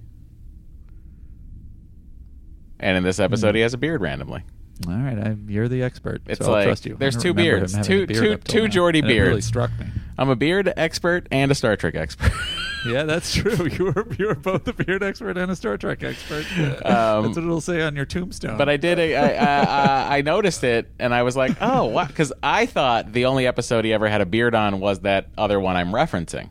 And 2.80 2.98
in 2.98 3.04
this 3.04 3.20
episode 3.20 3.56
he 3.56 3.62
has 3.62 3.74
a 3.74 3.78
beard 3.78 4.02
randomly. 4.02 4.44
All 4.88 4.94
right, 4.94 5.18
I, 5.18 5.36
you're 5.48 5.68
the 5.68 5.82
expert. 5.82 6.22
It's 6.28 6.40
so 6.40 6.46
I'll 6.46 6.52
like 6.52 6.66
trust 6.68 6.86
you. 6.86 6.94
I 6.94 6.98
there's 6.98 7.16
don't 7.16 7.24
two 7.24 7.30
remember 7.30 7.52
him 7.52 7.60
beards, 7.62 7.74
having 7.74 7.88
two 7.88 8.08
beard 8.08 8.24
two 8.24 8.34
up 8.34 8.44
till 8.44 8.62
two 8.62 8.68
now, 8.68 8.74
Geordi 8.86 9.00
and 9.00 9.08
beards. 9.08 9.28
It 9.28 9.30
really 9.30 9.42
struck 9.42 9.72
me. 9.80 9.88
I'm 10.18 10.30
a 10.30 10.36
beard 10.36 10.72
expert 10.76 11.28
and 11.32 11.52
a 11.52 11.56
Star 11.56 11.76
Trek 11.76 11.96
expert. 11.96 12.32
Yeah, 12.86 13.04
that's 13.04 13.34
true. 13.34 13.68
You 13.78 13.86
were 13.86 14.08
you 14.18 14.28
were 14.28 14.36
both 14.36 14.68
a 14.68 14.72
beard 14.72 15.04
expert 15.04 15.36
and 15.38 15.52
a 15.52 15.56
Star 15.56 15.78
Trek 15.78 16.04
expert. 16.04 16.46
Um, 16.86 17.24
that's 17.26 17.36
what 17.36 17.44
it'll 17.44 17.60
say 17.60 17.82
on 17.82 17.96
your 17.96 18.06
tombstone. 18.06 18.58
But 18.58 18.70
I 18.70 18.78
did. 18.78 19.00
I, 19.00 19.14
I, 19.14 19.64
I, 19.64 20.18
I 20.18 20.22
noticed 20.22 20.64
it, 20.64 20.90
and 21.00 21.14
I 21.14 21.24
was 21.24 21.36
like, 21.36 21.58
"Oh, 21.60 21.86
wow!" 21.86 22.06
Because 22.06 22.32
I 22.44 22.66
thought 22.66 23.12
the 23.12 23.26
only 23.26 23.46
episode 23.46 23.84
he 23.84 23.92
ever 23.94 24.08
had 24.08 24.22
a 24.22 24.26
beard 24.26 24.56
on 24.56 24.80
was 24.80 25.00
that 25.00 25.28
other 25.38 25.60
one 25.60 25.76
I'm 25.76 25.92
referencing, 25.92 26.50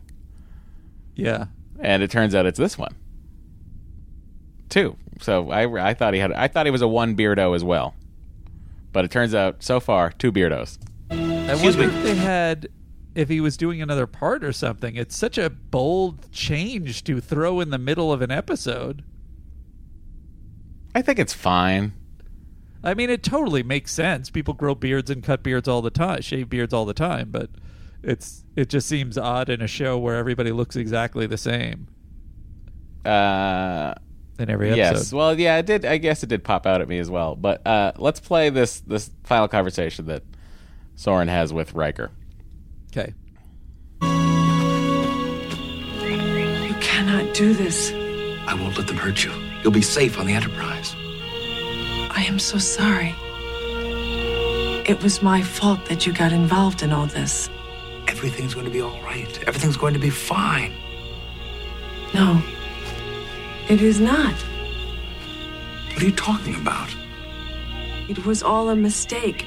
yeah, 1.15 1.47
and 1.81 2.03
it 2.03 2.11
turns 2.11 2.35
out 2.35 2.45
it's 2.45 2.59
this 2.59 2.77
one, 2.77 2.95
too. 4.69 4.97
So 5.21 5.51
I, 5.51 5.91
I 5.91 5.95
thought 5.95 6.13
he 6.13 6.21
had. 6.21 6.33
I 6.33 6.49
thought 6.49 6.67
he 6.67 6.73
was 6.73 6.83
a 6.83 6.89
one 6.89 7.17
beardo 7.17 7.55
as 7.55 7.65
well, 7.65 7.95
but 8.93 9.05
it 9.05 9.11
turns 9.11 9.35
out 9.35 9.63
so 9.63 9.81
far 9.81 10.11
two 10.11 10.33
beardos. 10.33 10.77
I 11.11 11.55
wonder 11.55 11.85
if 11.85 12.03
they 12.03 12.15
had 12.17 12.69
if 13.17 13.29
he 13.29 13.41
was 13.41 13.57
doing 13.57 13.81
another 13.83 14.07
part 14.07 14.45
or 14.45 14.53
something. 14.53 14.95
It's 14.97 15.17
such 15.17 15.39
a 15.39 15.51
bold 15.51 16.31
change 16.33 17.03
to 17.05 17.21
throw 17.21 17.61
in 17.61 17.71
the 17.71 17.79
middle 17.79 18.13
of 18.13 18.23
an 18.23 18.31
episode. 18.31 19.03
I 20.95 21.03
think 21.03 21.19
it's 21.19 21.33
fine. 21.35 21.93
I 22.85 22.95
mean, 22.95 23.11
it 23.11 23.23
totally 23.23 23.63
makes 23.63 23.91
sense. 23.93 24.31
People 24.31 24.55
grow 24.55 24.75
beards 24.75 25.11
and 25.11 25.23
cut 25.23 25.43
beards 25.43 25.67
all 25.67 25.83
the 25.83 25.91
time, 25.91 26.21
shave 26.23 26.49
beards 26.49 26.73
all 26.73 26.85
the 26.85 26.95
time, 26.95 27.31
but 27.31 27.51
it's 28.03 28.45
it 28.55 28.69
just 28.69 28.89
seems 28.89 29.19
odd 29.19 29.49
in 29.49 29.61
a 29.61 29.67
show 29.67 29.99
where 29.99 30.17
everybody 30.17 30.53
looks 30.53 30.77
exactly 30.77 31.27
the 31.27 31.37
same 31.39 31.89
Uh, 33.05 33.95
in 34.39 34.51
every 34.51 34.69
episode. 34.71 34.77
yes. 34.99 35.13
Well, 35.13 35.39
yeah, 35.39 35.57
it 35.59 35.67
did. 35.67 35.85
I 35.85 35.97
guess 35.99 36.23
it 36.23 36.29
did 36.29 36.45
pop 36.45 36.67
out 36.67 36.81
at 36.81 36.89
me 36.89 36.99
as 36.99 37.11
well. 37.11 37.35
But 37.35 37.67
uh, 37.67 37.93
let's 37.97 38.21
play 38.21 38.51
this 38.51 38.81
this 38.81 39.11
final 39.25 39.49
conversation 39.49 40.07
that 40.07 40.23
Soren 40.95 41.29
has 41.29 41.53
with 41.53 41.75
Riker. 41.75 42.11
Okay. 42.97 43.13
You 46.01 46.75
cannot 46.81 47.35
do 47.35 47.53
this. 47.53 47.93
I 48.47 48.55
won't 48.55 48.79
let 48.79 48.87
them 48.87 48.97
hurt 48.97 49.23
you. 49.23 49.33
You'll 49.63 49.73
be 49.73 49.83
safe 49.83 50.19
on 50.19 50.25
the 50.25 50.33
Enterprise. 50.33 50.95
I 50.97 52.25
am 52.27 52.39
so 52.39 52.57
sorry. 52.57 53.15
It 54.89 55.03
was 55.03 55.23
my 55.23 55.43
fault 55.43 55.85
that 55.87 56.07
you 56.07 56.15
got 56.15 56.33
involved 56.33 56.83
in 56.83 56.91
all 56.91 57.05
this. 57.05 57.51
Everything's 58.09 58.55
going 58.55 58.65
to 58.65 58.73
be 58.73 58.81
all 58.81 58.99
right. 59.03 59.43
Everything's 59.47 59.77
going 59.77 59.93
to 59.93 60.01
be 60.01 60.09
fine. 60.09 60.73
No, 62.15 62.41
it 63.69 63.83
is 63.83 64.01
not. 64.01 64.33
What 65.93 66.03
are 66.03 66.07
you 66.07 66.13
talking 66.13 66.55
about? 66.55 66.89
It 68.09 68.25
was 68.25 68.43
all 68.43 68.71
a 68.71 68.77
mistake. 68.77 69.45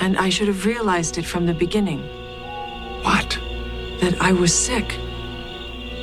And 0.00 0.16
I 0.18 0.28
should 0.28 0.48
have 0.48 0.66
realized 0.66 1.18
it 1.18 1.24
from 1.24 1.46
the 1.46 1.54
beginning. 1.54 2.00
What? 3.02 3.38
That 4.00 4.16
I 4.20 4.32
was 4.32 4.52
sick. 4.54 4.98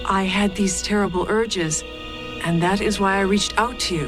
I 0.06 0.24
had 0.24 0.56
these 0.56 0.82
terrible 0.82 1.26
urges, 1.30 1.84
and 2.44 2.62
that 2.62 2.82
is 2.82 3.00
why 3.00 3.18
I 3.18 3.22
reached 3.22 3.58
out 3.58 3.80
to 3.82 3.96
you. 3.96 4.08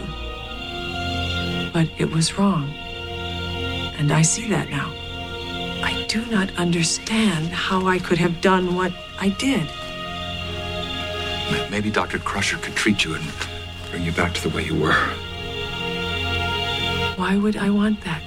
But 1.71 1.89
it 1.97 2.11
was 2.11 2.37
wrong. 2.37 2.69
And 3.97 4.11
I 4.11 4.21
see 4.21 4.49
that 4.49 4.69
now. 4.69 4.91
I 5.83 6.05
do 6.07 6.25
not 6.27 6.53
understand 6.57 7.47
how 7.47 7.87
I 7.87 7.99
could 7.99 8.17
have 8.17 8.41
done 8.41 8.75
what 8.75 8.91
I 9.19 9.29
did. 9.29 9.69
Maybe 11.69 11.89
Dr. 11.89 12.19
Crusher 12.19 12.57
could 12.57 12.75
treat 12.75 13.03
you 13.03 13.15
and 13.15 13.23
bring 13.91 14.03
you 14.03 14.11
back 14.11 14.33
to 14.33 14.41
the 14.47 14.55
way 14.55 14.65
you 14.65 14.75
were. 14.75 15.07
Why 17.15 17.37
would 17.37 17.57
I 17.57 17.69
want 17.69 18.01
that? 18.01 18.21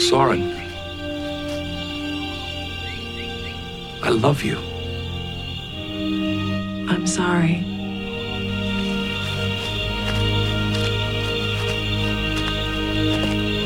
Soren. 0.00 0.42
I 4.02 4.08
love 4.08 4.42
you. 4.42 4.58
I'm 6.88 7.06
sorry. 7.06 7.64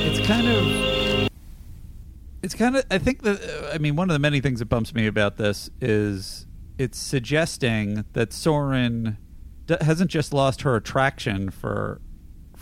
It's 0.06 0.26
kind 0.26 0.48
of. 0.48 1.30
It's 2.42 2.54
kind 2.54 2.76
of. 2.76 2.84
I 2.90 2.98
think 2.98 3.22
that. 3.22 3.70
I 3.72 3.78
mean, 3.78 3.96
one 3.96 4.10
of 4.10 4.14
the 4.14 4.18
many 4.18 4.40
things 4.40 4.58
that 4.58 4.66
bumps 4.66 4.94
me 4.94 5.06
about 5.06 5.36
this 5.38 5.70
is 5.80 6.46
it's 6.78 6.98
suggesting 6.98 8.04
that 8.12 8.32
Soren 8.32 9.16
d- 9.66 9.76
hasn't 9.80 10.10
just 10.10 10.34
lost 10.34 10.62
her 10.62 10.76
attraction 10.76 11.50
for 11.50 12.00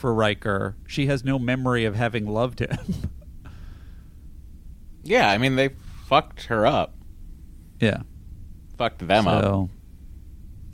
for 0.03 0.13
Riker. 0.13 0.77
She 0.87 1.07
has 1.07 1.23
no 1.25 1.39
memory 1.39 1.85
of 1.87 1.95
having 1.95 2.27
loved 2.27 2.59
him. 2.61 2.77
Yeah, 5.05 5.29
I 5.29 5.37
mean 5.39 5.57
they 5.57 5.71
fucked 6.07 6.45
her 6.47 6.65
up. 6.67 6.95
yeah. 7.81 8.03
Fucked 8.79 9.07
them 9.07 9.27
up. 9.29 9.69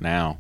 Now. 0.03 0.39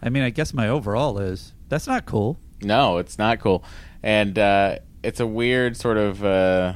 I 0.00 0.08
mean, 0.08 0.22
I 0.22 0.30
guess 0.30 0.54
my 0.54 0.68
overall 0.68 1.18
is 1.18 1.52
that's 1.68 1.86
not 1.88 2.06
cool. 2.06 2.38
No, 2.62 2.98
it's 2.98 3.18
not 3.18 3.40
cool, 3.40 3.64
and 4.02 4.38
uh, 4.38 4.78
it's 5.02 5.18
a 5.20 5.26
weird 5.26 5.76
sort 5.76 5.96
of 5.96 6.24
uh, 6.24 6.74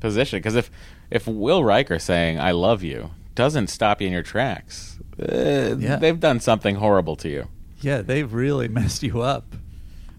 position 0.00 0.38
because 0.38 0.54
if 0.56 0.70
if 1.10 1.26
Will 1.26 1.64
Riker 1.64 1.98
saying 1.98 2.38
"I 2.40 2.52
love 2.52 2.82
you" 2.84 3.10
doesn't 3.34 3.66
stop 3.68 4.00
you 4.00 4.06
in 4.08 4.12
your 4.12 4.22
tracks, 4.22 4.98
uh, 5.20 5.74
Yeah. 5.78 5.96
they've 5.96 6.18
done 6.20 6.38
something 6.40 6.76
horrible 6.76 7.16
to 7.16 7.28
you. 7.28 7.48
Yeah, 7.80 8.00
they've 8.02 8.32
really 8.32 8.68
messed 8.78 9.02
you 9.02 9.20
up. 9.22 9.54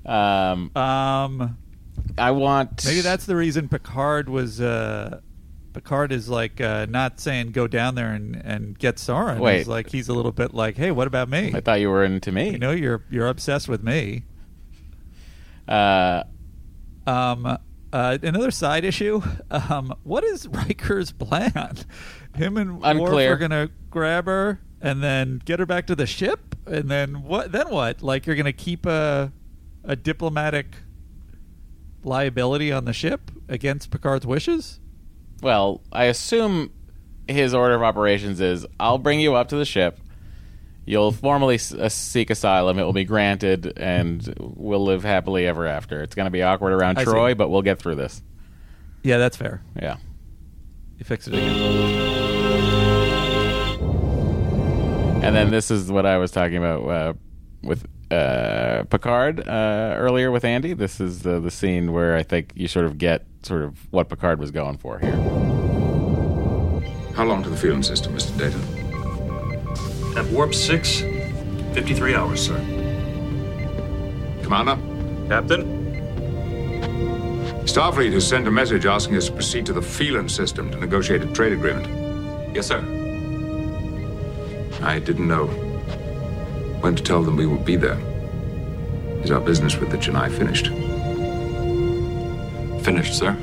Um, 0.06 0.72
Um, 0.76 1.58
I 2.18 2.32
want 2.32 2.86
maybe 2.86 3.02
that's 3.02 3.26
the 3.26 3.36
reason 3.36 3.68
Picard 3.70 4.30
was. 4.30 4.62
Uh, 4.62 5.20
Picard 5.74 6.14
is 6.14 6.30
like 6.30 6.62
uh, 6.62 6.86
not 6.90 7.20
saying 7.20 7.52
go 7.52 7.68
down 7.68 7.96
there 7.96 8.14
and, 8.14 8.36
and 8.36 8.80
get 8.80 8.98
Soren. 8.98 9.40
Wait. 9.40 9.58
He's 9.58 9.68
like 9.68 9.90
he's 9.90 10.08
a 10.08 10.14
little 10.14 10.32
bit 10.32 10.54
like, 10.54 10.78
hey, 10.78 10.92
what 10.92 11.06
about 11.08 11.28
me? 11.28 11.52
I 11.54 11.60
thought 11.60 11.82
you 11.82 11.90
were 11.90 12.04
into 12.06 12.32
me. 12.32 12.52
You 12.52 12.60
know, 12.60 12.72
you're 12.72 13.04
you're 13.10 13.28
obsessed 13.28 13.68
with 13.68 13.84
me. 13.84 14.24
Uh, 15.68 16.24
Um, 17.08 17.58
uh, 17.92 18.18
another 18.24 18.52
side 18.52 18.84
issue. 18.86 19.22
Um, 19.52 19.94
what 20.04 20.24
is 20.24 20.48
Riker's 20.48 21.12
plan? 21.12 21.76
Him 22.36 22.58
and 22.58 22.82
Worf 23.02 23.12
are 23.28 23.38
gonna 23.38 23.70
grab 23.90 24.26
her 24.26 24.60
and 24.82 25.04
then 25.04 25.42
get 25.46 25.60
her 25.60 25.66
back 25.66 25.88
to 25.88 25.96
the 25.96 26.06
ship, 26.06 26.56
and 26.66 26.90
then 26.90 27.24
what? 27.24 27.52
Then 27.52 27.70
what? 27.70 28.02
Like 28.02 28.26
you're 28.26 28.36
gonna 28.36 28.54
keep 28.54 28.86
a 28.86 29.32
a 29.86 29.96
diplomatic 29.96 30.76
liability 32.04 32.72
on 32.72 32.86
the 32.86 32.94
ship 32.94 33.32
against 33.48 33.92
Picard's 33.92 34.26
wishes? 34.26 34.80
well, 35.42 35.82
I 35.92 36.06
assume 36.06 36.72
his 37.28 37.54
order 37.54 37.76
of 37.76 37.84
operations 37.84 38.40
is: 38.42 38.66
I'll 38.80 38.98
bring 38.98 39.20
you 39.20 39.36
up 39.36 39.50
to 39.50 39.56
the 39.58 39.66
ship. 39.66 40.00
You'll 40.86 41.12
formally 41.12 41.56
s- 41.56 41.74
uh, 41.74 41.90
seek 41.90 42.30
asylum. 42.30 42.78
It 42.80 42.84
will 42.84 42.94
be 42.94 43.04
granted, 43.06 43.74
and 43.78 44.34
we'll 44.40 44.84
live 44.84 45.04
happily 45.04 45.46
ever 45.48 45.66
after. 45.66 46.02
It's 46.04 46.14
going 46.16 46.26
to 46.28 46.32
be 46.32 46.44
awkward 46.44 46.74
around 46.74 47.00
I 47.00 47.04
see. 47.04 47.10
Troi, 47.12 47.36
but 47.36 47.50
we'll 47.50 47.64
get 47.64 47.80
through 47.80 47.96
this. 47.96 48.22
Yeah, 49.04 49.18
that's 49.18 49.36
fair. 49.38 49.62
Yeah. 49.76 49.98
You 51.00 51.06
fix 51.06 51.28
it 51.28 51.34
again. 51.34 51.56
And 55.24 55.36
then 55.36 55.50
this 55.50 55.72
is 55.72 55.92
what 55.92 56.06
I 56.06 56.18
was 56.18 56.30
talking 56.32 56.58
about 56.58 56.88
uh, 56.88 57.14
with 57.64 57.88
uh, 58.12 58.84
Picard 58.90 59.48
uh, 59.48 59.96
earlier 59.98 60.32
with 60.32 60.46
Andy. 60.46 60.74
This 60.74 61.00
is 61.00 61.26
uh, 61.26 61.40
the 61.40 61.52
scene 61.52 61.92
where 61.94 62.16
I 62.16 62.24
think 62.24 62.52
you 62.56 62.68
sort 62.68 62.86
of 62.86 62.98
get 62.98 63.26
sort 63.44 63.64
of 63.64 63.92
what 63.92 64.10
Picard 64.10 64.40
was 64.40 64.52
going 64.52 64.78
for 64.78 65.00
here. 65.00 65.16
How 67.16 67.24
long 67.24 67.44
to 67.44 67.50
the 67.50 67.58
Phelan 67.58 67.84
system, 67.84 68.14
Mr. 68.14 68.38
Data? 68.38 68.60
At 70.20 70.26
warp 70.32 70.54
6, 70.54 71.02
53 71.74 72.16
hours, 72.16 72.46
sir. 72.46 72.58
Commander? 74.44 74.78
Captain? 75.28 75.76
Starfleet 77.66 78.14
has 78.14 78.28
sent 78.28 78.48
a 78.48 78.52
message 78.52 78.86
asking 78.86 79.18
us 79.18 79.26
to 79.26 79.32
proceed 79.32 79.66
to 79.66 79.74
the 79.74 79.82
Phelan 79.82 80.30
system 80.30 80.70
to 80.72 80.78
negotiate 80.78 81.24
a 81.24 81.28
trade 81.34 81.54
agreement. 81.54 81.88
Yes, 82.56 82.68
sir. 82.68 82.80
I 84.82 85.00
didn't 85.00 85.28
know 85.28 85.65
when 86.86 86.96
to 86.96 87.02
tell 87.02 87.24
them 87.24 87.36
we 87.36 87.48
will 87.48 87.58
be 87.58 87.76
there 87.76 87.98
is 89.24 89.32
our 89.32 89.42
business 89.42 89.76
with 89.76 89.90
the 89.90 89.98
J'naii 89.98 90.30
finished? 90.32 90.68
Finished, 92.86 93.18
sir. 93.18 93.36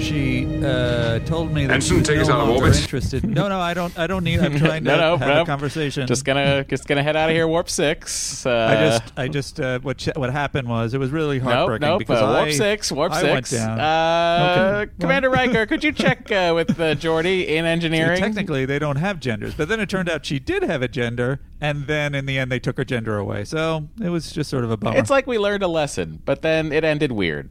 She 0.00 0.46
uh, 0.64 1.20
told 1.20 1.52
me 1.52 1.66
that 1.66 1.74
Ensign, 1.74 1.98
she's 1.98 2.06
take 2.08 2.16
no 2.16 2.22
us 2.22 2.28
out 2.28 2.40
of 2.40 2.48
longer 2.48 2.64
orbit. 2.64 2.80
interested. 2.80 3.24
No, 3.24 3.48
no, 3.48 3.60
I 3.60 3.72
don't. 3.72 3.96
I 3.98 4.06
don't 4.06 4.24
need. 4.24 4.40
I'm 4.40 4.56
trying 4.58 4.84
to 4.84 4.90
no, 4.90 4.96
no, 4.96 5.16
have 5.16 5.28
no. 5.28 5.42
a 5.42 5.46
conversation. 5.46 6.06
Just 6.06 6.24
gonna 6.24 6.64
just 6.64 6.88
gonna 6.88 7.02
head 7.02 7.14
out 7.16 7.28
of 7.30 7.36
here. 7.36 7.46
Warp 7.46 7.68
six. 7.70 8.44
Uh, 8.44 8.50
I 8.50 8.74
just, 8.88 9.12
I 9.18 9.28
just, 9.28 9.60
uh, 9.60 9.78
what 9.80 9.98
ch- 9.98 10.08
what 10.16 10.30
happened 10.32 10.68
was 10.68 10.94
it 10.94 10.98
was 10.98 11.10
really 11.10 11.38
Nope, 11.38 11.44
heartbreaking 11.52 11.88
nope. 11.88 11.98
because 12.00 12.20
uh, 12.20 12.26
warp 12.26 12.48
I, 12.48 12.50
six, 12.52 12.90
warp 12.92 13.12
I 13.12 13.20
six. 13.20 13.52
went 13.52 13.62
down. 13.62 13.80
Uh, 13.80 14.78
Okay. 14.82 14.92
Commander 15.00 15.30
Riker, 15.30 15.66
could 15.66 15.84
you 15.84 15.92
check 15.92 16.30
uh, 16.32 16.52
with 16.54 16.70
uh, 16.80 16.94
Geordi 16.96 17.46
in 17.46 17.64
engineering? 17.64 18.18
Technically, 18.18 18.64
they 18.64 18.78
don't 18.78 18.96
have 18.96 19.20
genders, 19.20 19.54
but 19.54 19.68
then 19.68 19.78
it 19.80 19.88
turned 19.88 20.08
out 20.08 20.24
she 20.26 20.38
did 20.38 20.62
have 20.62 20.82
a 20.82 20.88
gender, 20.88 21.40
and 21.60 21.86
then 21.86 22.14
in 22.14 22.26
the 22.26 22.38
end, 22.38 22.50
they 22.50 22.58
took 22.58 22.76
her 22.78 22.84
gender 22.84 23.16
away. 23.18 23.44
So 23.44 23.88
it 24.02 24.08
was 24.08 24.32
just 24.32 24.50
sort 24.50 24.64
of 24.64 24.70
a 24.70 24.76
bummer. 24.76 24.96
It's 24.98 25.10
like 25.10 25.26
we 25.26 25.38
learned 25.38 25.62
a 25.62 25.68
lesson, 25.68 26.20
but 26.24 26.42
then 26.42 26.72
it 26.72 26.84
ended 26.84 27.12
weird, 27.12 27.50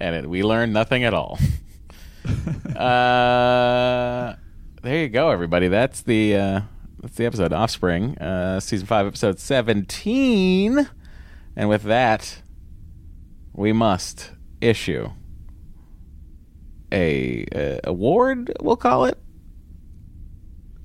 and 0.00 0.14
it, 0.14 0.28
we 0.28 0.42
learned 0.42 0.72
nothing 0.72 1.04
at 1.04 1.14
all. 1.14 1.38
uh, 2.76 4.34
there 4.82 4.98
you 4.98 5.08
go, 5.08 5.30
everybody. 5.30 5.68
That's 5.68 6.00
the 6.02 6.36
uh, 6.36 6.60
that's 7.00 7.16
the 7.16 7.26
episode 7.26 7.52
Offspring, 7.52 8.18
uh, 8.18 8.60
season 8.60 8.86
five, 8.86 9.06
episode 9.06 9.38
seventeen. 9.38 10.88
And 11.56 11.68
with 11.68 11.82
that, 11.82 12.42
we 13.52 13.72
must 13.72 14.32
issue 14.60 15.10
a 16.92 17.44
uh, 17.54 17.80
award. 17.84 18.52
We'll 18.60 18.76
call 18.76 19.04
it 19.04 19.18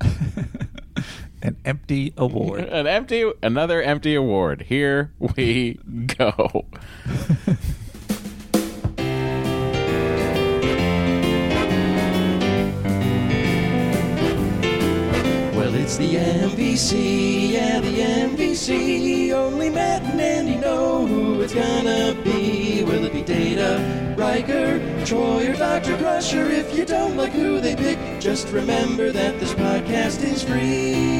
an 1.42 1.56
empty 1.64 2.12
award. 2.16 2.60
an 2.60 2.86
empty, 2.86 3.30
another 3.42 3.82
empty 3.82 4.14
award. 4.14 4.62
Here 4.62 5.12
we 5.18 5.78
go. 6.18 6.66
it's 15.98 16.12
the 16.12 16.18
MVC, 16.18 17.52
yeah, 17.52 17.80
the 17.80 17.98
MVC. 17.98 19.32
Only 19.32 19.70
Matt 19.70 20.02
and 20.02 20.20
Andy 20.20 20.56
know 20.56 21.06
who 21.06 21.40
it's 21.40 21.54
gonna 21.54 22.14
be. 22.22 22.82
Will 22.84 23.04
it 23.04 23.12
be 23.12 23.22
Data, 23.22 24.14
Riker, 24.16 24.78
Troi, 25.04 25.48
or 25.48 25.56
Dr. 25.56 25.96
Crusher? 25.96 26.50
If 26.50 26.76
you 26.76 26.84
don't 26.84 27.16
like 27.16 27.32
who 27.32 27.60
they 27.60 27.76
pick, 27.76 27.98
just 28.20 28.48
remember 28.48 29.10
that 29.12 29.40
this 29.40 29.54
podcast 29.54 30.22
is 30.22 30.42
free. 30.42 31.16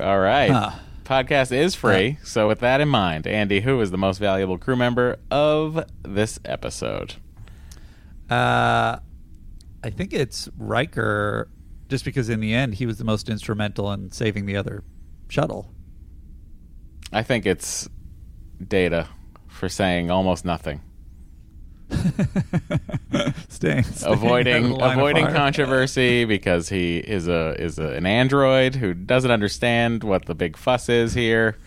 All 0.00 0.18
right. 0.18 0.50
Huh. 0.50 0.79
Podcast 1.10 1.50
is 1.50 1.74
free. 1.74 2.18
So, 2.22 2.46
with 2.46 2.60
that 2.60 2.80
in 2.80 2.88
mind, 2.88 3.26
Andy, 3.26 3.62
who 3.62 3.80
is 3.80 3.90
the 3.90 3.98
most 3.98 4.18
valuable 4.18 4.58
crew 4.58 4.76
member 4.76 5.18
of 5.28 5.84
this 6.04 6.38
episode? 6.44 7.14
Uh, 8.30 9.00
I 9.82 9.90
think 9.90 10.12
it's 10.12 10.48
Riker, 10.56 11.50
just 11.88 12.04
because 12.04 12.28
in 12.28 12.38
the 12.38 12.54
end 12.54 12.76
he 12.76 12.86
was 12.86 12.98
the 12.98 13.04
most 13.04 13.28
instrumental 13.28 13.90
in 13.90 14.12
saving 14.12 14.46
the 14.46 14.56
other 14.56 14.84
shuttle. 15.28 15.74
I 17.12 17.24
think 17.24 17.44
it's 17.44 17.88
Data 18.64 19.08
for 19.48 19.68
saying 19.68 20.12
almost 20.12 20.44
nothing. 20.44 20.80
Staying, 23.48 23.82
staying 23.84 24.12
avoiding 24.12 24.62
the 24.70 24.74
line 24.76 24.92
of 24.92 24.96
avoiding 24.98 25.26
controversy 25.26 26.24
because 26.24 26.68
he 26.68 26.98
is 26.98 27.28
a 27.28 27.60
is 27.60 27.78
a, 27.78 27.88
an 27.88 28.06
android 28.06 28.74
who 28.76 28.94
doesn't 28.94 29.30
understand 29.30 30.02
what 30.04 30.26
the 30.26 30.34
big 30.34 30.56
fuss 30.56 30.88
is 30.88 31.12
here. 31.14 31.58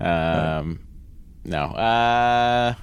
Um, 0.00 0.80
no. 1.44 1.62
Uh, 1.62 2.74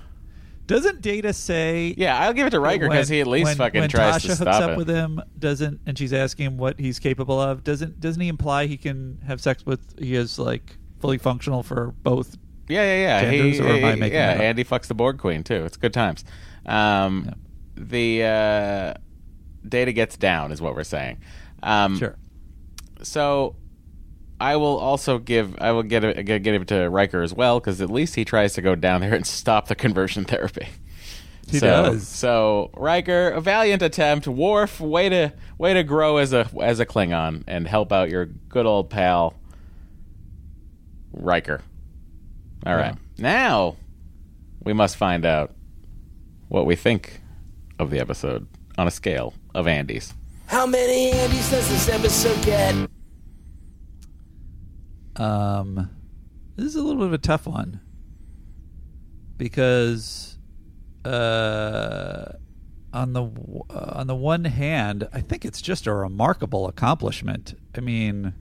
Doesn't 0.68 1.02
Data 1.02 1.32
say? 1.34 1.94
Yeah, 1.98 2.18
I'll 2.20 2.34
give 2.34 2.48
it 2.48 2.52
to 2.52 2.60
Riker 2.60 2.90
because 2.90 3.08
he 3.10 3.22
at 3.22 3.28
least 3.28 3.46
when- 3.46 3.58
fucking 3.58 3.82
when 3.82 3.90
tries 3.90 4.16
Tasha 4.16 4.22
to 4.22 4.28
hooks 4.30 4.38
stop 4.40 4.62
up 4.64 4.70
it. 4.72 4.78
with 4.78 4.88
him, 4.90 5.22
doesn't 5.38 5.82
and 5.86 5.98
she's 5.98 6.14
asking 6.14 6.46
him 6.48 6.58
what 6.58 6.80
he's 6.80 7.00
capable 7.00 7.40
of. 7.40 7.64
Doesn't 7.64 8.00
doesn't 8.00 8.22
he 8.22 8.28
imply 8.30 8.66
he 8.66 8.78
can 8.78 9.20
have 9.28 9.40
sex 9.42 9.66
with? 9.66 9.98
He 10.00 10.16
is 10.16 10.40
like 10.40 10.78
fully 11.00 11.18
functional 11.18 11.64
for 11.64 11.94
both. 12.04 12.38
Yeah, 12.68 12.84
yeah, 12.84 13.02
yeah. 13.02 13.32
Genders, 13.32 13.58
He- 13.58 13.64
or 13.64 13.68
am 13.68 13.86
I 13.86 13.96
making 13.96 14.18
yeah? 14.18 14.32
Andy 14.32 14.64
fucks 14.64 14.88
the 14.88 14.96
Borg 14.96 15.18
Queen 15.20 15.44
too. 15.44 15.64
It's 15.66 15.78
good 15.78 15.94
times. 15.94 16.24
Um, 16.66 17.36
The 17.76 18.24
uh, 18.24 18.94
data 19.68 19.92
gets 19.92 20.18
down 20.18 20.52
is 20.52 20.62
what 20.62 20.76
we're 20.76 20.84
saying. 20.84 21.20
Um, 21.62 21.98
Sure. 21.98 22.16
So 23.02 23.56
I 24.40 24.56
will 24.56 24.78
also 24.78 25.20
give 25.20 25.56
I 25.60 25.72
will 25.72 25.84
get 25.84 26.04
it, 26.04 26.24
give 26.24 26.62
it 26.62 26.68
to 26.70 26.90
Riker 26.90 27.22
as 27.22 27.34
well 27.34 27.60
because 27.60 27.82
at 27.82 27.90
least 27.90 28.16
he 28.16 28.26
tries 28.26 28.54
to 28.54 28.62
go 28.62 28.76
down 28.76 29.02
there 29.02 29.14
and 29.14 29.26
stop 29.26 29.68
the 29.68 29.76
conversion 29.76 30.26
therapy. 30.26 30.68
He 31.48 31.60
so, 31.60 31.68
does. 31.68 32.08
So 32.08 32.72
Riker, 32.76 33.30
a 33.30 33.42
valiant 33.42 33.82
attempt. 33.82 34.28
Worf, 34.28 34.80
way 34.80 35.10
to 35.10 35.34
way 35.58 35.74
to 35.74 35.84
grow 35.84 36.18
as 36.18 36.34
a 36.34 36.50
as 36.62 36.80
a 36.80 36.86
Klingon 36.86 37.44
and 37.48 37.68
help 37.68 37.92
out 37.92 38.10
your 38.10 38.26
good 38.26 38.66
old 38.66 38.90
pal 38.90 39.34
Riker. 41.12 41.62
All 42.66 42.76
right, 42.76 42.96
now 43.18 43.76
we 44.64 44.72
must 44.72 44.96
find 44.96 45.26
out 45.26 45.52
what 46.54 46.68
we 46.68 46.76
think 46.76 47.20
of 47.80 47.90
the 47.90 48.00
episode 48.00 48.48
on 48.78 48.86
a 48.86 48.92
scale 48.92 49.34
of 49.56 49.66
Andys. 49.66 50.14
How 50.46 50.68
many 50.68 51.12
Andys 51.12 51.50
does 51.50 51.68
this 51.68 51.90
episode 51.90 52.46
get? 52.46 52.76
Um, 55.16 55.90
this 56.56 56.68
is 56.68 56.76
a 56.76 56.84
little 56.84 57.00
bit 57.00 57.08
of 57.08 57.14
a 57.14 57.18
tough 57.18 57.48
one 57.48 57.80
because 59.36 60.38
uh, 61.06 62.34
on 62.94 63.14
the 63.14 63.24
uh, 63.24 63.94
on 63.96 64.06
the 64.06 64.16
one 64.16 64.46
hand, 64.46 65.08
I 65.12 65.22
think 65.22 65.46
it's 65.46 65.60
just 65.60 65.88
a 65.88 65.94
remarkable 65.94 66.68
accomplishment. 66.68 67.56
I 67.76 67.80
mean, 67.80 68.36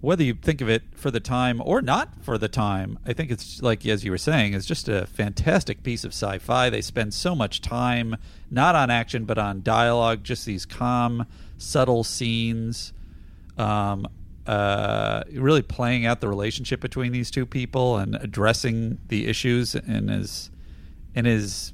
whether 0.00 0.22
you 0.22 0.34
think 0.34 0.60
of 0.60 0.68
it 0.68 0.82
for 0.94 1.10
the 1.10 1.20
time 1.20 1.60
or 1.64 1.82
not 1.82 2.22
for 2.22 2.38
the 2.38 2.48
time, 2.48 2.98
I 3.06 3.12
think 3.12 3.30
it's 3.30 3.60
like 3.62 3.84
as 3.86 4.04
you 4.04 4.10
were 4.10 4.18
saying, 4.18 4.54
it's 4.54 4.66
just 4.66 4.88
a 4.88 5.06
fantastic 5.06 5.82
piece 5.82 6.04
of 6.04 6.12
sci-fi. 6.12 6.70
They 6.70 6.80
spend 6.80 7.12
so 7.12 7.34
much 7.34 7.60
time 7.60 8.16
not 8.50 8.74
on 8.74 8.90
action 8.90 9.24
but 9.24 9.38
on 9.38 9.62
dialogue, 9.62 10.24
just 10.24 10.46
these 10.46 10.64
calm, 10.64 11.26
subtle 11.58 12.04
scenes. 12.04 12.92
Um, 13.58 14.06
uh, 14.46 15.22
really 15.34 15.62
playing 15.62 16.06
out 16.06 16.20
the 16.20 16.28
relationship 16.28 16.80
between 16.80 17.12
these 17.12 17.30
two 17.30 17.44
people 17.44 17.98
and 17.98 18.16
addressing 18.16 18.98
the 19.08 19.28
issues 19.28 19.74
in 19.74 20.08
as 20.08 20.50
in 21.14 21.26
as 21.26 21.72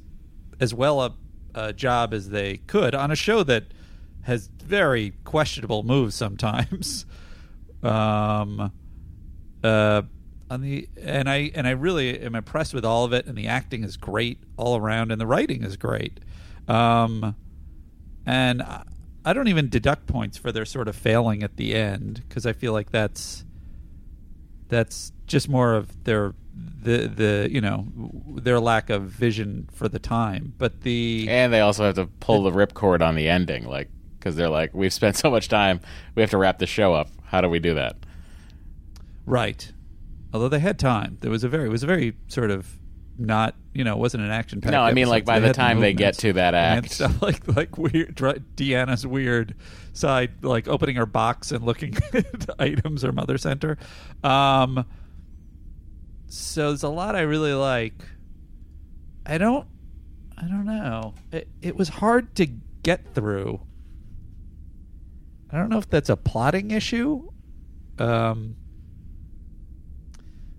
as 0.59 0.73
well 0.73 1.01
a, 1.01 1.15
a 1.55 1.73
job 1.73 2.13
as 2.13 2.29
they 2.29 2.57
could 2.67 2.93
on 2.93 3.09
a 3.09 3.15
show 3.15 3.41
that 3.43 3.63
has 4.23 4.49
very 4.63 5.13
questionable 5.23 5.83
moves 5.83 6.13
sometimes. 6.13 7.05
um, 7.83 8.71
uh, 9.63 10.01
on 10.49 10.61
the 10.61 10.87
and 11.01 11.29
I 11.29 11.51
and 11.55 11.67
I 11.67 11.71
really 11.71 12.19
am 12.19 12.35
impressed 12.35 12.73
with 12.73 12.85
all 12.85 13.05
of 13.05 13.13
it, 13.13 13.25
and 13.25 13.37
the 13.37 13.47
acting 13.47 13.83
is 13.83 13.97
great 13.97 14.39
all 14.55 14.77
around, 14.77 15.11
and 15.11 15.19
the 15.19 15.27
writing 15.27 15.63
is 15.63 15.77
great. 15.77 16.19
Um, 16.67 17.35
and 18.25 18.61
I, 18.61 18.83
I 19.25 19.33
don't 19.33 19.47
even 19.47 19.69
deduct 19.69 20.07
points 20.07 20.37
for 20.37 20.51
their 20.51 20.65
sort 20.65 20.87
of 20.87 20.95
failing 20.95 21.43
at 21.43 21.57
the 21.57 21.75
end 21.75 22.23
because 22.27 22.45
I 22.45 22.53
feel 22.53 22.73
like 22.73 22.91
that's 22.91 23.43
that's 24.69 25.11
just 25.25 25.49
more 25.49 25.73
of 25.73 26.03
their 26.05 26.33
the 26.81 27.07
the 27.07 27.49
you 27.51 27.61
know 27.61 27.87
their 28.27 28.59
lack 28.59 28.89
of 28.89 29.03
vision 29.03 29.69
for 29.71 29.89
the 29.89 29.99
time. 29.99 30.53
But 30.57 30.81
the 30.81 31.27
And 31.29 31.51
they 31.53 31.59
also 31.59 31.85
have 31.85 31.95
to 31.95 32.05
pull 32.05 32.43
the 32.43 32.51
ripcord 32.51 33.01
on 33.01 33.15
the 33.15 33.29
ending, 33.29 33.65
like 33.65 33.89
because 34.17 34.35
they're 34.35 34.49
like, 34.49 34.73
we've 34.73 34.93
spent 34.93 35.15
so 35.15 35.29
much 35.29 35.47
time, 35.47 35.79
we 36.15 36.21
have 36.21 36.31
to 36.31 36.37
wrap 36.37 36.59
the 36.59 36.67
show 36.67 36.93
up. 36.93 37.09
How 37.27 37.41
do 37.41 37.49
we 37.49 37.59
do 37.59 37.73
that? 37.75 37.97
Right. 39.25 39.71
Although 40.33 40.49
they 40.49 40.59
had 40.59 40.79
time, 40.79 41.17
there 41.19 41.31
was 41.31 41.43
a 41.43 41.49
very 41.49 41.65
it 41.65 41.71
was 41.71 41.83
a 41.83 41.87
very 41.87 42.15
sort 42.27 42.51
of 42.51 42.67
not 43.19 43.55
you 43.73 43.83
know 43.83 43.93
it 43.93 43.99
wasn't 43.99 44.23
an 44.23 44.31
action. 44.31 44.61
No, 44.63 44.81
I 44.81 44.93
mean, 44.93 45.07
like, 45.07 45.25
by 45.25 45.39
the 45.39 45.53
time 45.53 45.79
they 45.81 45.93
get 45.93 46.15
to 46.19 46.33
that 46.33 46.53
and 46.53 46.85
act. 46.85 46.91
stuff 46.91 47.21
like 47.21 47.47
like 47.55 47.77
weird 47.77 48.15
Deanna's 48.15 49.05
weird 49.05 49.55
side, 49.93 50.43
like 50.43 50.67
opening 50.67 50.95
her 50.95 51.05
box 51.05 51.51
and 51.51 51.65
looking 51.65 51.97
at 52.13 52.49
items 52.59 53.01
her 53.01 53.11
mother 53.11 53.37
Center. 53.37 53.77
Um, 54.23 54.85
so 56.27 56.69
there's 56.69 56.83
a 56.83 56.89
lot 56.89 57.15
I 57.15 57.21
really 57.21 57.53
like. 57.53 57.93
I 59.25 59.37
don't, 59.37 59.67
I 60.37 60.43
don't 60.43 60.65
know. 60.65 61.13
It 61.31 61.49
it 61.61 61.75
was 61.75 61.89
hard 61.89 62.35
to 62.35 62.45
get 62.83 63.13
through. 63.13 63.59
I 65.51 65.57
don't 65.57 65.69
know 65.69 65.77
if 65.77 65.89
that's 65.89 66.09
a 66.09 66.17
plotting 66.17 66.71
issue. 66.71 67.29
Um, 67.99 68.55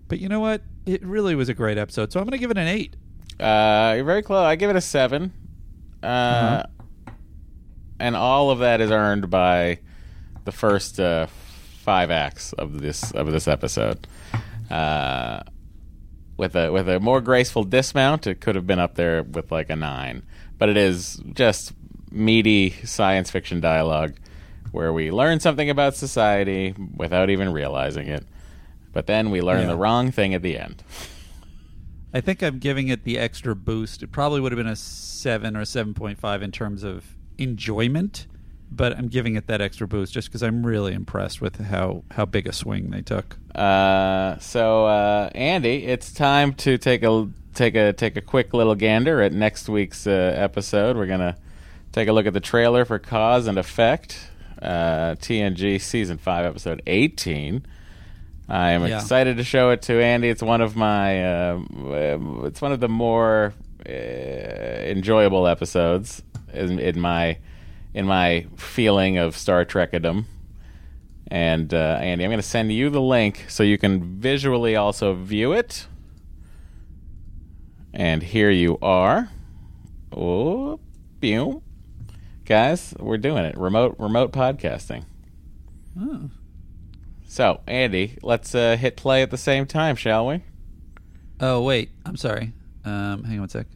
but 0.07 0.19
you 0.19 0.29
know 0.29 0.39
what? 0.39 0.61
It 0.85 1.03
really 1.05 1.35
was 1.35 1.49
a 1.49 1.53
great 1.53 1.77
episode. 1.77 2.11
So 2.11 2.19
I'm 2.19 2.25
going 2.25 2.31
to 2.31 2.37
give 2.39 2.51
it 2.51 2.57
an 2.57 2.67
eight. 2.67 2.95
Uh, 3.39 3.93
you're 3.95 4.05
very 4.05 4.23
close. 4.23 4.43
I 4.45 4.55
give 4.55 4.69
it 4.69 4.75
a 4.75 4.81
seven. 4.81 5.31
Uh, 6.01 6.05
Uh-huh. 6.07 6.63
and 7.99 8.15
all 8.15 8.49
of 8.51 8.59
that 8.59 8.81
is 8.81 8.89
earned 8.91 9.29
by 9.29 9.79
the 10.45 10.51
first 10.51 10.99
uh, 10.99 11.27
five 11.27 12.09
acts 12.09 12.53
of 12.53 12.81
this 12.81 13.11
of 13.11 13.31
this 13.31 13.47
episode. 13.47 14.07
Uh, 14.71 15.41
with 16.37 16.55
a 16.55 16.71
with 16.71 16.87
a 16.89 16.99
more 16.99 17.19
graceful 17.21 17.63
dismount, 17.63 18.25
it 18.27 18.39
could 18.41 18.55
have 18.55 18.65
been 18.65 18.79
up 18.79 18.95
there 18.95 19.23
with 19.23 19.51
like 19.51 19.69
a 19.69 19.75
nine, 19.75 20.23
but 20.57 20.69
it 20.69 20.77
is 20.77 21.21
just 21.33 21.73
meaty 22.11 22.71
science 22.85 23.29
fiction 23.29 23.59
dialogue 23.59 24.15
where 24.71 24.91
we 24.93 25.11
learn 25.11 25.39
something 25.39 25.69
about 25.69 25.95
society 25.95 26.73
without 26.95 27.29
even 27.29 27.51
realizing 27.51 28.07
it, 28.07 28.25
but 28.93 29.07
then 29.07 29.29
we 29.31 29.41
learn 29.41 29.61
Yeah. 29.61 29.67
the 29.67 29.77
wrong 29.77 30.11
thing 30.11 30.33
at 30.33 30.41
the 30.41 30.57
end. 30.57 30.83
I 32.13 32.21
think 32.21 32.41
I'm 32.41 32.57
giving 32.59 32.87
it 32.87 33.03
the 33.03 33.19
extra 33.19 33.55
boost. 33.55 34.01
It 34.01 34.11
probably 34.11 34.41
would 34.41 34.51
have 34.51 34.57
been 34.57 34.65
a 34.67 34.75
seven 34.75 35.55
or 35.55 35.63
seven 35.65 35.93
point 35.93 36.19
five 36.19 36.41
in 36.41 36.51
terms 36.51 36.83
of 36.83 37.05
enjoyment, 37.37 38.25
but 38.71 38.97
I'm 38.97 39.07
giving 39.09 39.35
it 39.35 39.45
that 39.47 39.61
extra 39.61 39.87
boost 39.87 40.13
just 40.13 40.27
because 40.27 40.41
I'm 40.41 40.65
really 40.65 40.93
impressed 40.93 41.39
with 41.39 41.57
how 41.59 42.03
how 42.11 42.25
big 42.25 42.47
a 42.47 42.51
swing 42.53 42.89
they 42.89 43.01
took. 43.01 43.37
Uh, 43.53 44.39
so 44.39 44.85
uh, 44.87 45.29
Andy, 45.35 45.85
it's 45.85 46.11
time 46.11 46.53
to 46.55 46.77
take 46.79 47.03
a 47.03 47.27
take 47.53 47.75
a 47.75 47.93
take 47.93 48.15
a 48.15 48.21
quick 48.21 48.53
little 48.55 48.75
gander 48.75 49.21
at 49.21 49.31
next 49.31 49.69
week's 49.69 50.07
uh, 50.07 50.33
episode. 50.35 50.97
We're 50.97 51.05
gonna 51.05 51.37
take 51.91 52.07
a 52.07 52.13
look 52.13 52.25
at 52.25 52.33
the 52.33 52.39
trailer 52.39 52.85
for 52.85 52.97
Cause 52.97 53.45
and 53.45 53.59
Effect, 53.59 54.17
uh, 54.61 55.15
TNG 55.19 55.79
season 55.81 56.17
five, 56.17 56.45
episode 56.45 56.81
eighteen. 56.87 57.65
I 58.47 58.71
am 58.71 58.85
Yeah. 58.85 58.97
excited 58.99 59.37
to 59.37 59.43
show 59.43 59.69
it 59.69 59.83
to 59.83 60.01
Andy. 60.03 60.27
It's 60.29 60.41
one 60.41 60.61
of 60.61 60.75
my 60.75 61.23
uh, 61.51 61.59
it's 62.45 62.61
one 62.61 62.71
of 62.71 62.79
the 62.79 62.89
more 62.89 63.53
uh, 63.87 63.91
enjoyable 63.91 65.47
episodes 65.47 66.23
in, 66.53 66.79
in 66.79 66.99
my 66.99 67.37
in 67.93 68.05
my 68.05 68.45
feeling 68.55 69.17
of 69.17 69.37
Star 69.37 69.65
Trekdom. 69.65 70.25
And 71.31 71.71
uh, 71.73 71.99
Andy, 72.01 72.23
I'm 72.23 72.29
going 72.31 72.41
to 72.41 72.47
send 72.47 72.71
you 72.71 72.89
the 72.89 73.01
link 73.01 73.45
so 73.49 73.61
you 73.61 73.77
can 73.77 74.19
visually 74.19 74.75
also 74.75 75.13
view 75.13 75.53
it. 75.53 75.85
And 77.93 78.23
here 78.23 78.49
you 78.49 78.77
are. 78.81 79.29
Oh, 80.11 80.79
pew. 81.21 81.61
Guys, 82.49 82.95
we're 82.99 83.17
doing 83.17 83.45
it. 83.45 83.55
Remote 83.57 83.95
remote 83.99 84.33
podcasting. 84.33 85.05
Oh. 85.97 86.31
So, 87.27 87.61
Andy, 87.67 88.17
let's 88.23 88.55
uh, 88.55 88.75
hit 88.75 88.97
play 88.97 89.21
at 89.21 89.29
the 89.29 89.37
same 89.37 89.67
time, 89.67 89.95
shall 89.95 90.25
we? 90.27 90.43
Oh 91.39 91.61
wait, 91.61 91.91
I'm 92.05 92.17
sorry. 92.17 92.51
Um, 92.83 93.23
hang 93.23 93.35
on 93.35 93.41
one 93.41 93.49
sec. 93.49 93.67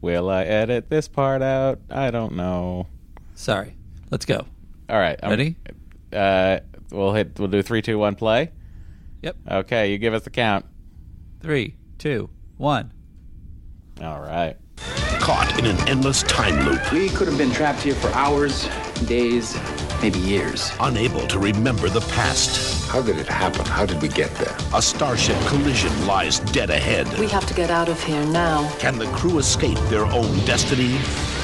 Will 0.00 0.30
I 0.30 0.44
edit 0.44 0.88
this 0.88 1.08
part 1.08 1.42
out? 1.42 1.80
I 1.90 2.10
don't 2.10 2.36
know. 2.36 2.86
Sorry. 3.34 3.74
Let's 4.10 4.24
go. 4.24 4.46
All 4.88 4.98
right. 4.98 5.18
I'm- 5.22 5.30
Ready? 5.30 5.56
Uh, 6.12 6.60
we'll 6.90 7.12
hit. 7.12 7.38
We'll 7.38 7.48
do 7.48 7.60
three, 7.62 7.82
two, 7.82 7.98
one, 7.98 8.14
play. 8.14 8.50
Yep. 9.22 9.36
Okay, 9.50 9.90
you 9.90 9.98
give 9.98 10.14
us 10.14 10.22
the 10.22 10.30
count. 10.30 10.64
Three, 11.40 11.76
two, 11.98 12.30
one. 12.56 12.92
All 14.02 14.20
right. 14.20 14.56
Caught 15.20 15.58
in 15.58 15.66
an 15.66 15.76
endless 15.88 16.22
time 16.22 16.64
loop. 16.64 16.92
We 16.92 17.08
could 17.08 17.26
have 17.28 17.36
been 17.36 17.50
trapped 17.50 17.80
here 17.82 17.94
for 17.94 18.08
hours, 18.10 18.68
days, 19.06 19.58
maybe 20.00 20.20
years. 20.20 20.70
Unable 20.80 21.26
to 21.26 21.38
remember 21.38 21.88
the 21.88 22.00
past. 22.12 22.88
How 22.88 23.02
did 23.02 23.18
it 23.18 23.26
happen? 23.26 23.64
How 23.66 23.84
did 23.84 24.00
we 24.00 24.08
get 24.08 24.32
there? 24.36 24.56
A 24.74 24.80
starship 24.80 25.36
collision 25.46 26.06
lies 26.06 26.38
dead 26.38 26.70
ahead. 26.70 27.06
We 27.18 27.26
have 27.28 27.46
to 27.46 27.54
get 27.54 27.70
out 27.70 27.88
of 27.88 28.02
here 28.02 28.24
now. 28.26 28.70
Can 28.78 28.98
the 28.98 29.06
crew 29.06 29.38
escape 29.38 29.78
their 29.88 30.06
own 30.06 30.38
destiny? 30.44 30.96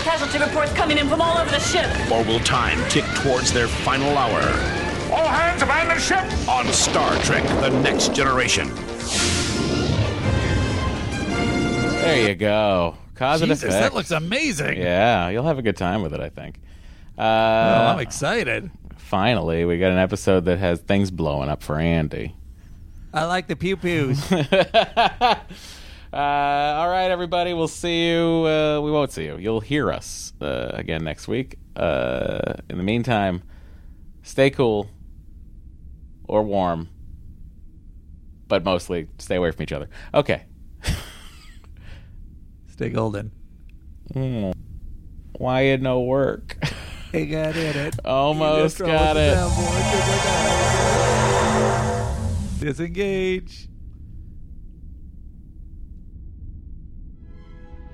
Casualty 0.05 0.39
reports 0.39 0.73
coming 0.73 0.99
in 0.99 1.09
from 1.09 1.21
all 1.21 1.37
over 1.37 1.51
the 1.51 1.61
ship. 1.61 1.91
Or 2.11 2.23
will 2.25 2.41
time 2.41 2.79
tick 2.89 3.05
towards 3.17 3.53
their 3.53 3.67
final 3.67 4.17
hour? 4.17 4.84
All 5.13 5.29
hands 5.29 5.63
abandon 5.63 5.99
ship! 5.99 6.25
On 6.49 6.67
Star 6.73 7.17
Trek 7.23 7.43
The 7.61 7.71
Next 7.81 8.15
Generation. 8.15 8.69
There 12.01 12.29
you 12.29 12.35
go. 12.35 12.97
Cause 13.15 13.41
Jesus, 13.41 13.63
effect. 13.63 13.81
that 13.81 13.95
looks 13.95 14.11
amazing. 14.11 14.77
Yeah, 14.79 15.29
you'll 15.29 15.45
have 15.47 15.59
a 15.59 15.63
good 15.63 15.77
time 15.77 16.03
with 16.03 16.13
it, 16.15 16.21
I 16.21 16.29
think. 16.29 16.57
Uh, 17.17 17.23
Oh, 17.23 17.87
I'm 17.95 18.01
excited. 18.01 18.71
Finally, 18.97 19.65
we 19.65 19.79
got 19.79 19.93
an 19.93 19.99
episode 19.99 20.45
that 20.47 20.59
has 20.59 20.81
things 20.81 21.11
blowing 21.11 21.49
up 21.49 21.63
for 21.63 21.79
Andy. 21.79 22.35
I 23.13 23.25
like 23.27 23.47
the 23.47 23.57
pew 23.57 23.77
pews. 23.77 24.21
Uh, 26.13 26.17
all 26.79 26.89
right, 26.89 27.11
everybody. 27.11 27.55
We'll 27.55 27.67
see 27.67 28.09
you. 28.11 28.47
Uh, 28.47 28.81
we 28.81 28.93
won't 28.93 29.11
see 29.11 29.25
you. 29.25 29.37
You'll 29.37 29.59
hear 29.59 29.91
us 29.91 30.33
uh, 30.41 30.71
again 30.73 31.03
next 31.03 31.27
week. 31.27 31.57
Uh, 31.75 32.55
in 32.71 32.79
the 32.79 32.85
meantime, 32.85 33.43
stay 34.25 34.51
cool 34.51 34.91
or 36.27 36.43
warm, 36.43 36.89
but 38.49 38.65
mostly 38.65 39.07
stay 39.19 39.37
away 39.37 39.53
from 39.53 39.63
each 39.63 39.73
other. 39.73 39.89
Okay. 40.13 40.47
Stay 42.67 42.89
golden. 42.89 43.31
Mm. 44.13 44.53
Why 45.39 45.61
it 45.61 45.81
no 45.81 46.01
work? 46.01 46.59
Hey, 47.13 47.27
got 47.27 47.55
it. 47.55 47.77
it. 47.95 47.95
Almost 48.05 48.79
got 48.79 49.17
it. 49.17 49.37
Disengage. 52.59 53.69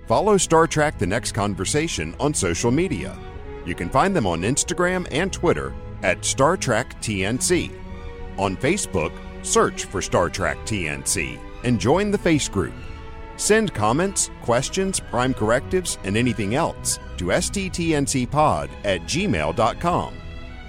Follow 0.07 0.37
Star 0.39 0.67
Trek 0.67 0.99
The 0.99 1.07
Next 1.07 1.33
Conversation 1.33 2.17
on 2.19 2.35
social 2.35 2.71
media. 2.71 3.17
You 3.67 3.75
can 3.75 3.89
find 3.89 4.17
them 4.17 4.27
on 4.27 4.43
Instagram 4.43 5.07
and 5.11 5.33
Twitter 5.33 5.73
at 6.03 6.25
Star 6.25 6.57
Trek 6.57 7.01
TNC. 7.01 7.71
On 8.39 8.57
Facebook, 8.57 9.13
search 9.43 9.85
for 9.85 10.01
Star 10.01 10.29
Trek 10.29 10.59
TNC 10.65 11.39
and 11.65 11.81
join 11.81 12.11
the 12.11 12.19
Face 12.19 12.49
Group. 12.49 12.75
Send 13.37 13.73
comments, 13.73 14.31
questions, 14.43 15.01
prime 15.01 15.33
correctives, 15.33 15.99
and 16.05 16.17
anything 16.17 16.55
else 16.55 16.99
to 17.17 17.27
sttncpod 17.27 18.69
at 18.85 19.01
gmail.com. 19.03 20.15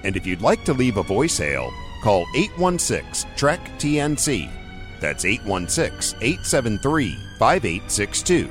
And 0.03 0.15
if 0.15 0.25
you'd 0.25 0.41
like 0.41 0.63
to 0.65 0.73
leave 0.73 0.97
a 0.97 1.03
voicemail, 1.03 1.71
call 2.01 2.25
816 2.35 3.29
Trek 3.35 3.59
TNC. 3.77 4.49
That's 4.99 5.25
816 5.25 6.17
873 6.21 7.15
5862. 7.37 8.49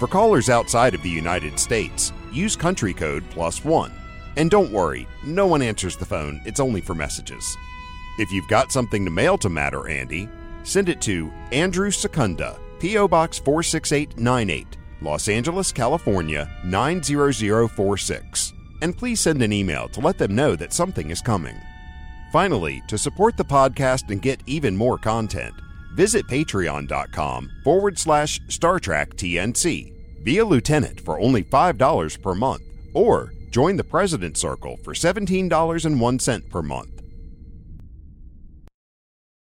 For 0.00 0.08
callers 0.08 0.50
outside 0.50 0.94
of 0.94 1.02
the 1.02 1.10
United 1.10 1.58
States, 1.58 2.12
use 2.32 2.56
country 2.56 2.92
code 2.92 3.22
plus 3.30 3.64
one. 3.64 3.92
And 4.36 4.50
don't 4.50 4.72
worry, 4.72 5.06
no 5.24 5.46
one 5.46 5.62
answers 5.62 5.96
the 5.96 6.04
phone, 6.04 6.42
it's 6.44 6.60
only 6.60 6.80
for 6.80 6.94
messages. 6.94 7.56
If 8.18 8.30
you've 8.32 8.48
got 8.48 8.72
something 8.72 9.04
to 9.04 9.10
mail 9.10 9.36
to 9.38 9.48
Matt 9.48 9.74
or 9.74 9.88
Andy, 9.88 10.28
send 10.62 10.88
it 10.88 11.00
to 11.02 11.32
Andrew 11.52 11.90
Secunda, 11.90 12.58
P.O. 12.80 13.08
Box 13.08 13.38
46898, 13.38 14.76
Los 15.02 15.28
Angeles, 15.28 15.72
California 15.72 16.50
90046. 16.64 18.52
And 18.82 18.96
please 18.96 19.20
send 19.20 19.42
an 19.42 19.52
email 19.52 19.88
to 19.88 20.00
let 20.00 20.18
them 20.18 20.34
know 20.34 20.56
that 20.56 20.72
something 20.72 21.10
is 21.10 21.20
coming. 21.20 21.56
Finally, 22.32 22.82
to 22.88 22.98
support 22.98 23.36
the 23.36 23.44
podcast 23.44 24.10
and 24.10 24.20
get 24.20 24.42
even 24.46 24.76
more 24.76 24.98
content, 24.98 25.54
visit 25.94 26.26
patreon.com 26.26 27.50
forward 27.62 27.98
slash 27.98 28.40
Star 28.48 28.80
Trek 28.80 29.10
TNC. 29.14 29.92
Be 30.24 30.38
a 30.38 30.44
lieutenant 30.44 31.00
for 31.00 31.20
only 31.20 31.44
$5 31.44 32.22
per 32.22 32.34
month, 32.34 32.62
or 32.94 33.33
join 33.54 33.76
the 33.76 33.84
President's 33.84 34.40
Circle 34.40 34.76
for 34.82 34.94
$17.01 34.94 36.48
per 36.50 36.60
month. 36.60 36.93